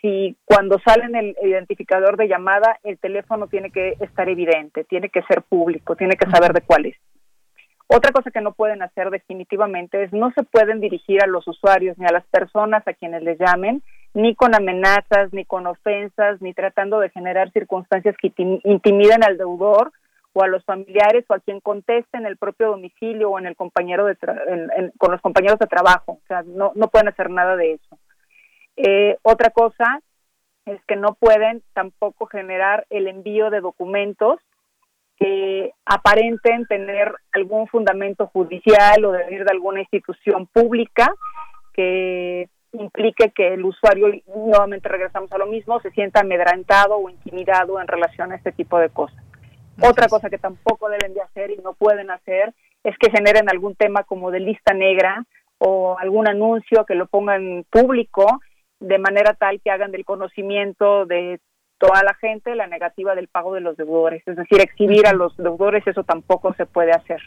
Si 0.02 0.38
cuando 0.46 0.80
sale 0.80 1.06
en 1.06 1.16
el 1.16 1.38
identificador 1.42 2.18
de 2.18 2.28
llamada, 2.28 2.80
el 2.84 2.98
teléfono 3.00 3.48
tiene 3.48 3.72
que 3.72 3.96
estar 4.00 4.28
evidente, 4.30 4.84
tiene 4.86 5.10
que 5.10 5.24
ser 5.24 5.42
público, 5.44 5.96
tiene 5.96 6.16
que 6.16 6.30
saber 6.30 6.54
de 6.54 6.62
cuál 6.62 6.86
es. 6.88 6.96
Otra 7.96 8.12
cosa 8.12 8.32
que 8.32 8.42
no 8.42 8.54
pueden 8.54 8.82
hacer 8.82 9.12
definitivamente 9.12 10.02
es 10.02 10.12
no 10.12 10.32
se 10.32 10.42
pueden 10.42 10.80
dirigir 10.80 11.22
a 11.22 11.28
los 11.28 11.48
usuarios 11.48 11.96
ni 12.00 12.08
a 12.08 12.12
las 12.12 12.26
personas 12.26 12.82
a 12.88 12.94
quienes 12.94 13.22
les 13.22 13.38
llamen, 13.38 13.84
ni 14.16 14.34
con 14.34 14.56
amenazas, 14.56 15.32
ni 15.32 15.46
con 15.46 15.68
ofensas, 15.68 16.42
ni 16.42 16.56
tratando 16.56 17.00
de 17.00 17.12
generar 17.12 17.52
circunstancias 17.52 18.16
que 18.20 18.34
intimiden 18.64 19.24
al 19.24 19.38
deudor 19.38 19.92
o 20.34 20.44
a 20.44 20.48
los 20.48 20.66
familiares 20.66 21.24
o 21.30 21.36
a 21.36 21.40
quien 21.40 21.60
conteste 21.60 22.18
en 22.18 22.26
el 22.26 22.38
propio 22.38 22.70
domicilio 22.70 23.30
o 23.30 23.38
en 23.38 23.46
el 23.46 23.56
compañero 23.56 24.08
con 24.98 25.12
los 25.12 25.22
compañeros 25.22 25.60
de 25.60 25.68
trabajo. 25.68 26.14
O 26.14 26.28
sea, 26.28 26.42
no, 26.48 26.72
no 26.74 26.88
pueden 26.88 27.10
hacer 27.10 27.30
nada 27.30 27.56
de 27.56 27.74
eso. 27.74 28.00
Eh, 28.76 29.18
otra 29.22 29.52
cosa 29.52 30.02
es 30.66 30.84
que 30.88 30.96
no 30.96 31.14
pueden 31.14 31.62
tampoco 31.74 32.26
generar 32.26 32.88
el 32.90 33.08
envío 33.08 33.52
de 33.52 33.62
documentos 33.62 34.40
que 35.24 35.72
aparenten 35.86 36.66
tener 36.66 37.16
algún 37.32 37.66
fundamento 37.68 38.28
judicial 38.28 39.06
o 39.06 39.14
de 39.14 39.24
venir 39.24 39.46
de 39.46 39.52
alguna 39.52 39.80
institución 39.80 40.48
pública 40.48 41.16
que 41.74 42.50
implique 42.74 43.32
que 43.32 43.54
el 43.54 43.64
usuario, 43.64 44.08
nuevamente 44.36 44.90
regresamos 44.90 45.32
a 45.32 45.38
lo 45.38 45.46
mismo, 45.46 45.80
se 45.80 45.92
sienta 45.92 46.20
amedrentado 46.20 46.98
o 46.98 47.10
intimidado 47.10 47.80
en 47.80 47.88
relación 47.88 48.34
a 48.34 48.36
este 48.36 48.52
tipo 48.52 48.78
de 48.80 48.90
cosas. 48.90 49.24
Otra 49.82 50.10
cosa 50.10 50.30
que 50.30 50.38
tampoco 50.38 50.90
deben 50.90 51.14
de 51.14 51.22
hacer 51.22 51.52
y 51.52 51.58
no 51.60 51.72
pueden 51.72 52.12
hacer 52.12 52.54
es 52.84 52.98
que 52.98 53.10
generen 53.10 53.50
algún 53.50 53.76
tema 53.76 54.04
como 54.04 54.30
de 54.30 54.42
lista 54.42 54.74
negra 54.74 55.24
o 55.58 55.98
algún 56.00 56.28
anuncio 56.28 56.84
que 56.86 56.96
lo 56.96 57.06
pongan 57.06 57.64
público 57.70 58.42
de 58.82 59.00
manera 59.00 59.36
tal 59.36 59.62
que 59.62 59.72
hagan 59.72 59.92
del 59.94 60.04
conocimiento 60.04 61.06
de 61.06 61.40
toda 61.78 62.04
la 62.04 62.14
gente 62.16 62.56
la 62.56 62.68
negativa 62.68 63.16
del 63.16 63.28
pago 63.28 63.54
de 63.54 63.62
los 63.62 63.78
deudores, 63.78 64.24
es 64.26 64.36
decir, 64.36 64.62
exhibir 64.62 65.08
a 65.08 65.14
los 65.14 65.36
deudores, 65.38 65.86
eso 65.86 66.04
tampoco 66.04 66.54
se 66.54 66.66
puede 66.66 66.92
hacer. 66.92 67.22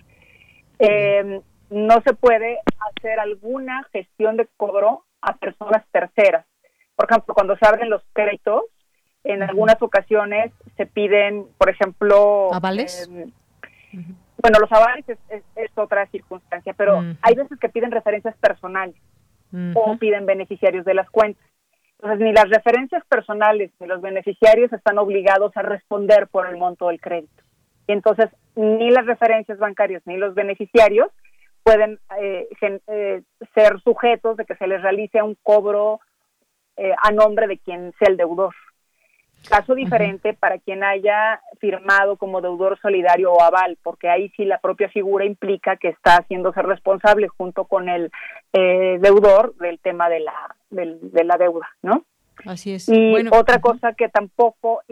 Eh, 0.78 1.40
no 1.70 2.00
se 2.02 2.14
puede 2.14 2.58
hacer 2.78 3.18
alguna 3.18 3.84
gestión 3.92 4.36
de 4.36 4.48
cobro 4.56 5.04
a 5.20 5.36
personas 5.36 5.84
terceras. 5.90 6.46
Por 6.94 7.10
ejemplo, 7.10 7.34
cuando 7.34 7.56
se 7.56 7.66
abren 7.66 7.90
los 7.90 8.02
créditos, 8.12 8.64
en 9.24 9.42
algunas 9.42 9.80
ocasiones 9.82 10.52
se 10.76 10.86
piden, 10.86 11.46
por 11.58 11.68
ejemplo... 11.68 12.50
¿Avales? 12.52 13.08
Em, 13.08 13.32
bueno, 14.40 14.58
los 14.60 14.70
avales 14.70 15.04
es, 15.08 15.70
otra 15.74 16.06
circunstancia, 16.06 16.72
pero 16.74 17.02
hay 17.20 17.34
veces 17.34 17.58
que 17.58 17.68
piden 17.68 17.90
referencias 17.90 18.36
personales 18.36 18.96
o 19.74 19.96
piden 19.96 20.26
beneficiarios 20.26 20.84
de 20.84 20.94
las 20.94 21.10
cuentas. 21.10 21.44
Entonces, 21.98 22.26
ni 22.26 22.32
las 22.32 22.48
referencias 22.50 23.04
personales 23.06 23.70
ni 23.80 23.86
los 23.86 24.00
beneficiarios 24.00 24.72
están 24.72 24.98
obligados 24.98 25.56
a 25.56 25.62
responder 25.62 26.28
por 26.28 26.46
el 26.46 26.56
monto 26.56 26.88
del 26.88 27.00
crédito. 27.00 27.42
Y 27.86 27.92
entonces 27.92 28.30
ni 28.56 28.90
las 28.90 29.06
referencias 29.06 29.58
bancarias 29.58 30.02
ni 30.06 30.16
los 30.16 30.34
beneficiarios 30.34 31.10
pueden 31.62 31.98
eh, 32.18 32.48
eh, 32.88 33.22
ser 33.54 33.80
sujetos 33.82 34.36
de 34.36 34.44
que 34.44 34.56
se 34.56 34.66
les 34.66 34.82
realice 34.82 35.22
un 35.22 35.36
cobro 35.42 36.00
eh, 36.76 36.92
a 37.02 37.10
nombre 37.10 37.46
de 37.46 37.58
quien 37.58 37.92
sea 37.98 38.08
el 38.08 38.16
deudor. 38.16 38.54
Caso 39.48 39.74
diferente 39.74 40.32
para 40.32 40.58
quien 40.58 40.82
haya 40.82 41.40
firmado 41.60 42.16
como 42.16 42.40
deudor 42.40 42.80
solidario 42.80 43.32
o 43.32 43.42
aval, 43.42 43.78
porque 43.82 44.08
ahí 44.08 44.30
sí 44.30 44.44
la 44.44 44.58
propia 44.58 44.88
figura 44.88 45.24
implica 45.24 45.76
que 45.76 45.88
está 45.88 46.16
haciéndose 46.16 46.62
responsable 46.62 47.28
junto 47.28 47.64
con 47.66 47.88
el 47.88 48.10
deudor 48.52 49.54
del 49.56 49.78
tema 49.78 50.08
de 50.08 50.20
la, 50.20 50.55
de 50.70 51.24
la 51.24 51.36
deuda, 51.36 51.68
¿no? 51.82 52.04
Así 52.44 52.72
es. 52.72 52.88
Y 52.88 53.14
otra 53.30 53.60
cosa 53.60 53.94
que 53.94 54.08
tampoco 54.08 54.82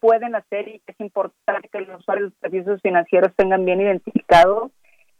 pueden 0.00 0.34
hacer 0.34 0.68
y 0.68 0.82
es 0.86 1.00
importante 1.00 1.68
que 1.70 1.80
los 1.80 2.00
usuarios 2.00 2.32
de 2.32 2.38
servicios 2.40 2.80
financieros 2.82 3.32
tengan 3.36 3.64
bien 3.64 3.80
identificado 3.80 4.70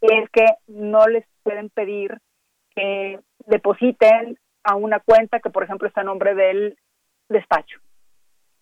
es 0.01 0.29
que 0.31 0.45
no 0.67 1.07
les 1.07 1.25
pueden 1.43 1.69
pedir 1.69 2.17
que 2.75 3.19
depositen 3.45 4.37
a 4.63 4.75
una 4.75 4.99
cuenta 4.99 5.39
que, 5.39 5.49
por 5.49 5.63
ejemplo, 5.63 5.87
está 5.87 6.01
a 6.01 6.05
nombre 6.05 6.35
del 6.35 6.77
despacho. 7.29 7.79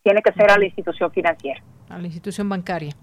Tiene 0.04 0.22
que 0.22 0.34
ser 0.34 0.52
a 0.52 0.58
la 0.58 0.66
institución 0.66 1.12
financiera. 1.12 1.62
A 1.90 1.98
la 1.98 2.06
institución 2.06 2.48
bancaria. 2.48 2.94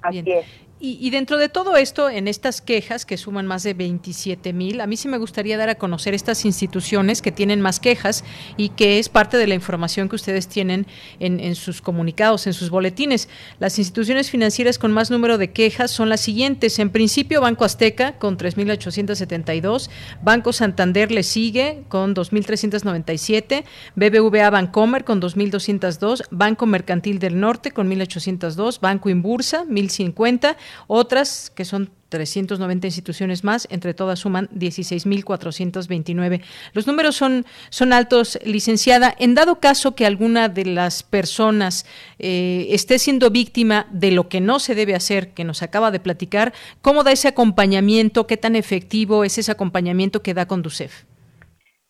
Así 0.00 0.22
es. 0.26 0.46
Y, 0.84 1.10
dentro 1.10 1.38
de 1.38 1.48
todo 1.48 1.76
esto, 1.76 2.10
en 2.10 2.26
estas 2.26 2.60
quejas 2.60 3.06
que 3.06 3.16
suman 3.16 3.46
más 3.46 3.62
de 3.62 3.72
27 3.72 4.52
mil, 4.52 4.80
a 4.80 4.88
mí 4.88 4.96
sí 4.96 5.06
me 5.06 5.16
gustaría 5.16 5.56
dar 5.56 5.68
a 5.68 5.76
conocer 5.76 6.12
estas 6.12 6.44
instituciones 6.44 7.22
que 7.22 7.30
tienen 7.30 7.60
más 7.60 7.78
quejas 7.78 8.24
y 8.56 8.70
que 8.70 8.98
es 8.98 9.08
parte 9.08 9.36
de 9.36 9.46
la 9.46 9.54
información 9.54 10.08
que 10.08 10.16
ustedes 10.16 10.48
tienen 10.48 10.88
en, 11.20 11.54
sus 11.54 11.82
comunicados, 11.82 12.48
en 12.48 12.52
sus 12.52 12.68
boletines. 12.68 13.28
Las 13.60 13.78
instituciones 13.78 14.28
financieras 14.28 14.76
con 14.76 14.90
más 14.90 15.08
número 15.12 15.38
de 15.38 15.52
quejas 15.52 15.92
son 15.92 16.08
las 16.08 16.20
siguientes. 16.20 16.80
En 16.80 16.90
principio, 16.90 17.40
Banco 17.40 17.64
Azteca 17.64 18.18
con 18.18 18.36
3.872, 18.36 19.88
Banco 20.20 20.52
Santander 20.52 21.12
le 21.12 21.22
sigue 21.22 21.84
con 21.90 22.12
2.397, 22.12 23.62
BBVA 23.94 24.50
Bancomer 24.50 25.04
con 25.04 25.22
2.202, 25.22 26.24
Banco 26.32 26.66
Mercantil 26.66 27.20
del 27.20 27.38
Norte 27.38 27.70
con 27.70 27.88
1.802, 27.88 28.80
Banco 28.80 29.10
Inbursa 29.10 29.64
1.050, 29.64 30.56
otras, 30.86 31.50
que 31.50 31.64
son 31.64 31.90
390 32.12 32.86
instituciones 32.86 33.42
más, 33.42 33.66
entre 33.70 33.94
todas 33.94 34.18
suman 34.18 34.48
16.429. 34.48 36.42
Los 36.74 36.86
números 36.86 37.16
son, 37.16 37.46
son 37.70 37.94
altos, 37.94 38.38
licenciada. 38.44 39.14
En 39.18 39.34
dado 39.34 39.60
caso 39.60 39.94
que 39.94 40.04
alguna 40.04 40.50
de 40.50 40.66
las 40.66 41.02
personas 41.02 41.86
eh, 42.18 42.66
esté 42.68 42.98
siendo 42.98 43.30
víctima 43.30 43.86
de 43.90 44.10
lo 44.12 44.28
que 44.28 44.42
no 44.42 44.58
se 44.58 44.74
debe 44.74 44.94
hacer, 44.94 45.32
que 45.32 45.44
nos 45.44 45.62
acaba 45.62 45.90
de 45.90 46.00
platicar, 46.00 46.52
¿cómo 46.82 47.02
da 47.02 47.12
ese 47.12 47.28
acompañamiento? 47.28 48.26
¿Qué 48.26 48.36
tan 48.36 48.56
efectivo 48.56 49.24
es 49.24 49.38
ese 49.38 49.50
acompañamiento 49.50 50.22
que 50.22 50.34
da 50.34 50.46
Conducef? 50.46 51.04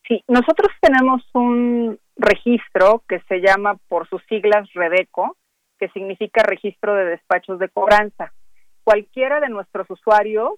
Sí, 0.06 0.22
nosotros 0.28 0.68
tenemos 0.80 1.22
un 1.34 1.98
registro 2.16 3.02
que 3.08 3.20
se 3.28 3.40
llama 3.40 3.76
por 3.88 4.08
sus 4.08 4.22
siglas 4.28 4.72
REDECO, 4.72 5.36
que 5.80 5.88
significa 5.88 6.44
Registro 6.44 6.94
de 6.94 7.06
Despachos 7.06 7.58
de 7.58 7.68
Cobranza 7.68 8.32
cualquiera 8.84 9.40
de 9.40 9.48
nuestros 9.48 9.90
usuarios 9.90 10.52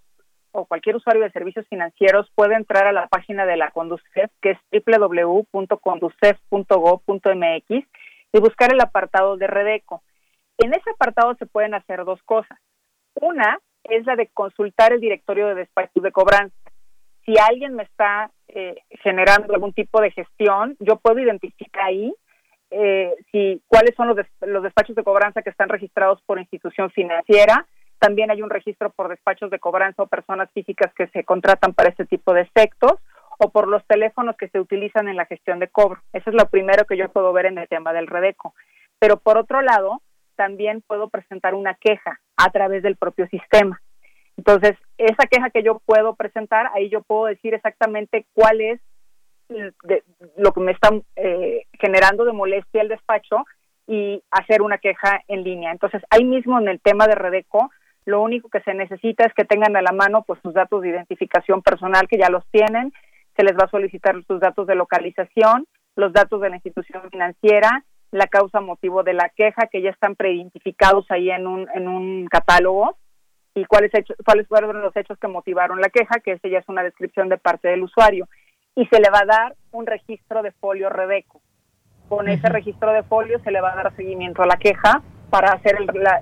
o 0.52 0.66
cualquier 0.66 0.96
usuario 0.96 1.22
de 1.22 1.32
servicios 1.32 1.66
financieros 1.68 2.30
puede 2.34 2.55
entrar 2.55 2.86
a 2.86 2.92
la 2.92 3.09
página 3.09 3.44
de 3.44 3.56
la 3.56 3.72
Conducef, 3.72 4.30
que 4.40 4.52
es 4.52 4.59
www.conducef.gov.mx 4.86 7.86
y 8.32 8.38
buscar 8.38 8.72
el 8.72 8.80
apartado 8.80 9.36
de 9.36 9.48
Redeco. 9.48 10.02
En 10.59 10.72
ese 10.72 10.90
apartado 10.90 11.34
se 11.36 11.46
pueden 11.46 11.74
hacer 11.74 12.05
dos 12.05 12.22
cosas. 12.22 12.59
Una 13.20 13.59
es 13.82 14.06
la 14.06 14.14
de 14.16 14.28
consultar 14.28 14.92
el 14.92 15.01
directorio 15.01 15.48
de 15.48 15.56
despachos 15.56 16.02
de 16.02 16.12
cobranza. 16.12 16.56
Si 17.24 17.36
alguien 17.38 17.74
me 17.74 17.82
está 17.82 18.30
eh, 18.48 18.76
generando 19.02 19.55
algún 19.55 19.72
tipo 19.72 20.01
de 20.01 20.12
gestión, 20.12 20.76
yo 20.78 20.96
puedo 20.96 21.18
identificar 21.18 21.86
ahí 21.86 22.14
eh, 22.70 23.14
si 23.30 23.62
cuáles 23.66 23.94
son 23.96 24.09
los, 24.09 24.16
los 24.40 24.62
despachos 24.62 24.96
de 24.96 25.05
cobranza 25.05 25.42
que 25.42 25.51
están 25.51 25.68
registrados 25.68 26.20
por 26.22 26.38
institución 26.38 26.90
financiera, 26.90 27.66
también 28.05 28.31
hay 28.31 28.43
un 28.43 28.51
registro 28.51 28.90
por 28.90 29.09
despachos 29.09 29.51
de 29.51 29.59
cobranza 29.59 30.02
o 30.02 30.06
personas 30.06 30.51
físicas 30.52 30.93
que 30.93 31.06
se 31.06 31.24
contratan 31.24 31.72
para 31.72 31.89
este 31.89 32.05
tipo 32.05 32.35
de 32.35 32.43
efectos 32.43 32.93
o 33.39 33.48
por 33.48 33.66
los 33.66 33.82
teléfonos 33.86 34.36
que 34.36 34.51
se 34.51 34.60
utilizan 34.60 35.09
en 35.09 35.16
la 35.16 35.24
gestión 35.24 35.59
de 35.59 35.68
cobro. 35.68 36.02
Eso 36.12 36.28
es 36.28 36.36
lo 36.36 36.51
primero 36.51 36.85
que 36.85 36.98
yo 36.98 37.09
puedo 37.09 37.32
ver 37.32 37.47
en 37.47 37.56
el 37.56 37.66
tema 37.66 37.94
del 37.94 38.06
Redeco. 38.06 38.55
Pero 38.98 39.16
por 39.16 39.39
otro 39.39 39.62
lado, 39.62 40.02
también 40.36 40.82
puedo 40.86 41.09
presentar 41.09 41.55
una 41.55 41.72
queja 41.76 42.20
a 42.36 42.51
través 42.51 42.82
del 42.82 42.97
propio 42.97 43.26
sistema. 43.28 43.81
Entonces, 44.36 44.76
esa 44.98 45.26
queja 45.26 45.48
que 45.48 45.62
yo 45.62 45.81
puedo 45.86 46.14
presentar, 46.14 46.68
ahí 46.74 46.90
yo 46.90 47.01
puedo 47.01 47.24
decir 47.24 47.55
exactamente 47.55 48.26
cuál 48.35 48.60
es 48.60 48.81
lo 50.36 50.52
que 50.52 50.60
me 50.60 50.72
está 50.72 50.90
eh, 51.16 51.62
generando 51.81 52.26
de 52.26 52.32
molestia 52.35 52.82
el 52.82 52.89
despacho 52.89 53.47
y 53.86 54.22
hacer 54.31 54.60
una 54.60 54.76
queja 54.76 55.22
en 55.26 55.43
línea. 55.43 55.72
Entonces, 55.72 56.02
ahí 56.10 56.24
mismo 56.24 56.59
en 56.59 56.68
el 56.68 56.81
tema 56.81 57.06
de 57.06 57.14
Redeco, 57.14 57.70
lo 58.06 58.20
único 58.20 58.48
que 58.48 58.60
se 58.60 58.74
necesita 58.74 59.24
es 59.24 59.32
que 59.35 59.44
tengan 59.44 59.76
a 59.76 59.82
la 59.82 59.93
mano 59.93 60.24
pues 60.26 60.40
sus 60.43 60.52
datos 60.52 60.82
de 60.82 60.90
identificación 60.90 61.62
personal 61.62 62.06
que 62.09 62.18
ya 62.18 62.28
los 62.28 62.44
tienen, 62.51 62.93
se 63.36 63.43
les 63.43 63.55
va 63.55 63.64
a 63.64 63.70
solicitar 63.70 64.14
sus 64.26 64.40
datos 64.40 64.66
de 64.66 64.74
localización, 64.74 65.66
los 65.97 66.12
datos 66.12 66.40
de 66.40 66.51
la 66.51 66.56
institución 66.56 67.10
financiera, 67.10 67.85
la 68.10 68.26
causa 68.26 68.60
motivo 68.60 69.02
de 69.02 69.14
la 69.14 69.31
queja 69.31 69.66
que 69.70 69.82
ya 69.82 69.90
están 69.90 70.14
preidentificados 70.14 71.10
ahí 71.10 71.31
en 71.31 71.47
un 71.47 71.66
en 71.74 71.89
un 71.89 72.26
catálogo 72.26 72.97
y 73.55 73.64
cuáles 73.64 73.93
hechos, 73.94 74.16
cuáles 74.24 74.47
fueron 74.47 74.82
los 74.82 74.94
hechos 74.97 75.18
que 75.18 75.28
motivaron 75.28 75.81
la 75.81 75.89
queja, 75.89 76.20
que 76.20 76.32
esa 76.32 76.48
ya 76.48 76.59
es 76.59 76.68
una 76.68 76.82
descripción 76.82 77.28
de 77.28 77.39
parte 77.39 77.68
del 77.68 77.82
usuario 77.82 78.28
y 78.76 78.86
se 78.86 79.01
le 79.01 79.10
va 79.10 79.20
a 79.20 79.26
dar 79.26 79.56
un 79.72 79.86
registro 79.86 80.43
de 80.43 80.52
folio 80.52 80.90
Redeco. 80.90 81.40
Con 82.09 82.28
ese 82.28 82.48
registro 82.48 82.93
de 82.93 83.02
folio 83.02 83.39
se 83.40 83.51
le 83.51 83.60
va 83.60 83.72
a 83.72 83.76
dar 83.76 83.97
seguimiento 83.97 84.43
a 84.43 84.47
la 84.47 84.56
queja 84.56 85.02
para 85.35 85.51
hacer 85.55 85.77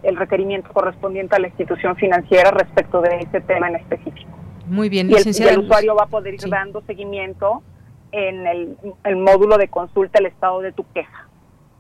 el, 0.05 0.17
requerimiento 0.17 0.73
correspondiente 0.73 1.37
a 1.37 1.39
la 1.39 1.49
institución 1.49 1.95
financiera 1.97 2.51
respecto 2.51 3.03
de 3.03 3.19
ese 3.19 3.43
tema 3.43 3.69
en 3.69 3.77
específico. 3.77 4.31
Muy 4.67 4.89
bien, 4.89 5.11
y 5.11 5.15
el, 5.15 5.59
usuario 5.59 5.95
va 5.95 6.05
a 6.05 6.07
poder 6.07 6.33
ir 6.33 6.49
dando 6.49 6.81
seguimiento 6.87 7.63
en 8.11 8.47
el, 8.47 9.17
módulo 9.17 9.59
de 9.59 9.69
consulta 9.69 10.19
el 10.19 10.25
estado 10.25 10.63
de 10.63 10.73
tu 10.73 10.91
queja. 10.95 11.29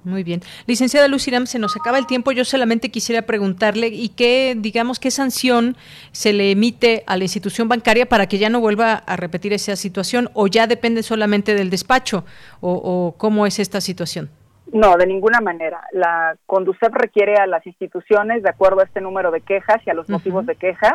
Muy 0.04 0.24
bien. 0.24 0.42
Licenciada 0.66 1.08
Luciram, 1.08 1.46
se 1.46 1.58
nos 1.58 1.74
acaba 1.74 1.96
el 1.96 2.06
tiempo. 2.06 2.32
Yo 2.32 2.44
solamente 2.44 2.90
quisiera 2.90 3.22
preguntarle 3.22 3.86
y 3.86 4.10
qué, 4.10 4.54
digamos, 4.54 4.98
qué 4.98 5.10
sanción 5.10 5.78
se 6.10 6.34
le 6.34 6.50
emite 6.50 7.02
a 7.06 7.16
la 7.16 7.24
institución 7.24 7.66
bancaria 7.66 8.06
para 8.06 8.26
que 8.26 8.36
ya 8.36 8.50
no 8.50 8.60
vuelva 8.60 8.92
a 8.92 9.16
repetir 9.16 9.54
esa 9.54 9.74
situación 9.76 10.28
o 10.34 10.48
ya 10.48 10.66
depende 10.66 11.02
solamente 11.02 11.54
del 11.54 11.70
despacho 11.70 12.26
o 12.60 13.14
cómo 13.16 13.46
es 13.46 13.58
esta 13.58 13.80
situación. 13.80 14.28
No, 14.72 14.96
de 14.96 15.06
ninguna 15.06 15.40
manera. 15.40 15.86
La 15.92 16.36
Conducef 16.46 16.92
requiere 16.92 17.36
a 17.36 17.46
las 17.46 17.66
instituciones 17.66 18.42
de 18.42 18.48
acuerdo 18.48 18.80
a 18.80 18.84
este 18.84 19.02
número 19.02 19.30
de 19.30 19.42
quejas 19.42 19.78
y 19.86 19.90
a 19.90 19.94
los 19.94 20.08
motivos 20.08 20.46
de 20.46 20.56
quejas 20.56 20.94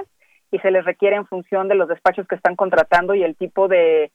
y 0.52 0.58
se 0.60 0.72
les 0.72 0.84
requiere 0.84 1.16
en 1.16 1.28
función 1.28 1.68
de 1.68 1.76
los 1.76 1.88
despachos 1.88 2.28
que 2.28 2.36
están 2.36 2.56
contratando 2.56 3.14
y 3.14 3.24
el 3.24 3.36
tipo 3.36 3.68
de, 3.68 4.12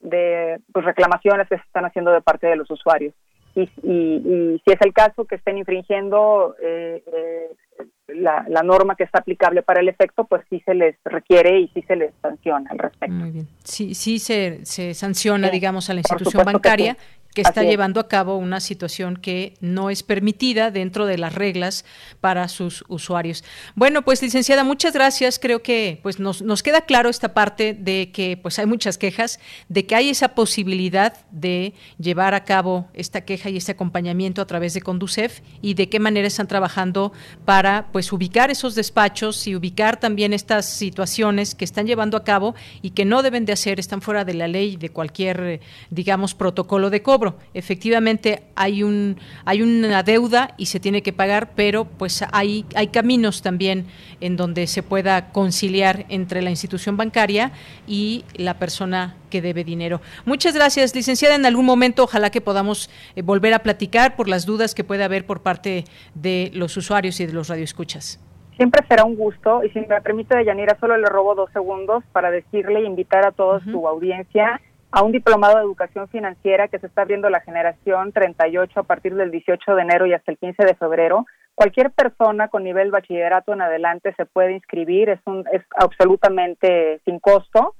de 0.00 0.58
pues, 0.72 0.84
reclamaciones 0.84 1.48
que 1.48 1.56
se 1.56 1.62
están 1.62 1.84
haciendo 1.84 2.10
de 2.10 2.22
parte 2.22 2.48
de 2.48 2.56
los 2.56 2.70
usuarios. 2.70 3.14
Y, 3.56 3.70
y, 3.84 4.60
si 4.64 4.72
es 4.72 4.80
el 4.80 4.92
caso 4.92 5.26
que 5.26 5.36
estén 5.36 5.58
infringiendo 5.58 6.56
eh, 6.60 7.04
eh, 7.06 7.84
la, 8.08 8.44
la, 8.48 8.64
norma 8.64 8.96
que 8.96 9.04
está 9.04 9.20
aplicable 9.20 9.62
para 9.62 9.78
el 9.78 9.88
efecto, 9.88 10.24
pues 10.24 10.42
sí 10.50 10.60
se 10.66 10.74
les 10.74 10.96
requiere 11.04 11.60
y 11.60 11.68
sí 11.68 11.82
se 11.82 11.94
les 11.94 12.12
sanciona 12.20 12.68
al 12.70 12.78
respecto. 12.78 13.14
Muy 13.14 13.30
bien. 13.30 13.46
Sí, 13.62 13.94
sí 13.94 14.18
se, 14.18 14.64
se 14.64 14.92
sanciona, 14.92 15.50
digamos, 15.50 15.88
a 15.88 15.94
la 15.94 16.00
institución 16.00 16.44
bancaria 16.44 16.96
que 17.34 17.42
está 17.42 17.64
llevando 17.64 17.98
a 17.98 18.06
cabo 18.06 18.36
una 18.36 18.60
situación 18.60 19.16
que 19.16 19.54
no 19.60 19.90
es 19.90 20.04
permitida 20.04 20.70
dentro 20.70 21.04
de 21.04 21.18
las 21.18 21.34
reglas 21.34 21.84
para 22.20 22.46
sus 22.46 22.84
usuarios. 22.86 23.42
Bueno, 23.74 24.02
pues 24.02 24.22
licenciada, 24.22 24.62
muchas 24.62 24.94
gracias. 24.94 25.40
Creo 25.40 25.60
que 25.60 25.98
pues 26.04 26.20
nos, 26.20 26.42
nos 26.42 26.62
queda 26.62 26.82
claro 26.82 27.10
esta 27.10 27.34
parte 27.34 27.74
de 27.74 28.12
que 28.12 28.36
pues 28.36 28.60
hay 28.60 28.66
muchas 28.66 28.98
quejas, 28.98 29.40
de 29.68 29.84
que 29.84 29.96
hay 29.96 30.10
esa 30.10 30.28
posibilidad 30.28 31.26
de 31.32 31.74
llevar 31.98 32.34
a 32.34 32.44
cabo 32.44 32.86
esta 32.94 33.22
queja 33.22 33.50
y 33.50 33.56
este 33.56 33.72
acompañamiento 33.72 34.40
a 34.40 34.46
través 34.46 34.72
de 34.74 34.80
Conducef 34.80 35.40
y 35.60 35.74
de 35.74 35.88
qué 35.88 35.98
manera 35.98 36.28
están 36.28 36.46
trabajando 36.46 37.12
para 37.44 37.88
pues 37.90 38.12
ubicar 38.12 38.52
esos 38.52 38.76
despachos 38.76 39.48
y 39.48 39.56
ubicar 39.56 39.98
también 39.98 40.32
estas 40.32 40.66
situaciones 40.66 41.56
que 41.56 41.64
están 41.64 41.88
llevando 41.88 42.16
a 42.16 42.22
cabo 42.22 42.54
y 42.80 42.90
que 42.90 43.04
no 43.04 43.22
deben 43.22 43.44
de 43.44 43.52
hacer, 43.52 43.80
están 43.80 44.02
fuera 44.02 44.24
de 44.24 44.34
la 44.34 44.46
ley 44.46 44.76
de 44.76 44.90
cualquier 44.90 45.60
digamos 45.90 46.34
protocolo 46.34 46.90
de 46.90 47.02
cobro 47.02 47.23
Efectivamente 47.54 48.42
hay 48.54 48.82
un 48.82 49.16
hay 49.44 49.62
una 49.62 50.02
deuda 50.02 50.54
y 50.56 50.66
se 50.66 50.80
tiene 50.80 51.02
que 51.02 51.12
pagar, 51.12 51.50
pero 51.54 51.84
pues 51.84 52.24
hay 52.32 52.64
hay 52.74 52.88
caminos 52.88 53.42
también 53.42 53.86
en 54.20 54.36
donde 54.36 54.66
se 54.66 54.82
pueda 54.82 55.32
conciliar 55.32 56.06
entre 56.08 56.42
la 56.42 56.50
institución 56.50 56.96
bancaria 56.96 57.52
y 57.86 58.24
la 58.34 58.54
persona 58.54 59.16
que 59.30 59.42
debe 59.42 59.64
dinero. 59.64 60.00
Muchas 60.24 60.54
gracias, 60.54 60.94
licenciada. 60.94 61.34
En 61.34 61.46
algún 61.46 61.66
momento 61.66 62.04
ojalá 62.04 62.30
que 62.30 62.40
podamos 62.40 62.90
eh, 63.16 63.22
volver 63.22 63.54
a 63.54 63.60
platicar 63.60 64.16
por 64.16 64.28
las 64.28 64.46
dudas 64.46 64.74
que 64.74 64.84
puede 64.84 65.04
haber 65.04 65.26
por 65.26 65.40
parte 65.42 65.84
de 66.14 66.50
los 66.54 66.76
usuarios 66.76 67.20
y 67.20 67.26
de 67.26 67.32
los 67.32 67.48
radioescuchas. 67.48 68.20
Siempre 68.56 68.86
será 68.88 69.04
un 69.04 69.16
gusto 69.16 69.64
y 69.64 69.70
si 69.70 69.80
me 69.80 70.00
permite, 70.00 70.36
Deyanira, 70.36 70.76
solo 70.78 70.96
le 70.96 71.06
robo 71.06 71.34
dos 71.34 71.50
segundos 71.52 72.04
para 72.12 72.30
decirle 72.30 72.80
e 72.80 72.84
invitar 72.84 73.26
a 73.26 73.32
toda 73.32 73.60
su 73.64 73.88
audiencia 73.88 74.60
a 74.94 75.02
un 75.02 75.10
diplomado 75.10 75.56
de 75.56 75.64
educación 75.64 76.06
financiera 76.08 76.68
que 76.68 76.78
se 76.78 76.86
está 76.86 77.02
abriendo 77.02 77.28
la 77.28 77.40
generación 77.40 78.12
38 78.12 78.78
a 78.78 78.82
partir 78.84 79.16
del 79.16 79.32
18 79.32 79.74
de 79.74 79.82
enero 79.82 80.06
y 80.06 80.12
hasta 80.12 80.30
el 80.30 80.38
15 80.38 80.64
de 80.64 80.74
febrero. 80.76 81.26
Cualquier 81.56 81.90
persona 81.90 82.46
con 82.46 82.62
nivel 82.62 82.92
bachillerato 82.92 83.52
en 83.52 83.62
adelante 83.62 84.14
se 84.16 84.24
puede 84.24 84.52
inscribir, 84.52 85.08
es, 85.08 85.18
un, 85.26 85.44
es 85.52 85.62
absolutamente 85.76 87.00
sin 87.04 87.18
costo, 87.18 87.74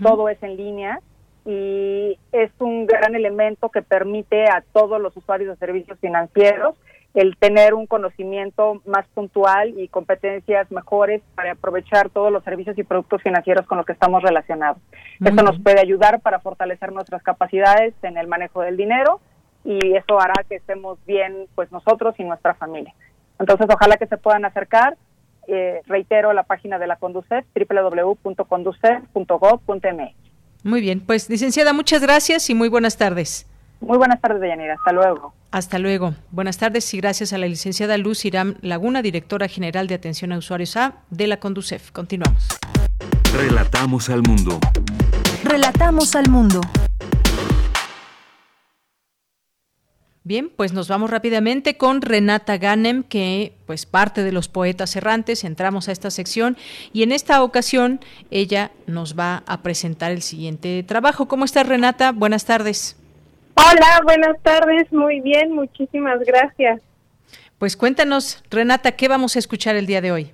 todo 0.00 0.28
es 0.28 0.40
en 0.44 0.56
línea 0.56 1.00
y 1.44 2.16
es 2.30 2.52
un 2.60 2.86
gran 2.86 3.16
elemento 3.16 3.70
que 3.70 3.82
permite 3.82 4.44
a 4.44 4.62
todos 4.72 5.00
los 5.00 5.16
usuarios 5.16 5.50
de 5.50 5.66
servicios 5.66 5.98
financieros 5.98 6.76
el 7.14 7.36
tener 7.36 7.74
un 7.74 7.86
conocimiento 7.86 8.80
más 8.86 9.06
puntual 9.14 9.78
y 9.78 9.88
competencias 9.88 10.70
mejores 10.70 11.22
para 11.34 11.52
aprovechar 11.52 12.08
todos 12.08 12.32
los 12.32 12.44
servicios 12.44 12.78
y 12.78 12.84
productos 12.84 13.22
financieros 13.22 13.66
con 13.66 13.78
los 13.78 13.86
que 13.86 13.92
estamos 13.92 14.22
relacionados. 14.22 14.78
Esto 15.24 15.42
nos 15.42 15.60
puede 15.60 15.80
ayudar 15.80 16.20
para 16.20 16.38
fortalecer 16.38 16.92
nuestras 16.92 17.22
capacidades 17.22 17.94
en 18.02 18.16
el 18.16 18.28
manejo 18.28 18.62
del 18.62 18.76
dinero 18.76 19.20
y 19.64 19.96
eso 19.96 20.20
hará 20.20 20.44
que 20.48 20.56
estemos 20.56 20.98
bien 21.06 21.46
pues 21.54 21.70
nosotros 21.72 22.14
y 22.18 22.24
nuestra 22.24 22.54
familia. 22.54 22.94
Entonces, 23.40 23.66
ojalá 23.72 23.96
que 23.96 24.06
se 24.06 24.16
puedan 24.16 24.44
acercar. 24.44 24.96
Eh, 25.48 25.80
reitero 25.86 26.32
la 26.32 26.44
página 26.44 26.78
de 26.78 26.86
la 26.86 26.94
Conducef, 26.96 27.44
www.conducef.gov.mx. 27.56 30.14
Muy 30.62 30.80
bien, 30.80 31.00
pues 31.00 31.28
licenciada, 31.28 31.72
muchas 31.72 32.02
gracias 32.02 32.48
y 32.50 32.54
muy 32.54 32.68
buenas 32.68 32.96
tardes. 32.96 33.49
Muy 33.80 33.96
buenas 33.96 34.20
tardes, 34.20 34.40
Deyanira. 34.40 34.74
Hasta 34.74 34.92
luego. 34.92 35.34
Hasta 35.50 35.78
luego. 35.78 36.14
Buenas 36.30 36.58
tardes 36.58 36.92
y 36.94 36.98
gracias 36.98 37.32
a 37.32 37.38
la 37.38 37.46
licenciada 37.46 37.96
Luz 37.96 38.24
Iram 38.24 38.56
Laguna, 38.60 39.02
directora 39.02 39.48
general 39.48 39.86
de 39.88 39.94
Atención 39.94 40.32
a 40.32 40.38
Usuarios 40.38 40.76
A 40.76 40.96
de 41.10 41.26
la 41.26 41.38
Conducef. 41.38 41.90
Continuamos. 41.90 42.46
Relatamos 43.34 44.10
al 44.10 44.22
mundo. 44.22 44.60
Relatamos 45.42 46.14
al 46.14 46.28
mundo. 46.28 46.60
Bien, 50.22 50.50
pues 50.54 50.74
nos 50.74 50.86
vamos 50.86 51.10
rápidamente 51.10 51.78
con 51.78 52.02
Renata 52.02 52.58
Ganem, 52.58 53.02
que 53.02 53.54
pues 53.66 53.86
parte 53.86 54.22
de 54.22 54.32
los 54.32 54.48
poetas 54.48 54.94
errantes. 54.94 55.44
Entramos 55.44 55.88
a 55.88 55.92
esta 55.92 56.10
sección 56.10 56.58
y 56.92 57.02
en 57.02 57.12
esta 57.12 57.42
ocasión 57.42 58.00
ella 58.30 58.70
nos 58.86 59.18
va 59.18 59.42
a 59.46 59.62
presentar 59.62 60.12
el 60.12 60.20
siguiente 60.20 60.82
trabajo. 60.82 61.26
¿Cómo 61.26 61.46
estás, 61.46 61.66
Renata? 61.66 62.12
Buenas 62.12 62.44
tardes. 62.44 62.99
Hola, 63.54 64.00
buenas 64.04 64.40
tardes. 64.42 64.92
Muy 64.92 65.20
bien, 65.20 65.52
muchísimas 65.52 66.20
gracias. 66.20 66.80
Pues 67.58 67.76
cuéntanos, 67.76 68.42
Renata, 68.50 68.92
¿qué 68.92 69.08
vamos 69.08 69.36
a 69.36 69.38
escuchar 69.38 69.76
el 69.76 69.86
día 69.86 70.00
de 70.00 70.12
hoy? 70.12 70.32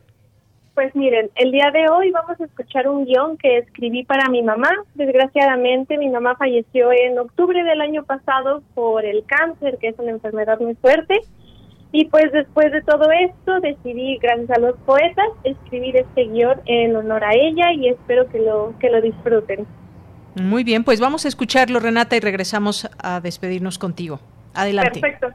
Pues 0.74 0.94
miren, 0.94 1.30
el 1.36 1.52
día 1.52 1.70
de 1.72 1.88
hoy 1.90 2.10
vamos 2.10 2.38
a 2.38 2.44
escuchar 2.44 2.86
un 2.86 3.06
guion 3.06 3.38
que 3.38 3.58
escribí 3.58 4.04
para 4.04 4.28
mi 4.28 4.42
mamá. 4.42 4.68
Desgraciadamente, 4.94 5.96
mi 5.96 6.08
mamá 6.10 6.36
falleció 6.36 6.92
en 6.92 7.18
octubre 7.18 7.64
del 7.64 7.80
año 7.80 8.04
pasado 8.04 8.62
por 8.74 9.04
el 9.04 9.24
cáncer, 9.24 9.78
que 9.78 9.88
es 9.88 9.98
una 9.98 10.10
enfermedad 10.10 10.60
muy 10.60 10.74
fuerte. 10.74 11.18
Y 11.92 12.04
pues 12.06 12.30
después 12.30 12.70
de 12.72 12.82
todo 12.82 13.10
esto 13.10 13.58
decidí, 13.60 14.18
gracias 14.18 14.50
a 14.50 14.60
los 14.60 14.76
poetas, 14.80 15.28
escribir 15.44 15.96
este 15.96 16.24
guion 16.24 16.60
en 16.66 16.94
honor 16.94 17.24
a 17.24 17.34
ella 17.34 17.72
y 17.72 17.88
espero 17.88 18.28
que 18.28 18.38
lo, 18.38 18.74
que 18.78 18.90
lo 18.90 19.00
disfruten. 19.00 19.66
Muy 20.36 20.64
bien, 20.64 20.84
pues 20.84 21.00
vamos 21.00 21.24
a 21.24 21.28
escucharlo, 21.28 21.80
Renata, 21.80 22.14
y 22.14 22.20
regresamos 22.20 22.86
a 22.98 23.20
despedirnos 23.20 23.78
contigo. 23.78 24.20
Adelante. 24.52 25.00
Perfecto. 25.00 25.28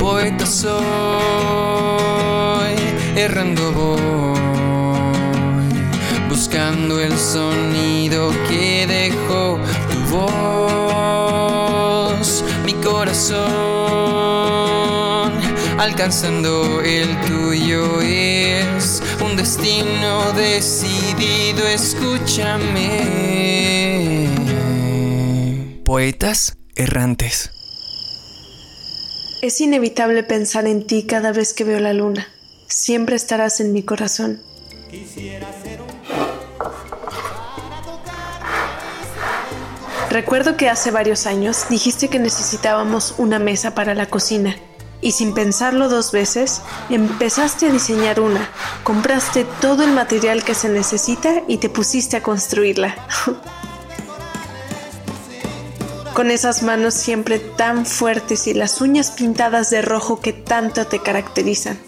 Poeta 0.00 0.46
soy, 0.46 0.74
errando 3.16 3.72
voy, 3.72 4.38
buscando 6.28 7.00
el 7.00 7.16
sonido 7.16 8.30
que 8.48 8.86
dejó 8.86 9.58
tu 9.90 9.98
voz, 12.16 12.44
mi 12.64 12.74
corazón, 12.74 13.46
alcanzando 15.78 16.80
el 16.80 17.20
tuyo 17.22 18.00
es 18.00 19.02
un 19.22 19.36
destino 19.36 20.32
decidido, 20.32 21.66
escúchame. 21.66 23.06
Poetas 25.84 26.56
errantes. 26.74 27.50
Es 29.42 29.60
inevitable 29.60 30.22
pensar 30.22 30.66
en 30.66 30.86
ti 30.86 31.04
cada 31.04 31.32
vez 31.32 31.52
que 31.52 31.64
veo 31.64 31.78
la 31.78 31.92
luna. 31.92 32.26
Siempre 32.66 33.16
estarás 33.16 33.60
en 33.60 33.72
mi 33.72 33.82
corazón. 33.82 34.40
Recuerdo 40.10 40.56
que 40.56 40.70
hace 40.70 40.90
varios 40.90 41.26
años 41.26 41.66
dijiste 41.68 42.08
que 42.08 42.18
necesitábamos 42.18 43.14
una 43.18 43.38
mesa 43.38 43.74
para 43.74 43.94
la 43.94 44.06
cocina 44.06 44.56
y 45.00 45.12
sin 45.12 45.34
pensarlo 45.34 45.88
dos 45.88 46.12
veces, 46.12 46.62
empezaste 46.88 47.66
a 47.66 47.72
diseñar 47.72 48.20
una, 48.20 48.48
compraste 48.82 49.44
todo 49.60 49.84
el 49.84 49.92
material 49.92 50.44
que 50.44 50.54
se 50.54 50.68
necesita 50.68 51.42
y 51.48 51.58
te 51.58 51.68
pusiste 51.68 52.16
a 52.16 52.22
construirla. 52.22 52.96
Con 56.14 56.30
esas 56.30 56.62
manos 56.62 56.94
siempre 56.94 57.38
tan 57.38 57.84
fuertes 57.84 58.46
y 58.46 58.54
las 58.54 58.80
uñas 58.80 59.10
pintadas 59.10 59.68
de 59.68 59.82
rojo 59.82 60.20
que 60.20 60.32
tanto 60.32 60.86
te 60.86 61.02
caracterizan. 61.02 61.78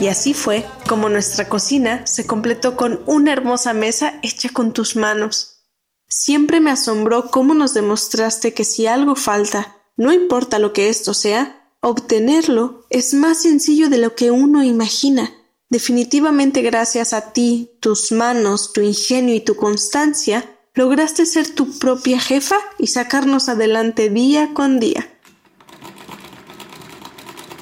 Y 0.00 0.08
así 0.08 0.34
fue 0.34 0.66
como 0.88 1.08
nuestra 1.08 1.48
cocina 1.48 2.04
se 2.04 2.26
completó 2.26 2.76
con 2.76 3.00
una 3.06 3.32
hermosa 3.32 3.74
mesa 3.74 4.18
hecha 4.22 4.48
con 4.52 4.72
tus 4.72 4.96
manos. 4.96 5.62
Siempre 6.08 6.60
me 6.60 6.72
asombró 6.72 7.30
cómo 7.30 7.54
nos 7.54 7.74
demostraste 7.74 8.52
que 8.52 8.64
si 8.64 8.88
algo 8.88 9.14
falta, 9.14 9.76
no 9.96 10.12
importa 10.12 10.58
lo 10.58 10.72
que 10.72 10.88
esto 10.88 11.14
sea, 11.14 11.65
obtenerlo 11.86 12.84
es 12.90 13.14
más 13.14 13.42
sencillo 13.42 13.88
de 13.88 13.98
lo 13.98 14.16
que 14.16 14.32
uno 14.32 14.64
imagina. 14.64 15.32
Definitivamente 15.68 16.62
gracias 16.62 17.12
a 17.12 17.32
ti, 17.32 17.70
tus 17.80 18.10
manos, 18.10 18.72
tu 18.72 18.80
ingenio 18.80 19.36
y 19.36 19.40
tu 19.40 19.54
constancia, 19.54 20.44
lograste 20.74 21.26
ser 21.26 21.48
tu 21.48 21.78
propia 21.78 22.18
jefa 22.18 22.56
y 22.78 22.88
sacarnos 22.88 23.48
adelante 23.48 24.10
día 24.10 24.50
con 24.52 24.80
día. 24.80 25.08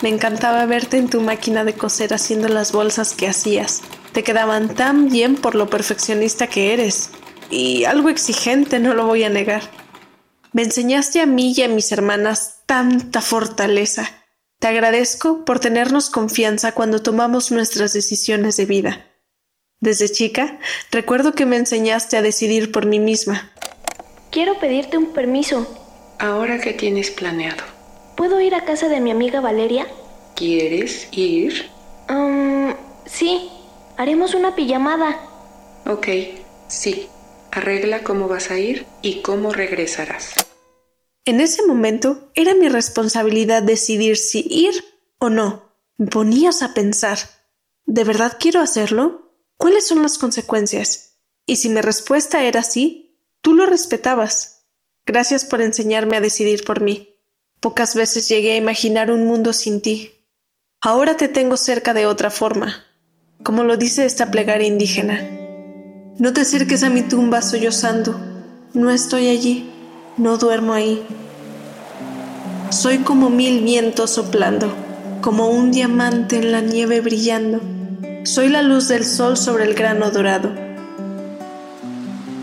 Me 0.01 0.09
encantaba 0.09 0.65
verte 0.65 0.97
en 0.97 1.11
tu 1.11 1.21
máquina 1.21 1.65
de 1.65 1.75
coser 1.75 2.15
haciendo 2.15 2.49
las 2.49 2.73
bolsas 2.73 3.13
que 3.13 3.29
hacías. 3.29 3.83
Te 4.13 4.25
quedaban 4.25 4.75
tan 4.75 5.11
bien 5.11 5.37
por 5.37 5.55
lo 5.55 5.69
perfeccionista 5.69 6.47
que 6.47 6.73
eres. 6.73 7.11
Y 7.51 7.85
algo 7.85 8.09
exigente, 8.09 8.79
no 8.79 8.95
lo 8.95 9.07
voy 9.07 9.25
a 9.25 9.29
negar. 9.29 9.63
Me 10.53 10.63
enseñaste 10.63 11.21
a 11.21 11.27
mí 11.27 11.53
y 11.55 11.63
a 11.63 11.69
mis 11.69 11.93
hermanas 11.93 12.54
tanta 12.67 13.21
fortaleza. 13.21 14.11
Te 14.59 14.69
agradezco 14.69 15.45
por 15.45 15.61
tenernos 15.61 16.11
confianza 16.11 16.73
cuando 16.73 17.03
tomamos 17.03 17.51
nuestras 17.51 17.93
decisiones 17.93 18.57
de 18.57 18.67
vida. 18.67 19.07
Desde 19.81 20.09
chica, 20.09 20.59
recuerdo 20.91 21.35
que 21.35 21.45
me 21.45 21.57
enseñaste 21.57 22.17
a 22.17 22.23
decidir 22.23 22.73
por 22.73 22.87
mí 22.87 22.99
misma. 22.99 23.53
Quiero 24.31 24.59
pedirte 24.59 24.97
un 24.97 25.13
permiso. 25.13 25.67
¿Ahora 26.19 26.59
qué 26.61 26.73
tienes 26.73 27.11
planeado? 27.11 27.63
¿Puedo 28.17 28.41
ir 28.41 28.55
a 28.55 28.65
casa 28.65 28.89
de 28.89 29.01
mi 29.01 29.11
amiga 29.11 29.41
Valeria? 29.41 29.87
¿Quieres 30.35 31.09
ir? 31.13 31.69
Um, 32.09 32.73
sí, 33.05 33.51
haremos 33.97 34.35
una 34.35 34.55
pijamada. 34.55 35.21
Ok, 35.87 36.09
sí. 36.69 37.09
Arregla 37.51 38.03
cómo 38.03 38.27
vas 38.27 38.51
a 38.51 38.59
ir 38.59 38.87
y 39.03 39.21
cómo 39.21 39.53
regresarás. 39.53 40.35
En 41.27 41.41
ese 41.41 41.67
momento 41.67 42.31
era 42.35 42.55
mi 42.55 42.69
responsabilidad 42.69 43.63
decidir 43.63 44.19
si 44.19 44.47
ir 44.49 44.85
o 45.19 45.31
no. 45.31 45.73
Ponías 46.11 46.63
a 46.63 46.75
pensar, 46.75 47.19
¿de 47.87 48.05
verdad 48.05 48.37
quiero 48.39 48.61
hacerlo? 48.61 49.33
¿Cuáles 49.57 49.87
son 49.87 50.03
las 50.03 50.19
consecuencias? 50.19 51.21
Y 51.47 51.57
si 51.57 51.71
mi 51.71 51.81
respuesta 51.81 52.45
era 52.45 52.63
sí, 52.63 53.19
tú 53.41 53.55
lo 53.55 53.65
respetabas. 53.65 54.67
Gracias 55.07 55.45
por 55.47 55.63
enseñarme 55.63 56.17
a 56.17 56.21
decidir 56.21 56.65
por 56.65 56.83
mí. 56.83 57.17
Pocas 57.61 57.95
veces 57.95 58.29
llegué 58.29 58.53
a 58.53 58.57
imaginar 58.57 59.11
un 59.11 59.27
mundo 59.27 59.55
sin 59.55 59.81
ti. 59.81 60.13
Ahora 60.83 61.17
te 61.17 61.29
tengo 61.29 61.57
cerca 61.57 61.95
de 61.95 62.05
otra 62.05 62.31
forma, 62.31 62.85
como 63.43 63.65
lo 63.65 63.79
dice 63.79 64.05
esta 64.05 64.31
plegaria 64.31 64.69
indígena. 64.69 65.27
No 66.19 66.35
te 66.35 66.43
acerques 66.43 66.83
a 66.83 66.91
mi 66.91 67.03
tumba 67.03 67.41
sollozando. 67.41 68.21
No 68.75 68.91
estoy 68.91 69.29
allí. 69.29 69.74
No 70.17 70.39
duermo 70.39 70.73
ahí. 70.73 71.03
Soy 72.71 72.99
como 72.99 73.31
mil 73.31 73.63
vientos 73.63 74.11
soplando, 74.11 74.73
como 75.21 75.49
un 75.49 75.73
diamante 75.73 76.37
en 76.39 76.53
la 76.53 76.61
nieve 76.61 77.01
brillando. 77.01 77.61
Soy 78.25 78.49
la 78.49 78.63
luz 78.63 78.89
del 78.89 79.05
sol 79.05 79.37
sobre 79.37 79.65
el 79.65 79.75
grano 79.75 80.11
dorado. 80.11 80.53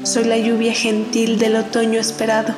Soy 0.04 0.26
la 0.26 0.38
lluvia 0.38 0.74
gentil 0.74 1.40
del 1.40 1.56
otoño 1.56 2.00
esperado. 2.00 2.54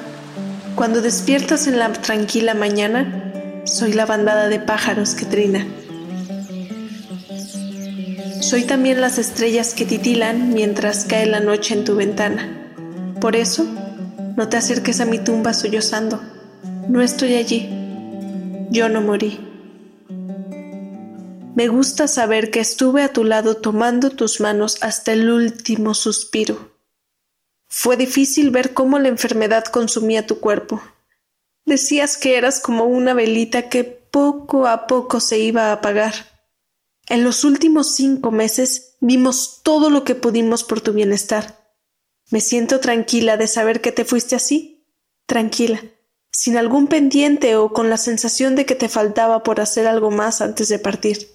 Cuando 0.75 1.01
despiertas 1.01 1.67
en 1.67 1.77
la 1.77 1.91
tranquila 1.91 2.53
mañana, 2.53 3.23
Soy 3.65 3.93
la 3.93 4.05
bandada 4.05 4.49
de 4.49 4.59
pájaros 4.59 5.15
que 5.15 5.25
trina. 5.25 5.65
Soy 8.41 8.63
también 8.65 8.99
las 8.99 9.17
estrellas 9.17 9.73
que 9.73 9.85
titilan 9.85 10.53
mientras 10.53 11.05
cae 11.05 11.25
la 11.25 11.39
noche 11.39 11.73
en 11.73 11.85
tu 11.85 11.95
ventana. 11.95 12.49
Por 13.21 13.37
eso, 13.37 13.65
no 14.35 14.49
te 14.49 14.57
acerques 14.57 14.99
a 14.99 15.05
mi 15.05 15.19
tumba 15.19 15.53
sollozando. 15.53 16.21
No 16.87 17.01
estoy 17.01 17.35
allí. 17.35 17.69
Yo 18.71 18.89
no 18.89 19.01
morí. 19.01 19.39
Me 21.55 21.67
gusta 21.67 22.07
saber 22.07 22.49
que 22.49 22.59
estuve 22.59 23.03
a 23.03 23.13
tu 23.13 23.23
lado 23.23 23.57
tomando 23.57 24.09
tus 24.09 24.39
manos 24.39 24.77
hasta 24.81 25.13
el 25.13 25.29
último 25.29 25.93
suspiro. 25.93 26.73
Fue 27.67 27.95
difícil 27.95 28.49
ver 28.49 28.73
cómo 28.73 28.97
la 28.97 29.09
enfermedad 29.09 29.65
consumía 29.65 30.25
tu 30.25 30.39
cuerpo. 30.39 30.81
Decías 31.65 32.17
que 32.17 32.37
eras 32.37 32.59
como 32.59 32.85
una 32.85 33.13
velita 33.13 33.69
que 33.69 33.83
poco 33.83 34.67
a 34.67 34.87
poco 34.87 35.19
se 35.19 35.39
iba 35.39 35.65
a 35.69 35.73
apagar. 35.73 36.13
En 37.07 37.23
los 37.23 37.43
últimos 37.43 37.95
cinco 37.95 38.31
meses 38.31 38.95
vimos 38.99 39.61
todo 39.63 39.89
lo 39.89 40.03
que 40.03 40.15
pudimos 40.15 40.63
por 40.63 40.81
tu 40.81 40.93
bienestar. 40.93 41.62
Me 42.33 42.41
siento 42.41 42.79
tranquila 42.79 43.37
de 43.37 43.45
saber 43.45 43.79
que 43.79 43.91
te 43.91 44.05
fuiste 44.05 44.35
así, 44.35 44.83
tranquila, 45.27 45.83
sin 46.31 46.57
algún 46.57 46.87
pendiente 46.87 47.57
o 47.57 47.71
con 47.71 47.91
la 47.91 47.97
sensación 47.97 48.55
de 48.55 48.65
que 48.65 48.73
te 48.73 48.89
faltaba 48.89 49.43
por 49.43 49.61
hacer 49.61 49.85
algo 49.85 50.09
más 50.09 50.41
antes 50.41 50.67
de 50.67 50.79
partir. 50.79 51.29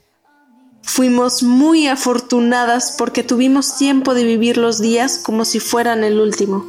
Fuimos 0.82 1.44
muy 1.44 1.86
afortunadas 1.86 2.96
porque 2.98 3.22
tuvimos 3.22 3.76
tiempo 3.76 4.12
de 4.12 4.24
vivir 4.24 4.56
los 4.56 4.80
días 4.80 5.18
como 5.18 5.44
si 5.44 5.60
fueran 5.60 6.02
el 6.02 6.18
último. 6.18 6.66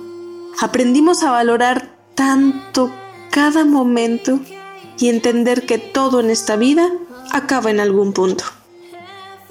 Aprendimos 0.61 1.23
a 1.23 1.31
valorar 1.31 1.97
tanto 2.13 2.93
cada 3.31 3.65
momento 3.65 4.39
y 4.99 5.09
entender 5.09 5.65
que 5.65 5.79
todo 5.79 6.19
en 6.19 6.29
esta 6.29 6.55
vida 6.55 6.87
acaba 7.31 7.71
en 7.71 7.79
algún 7.79 8.13
punto. 8.13 8.43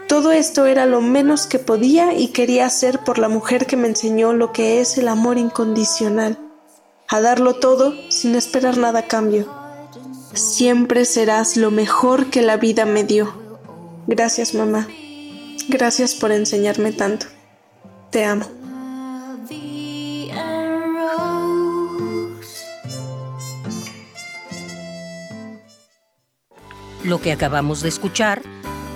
Todo 0.09 0.33
esto 0.33 0.65
era 0.65 0.87
lo 0.87 1.03
menos 1.03 1.47
que 1.47 1.59
podía 1.59 2.15
y 2.15 2.29
quería 2.29 2.65
hacer 2.65 3.01
por 3.01 3.19
la 3.19 3.29
mujer 3.29 3.67
que 3.67 3.77
me 3.77 3.89
enseñó 3.89 4.33
lo 4.33 4.53
que 4.53 4.81
es 4.81 4.97
el 4.97 5.07
amor 5.07 5.37
incondicional, 5.37 6.39
a 7.09 7.21
darlo 7.21 7.57
todo 7.57 7.93
sin 8.09 8.35
esperar 8.35 8.79
nada 8.79 9.01
a 9.01 9.07
cambio. 9.07 9.47
Siempre 10.33 11.05
serás 11.05 11.59
lo 11.59 11.71
mejor 11.71 12.31
que 12.31 12.41
la 12.41 12.57
vida 12.57 12.87
me 12.87 13.05
dio. 13.05 13.35
Gracias 14.07 14.55
mamá. 14.55 14.89
Gracias 15.69 16.15
por 16.15 16.33
enseñarme 16.33 16.93
tanto. 16.93 17.27
Te 18.11 18.25
amo. 18.25 18.47
Lo 27.05 27.21
que 27.21 27.33
acabamos 27.33 27.83
de 27.83 27.91
escuchar 27.91 28.41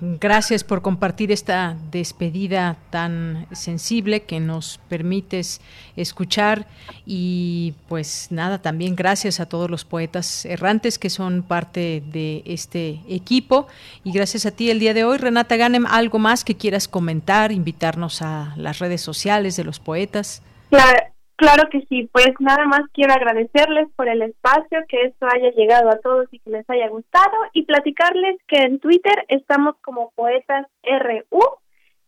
gracias 0.00 0.64
por 0.64 0.82
compartir 0.82 1.32
esta 1.32 1.76
despedida 1.90 2.76
tan 2.90 3.46
sensible 3.52 4.22
que 4.22 4.40
nos 4.40 4.78
permites 4.88 5.60
escuchar 5.96 6.66
y 7.06 7.74
pues 7.88 8.28
nada, 8.30 8.58
también 8.58 8.96
gracias 8.96 9.40
a 9.40 9.46
todos 9.46 9.70
los 9.70 9.84
poetas 9.84 10.44
errantes 10.44 10.98
que 10.98 11.10
son 11.10 11.42
parte 11.42 12.02
de 12.12 12.42
este 12.46 13.00
equipo 13.08 13.66
y 14.04 14.12
gracias 14.12 14.46
a 14.46 14.50
ti 14.50 14.70
el 14.70 14.78
día 14.78 14.94
de 14.94 15.04
hoy, 15.04 15.18
Renata 15.18 15.56
Ganem, 15.56 15.86
algo 15.86 16.18
más 16.18 16.44
que 16.44 16.56
quieras 16.56 16.88
comentar, 16.88 17.52
invitarnos 17.52 18.22
a 18.22 18.54
las 18.56 18.78
redes 18.78 19.00
sociales 19.00 19.56
de 19.56 19.64
los 19.64 19.80
poetas. 19.80 20.42
Claro, 20.70 20.98
Claro 21.38 21.68
que 21.70 21.82
sí, 21.88 22.10
pues 22.12 22.30
nada 22.40 22.64
más 22.64 22.80
quiero 22.92 23.12
agradecerles 23.12 23.86
por 23.94 24.08
el 24.08 24.22
espacio, 24.22 24.80
que 24.88 25.02
esto 25.02 25.24
haya 25.32 25.52
llegado 25.52 25.88
a 25.88 26.00
todos 26.00 26.26
y 26.32 26.40
que 26.40 26.50
les 26.50 26.68
haya 26.68 26.88
gustado 26.88 27.36
y 27.52 27.62
platicarles 27.62 28.40
que 28.48 28.56
en 28.56 28.80
Twitter 28.80 29.24
estamos 29.28 29.76
como 29.80 30.10
Poetas 30.16 30.66
RU, 30.82 31.40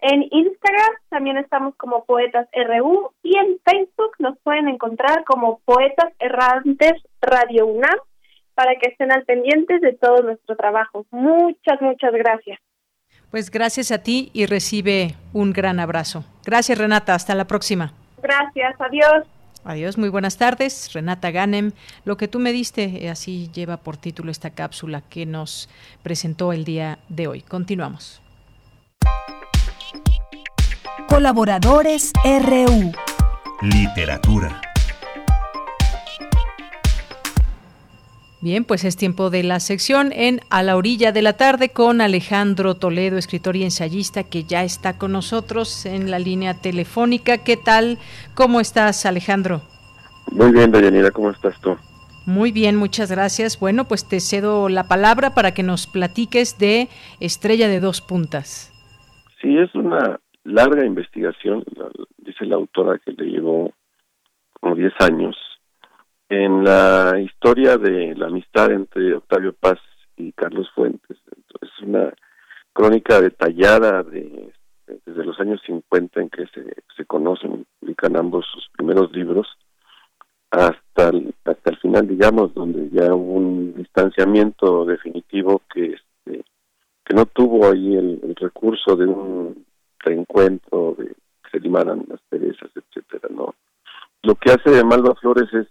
en 0.01 0.25
Instagram 0.33 0.95
también 1.11 1.37
estamos 1.37 1.77
como 1.77 2.05
Poetas 2.07 2.49
RU 2.53 3.13
y 3.23 3.39
en 3.39 3.61
Facebook 3.65 4.17
nos 4.19 4.37
pueden 4.41 4.67
encontrar 4.67 5.23
como 5.23 5.61
Poetas 5.65 6.13
Errantes 6.19 6.95
Radio 7.21 7.67
UNAM 7.67 7.99
para 8.57 8.75
que 8.81 8.91
estén 8.91 9.13
al 9.13 9.25
pendientes 9.27 9.81
de 9.81 9.93
todo 9.93 10.25
nuestro 10.25 10.57
trabajo. 10.57 11.07
Muchas, 11.13 11.81
muchas 11.81 12.13
gracias. 12.15 12.59
Pues 13.31 13.49
gracias 13.49 13.93
a 13.93 14.03
ti 14.03 14.31
y 14.33 14.47
recibe 14.47 15.15
un 15.33 15.53
gran 15.53 15.79
abrazo. 15.79 16.25
Gracias 16.45 16.77
Renata, 16.77 17.15
hasta 17.15 17.37
la 17.37 17.47
próxima. 17.47 17.93
Gracias, 18.23 18.81
adiós. 18.81 19.27
Adiós, 19.65 19.99
muy 19.99 20.09
buenas 20.09 20.39
tardes. 20.39 20.93
Renata 20.93 21.31
Ganem, 21.31 21.73
lo 22.05 22.17
que 22.17 22.29
tú 22.29 22.39
me 22.39 22.53
diste, 22.53 23.05
eh, 23.05 23.11
así 23.11 23.51
lleva 23.53 23.77
por 23.77 23.97
título 23.97 24.31
esta 24.31 24.51
cápsula 24.51 25.03
que 25.03 25.27
nos 25.27 25.69
presentó 26.03 26.53
el 26.53 26.65
día 26.65 26.99
de 27.09 27.27
hoy. 27.27 27.43
Continuamos. 27.43 28.23
Colaboradores 31.09 32.13
RU. 32.25 32.93
Literatura. 33.61 34.70
Bien, 38.43 38.65
pues 38.65 38.85
es 38.85 38.97
tiempo 38.97 39.29
de 39.29 39.43
la 39.43 39.61
sección 39.61 40.13
en 40.15 40.41
A 40.49 40.63
la 40.63 40.79
orilla 40.79 41.13
de 41.13 41.21
la 41.21 41.35
tarde 41.35 41.69
con 41.69 42.01
Alejandro 42.01 42.75
Toledo, 42.75 43.19
escritor 43.19 43.55
y 43.55 43.65
ensayista 43.65 44.25
que 44.25 44.45
ya 44.45 44.65
está 44.65 44.97
con 44.97 45.13
nosotros 45.13 45.85
en 45.85 46.11
la 46.11 46.19
línea 46.19 46.55
telefónica. 46.55 47.45
¿Qué 47.45 47.59
tal? 47.59 47.99
¿Cómo 48.35 48.61
estás, 48.61 49.05
Alejandro? 49.05 49.61
Muy 50.33 50.53
bien, 50.53 50.73
Dayanira, 50.73 51.11
¿cómo 51.11 51.31
estás 51.31 51.61
tú? 51.61 51.77
Muy 52.25 52.51
bien, 52.51 52.77
muchas 52.77 53.11
gracias. 53.11 53.61
Bueno, 53.61 53.85
pues 53.85 54.09
te 54.09 54.21
cedo 54.21 54.71
la 54.71 54.85
palabra 54.85 55.35
para 55.35 55.53
que 55.53 55.63
nos 55.63 55.87
platiques 55.87 56.59
de 56.59 56.89
Estrella 57.21 57.69
de 57.69 57.81
dos 57.81 58.01
puntas. 58.01 58.73
Sí, 59.43 59.59
es 59.59 59.75
una 59.75 60.19
larga 60.45 60.87
investigación, 60.87 61.63
dice 62.17 62.47
la 62.47 62.57
autora 62.57 62.99
que 63.05 63.13
le 63.13 63.27
llevó 63.27 63.75
como 64.61 64.77
10 64.77 64.95
años 65.01 65.37
en 66.31 66.65
la 66.65 67.21
historia 67.21 67.77
de 67.77 68.15
la 68.15 68.27
amistad 68.27 68.71
entre 68.71 69.15
Octavio 69.15 69.53
Paz 69.53 69.79
y 70.17 70.33
Carlos 70.33 70.71
Fuentes. 70.75 71.19
Es 71.61 71.71
una 71.83 72.15
crónica 72.73 73.21
detallada 73.21 74.03
de 74.05 74.53
desde 75.07 75.25
los 75.25 75.39
años 75.41 75.61
50 75.67 76.21
en 76.21 76.31
que 76.31 76.47
se, 76.47 76.65
se 76.97 77.05
conocen, 77.05 77.67
publican 77.79 78.17
ambos 78.17 78.47
sus 78.53 78.69
primeros 78.71 79.13
libros, 79.13 79.47
hasta 80.51 81.11
el, 81.11 81.35
hasta 81.45 81.71
el 81.71 81.79
final, 81.79 82.09
digamos, 82.09 82.55
donde 82.55 82.91
ya 82.91 83.15
hubo 83.15 83.35
un 83.35 83.75
distanciamiento 83.75 84.85
definitivo 84.85 85.63
que 85.73 85.95
este, 85.95 86.45
que 87.05 87.15
no 87.15 87.27
tuvo 87.27 87.71
ahí 87.71 87.95
el, 87.97 88.21
recurso 88.37 88.97
de 88.97 89.07
un 89.07 89.67
reencuentro, 89.99 90.97
de 90.99 91.09
que 91.09 91.51
se 91.53 91.61
limaran 91.61 92.05
las 92.09 92.21
perezas, 92.29 92.71
etcétera, 92.75 93.29
no 93.31 93.55
lo 94.23 94.35
que 94.35 94.51
hace 94.51 94.85
Malva 94.85 95.15
Flores 95.15 95.49
es, 95.53 95.67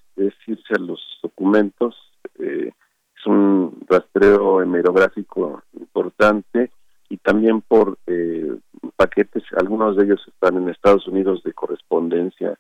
irse 0.47 0.76
a 0.76 0.80
los 0.80 0.99
documentos, 1.21 1.95
eh, 2.39 2.71
es 3.15 3.26
un 3.26 3.77
rastreo 3.88 4.61
hemerográfico 4.61 5.63
importante 5.73 6.71
y 7.09 7.17
también 7.17 7.61
por 7.61 7.97
eh, 8.07 8.55
paquetes, 8.95 9.43
algunos 9.57 9.95
de 9.95 10.05
ellos 10.05 10.21
están 10.27 10.57
en 10.57 10.69
Estados 10.69 11.07
Unidos 11.07 11.43
de 11.43 11.53
correspondencia 11.53 12.57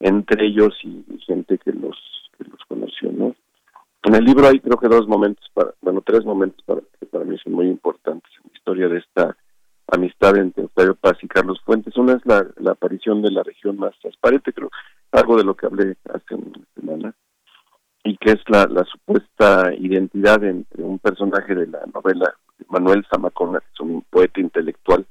entre 0.00 0.46
ellos 0.46 0.74
y, 0.82 1.04
gente 1.26 1.58
que 1.58 1.72
los 1.72 1.96
que 2.38 2.44
los 2.44 2.60
conoció, 2.68 3.12
¿no? 3.12 3.34
En 4.04 4.14
el 4.14 4.24
libro 4.24 4.46
hay 4.46 4.60
creo 4.60 4.78
que 4.78 4.88
dos 4.88 5.06
momentos, 5.06 5.44
para, 5.52 5.74
bueno, 5.82 6.02
tres 6.04 6.24
momentos 6.24 6.64
para, 6.64 6.80
que 6.98 7.06
para 7.06 7.24
mí 7.24 7.36
son 7.38 7.52
muy 7.52 7.66
importantes 7.66 8.30
en 8.36 8.50
la 8.50 8.56
historia 8.56 8.88
de 8.88 8.98
esta 8.98 9.36
amistad 9.88 10.36
entre 10.36 10.64
Octavio 10.64 10.94
Paz 10.94 11.16
y 11.22 11.28
Carlos 11.28 11.60
Fuentes. 11.64 11.96
Una 11.96 12.14
es 12.14 12.24
la, 12.24 12.46
aparición 12.70 13.22
de 13.22 13.30
la 13.30 13.42
región 13.42 13.78
más 13.78 13.98
transparente, 14.00 14.52
creo, 14.52 14.70
algo 15.12 15.36
de 15.36 15.44
lo 15.44 15.56
que 15.56 15.66
hablé 15.66 15.96
hace 16.12 16.34
una 16.34 16.64
semana, 16.74 17.14
y 18.04 18.16
que 18.16 18.32
es 18.32 18.40
la, 18.48 18.66
la 18.66 18.84
supuesta 18.84 19.72
identidad 19.74 20.42
entre 20.44 20.82
un 20.82 20.98
personaje 20.98 21.54
de 21.54 21.66
la 21.66 21.80
novela, 21.92 22.34
Manuel 22.68 23.06
Zamacona, 23.10 23.60
que 23.60 23.66
es 23.72 23.80
un 23.80 24.04
poeta 24.10 24.40
intelectual, 24.40 25.06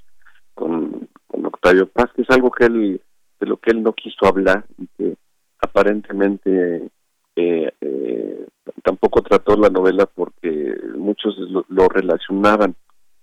con, 0.53 1.07
Octavio 1.29 1.87
Paz, 1.87 2.09
que 2.15 2.23
es 2.23 2.29
algo 2.29 2.51
que 2.51 2.65
él, 2.65 3.01
de 3.39 3.45
lo 3.45 3.57
que 3.57 3.71
él 3.71 3.81
no 3.81 3.93
quiso 3.93 4.25
hablar 4.25 4.65
y 4.77 4.87
que 4.97 5.15
aparentemente 5.59 6.89
eh, 7.35 7.71
eh, 7.81 8.47
tampoco 8.83 9.21
trató 9.21 9.55
la 9.55 9.69
novela 9.69 10.05
porque 10.05 10.75
muchos 10.95 11.35
lo, 11.69 11.89
relacionaban 11.89 12.75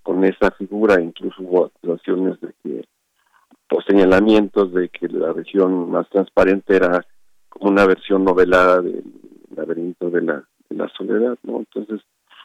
con 0.05 0.23
esa 0.23 0.51
figura, 0.53 1.01
incluso 1.01 1.43
hubo 1.43 1.65
acusaciones 1.65 2.39
de 2.41 2.55
que, 2.63 2.85
o 3.73 3.81
señalamientos 3.83 4.73
de 4.75 4.91
que 4.91 5.09
la 5.09 5.33
región 5.33 5.91
más 5.91 6.09
transparente 6.11 6.77
era 6.77 7.05
como 7.49 7.71
una 7.71 7.87
versión 7.87 8.23
novelada 8.23 8.83
del 8.83 9.03
laberinto 9.57 10.11
de 10.11 10.21
la, 10.21 10.45
de 10.69 10.77
la 10.77 10.89
soledad, 10.91 11.39
¿no? 11.43 11.59
Entonces, 11.59 12.03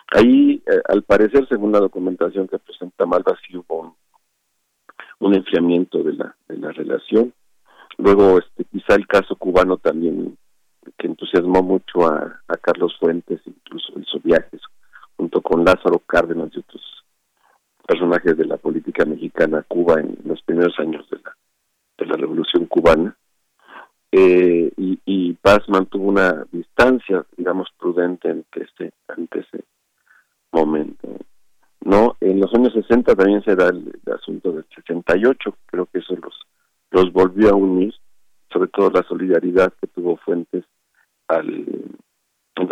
ahí, 0.07 0.64
eh, 0.65 0.81
al 0.88 1.03
parecer, 1.03 1.48
según 1.49 1.73
la 1.73 1.80
documentación 1.80 2.48
que 2.48 2.60
presenta 2.60 3.06
Malva, 3.06 3.38
sí 3.45 3.57
hubo 3.57 3.94
un, 5.19 5.36
enfriamiento 5.36 6.02
de 6.02 6.14
la, 6.14 6.36
de 6.48 6.57
la 6.57 6.72
relación. 6.72 7.34
Luego, 7.98 8.40
este, 8.40 8.64
quizá 8.64 8.95
el 8.95 9.06
caso 9.06 9.36
cubano 9.36 9.76
también, 9.76 10.38
que 10.98 11.07
entusiasmó 11.07 11.61
mucho 11.61 12.07
a, 12.07 12.41
a 12.48 12.56
Carlos 12.56 12.95
Fuentes, 12.98 13.41
incluso 13.45 13.99
hizo 13.99 14.19
viajes 14.23 14.61
junto 15.18 15.41
con 15.41 15.65
Lázaro 15.65 15.99
Cárdenas 15.99 16.49
y 16.53 16.60
otros 16.60 16.99
personajes 17.90 18.38
de 18.38 18.45
la 18.45 18.57
política 18.57 19.03
mexicana 19.03 19.66
Cuba 19.68 19.99
en 19.99 20.16
los 20.24 20.40
primeros 20.44 20.78
años 20.78 21.10
de 21.10 21.18
la, 21.18 21.36
de 21.98 22.06
la 22.06 22.18
Revolución 22.18 22.68
Cubana. 22.68 23.18
Eh, 24.11 24.72
y, 24.78 24.99
y, 25.06 25.34
Paz 25.34 25.68
mantuvo 25.70 26.07
una 26.07 26.45
distancia, 26.52 27.26
digamos, 27.36 27.68
prudente 27.80 28.30
ante 28.30 28.64
ese, 28.64 28.94
ante 29.07 29.40
ese 29.40 29.64
momento. 30.52 31.07
No, 31.82 32.16
en 32.22 32.40
los 32.40 32.53
años 32.53 32.74
60 32.74 33.16
también 33.16 33.44
se 33.44 33.56
da 33.56 33.70
el, 33.70 33.91
asunto 34.14 34.52
del 34.52 34.66
68, 34.76 35.56
creo 35.66 35.88
que 35.88 35.99
eso 35.99 36.16
los, 36.16 36.40
los 36.91 37.11
volvió 37.11 37.49
a 37.49 37.56
unir, 37.56 37.94
sobre 38.53 38.70
todo 38.70 38.91
la 38.91 39.03
solidaridad 39.03 39.74
que 39.82 39.88
tuvo 39.88 40.18
Fuentes 40.18 40.66
al, 41.28 41.66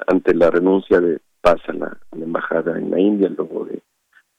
ante 0.07 0.35
la 0.35 0.52
renuncia 0.52 0.99
de 0.99 1.22
Paz 1.41 1.61
a 1.68 1.73
la, 1.73 1.98
embajada 2.11 2.77
en 2.77 2.91
la 2.91 2.99
India, 2.99 3.30
luego 3.30 3.65
de, 3.65 3.81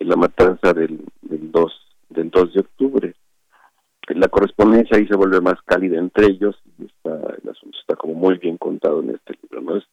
la 0.05 0.17
matanza 0.17 0.73
del, 0.73 1.05
del 1.23 1.51
2 1.53 1.73
del 2.11 2.31
2 2.31 2.55
de 2.55 2.61
octubre 2.61 3.15
la 4.15 4.29
correspondencia 4.29 4.97
ahí 4.97 5.07
se 5.07 5.17
vuelve 5.17 5.41
más 5.41 5.61
cálida 5.65 5.99
entre 5.99 6.27
ellos 6.27 6.57
y 6.79 6.87
está, 6.87 7.11
el 7.43 7.49
asunto 7.49 7.79
está 7.79 7.97
como 7.97 8.15
muy 8.15 8.39
bien 8.39 8.57
contado 8.57 9.01
en 9.01 9.11
este 9.11 9.35
libro. 9.43 9.61
¿no? 9.61 9.77
Es, 9.77 9.85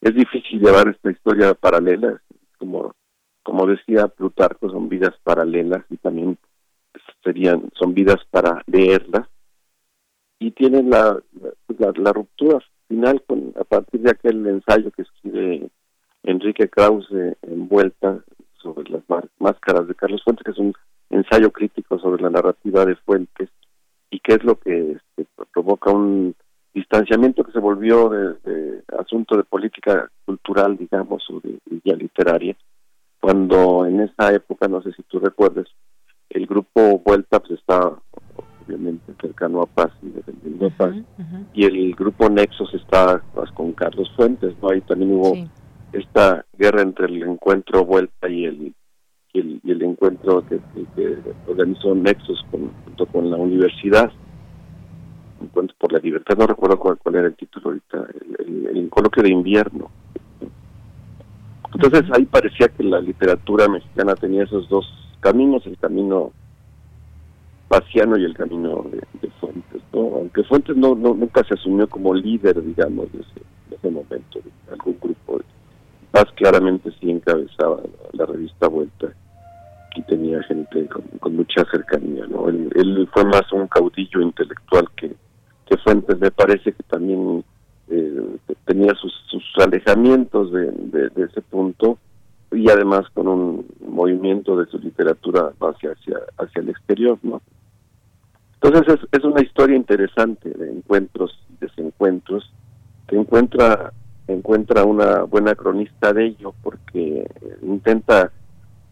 es 0.00 0.14
difícil 0.14 0.60
llevar 0.60 0.88
esta 0.88 1.10
historia 1.10 1.54
paralela, 1.54 2.20
como, 2.58 2.94
como 3.42 3.66
decía 3.66 4.08
Plutarco, 4.08 4.70
son 4.70 4.88
vidas 4.88 5.14
paralelas 5.22 5.84
y 5.90 5.96
también 5.96 6.38
serían, 7.24 7.70
son 7.74 7.94
vidas 7.94 8.18
para 8.30 8.62
leerlas 8.66 9.28
y 10.38 10.50
tienen 10.50 10.90
la, 10.90 11.18
la, 11.78 12.12
ruptura 12.12 12.58
final 12.88 13.22
con, 13.26 13.52
a 13.58 13.64
partir 13.64 14.00
de 14.02 14.10
aquel 14.10 14.46
ensayo 14.46 14.90
que 14.90 15.02
escribe 15.02 15.70
Enrique 16.22 16.68
Krause 16.68 17.36
envuelta 17.42 18.22
sobre 18.74 18.90
las 18.90 19.02
máscaras 19.38 19.86
de 19.86 19.94
Carlos 19.94 20.22
Fuentes, 20.24 20.44
que 20.44 20.50
es 20.50 20.58
un 20.58 20.74
ensayo 21.10 21.50
crítico 21.52 21.98
sobre 21.98 22.22
la 22.22 22.30
narrativa 22.30 22.84
de 22.84 22.96
Fuentes 22.96 23.48
y 24.10 24.20
qué 24.20 24.34
es 24.34 24.44
lo 24.44 24.58
que 24.58 24.92
este, 24.92 25.26
provoca 25.52 25.90
un 25.90 26.34
distanciamiento 26.74 27.44
que 27.44 27.52
se 27.52 27.58
volvió 27.58 28.08
de, 28.08 28.82
asunto 28.98 29.36
de 29.36 29.44
política 29.44 30.10
cultural, 30.24 30.76
digamos, 30.76 31.24
o 31.30 31.40
de 31.40 31.58
ya 31.84 31.94
literaria, 31.94 32.56
cuando 33.20 33.86
en 33.86 34.00
esa 34.00 34.32
época, 34.32 34.68
no 34.68 34.82
sé 34.82 34.92
si 34.92 35.02
tú 35.04 35.18
recuerdes, 35.18 35.66
el 36.30 36.46
grupo 36.46 37.00
Vuelta 37.04 37.40
pues 37.40 37.58
estaba 37.58 37.98
obviamente 38.66 39.14
cercano 39.20 39.62
a 39.62 39.66
Paz 39.66 39.90
y 40.02 40.08
defendiendo 40.10 40.66
a 40.66 40.70
Paz, 40.70 40.94
y 41.54 41.64
el 41.64 41.94
grupo 41.94 42.28
Nexos 42.28 42.74
está 42.74 43.22
pues, 43.32 43.50
con 43.52 43.72
Carlos 43.72 44.10
Fuentes, 44.16 44.54
¿no? 44.60 44.70
Ahí 44.70 44.80
también 44.82 45.12
hubo 45.12 45.34
esta 45.92 46.44
guerra 46.56 46.82
entre 46.82 47.06
el 47.06 47.22
encuentro 47.22 47.84
Vuelta 47.84 48.28
y 48.28 48.44
el 48.44 48.74
y 49.36 49.70
el, 49.70 49.82
encuentro 49.82 50.42
que, 50.46 50.58
organizó 51.46 51.94
Nexos 51.94 52.44
junto 52.50 53.06
con 53.06 53.30
la 53.30 53.36
universidad, 53.36 54.10
Encuentro 55.40 55.76
por 55.78 55.92
la 55.92 55.98
Libertad, 55.98 56.36
no 56.38 56.46
recuerdo 56.46 56.78
cuál, 56.78 57.14
era 57.14 57.26
el 57.26 57.36
título 57.36 57.68
ahorita, 57.68 58.06
el, 58.38 58.88
coloquio 58.88 59.22
de 59.22 59.30
invierno. 59.30 59.90
Entonces 61.74 62.04
ahí 62.12 62.24
parecía 62.24 62.68
que 62.68 62.82
la 62.82 63.00
literatura 63.00 63.68
mexicana 63.68 64.14
tenía 64.14 64.44
esos 64.44 64.66
dos 64.70 64.86
caminos, 65.20 65.66
el 65.66 65.76
camino 65.76 66.32
paciano 67.68 68.16
y 68.16 68.24
el 68.24 68.34
camino 68.34 68.86
de, 68.90 69.28
Fuentes, 69.38 69.82
Aunque 69.92 70.42
Fuentes 70.44 70.74
no, 70.76 70.94
nunca 70.94 71.44
se 71.44 71.52
asumió 71.52 71.86
como 71.86 72.14
líder, 72.14 72.62
digamos, 72.62 73.12
de 73.12 73.20
ese, 73.20 73.90
momento, 73.90 74.40
de 74.40 74.72
algún 74.72 74.96
grupo. 74.98 75.40
Paz 76.16 76.32
claramente 76.34 76.90
sí 76.98 77.10
encabezaba 77.10 77.82
la 78.14 78.24
revista 78.24 78.68
Vuelta 78.68 79.08
y 79.94 80.00
tenía 80.04 80.42
gente 80.44 80.88
con, 81.20 81.36
mucha 81.36 81.62
cercanía, 81.70 82.26
¿no? 82.26 82.48
Él, 82.48 83.06
fue 83.12 83.22
más 83.26 83.42
un 83.52 83.66
caudillo 83.66 84.22
intelectual 84.22 84.88
que, 84.96 85.14
que 85.66 85.76
Fuentes, 85.84 86.18
me 86.18 86.30
parece 86.30 86.72
que 86.72 86.82
también 86.84 87.44
eh, 87.90 88.36
tenía 88.64 88.94
sus, 88.94 89.12
alejamientos 89.62 90.52
de, 90.52 91.10
ese 91.16 91.42
punto 91.42 91.98
y 92.50 92.70
además 92.70 93.02
con 93.12 93.28
un 93.28 93.66
movimiento 93.86 94.56
de 94.56 94.64
su 94.70 94.78
literatura 94.78 95.52
hacia, 95.60 95.90
hacia, 95.90 96.16
hacia 96.38 96.62
el 96.62 96.70
exterior, 96.70 97.18
¿no? 97.22 97.42
Entonces 98.62 98.94
es, 98.94 99.18
es 99.18 99.22
una 99.22 99.42
historia 99.42 99.76
interesante 99.76 100.48
de 100.48 100.70
encuentros 100.70 101.38
y 101.50 101.62
desencuentros 101.62 102.50
que 103.06 103.16
encuentra 103.16 103.92
encuentra 104.28 104.84
una 104.84 105.22
buena 105.22 105.54
cronista 105.54 106.12
de 106.12 106.26
ello 106.26 106.54
porque 106.62 107.26
intenta 107.62 108.32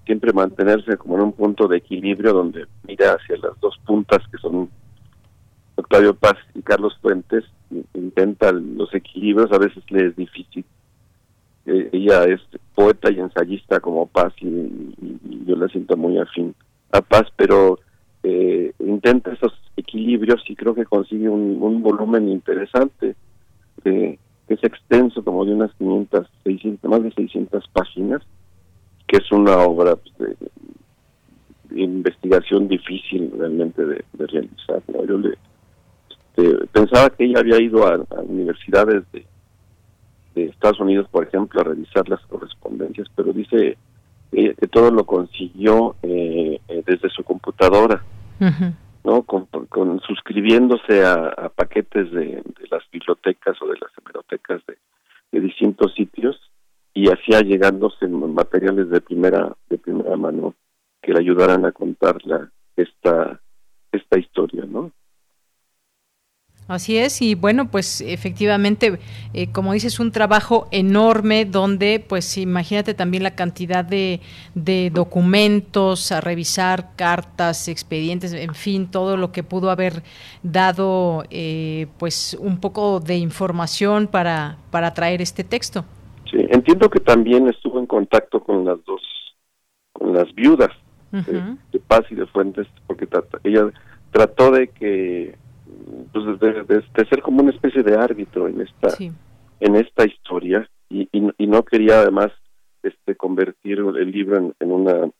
siempre 0.04 0.32
mantenerse 0.32 0.96
como 0.96 1.16
en 1.16 1.22
un 1.22 1.32
punto 1.32 1.66
de 1.66 1.78
equilibrio 1.78 2.32
donde 2.32 2.66
mira 2.86 3.14
hacia 3.14 3.36
las 3.38 3.58
dos 3.60 3.78
puntas 3.86 4.20
que 4.30 4.38
son 4.38 4.68
Octavio 5.76 6.14
Paz 6.14 6.36
y 6.54 6.62
Carlos 6.62 6.96
Fuentes, 7.00 7.44
intenta 7.94 8.52
los 8.52 8.94
equilibrios, 8.94 9.50
a 9.52 9.58
veces 9.58 9.82
le 9.90 10.06
es 10.06 10.16
difícil. 10.16 10.64
Eh, 11.66 11.88
ella 11.92 12.24
es 12.24 12.40
poeta 12.74 13.10
y 13.10 13.18
ensayista 13.18 13.80
como 13.80 14.06
Paz 14.06 14.32
y, 14.40 14.94
yo 15.46 15.56
la 15.56 15.68
siento 15.68 15.96
muy 15.96 16.18
afín 16.18 16.54
a 16.92 17.00
Paz, 17.00 17.24
pero 17.36 17.78
eh, 18.22 18.72
intenta 18.78 19.32
esos 19.32 19.52
equilibrios 19.76 20.42
y 20.48 20.56
creo 20.56 20.74
que 20.74 20.84
consigue 20.84 21.28
un, 21.28 21.82
volumen 21.82 22.28
interesante, 22.28 23.16
que 24.46 24.54
es 24.54 24.64
extenso, 24.64 25.24
como 25.24 25.44
de 25.44 25.54
unas 25.54 25.72
500, 25.74 26.26
600, 26.44 26.90
más 26.90 27.02
de 27.02 27.12
600 27.12 27.68
páginas, 27.68 28.22
que 29.06 29.18
es 29.18 29.32
una 29.32 29.56
obra 29.58 29.96
pues, 29.96 30.38
de, 30.38 31.80
investigación 31.80 32.68
difícil 32.68 33.32
realmente 33.36 33.84
de, 33.84 34.04
realizar. 34.18 34.82
Yo 35.08 35.18
le, 35.18 35.36
este, 36.10 36.66
pensaba 36.72 37.10
que 37.10 37.24
ella 37.24 37.40
había 37.40 37.60
ido 37.60 37.86
a, 37.86 37.98
universidades 38.22 39.04
de, 39.12 39.24
Estados 40.34 40.80
Unidos, 40.80 41.06
por 41.10 41.24
ejemplo, 41.24 41.60
a 41.60 41.64
revisar 41.64 42.08
las 42.08 42.20
correspondencias, 42.26 43.06
pero 43.14 43.32
dice 43.32 43.78
que 44.32 44.68
todo 44.68 44.90
lo 44.90 45.04
consiguió 45.04 45.94
eh, 46.02 46.58
eh, 46.66 46.82
desde 46.84 47.08
su 47.10 47.22
computadora, 47.22 48.02
¿no? 49.04 49.22
Con, 49.22 50.00
suscribiéndose 50.00 51.04
a, 51.04 51.50
paquetes 51.54 52.10
de, 52.10 52.42
las 52.70 52.82
bibliotecas 52.90 53.60
o 53.62 53.66
de 53.66 53.78
las 53.78 53.90
hemerotecas 53.98 54.62
de 54.66 55.40
distintos 55.40 55.92
sitios 55.94 56.40
y 56.94 57.08
hacía 57.10 57.40
llegándose 57.40 58.06
materiales 58.06 58.88
de 58.88 59.00
primera 59.00 59.52
de 59.68 59.78
primera 59.78 60.16
mano 60.16 60.54
que 61.02 61.12
le 61.12 61.20
ayudaran 61.20 61.64
a 61.64 61.72
contar 61.72 62.18
esta 62.76 63.40
esta 63.92 64.18
historia, 64.18 64.64
¿no? 64.66 64.92
Así 66.66 66.96
es, 66.96 67.20
y 67.20 67.34
bueno, 67.34 67.70
pues 67.70 68.00
efectivamente, 68.00 68.98
eh, 69.34 69.52
como 69.52 69.74
dices, 69.74 70.00
un 70.00 70.12
trabajo 70.12 70.66
enorme 70.70 71.44
donde, 71.44 72.02
pues 72.06 72.38
imagínate 72.38 72.94
también 72.94 73.22
la 73.22 73.34
cantidad 73.34 73.84
de, 73.84 74.20
de, 74.54 74.90
documentos 74.90 76.10
a 76.10 76.22
revisar, 76.22 76.96
cartas, 76.96 77.68
expedientes, 77.68 78.32
en 78.32 78.54
fin, 78.54 78.90
todo 78.90 79.18
lo 79.18 79.30
que 79.30 79.42
pudo 79.42 79.70
haber 79.70 80.02
dado, 80.42 81.24
eh, 81.28 81.86
pues 81.98 82.34
un 82.40 82.58
poco 82.58 82.98
de 82.98 83.16
información 83.16 84.06
para, 84.06 84.56
para 84.70 84.94
traer 84.94 85.20
este 85.20 85.44
texto. 85.44 85.84
Entiendo 86.32 86.88
que 86.88 87.00
también 87.00 87.46
estuvo 87.46 87.78
en 87.78 87.86
contacto 87.86 88.42
con 88.42 88.64
las 88.64 88.82
dos, 88.86 89.02
con 89.92 90.14
las 90.14 90.34
viudas 90.34 90.70
de, 91.12 91.78
Paz 91.86 92.02
y 92.10 92.14
de 92.14 92.26
Fuentes, 92.26 92.66
porque 92.86 93.06
ella 93.44 93.70
trató 94.10 94.50
de 94.50 94.68
que, 94.68 95.36
pues 96.14 96.38
de, 96.38 97.04
ser 97.08 97.20
como 97.20 97.42
una 97.42 97.50
especie 97.50 97.82
de 97.82 97.96
árbitro 97.96 98.46
en 98.48 98.60
esta, 98.60 98.88
en 99.60 99.76
esta 99.76 100.06
historia. 100.06 100.68
Y, 100.88 101.08
y, 101.12 101.46
no 101.46 101.64
quería 101.64 102.00
además 102.00 102.30
este 102.82 103.16
convertir 103.16 103.78
el 103.78 104.10
libro 104.10 104.54
en, 104.58 104.70
una 104.70 105.10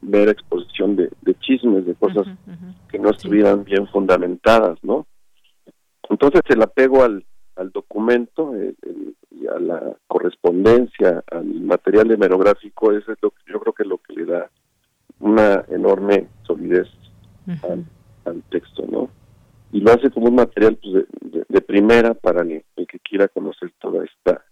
mera 0.00 0.30
exposición 0.30 0.94
de, 0.94 1.10
chismes, 1.40 1.84
de 1.84 1.94
cosas 1.94 2.28
que 2.88 2.98
no 2.98 3.10
estuvieran 3.10 3.64
bien 3.64 3.88
fundamentadas, 3.88 4.78
¿no? 4.84 5.06
Entonces 6.08 6.42
el 6.48 6.62
apego 6.62 7.02
al, 7.02 7.24
al 7.56 7.70
documento, 7.70 8.54
el, 8.54 8.76
a 9.54 9.58
la 9.58 9.96
correspondencia, 10.06 11.24
al 11.30 11.46
material 11.46 12.10
hemerográfico, 12.10 12.92
eso 12.92 13.12
es 13.12 13.18
lo 13.20 13.30
que 13.30 13.52
yo 13.52 13.60
creo 13.60 13.72
que 13.72 13.82
es 13.82 13.88
lo 13.88 13.98
que 13.98 14.12
le 14.14 14.24
da 14.26 14.50
una 15.20 15.64
enorme 15.68 16.28
solidez 16.44 16.86
al, 18.24 18.42
texto, 18.50 18.84
¿no? 18.90 19.08
Y 19.72 19.80
lo 19.80 19.92
hace 19.92 20.10
como 20.10 20.28
un 20.28 20.36
material 20.36 20.76
pues, 20.76 21.06
de, 21.48 21.60
primera 21.60 22.14
para 22.14 22.42
el, 22.42 22.64
que 22.86 22.98
quiera 23.00 23.28
conocer 23.28 23.70
toda 23.78 24.04
esta, 24.04 24.44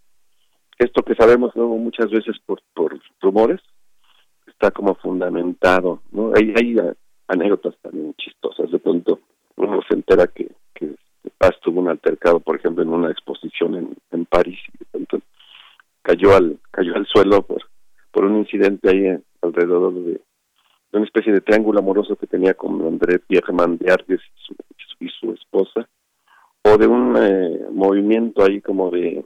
esto 0.77 1.03
que 1.03 1.15
sabemos 1.15 1.51
luego 1.55 1.77
muchas 1.77 2.11
veces 2.11 2.35
por, 2.45 2.61
por 2.75 2.99
rumores, 3.21 3.59
está 4.45 4.71
como 4.71 4.95
fundamentado, 4.95 6.01
¿no? 6.11 6.31
Hay, 6.35 6.53
hay 6.55 6.75
anécdotas 7.27 7.75
también 7.81 8.13
chistosas, 8.15 8.71
de 8.71 8.79
pronto 8.79 9.19
uno 9.55 9.81
se 9.87 9.95
entera 9.95 10.27
que, 10.27 10.49
que 10.73 10.95
Paz 11.37 11.59
tuvo 11.61 11.81
un 11.81 11.89
altercado, 11.89 12.39
por 12.39 12.55
ejemplo, 12.55 12.83
en 12.83 12.89
una 12.89 13.11
exposición 13.11 13.75
en, 13.75 13.97
en 14.11 14.25
París, 14.25 14.59
y 14.73 14.77
de 14.77 14.85
pronto 14.91 15.19
cayó 16.01 16.35
al, 16.35 16.59
cayó 16.71 16.95
al 16.95 17.05
suelo 17.05 17.41
por, 17.41 17.63
por 18.11 18.25
un 18.25 18.37
incidente 18.37 18.89
ahí 18.89 19.19
alrededor 19.41 19.93
de, 19.93 20.21
una 20.93 21.05
especie 21.05 21.33
de 21.33 21.41
triángulo 21.41 21.79
amoroso 21.79 22.15
que 22.15 22.27
tenía 22.27 22.53
con 22.53 22.81
André 22.87 23.19
Pierre 23.19 23.53
Mandiardes 23.53 24.21
y 24.21 24.41
su, 24.41 24.55
y 24.99 25.09
su 25.09 25.31
esposa, 25.31 25.87
o 26.63 26.77
de 26.77 26.87
un 26.87 27.15
eh, 27.17 27.67
movimiento 27.71 28.43
ahí 28.43 28.61
como 28.61 28.91
de 28.91 29.23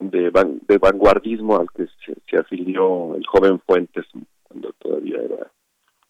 de, 0.00 0.78
vanguardismo 0.78 1.58
al 1.58 1.68
que 1.70 1.86
se, 2.04 2.36
afilió 2.36 3.14
el 3.14 3.26
joven 3.26 3.60
Fuentes 3.60 4.06
cuando 4.44 4.72
todavía 4.78 5.18
era 5.22 5.50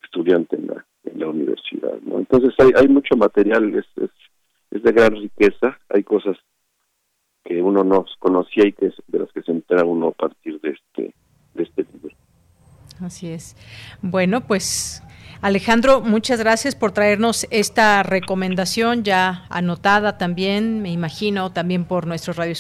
estudiante 0.03 0.57
en 0.57 0.69
la, 0.69 0.85
universidad. 1.29 2.01
¿no? 2.03 2.19
Entonces 2.19 2.55
hay, 2.59 2.71
hay 2.77 2.89
mucho 2.89 3.15
material, 3.17 3.75
es, 3.75 3.85
es, 4.03 4.11
es 4.71 4.83
de 4.83 4.93
gran 4.93 5.13
riqueza, 5.13 5.79
hay 5.89 6.03
cosas 6.03 6.37
que 7.45 7.61
uno 7.63 7.85
no 7.85 8.07
conocía 8.19 8.67
y 8.67 8.73
que 8.73 8.93
de 9.09 9.19
las 9.19 9.31
que 9.33 9.43
se 9.43 9.53
entera 9.53 9.85
uno 9.85 10.09
a 10.09 10.13
partir 10.13 10.61
de 10.61 10.71
este 10.71 11.15
de 11.55 11.63
este 11.63 11.85
libro. 11.93 12.17
Así 13.01 13.29
es. 13.29 13.57
Bueno, 14.03 14.41
pues 14.41 15.03
Alejandro, 15.43 16.03
muchas 16.03 16.39
gracias 16.39 16.75
por 16.75 16.93
traernos 16.93 17.47
esta 17.51 18.03
recomendación 18.03 19.05
ya 19.05 19.47
anotada 19.49 20.19
también, 20.19 20.83
me 20.83 20.93
imagino, 20.93 21.51
también 21.51 21.87
por 21.87 22.07
nuestro 22.07 22.35
radio 22.35 22.53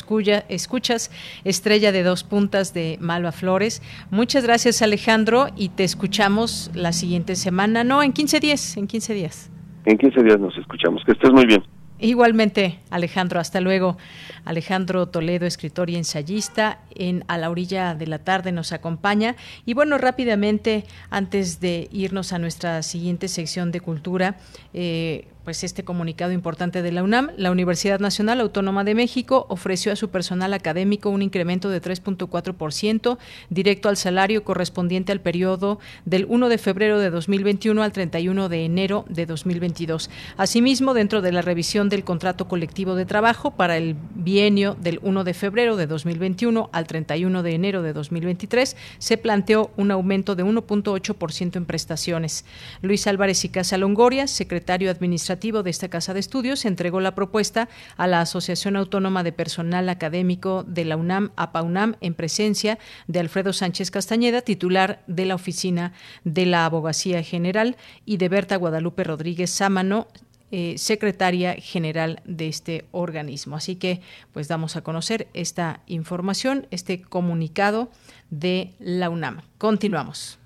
escuchas, 0.49 1.11
Estrella 1.45 1.93
de 1.93 2.03
dos 2.03 2.25
puntas 2.25 2.73
de 2.73 2.97
Malva 2.99 3.33
Flores. 3.33 3.83
Muchas 4.11 4.45
gracias 4.45 4.81
Alejandro 4.81 5.49
y 5.59 5.69
te 5.69 5.85
escuchamos 5.85 6.71
la 6.75 6.93
siguiente 6.93 7.37
semana, 7.37 7.85
no, 7.85 8.03
en 8.03 8.15
15 8.15 8.41
días, 8.41 8.79
en 8.79 8.87
15 8.87 9.13
días. 9.13 9.51
En 9.85 9.99
15 9.99 10.23
días 10.23 10.41
nos 10.41 10.57
escuchamos, 10.57 11.03
que 11.05 11.13
estés 11.13 11.33
muy 11.33 11.45
bien. 11.45 11.63
Igualmente, 12.01 12.79
Alejandro, 12.89 13.41
hasta 13.41 13.61
luego. 13.61 13.99
Alejandro 14.47 15.09
Toledo, 15.09 15.45
escritor 15.47 15.91
y 15.91 15.97
ensayista, 15.97 16.79
en 16.95 17.25
A 17.29 17.37
la 17.37 17.51
orilla 17.51 17.95
de 17.95 18.07
la 18.07 18.19
tarde 18.19 18.53
nos 18.53 18.73
acompaña. 18.73 19.37
Y 19.67 19.75
bueno, 19.75 19.99
rápidamente, 19.99 20.85
antes 21.11 21.61
de 21.61 21.89
irnos 21.93 22.33
a 22.33 22.39
nuestra 22.39 22.83
siguiente 22.83 23.29
sección 23.29 23.71
de 23.71 23.81
cultura, 23.81 24.39
eh, 24.73 25.29
pues 25.51 25.65
este 25.65 25.83
comunicado 25.83 26.31
importante 26.31 26.81
de 26.81 26.93
la 26.93 27.03
UNAM, 27.03 27.33
la 27.37 27.51
Universidad 27.51 27.99
Nacional 27.99 28.41
Autónoma 28.41 28.85
de 28.85 28.95
México 28.95 29.47
ofreció 29.49 29.91
a 29.91 29.97
su 29.97 30.09
personal 30.09 30.55
académico 30.55 31.11
un 31.11 31.23
incremento 31.23 31.71
de 31.71 31.83
3.4% 31.83 33.19
directo 33.49 33.89
al 33.89 33.97
salario 33.97 34.45
correspondiente 34.45 35.11
al 35.11 35.21
periodo 35.21 35.81
del 36.05 36.25
1 36.29 36.49
de 36.49 36.57
febrero 36.57 37.01
de 37.01 37.11
2021 37.11 37.83
al 37.83 37.91
31 37.91 38.49
de 38.49 38.65
enero 38.65 39.05
de 39.09 39.27
2022. 39.27 40.09
Asimismo, 40.37 40.95
dentro 40.95 41.21
de 41.21 41.33
la 41.33 41.43
revisión 41.43 41.89
del 41.89 42.05
contrato 42.05 42.47
colectivo 42.47 42.95
de 42.95 43.05
trabajo 43.05 43.51
para 43.51 43.77
el 43.77 43.97
bienio 44.15 44.77
del 44.81 45.01
1 45.03 45.25
de 45.25 45.35
febrero 45.35 45.75
de 45.75 45.89
2021 45.89 46.71
al 46.73 46.87
31 46.87 47.43
de 47.43 47.55
enero 47.57 47.83
de 47.83 47.93
2023, 47.93 48.77
se 48.99 49.19
planteó 49.19 49.73
un 49.77 49.91
aumento 49.91 50.37
de 50.37 50.45
1.8% 50.45 51.57
en 51.57 51.65
prestaciones. 51.65 52.45
Luis 52.83 53.09
Álvarez 53.09 53.45
y 53.45 53.49
Casa 53.49 53.79
Longoria, 53.79 54.29
secretario 54.29 54.93
administrativo 54.93 55.40
de 55.41 55.71
esta 55.71 55.89
Casa 55.89 56.13
de 56.13 56.21
Estudios 56.21 56.67
entregó 56.67 57.01
la 57.01 57.15
propuesta 57.15 57.71
a 57.97 58.07
la 58.07 58.21
Asociación 58.21 58.77
Autónoma 58.77 59.23
de 59.23 59.33
Personal 59.33 59.89
Académico 59.89 60.65
de 60.65 60.85
la 60.85 60.99
UNAM, 60.99 61.33
APAUNAM, 61.37 61.97
en 62.03 62.13
presencia 62.13 62.79
de 63.07 63.21
Alfredo 63.21 63.55
Sánchez 63.55 63.91
Castañeda, 63.91 64.43
titular 64.43 65.03
de 65.07 65.25
la 65.25 65.35
Oficina 65.35 65.95
de 66.25 66.45
la 66.45 66.67
Abogacía 66.67 67.23
General, 67.23 67.79
y 68.05 68.19
de 68.19 68.29
Berta 68.29 68.57
Guadalupe 68.57 69.03
Rodríguez 69.03 69.51
Sámano, 69.51 70.09
eh, 70.51 70.75
secretaria 70.77 71.55
general 71.55 72.21
de 72.27 72.49
este 72.49 72.85
organismo. 72.91 73.57
Así 73.57 73.77
que, 73.77 74.03
pues 74.33 74.47
damos 74.47 74.77
a 74.77 74.83
conocer 74.83 75.29
esta 75.33 75.81
información, 75.87 76.67
este 76.71 77.01
comunicado 77.01 77.91
de 78.29 78.75
la 78.79 79.09
UNAM. 79.09 79.41
Continuamos. 79.57 80.39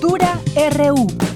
Cultura 0.00 0.40
RU. 0.56 1.29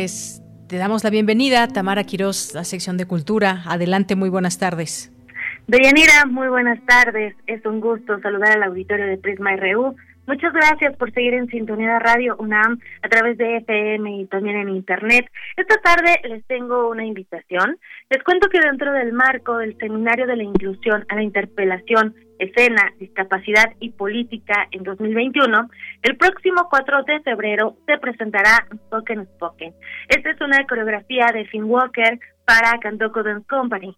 Pues 0.00 0.40
te 0.66 0.78
damos 0.78 1.04
la 1.04 1.10
bienvenida, 1.10 1.68
Tamara 1.68 2.04
Quirós, 2.04 2.54
la 2.54 2.64
sección 2.64 2.96
de 2.96 3.04
Cultura. 3.04 3.64
Adelante, 3.66 4.16
muy 4.16 4.30
buenas 4.30 4.58
tardes. 4.58 5.12
Deyanira, 5.66 6.24
muy 6.26 6.48
buenas 6.48 6.80
tardes. 6.86 7.34
Es 7.46 7.66
un 7.66 7.80
gusto 7.80 8.18
saludar 8.20 8.56
al 8.56 8.62
auditorio 8.62 9.04
de 9.04 9.18
Prisma 9.18 9.54
RU. 9.56 9.94
Muchas 10.26 10.54
gracias 10.54 10.96
por 10.96 11.12
seguir 11.12 11.34
en 11.34 11.48
sintonía 11.48 11.98
Radio 11.98 12.34
UNAM 12.38 12.78
a 13.02 13.08
través 13.10 13.36
de 13.36 13.58
FM 13.58 14.22
y 14.22 14.24
también 14.24 14.56
en 14.56 14.70
Internet. 14.70 15.26
Esta 15.58 15.76
tarde 15.82 16.18
les 16.26 16.46
tengo 16.46 16.88
una 16.88 17.04
invitación. 17.04 17.78
Les 18.08 18.22
cuento 18.22 18.48
que 18.48 18.58
dentro 18.58 18.90
del 18.92 19.12
marco 19.12 19.58
del 19.58 19.76
Seminario 19.76 20.26
de 20.26 20.36
la 20.36 20.44
Inclusión 20.44 21.04
a 21.10 21.14
la 21.14 21.22
Interpelación 21.22 22.14
Escena, 22.40 22.92
Discapacidad 22.98 23.74
y 23.80 23.90
Política 23.90 24.66
en 24.70 24.82
2021, 24.82 25.68
el 26.02 26.16
próximo 26.16 26.68
4 26.70 27.02
de 27.04 27.20
febrero 27.20 27.76
se 27.86 27.98
presentará 27.98 28.66
Spoken 28.86 29.26
Spoken. 29.26 29.74
Esta 30.08 30.30
es 30.30 30.40
una 30.40 30.66
coreografía 30.66 31.26
de 31.32 31.44
Finn 31.44 31.64
Walker 31.64 32.18
para 32.46 32.78
Cantoco 32.80 33.22
Dance 33.22 33.46
Company. 33.46 33.94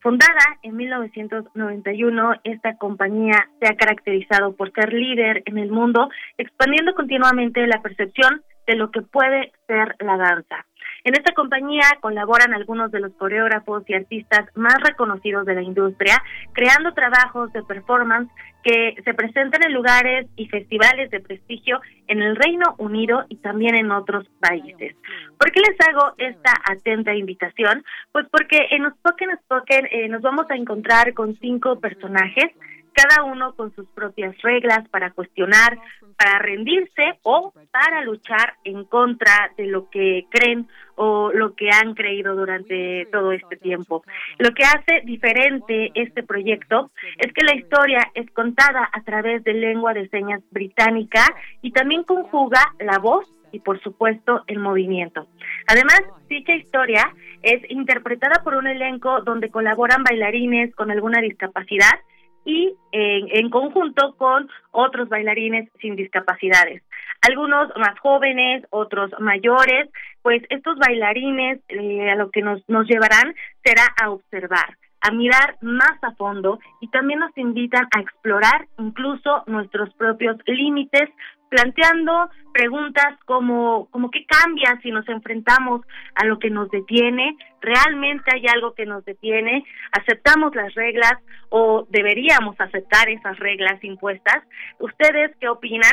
Fundada 0.00 0.58
en 0.62 0.76
1991, 0.76 2.34
esta 2.44 2.76
compañía 2.76 3.48
se 3.58 3.66
ha 3.66 3.76
caracterizado 3.76 4.54
por 4.54 4.72
ser 4.72 4.92
líder 4.92 5.42
en 5.46 5.58
el 5.58 5.70
mundo, 5.70 6.10
expandiendo 6.36 6.94
continuamente 6.94 7.66
la 7.66 7.80
percepción 7.80 8.42
de 8.66 8.76
lo 8.76 8.90
que 8.90 9.02
puede 9.02 9.52
ser 9.66 9.96
la 10.00 10.16
danza. 10.16 10.66
En 11.06 11.14
esta 11.14 11.32
compañía 11.34 11.84
colaboran 12.00 12.52
algunos 12.52 12.90
de 12.90 12.98
los 12.98 13.12
coreógrafos 13.12 13.84
y 13.86 13.94
artistas 13.94 14.44
más 14.56 14.74
reconocidos 14.82 15.46
de 15.46 15.54
la 15.54 15.62
industria, 15.62 16.20
creando 16.52 16.94
trabajos 16.94 17.52
de 17.52 17.62
performance 17.62 18.28
que 18.64 18.96
se 19.04 19.14
presentan 19.14 19.62
en 19.64 19.72
lugares 19.72 20.26
y 20.34 20.48
festivales 20.48 21.08
de 21.12 21.20
prestigio 21.20 21.80
en 22.08 22.22
el 22.22 22.34
Reino 22.34 22.74
Unido 22.78 23.24
y 23.28 23.36
también 23.36 23.76
en 23.76 23.92
otros 23.92 24.26
países. 24.40 24.96
¿Por 25.38 25.52
qué 25.52 25.60
les 25.60 25.78
hago 25.88 26.14
esta 26.18 26.52
atenta 26.68 27.14
invitación? 27.14 27.84
Pues 28.10 28.26
porque 28.28 28.66
en 28.70 28.90
Spoken 28.90 29.30
Spoken 29.44 29.86
eh, 29.92 30.08
nos 30.08 30.22
vamos 30.22 30.50
a 30.50 30.56
encontrar 30.56 31.14
con 31.14 31.36
cinco 31.38 31.78
personajes 31.78 32.46
cada 32.96 33.24
uno 33.24 33.54
con 33.54 33.74
sus 33.74 33.86
propias 33.90 34.34
reglas 34.40 34.88
para 34.88 35.10
cuestionar, 35.10 35.78
para 36.16 36.38
rendirse 36.38 37.18
o 37.22 37.52
para 37.70 38.02
luchar 38.02 38.54
en 38.64 38.84
contra 38.84 39.52
de 39.58 39.66
lo 39.66 39.90
que 39.90 40.24
creen 40.30 40.66
o 40.94 41.30
lo 41.30 41.54
que 41.54 41.68
han 41.70 41.94
creído 41.94 42.34
durante 42.34 43.06
todo 43.12 43.32
este 43.32 43.56
tiempo. 43.56 44.02
Lo 44.38 44.52
que 44.52 44.64
hace 44.64 45.02
diferente 45.04 45.90
este 45.94 46.22
proyecto 46.22 46.90
es 47.18 47.32
que 47.34 47.44
la 47.44 47.54
historia 47.54 48.00
es 48.14 48.30
contada 48.30 48.88
a 48.90 49.02
través 49.02 49.44
de 49.44 49.52
lengua 49.52 49.92
de 49.92 50.08
señas 50.08 50.40
británica 50.50 51.22
y 51.60 51.72
también 51.72 52.02
conjuga 52.02 52.62
la 52.78 52.98
voz 52.98 53.30
y 53.52 53.60
por 53.60 53.78
supuesto 53.82 54.42
el 54.46 54.58
movimiento. 54.58 55.26
Además, 55.66 56.00
dicha 56.30 56.54
historia 56.54 57.12
es 57.42 57.60
interpretada 57.70 58.42
por 58.42 58.54
un 58.54 58.66
elenco 58.66 59.20
donde 59.20 59.50
colaboran 59.50 60.02
bailarines 60.02 60.74
con 60.74 60.90
alguna 60.90 61.20
discapacidad 61.20 61.92
y 62.46 62.74
en, 62.92 63.50
conjunto 63.50 64.14
con 64.16 64.48
otros 64.70 65.08
bailarines 65.08 65.68
sin 65.80 65.96
discapacidades. 65.96 66.82
Algunos 67.28 67.68
más 67.76 67.98
jóvenes, 67.98 68.64
otros 68.70 69.10
mayores, 69.18 69.90
pues 70.22 70.42
estos 70.48 70.78
bailarines 70.78 71.60
eh, 71.68 72.10
a 72.10 72.14
lo 72.14 72.30
que 72.30 72.42
nos, 72.42 72.62
nos 72.68 72.86
llevarán 72.86 73.34
será 73.62 73.92
a 74.00 74.10
observar 74.10 74.76
a 75.02 75.10
mirar 75.12 75.56
más 75.60 76.02
a 76.02 76.12
fondo 76.12 76.58
y 76.80 76.88
también 76.88 77.20
nos 77.20 77.36
invitan 77.36 77.86
a 77.94 78.00
explorar 78.00 78.66
incluso 78.78 79.44
nuestros 79.46 79.92
propios 79.94 80.36
límites 80.46 81.10
planteando 81.48 82.30
preguntas 82.52 83.18
como, 83.24 83.86
como 83.90 84.10
qué 84.10 84.24
cambia 84.26 84.78
si 84.82 84.90
nos 84.90 85.08
enfrentamos 85.08 85.82
a 86.14 86.24
lo 86.24 86.38
que 86.38 86.50
nos 86.50 86.70
detiene, 86.70 87.36
realmente 87.60 88.30
hay 88.34 88.46
algo 88.52 88.74
que 88.74 88.86
nos 88.86 89.04
detiene, 89.04 89.64
aceptamos 89.92 90.54
las 90.54 90.74
reglas 90.74 91.14
o 91.50 91.86
deberíamos 91.90 92.58
aceptar 92.58 93.08
esas 93.08 93.38
reglas 93.38 93.82
impuestas. 93.84 94.42
¿Ustedes 94.78 95.36
qué 95.40 95.48
opinan? 95.48 95.92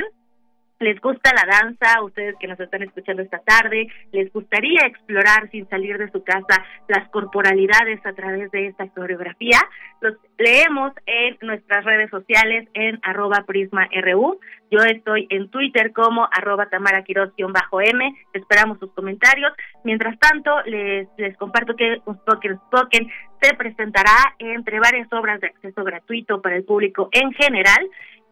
Les 0.79 0.99
gusta 0.99 1.31
la 1.33 1.45
danza, 1.49 2.01
ustedes 2.03 2.35
que 2.39 2.47
nos 2.47 2.59
están 2.59 2.83
escuchando 2.83 3.21
esta 3.21 3.39
tarde, 3.39 3.87
les 4.11 4.31
gustaría 4.33 4.81
explorar 4.85 5.49
sin 5.49 5.67
salir 5.69 5.97
de 5.97 6.11
su 6.11 6.23
casa 6.23 6.63
las 6.87 7.07
corporalidades 7.09 8.05
a 8.05 8.13
través 8.13 8.51
de 8.51 8.67
esta 8.67 8.87
coreografía, 8.89 9.59
los 10.01 10.15
leemos 10.37 10.91
en 11.05 11.37
nuestras 11.41 11.85
redes 11.85 12.09
sociales 12.09 12.67
en 12.73 12.99
arroba 13.03 13.43
prisma.ru. 13.47 14.39
Yo 14.69 14.79
estoy 14.79 15.27
en 15.29 15.49
Twitter 15.49 15.93
como 15.93 16.27
arroba 16.31 16.67
tamaraquiros-m. 16.67 18.15
Esperamos 18.33 18.79
sus 18.79 18.91
comentarios. 18.93 19.53
Mientras 19.83 20.17
tanto, 20.19 20.51
les, 20.65 21.07
les 21.17 21.37
comparto 21.37 21.75
que 21.75 22.01
un 22.05 22.15
Spoken 22.17 22.57
Spoken 22.67 23.07
se 23.41 23.53
presentará 23.53 24.35
entre 24.39 24.79
varias 24.79 25.11
obras 25.13 25.39
de 25.41 25.47
acceso 25.47 25.83
gratuito 25.83 26.41
para 26.41 26.55
el 26.55 26.63
público 26.63 27.09
en 27.11 27.31
general 27.33 27.87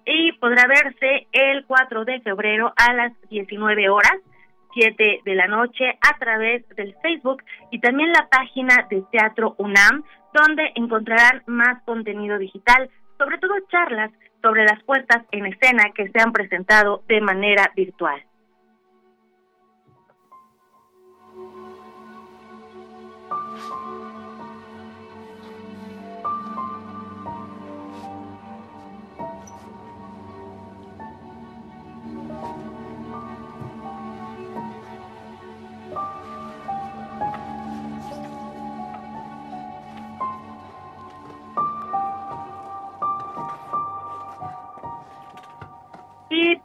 y 0.05 0.31
podrá 0.33 0.67
verse 0.67 1.27
el 1.31 1.65
4 1.65 2.05
de 2.05 2.21
febrero 2.21 2.73
a 2.75 2.93
las 2.93 3.13
19 3.29 3.89
horas, 3.89 4.17
7 4.73 5.21
de 5.23 5.35
la 5.35 5.47
noche, 5.47 5.97
a 6.01 6.17
través 6.17 6.67
del 6.69 6.95
Facebook 7.01 7.43
y 7.71 7.79
también 7.79 8.11
la 8.11 8.27
página 8.29 8.87
de 8.89 9.03
Teatro 9.11 9.55
UNAM, 9.57 10.03
donde 10.33 10.71
encontrarán 10.75 11.43
más 11.47 11.83
contenido 11.83 12.37
digital, 12.37 12.89
sobre 13.17 13.37
todo 13.37 13.53
charlas 13.69 14.11
sobre 14.41 14.65
las 14.65 14.81
puestas 14.83 15.23
en 15.31 15.45
escena 15.45 15.91
que 15.93 16.09
se 16.09 16.19
han 16.19 16.31
presentado 16.31 17.03
de 17.07 17.21
manera 17.21 17.71
virtual. 17.75 18.23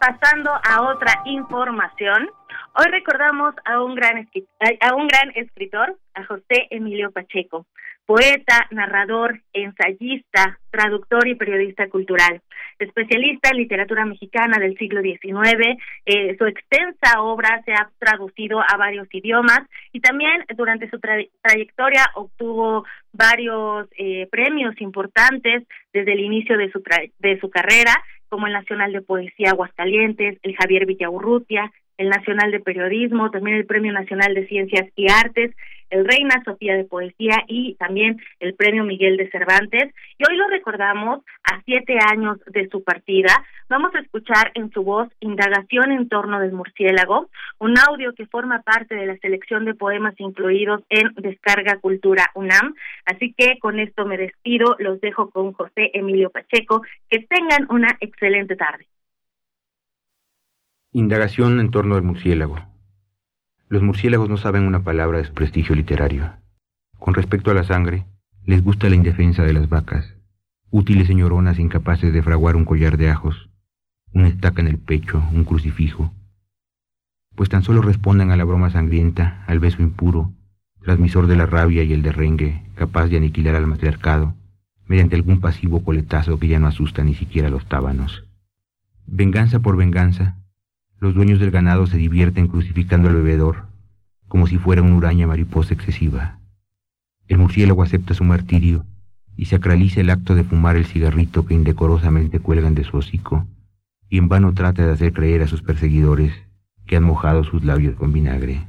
Pasando 0.06 0.52
a 0.62 0.82
otra 0.82 1.22
información, 1.24 2.30
hoy 2.74 2.86
recordamos 2.92 3.54
a 3.64 3.80
un 3.82 3.96
gran 3.96 4.18
escritor, 5.34 5.96
a 6.14 6.24
José 6.24 6.68
Emilio 6.70 7.10
Pacheco, 7.10 7.66
poeta, 8.04 8.68
narrador, 8.70 9.40
ensayista, 9.52 10.60
traductor 10.70 11.26
y 11.26 11.34
periodista 11.34 11.88
cultural, 11.88 12.40
especialista 12.78 13.50
en 13.50 13.56
literatura 13.56 14.04
mexicana 14.04 14.58
del 14.60 14.78
siglo 14.78 15.02
XIX. 15.02 15.76
Eh, 16.04 16.36
su 16.38 16.46
extensa 16.46 17.20
obra 17.20 17.60
se 17.64 17.72
ha 17.72 17.90
traducido 17.98 18.60
a 18.60 18.76
varios 18.76 19.08
idiomas 19.12 19.62
y 19.92 19.98
también 19.98 20.44
durante 20.54 20.88
su 20.88 21.00
trayectoria 21.00 22.04
obtuvo 22.14 22.84
varios 23.12 23.88
eh, 23.98 24.28
premios 24.30 24.80
importantes 24.80 25.64
desde 25.92 26.12
el 26.12 26.20
inicio 26.20 26.56
de 26.56 26.70
su, 26.70 26.80
de 27.18 27.40
su 27.40 27.50
carrera 27.50 27.94
como 28.28 28.46
el 28.46 28.52
Nacional 28.52 28.92
de 28.92 29.02
Poesía 29.02 29.50
Aguascalientes, 29.50 30.38
el 30.42 30.56
Javier 30.56 30.86
Villaurrutia, 30.86 31.72
el 31.98 32.08
Nacional 32.08 32.50
de 32.50 32.60
Periodismo, 32.60 33.30
también 33.30 33.56
el 33.56 33.66
Premio 33.66 33.92
Nacional 33.92 34.34
de 34.34 34.46
Ciencias 34.46 34.88
y 34.96 35.10
Artes, 35.10 35.54
el 35.90 36.04
Reina 36.06 36.42
Sofía 36.44 36.76
de 36.76 36.84
Poesía 36.84 37.44
y 37.46 37.74
también 37.74 38.20
el 38.40 38.54
Premio 38.54 38.84
Miguel 38.84 39.16
de 39.16 39.30
Cervantes. 39.30 39.94
Y 40.18 40.24
hoy 40.28 40.36
lo 40.36 40.48
recordamos 40.48 41.20
a 41.44 41.62
siete 41.64 41.98
años 42.10 42.38
de 42.46 42.68
su 42.68 42.82
partida. 42.82 43.44
Vamos 43.68 43.94
a 43.94 44.00
escuchar 44.00 44.52
en 44.54 44.70
su 44.70 44.82
voz 44.82 45.08
Indagación 45.20 45.92
en 45.92 46.08
torno 46.08 46.40
del 46.40 46.52
murciélago, 46.52 47.28
un 47.58 47.74
audio 47.78 48.14
que 48.14 48.26
forma 48.26 48.62
parte 48.62 48.94
de 48.94 49.06
la 49.06 49.16
selección 49.18 49.64
de 49.64 49.74
poemas 49.74 50.14
incluidos 50.18 50.82
en 50.88 51.12
Descarga 51.16 51.78
Cultura 51.78 52.30
UNAM. 52.34 52.74
Así 53.04 53.34
que 53.36 53.58
con 53.58 53.78
esto 53.80 54.06
me 54.06 54.16
despido, 54.16 54.76
los 54.78 55.00
dejo 55.00 55.30
con 55.30 55.52
José 55.52 55.90
Emilio 55.94 56.30
Pacheco. 56.30 56.82
Que 57.08 57.20
tengan 57.20 57.66
una 57.70 57.96
excelente 58.00 58.56
tarde. 58.56 58.86
Indagación 60.92 61.60
en 61.60 61.70
torno 61.70 61.96
del 61.96 62.04
murciélago. 62.04 62.75
Los 63.68 63.82
murciélagos 63.82 64.28
no 64.28 64.36
saben 64.36 64.62
una 64.62 64.84
palabra 64.84 65.18
de 65.18 65.24
su 65.24 65.34
prestigio 65.34 65.74
literario. 65.74 66.30
Con 66.98 67.14
respecto 67.14 67.50
a 67.50 67.54
la 67.54 67.64
sangre, 67.64 68.06
les 68.44 68.62
gusta 68.62 68.88
la 68.88 68.94
indefensa 68.94 69.42
de 69.42 69.52
las 69.52 69.68
vacas, 69.68 70.14
útiles 70.70 71.08
señoronas 71.08 71.58
incapaces 71.58 72.12
de 72.12 72.22
fraguar 72.22 72.54
un 72.54 72.64
collar 72.64 72.96
de 72.96 73.10
ajos, 73.10 73.50
una 74.12 74.28
estaca 74.28 74.62
en 74.62 74.68
el 74.68 74.78
pecho, 74.78 75.20
un 75.32 75.44
crucifijo, 75.44 76.12
pues 77.34 77.48
tan 77.48 77.64
solo 77.64 77.82
responden 77.82 78.30
a 78.30 78.36
la 78.36 78.44
broma 78.44 78.70
sangrienta, 78.70 79.44
al 79.46 79.58
beso 79.58 79.82
impuro, 79.82 80.32
transmisor 80.82 81.26
de 81.26 81.36
la 81.36 81.46
rabia 81.46 81.82
y 81.82 81.92
el 81.92 82.02
derrengue, 82.02 82.62
capaz 82.76 83.08
de 83.08 83.16
aniquilar 83.16 83.56
al 83.56 83.66
matriarcado, 83.66 84.34
mediante 84.86 85.16
algún 85.16 85.40
pasivo 85.40 85.82
coletazo 85.82 86.38
que 86.38 86.46
ya 86.46 86.60
no 86.60 86.68
asusta 86.68 87.02
ni 87.02 87.14
siquiera 87.14 87.48
a 87.48 87.50
los 87.50 87.66
tábanos. 87.66 88.24
Venganza 89.06 89.58
por 89.58 89.76
venganza, 89.76 90.35
los 90.98 91.14
dueños 91.14 91.40
del 91.40 91.50
ganado 91.50 91.86
se 91.86 91.98
divierten 91.98 92.48
crucificando 92.48 93.08
al 93.08 93.16
bebedor, 93.16 93.66
como 94.28 94.46
si 94.46 94.58
fuera 94.58 94.82
una 94.82 94.96
uraña 94.96 95.26
mariposa 95.26 95.74
excesiva. 95.74 96.38
El 97.28 97.38
murciélago 97.38 97.82
acepta 97.82 98.14
su 98.14 98.24
martirio 98.24 98.84
y 99.36 99.46
sacraliza 99.46 100.00
el 100.00 100.10
acto 100.10 100.34
de 100.34 100.44
fumar 100.44 100.76
el 100.76 100.86
cigarrito 100.86 101.44
que 101.44 101.54
indecorosamente 101.54 102.40
cuelgan 102.40 102.74
de 102.74 102.84
su 102.84 102.96
hocico, 102.96 103.46
y 104.08 104.18
en 104.18 104.28
vano 104.28 104.54
trata 104.54 104.86
de 104.86 104.92
hacer 104.92 105.12
creer 105.12 105.42
a 105.42 105.48
sus 105.48 105.62
perseguidores 105.62 106.32
que 106.86 106.96
han 106.96 107.04
mojado 107.04 107.44
sus 107.44 107.64
labios 107.64 107.96
con 107.96 108.12
vinagre. 108.12 108.66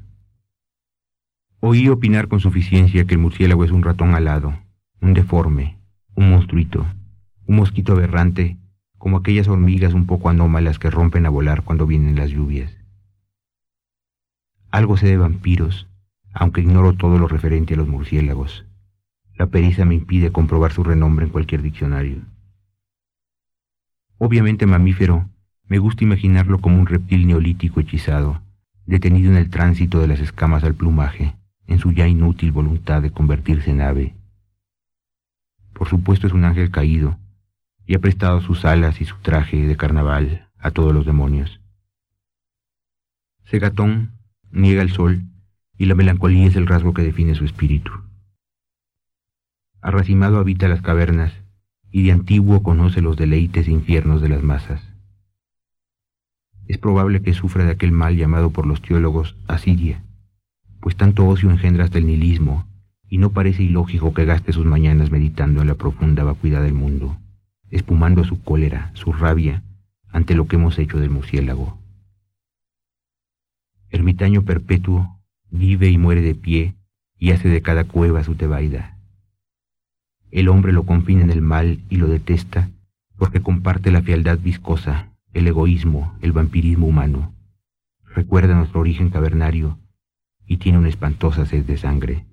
Oí 1.60 1.88
opinar 1.90 2.28
con 2.28 2.40
suficiencia 2.40 3.06
que 3.06 3.14
el 3.14 3.20
murciélago 3.20 3.64
es 3.64 3.72
un 3.72 3.84
ratón 3.84 4.16
alado, 4.16 4.54
un 5.02 5.14
deforme, 5.14 5.78
un 6.16 6.30
monstruito, 6.30 6.86
un 7.46 7.56
mosquito 7.56 7.94
aberrante 7.94 8.58
como 8.98 9.18
aquellas 9.18 9.48
hormigas 9.48 9.94
un 9.94 10.06
poco 10.06 10.30
anómalas 10.30 10.80
que 10.80 10.90
rompen 10.90 11.26
a 11.26 11.30
volar 11.30 11.64
cuando 11.64 11.86
vienen 11.86 12.16
las 12.16 12.30
lluvias. 12.30 12.76
Algo 14.72 14.98
sé 14.98 15.08
de 15.08 15.18
vampiros, 15.18 15.88
aunque 16.34 16.62
ignoro 16.62 16.94
todo 16.94 17.18
lo 17.18 17.28
referente 17.28 17.74
a 17.74 17.78
los 17.78 17.88
murciélagos. 17.88 18.66
La 19.36 19.48
pericia 19.48 19.86
me 19.86 19.96
impide 19.96 20.32
comprobar 20.32 20.72
su 20.72 20.84
renombre 20.84 21.26
en 21.26 21.32
cualquier 21.32 21.62
diccionario. 21.62 22.22
Obviamente 24.18 24.66
mamífero, 24.66 25.30
me 25.68 25.78
gusta 25.78 26.04
imaginarlo 26.04 26.60
como 26.60 26.80
un 26.80 26.88
reptil 26.88 27.28
neolítico 27.28 27.80
hechizado, 27.80 28.42
detenido 28.86 29.32
en 29.32 29.38
el 29.38 29.50
tránsito 29.50 30.00
de 30.00 30.08
las 30.08 30.20
escamas 30.20 30.64
al 30.64 30.74
plumaje, 30.74 31.36
en 31.68 31.80
su 31.80 31.92
ya 31.92 32.08
inútil 32.08 32.52
voluntad 32.52 33.02
de 33.02 33.12
convertirse 33.12 33.72
en 33.72 33.82
ave. 33.82 34.16
Por 35.74 35.88
supuesto 35.88 36.26
es 36.26 36.34
un 36.34 36.46
ángel 36.46 36.72
caído, 36.72 37.20
y 37.88 37.96
ha 37.96 38.00
prestado 38.00 38.42
sus 38.42 38.66
alas 38.66 39.00
y 39.02 39.06
su 39.06 39.16
traje 39.22 39.66
de 39.66 39.78
carnaval 39.78 40.50
a 40.60 40.72
todos 40.72 40.94
los 40.94 41.06
demonios. 41.06 41.62
Segatón 43.46 44.12
niega 44.52 44.82
el 44.82 44.92
sol 44.92 45.24
y 45.78 45.86
la 45.86 45.96
melancolía 45.96 46.48
es 46.48 46.58
el 46.58 46.68
rasgo 46.68 46.94
que 46.94 47.02
define 47.02 47.34
su 47.34 47.46
espíritu. 47.46 47.92
Arracimado 49.82 50.38
habita 50.38 50.68
las 50.68 50.82
cavernas 50.82 51.34
y 51.90 52.04
de 52.04 52.12
antiguo 52.12 52.62
conoce 52.62 53.02
los 53.02 53.16
deleites 53.16 53.68
e 53.68 53.72
infiernos 53.72 54.22
de 54.22 54.30
las 54.30 54.44
masas. 54.44 54.82
Es 56.68 56.78
probable 56.78 57.22
que 57.22 57.34
sufra 57.34 57.64
de 57.64 57.72
aquel 57.72 57.94
mal 57.94 58.18
llamado 58.18 58.50
por 58.50 58.66
los 58.66 58.82
teólogos 58.82 59.38
asidia, 59.48 60.04
pues 60.82 60.98
tanto 60.98 61.26
ocio 61.26 61.50
engendra 61.50 61.86
hasta 61.86 62.00
el 62.00 62.08
nihilismo, 62.08 62.68
y 63.08 63.20
no 63.20 63.32
parece 63.32 63.64
ilógico 63.64 64.14
que 64.14 64.26
gaste 64.26 64.52
sus 64.52 64.66
mañanas 64.66 65.10
meditando 65.10 65.62
en 65.62 65.68
la 65.68 65.76
profunda 65.76 66.26
vacuidad 66.26 66.62
del 66.62 66.74
mundo, 66.74 67.18
espumando 67.72 68.24
su 68.24 68.42
cólera, 68.44 68.92
su 68.94 69.14
rabia, 69.14 69.64
ante 70.10 70.36
lo 70.36 70.48
que 70.48 70.56
hemos 70.56 70.80
hecho 70.80 71.00
del 71.00 71.10
murciélago. 71.10 71.78
Ermitaño 73.90 74.44
perpetuo, 74.44 75.20
vive 75.50 75.90
y 75.90 75.98
muere 75.98 76.22
de 76.22 76.36
pie, 76.36 76.76
y 77.18 77.32
hace 77.32 77.50
de 77.50 77.62
cada 77.62 77.84
cueva 77.86 78.24
su 78.24 78.36
tebaida. 78.36 78.98
El 80.32 80.50
hombre 80.50 80.74
lo 80.74 80.84
confina 80.84 81.24
en 81.24 81.32
el 81.32 81.42
mal 81.42 81.80
y 81.90 81.98
lo 81.98 82.08
detesta 82.08 82.70
porque 83.18 83.42
comparte 83.42 83.92
la 83.92 84.02
fealdad 84.02 84.38
viscosa, 84.40 85.10
el 85.34 85.48
egoísmo, 85.48 86.16
el 86.22 86.32
vampirismo 86.32 86.88
humano. 86.88 87.34
Recuerda 88.06 88.56
nuestro 88.56 88.80
origen 88.80 89.10
cavernario 89.10 89.80
y 90.46 90.58
tiene 90.58 90.78
una 90.78 90.90
espantosa 90.90 91.46
sed 91.46 91.66
de 91.66 91.78
sangre. 91.78 92.26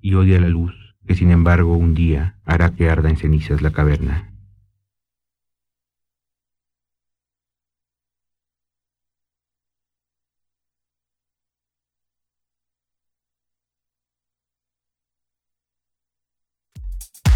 Y 0.00 0.14
odia 0.14 0.40
la 0.40 0.48
luz 0.48 0.77
que 1.08 1.14
sin 1.14 1.30
embargo 1.30 1.74
un 1.74 1.94
día 1.94 2.36
hará 2.44 2.74
que 2.74 2.90
arda 2.90 3.08
en 3.08 3.16
cenizas 3.16 3.62
la 3.62 3.72
caverna. 3.72 4.30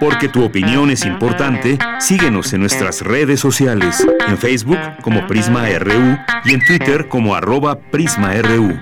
Porque 0.00 0.28
tu 0.28 0.44
opinión 0.44 0.90
es 0.90 1.04
importante, 1.04 1.78
síguenos 1.98 2.52
en 2.52 2.60
nuestras 2.60 3.02
redes 3.02 3.40
sociales, 3.40 4.06
en 4.26 4.38
Facebook 4.38 4.78
como 5.02 5.26
Prisma 5.26 5.68
RU 5.78 6.18
y 6.44 6.54
en 6.54 6.64
Twitter 6.64 7.08
como 7.08 7.34
arroba 7.34 7.78
PrismaRU. 7.78 8.78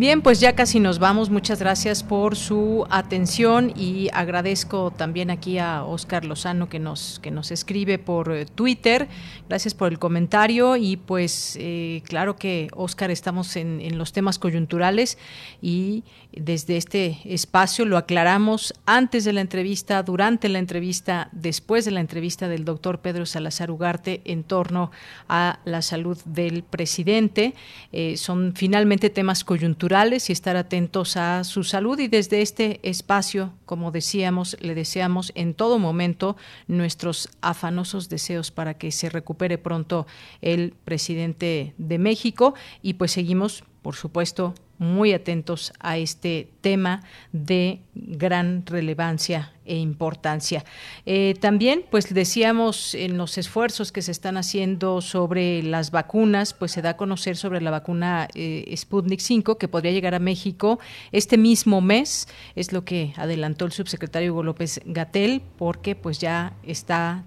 Bien, 0.00 0.22
pues 0.22 0.40
ya 0.40 0.54
casi 0.54 0.80
nos 0.80 0.98
vamos. 0.98 1.28
Muchas 1.28 1.60
gracias 1.60 2.02
por 2.02 2.34
su 2.34 2.86
atención 2.88 3.70
y 3.76 4.08
agradezco 4.14 4.92
también 4.92 5.30
aquí 5.30 5.58
a 5.58 5.84
Oscar 5.84 6.24
Lozano 6.24 6.70
que 6.70 6.78
nos, 6.78 7.18
que 7.18 7.30
nos 7.30 7.50
escribe 7.50 7.98
por 7.98 8.32
eh, 8.32 8.46
Twitter. 8.46 9.08
Gracias 9.46 9.74
por 9.74 9.92
el 9.92 9.98
comentario 9.98 10.76
y 10.76 10.96
pues 10.96 11.54
eh, 11.60 12.00
claro 12.06 12.36
que 12.36 12.68
Oscar 12.74 13.10
estamos 13.10 13.56
en, 13.56 13.78
en 13.82 13.98
los 13.98 14.12
temas 14.12 14.38
coyunturales 14.38 15.18
y 15.60 16.02
desde 16.32 16.76
este 16.76 17.18
espacio 17.24 17.84
lo 17.84 17.96
aclaramos 17.96 18.72
antes 18.86 19.24
de 19.24 19.32
la 19.32 19.40
entrevista, 19.40 20.02
durante 20.02 20.48
la 20.48 20.58
entrevista, 20.58 21.28
después 21.32 21.84
de 21.84 21.90
la 21.90 22.00
entrevista 22.00 22.48
del 22.48 22.64
doctor 22.64 23.00
Pedro 23.00 23.26
Salazar 23.26 23.70
Ugarte 23.70 24.20
en 24.24 24.44
torno 24.44 24.90
a 25.28 25.58
la 25.64 25.82
salud 25.82 26.18
del 26.24 26.62
presidente. 26.62 27.54
Eh, 27.92 28.16
son 28.16 28.54
finalmente 28.54 29.10
temas 29.10 29.44
coyunturales 29.44 30.30
y 30.30 30.32
estar 30.32 30.56
atentos 30.56 31.16
a 31.16 31.44
su 31.44 31.64
salud 31.64 31.98
y 31.98 32.08
desde 32.08 32.42
este 32.42 32.80
espacio, 32.82 33.52
como 33.66 33.90
decíamos, 33.90 34.56
le 34.60 34.74
deseamos 34.74 35.32
en 35.34 35.54
todo 35.54 35.78
momento 35.78 36.36
nuestros 36.68 37.28
afanosos 37.40 38.08
deseos 38.08 38.50
para 38.50 38.74
que 38.74 38.92
se 38.92 39.08
recupere 39.08 39.58
pronto 39.58 40.06
el 40.40 40.74
presidente 40.84 41.74
de 41.78 41.98
México 41.98 42.54
y 42.82 42.94
pues 42.94 43.12
seguimos, 43.12 43.64
por 43.82 43.96
supuesto, 43.96 44.54
muy 44.80 45.12
atentos 45.12 45.72
a 45.78 45.98
este 45.98 46.48
tema 46.62 47.02
de 47.32 47.80
gran 47.94 48.64
relevancia 48.64 49.52
e 49.64 49.76
importancia. 49.76 50.64
Eh, 51.06 51.34
también, 51.40 51.84
pues 51.90 52.12
decíamos 52.12 52.94
en 52.94 53.16
los 53.16 53.38
esfuerzos 53.38 53.92
que 53.92 54.02
se 54.02 54.12
están 54.12 54.36
haciendo 54.36 55.00
sobre 55.00 55.62
las 55.62 55.90
vacunas, 55.90 56.54
pues 56.54 56.72
se 56.72 56.82
da 56.82 56.90
a 56.90 56.96
conocer 56.96 57.36
sobre 57.36 57.60
la 57.60 57.70
vacuna 57.70 58.28
eh, 58.34 58.72
Sputnik 58.76 59.20
5 59.20 59.58
que 59.58 59.68
podría 59.68 59.92
llegar 59.92 60.14
a 60.14 60.18
México 60.18 60.80
este 61.12 61.36
mismo 61.36 61.80
mes, 61.80 62.28
es 62.54 62.72
lo 62.72 62.84
que 62.84 63.12
adelantó 63.16 63.64
el 63.64 63.72
subsecretario 63.72 64.32
Hugo 64.32 64.42
López 64.42 64.80
Gatel, 64.84 65.42
porque 65.56 65.94
pues 65.94 66.18
ya 66.18 66.54
está, 66.62 67.24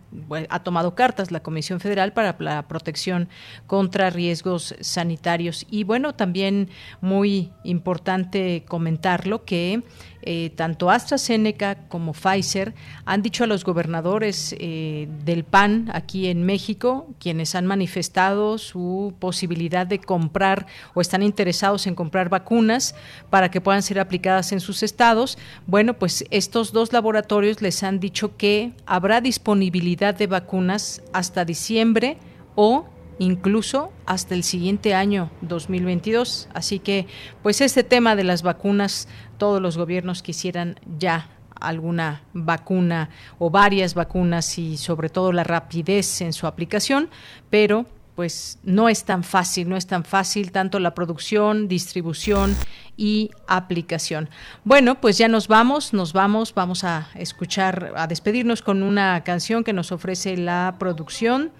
ha 0.49 0.64
tomado 0.64 0.95
cartas 0.95 1.31
la 1.31 1.41
Comisión 1.41 1.80
Federal 1.80 2.14
para 2.14 2.35
la 2.39 2.68
protección 2.68 3.30
contra 3.68 4.10
riesgos 4.10 4.76
sanitarios. 4.81 5.65
Y 5.69 5.84
bueno, 5.84 6.14
también 6.15 6.69
muy 7.01 7.51
importante 7.64 8.64
comentarlo 8.68 9.45
que 9.45 9.84
eh, 10.25 10.51
tanto 10.55 10.89
AstraZeneca 10.89 11.87
como 11.89 12.13
Pfizer 12.13 12.73
han 13.05 13.21
dicho 13.21 13.43
a 13.43 13.47
los 13.47 13.63
gobernadores 13.63 14.55
eh, 14.59 15.07
del 15.25 15.43
PAN 15.43 15.89
aquí 15.93 16.27
en 16.27 16.43
México, 16.43 17.07
quienes 17.19 17.55
han 17.55 17.65
manifestado 17.65 18.57
su 18.57 19.13
posibilidad 19.19 19.85
de 19.85 19.99
comprar 19.99 20.67
o 20.93 21.01
están 21.01 21.23
interesados 21.23 21.87
en 21.87 21.95
comprar 21.95 22.29
vacunas 22.29 22.95
para 23.29 23.51
que 23.51 23.61
puedan 23.61 23.83
ser 23.83 23.99
aplicadas 23.99 24.51
en 24.51 24.59
sus 24.59 24.83
estados. 24.83 25.37
Bueno, 25.67 25.93
pues 25.95 26.25
estos 26.31 26.71
dos 26.71 26.93
laboratorios 26.93 27.61
les 27.61 27.83
han 27.83 27.99
dicho 27.99 28.37
que 28.37 28.73
habrá 28.85 29.21
disponibilidad 29.21 30.15
de 30.15 30.27
vacunas 30.27 31.01
hasta 31.13 31.45
diciembre 31.45 32.17
o 32.55 32.85
incluso 33.19 33.91
hasta 34.06 34.35
el 34.35 34.44
siguiente 34.44 34.94
año 34.94 35.30
2022. 35.41 36.49
Así 36.53 36.80
que, 36.80 37.07
pues 37.41 37.61
este 37.61 37.84
tema 37.84 38.15
de 38.15 38.23
las 38.23 38.44
vacunas, 38.44 39.07
todos 39.38 39.61
los 39.61 39.77
gobiernos 39.77 40.22
quisieran 40.22 40.80
ya 40.98 41.30
alguna 41.60 42.23
vacuna 42.34 43.10
o 43.40 43.49
varias 43.49 43.94
vacunas 43.94 44.57
y 44.57 44.77
sobre 44.77 45.10
todo 45.10 45.31
la 45.31 45.44
rapidez 45.44 46.22
en 46.22 46.34
su 46.34 46.45
aplicación, 46.48 47.10
pero 47.49 47.85
pues 48.15 48.60
no 48.64 48.90
es 48.90 49.06
tan 49.06 49.23
fácil, 49.23 49.69
no 49.69 49.76
es 49.76 49.88
tan 49.88 50.03
fácil 50.03 50.52
tanto 50.52 50.80
la 50.80 50.94
producción, 50.94 51.68
distribución 51.68 52.56
y 52.95 53.31
aplicación. 53.48 54.30
Bueno, 54.64 55.02
pues 55.02 55.18
ya 55.18 55.27
nos 55.27 55.48
vamos, 55.48 55.94
nos 55.94 56.14
vamos, 56.14 56.53
vamos 56.53 56.84
a 56.84 57.10
escuchar, 57.15 57.94
a 57.95 58.06
despedirnos 58.06 58.61
con 58.61 58.84
una 58.84 59.23
canción 59.23 59.64
que 59.64 59.73
nos 59.73 59.91
ofrece 59.91 60.38
la 60.38 60.76
producción 60.77 61.52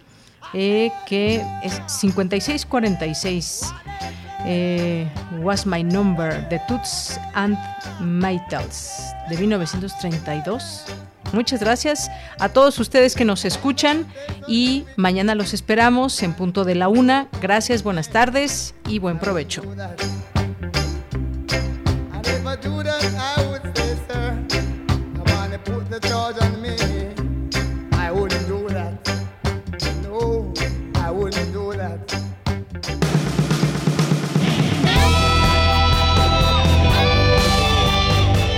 eh, 0.54 0.92
que 1.06 1.44
es 1.64 1.82
5646. 1.88 3.74
Eh, 4.46 5.08
Was 5.40 5.66
My 5.66 5.84
Number 5.84 6.48
de 6.50 6.60
Toots 6.68 7.20
and 7.34 7.58
Maytals 8.00 9.00
de 9.30 9.38
1932. 9.38 10.86
Muchas 11.32 11.62
gracias 11.62 12.12
a 12.40 12.50
todos 12.50 12.78
ustedes 12.80 13.16
que 13.16 13.26
nos 13.26 13.46
escuchan 13.46 14.06
y 14.48 14.86
mañana 14.98 15.34
los 15.34 15.54
esperamos 15.54 16.22
en 16.22 16.34
punto 16.34 16.64
de 16.64 16.76
la 16.76 16.90
una. 16.90 17.28
Gracias, 17.42 17.82
buenas 17.82 18.10
tardes 18.10 18.76
y 18.88 19.00
buen 19.00 19.18
provecho. 19.18 19.64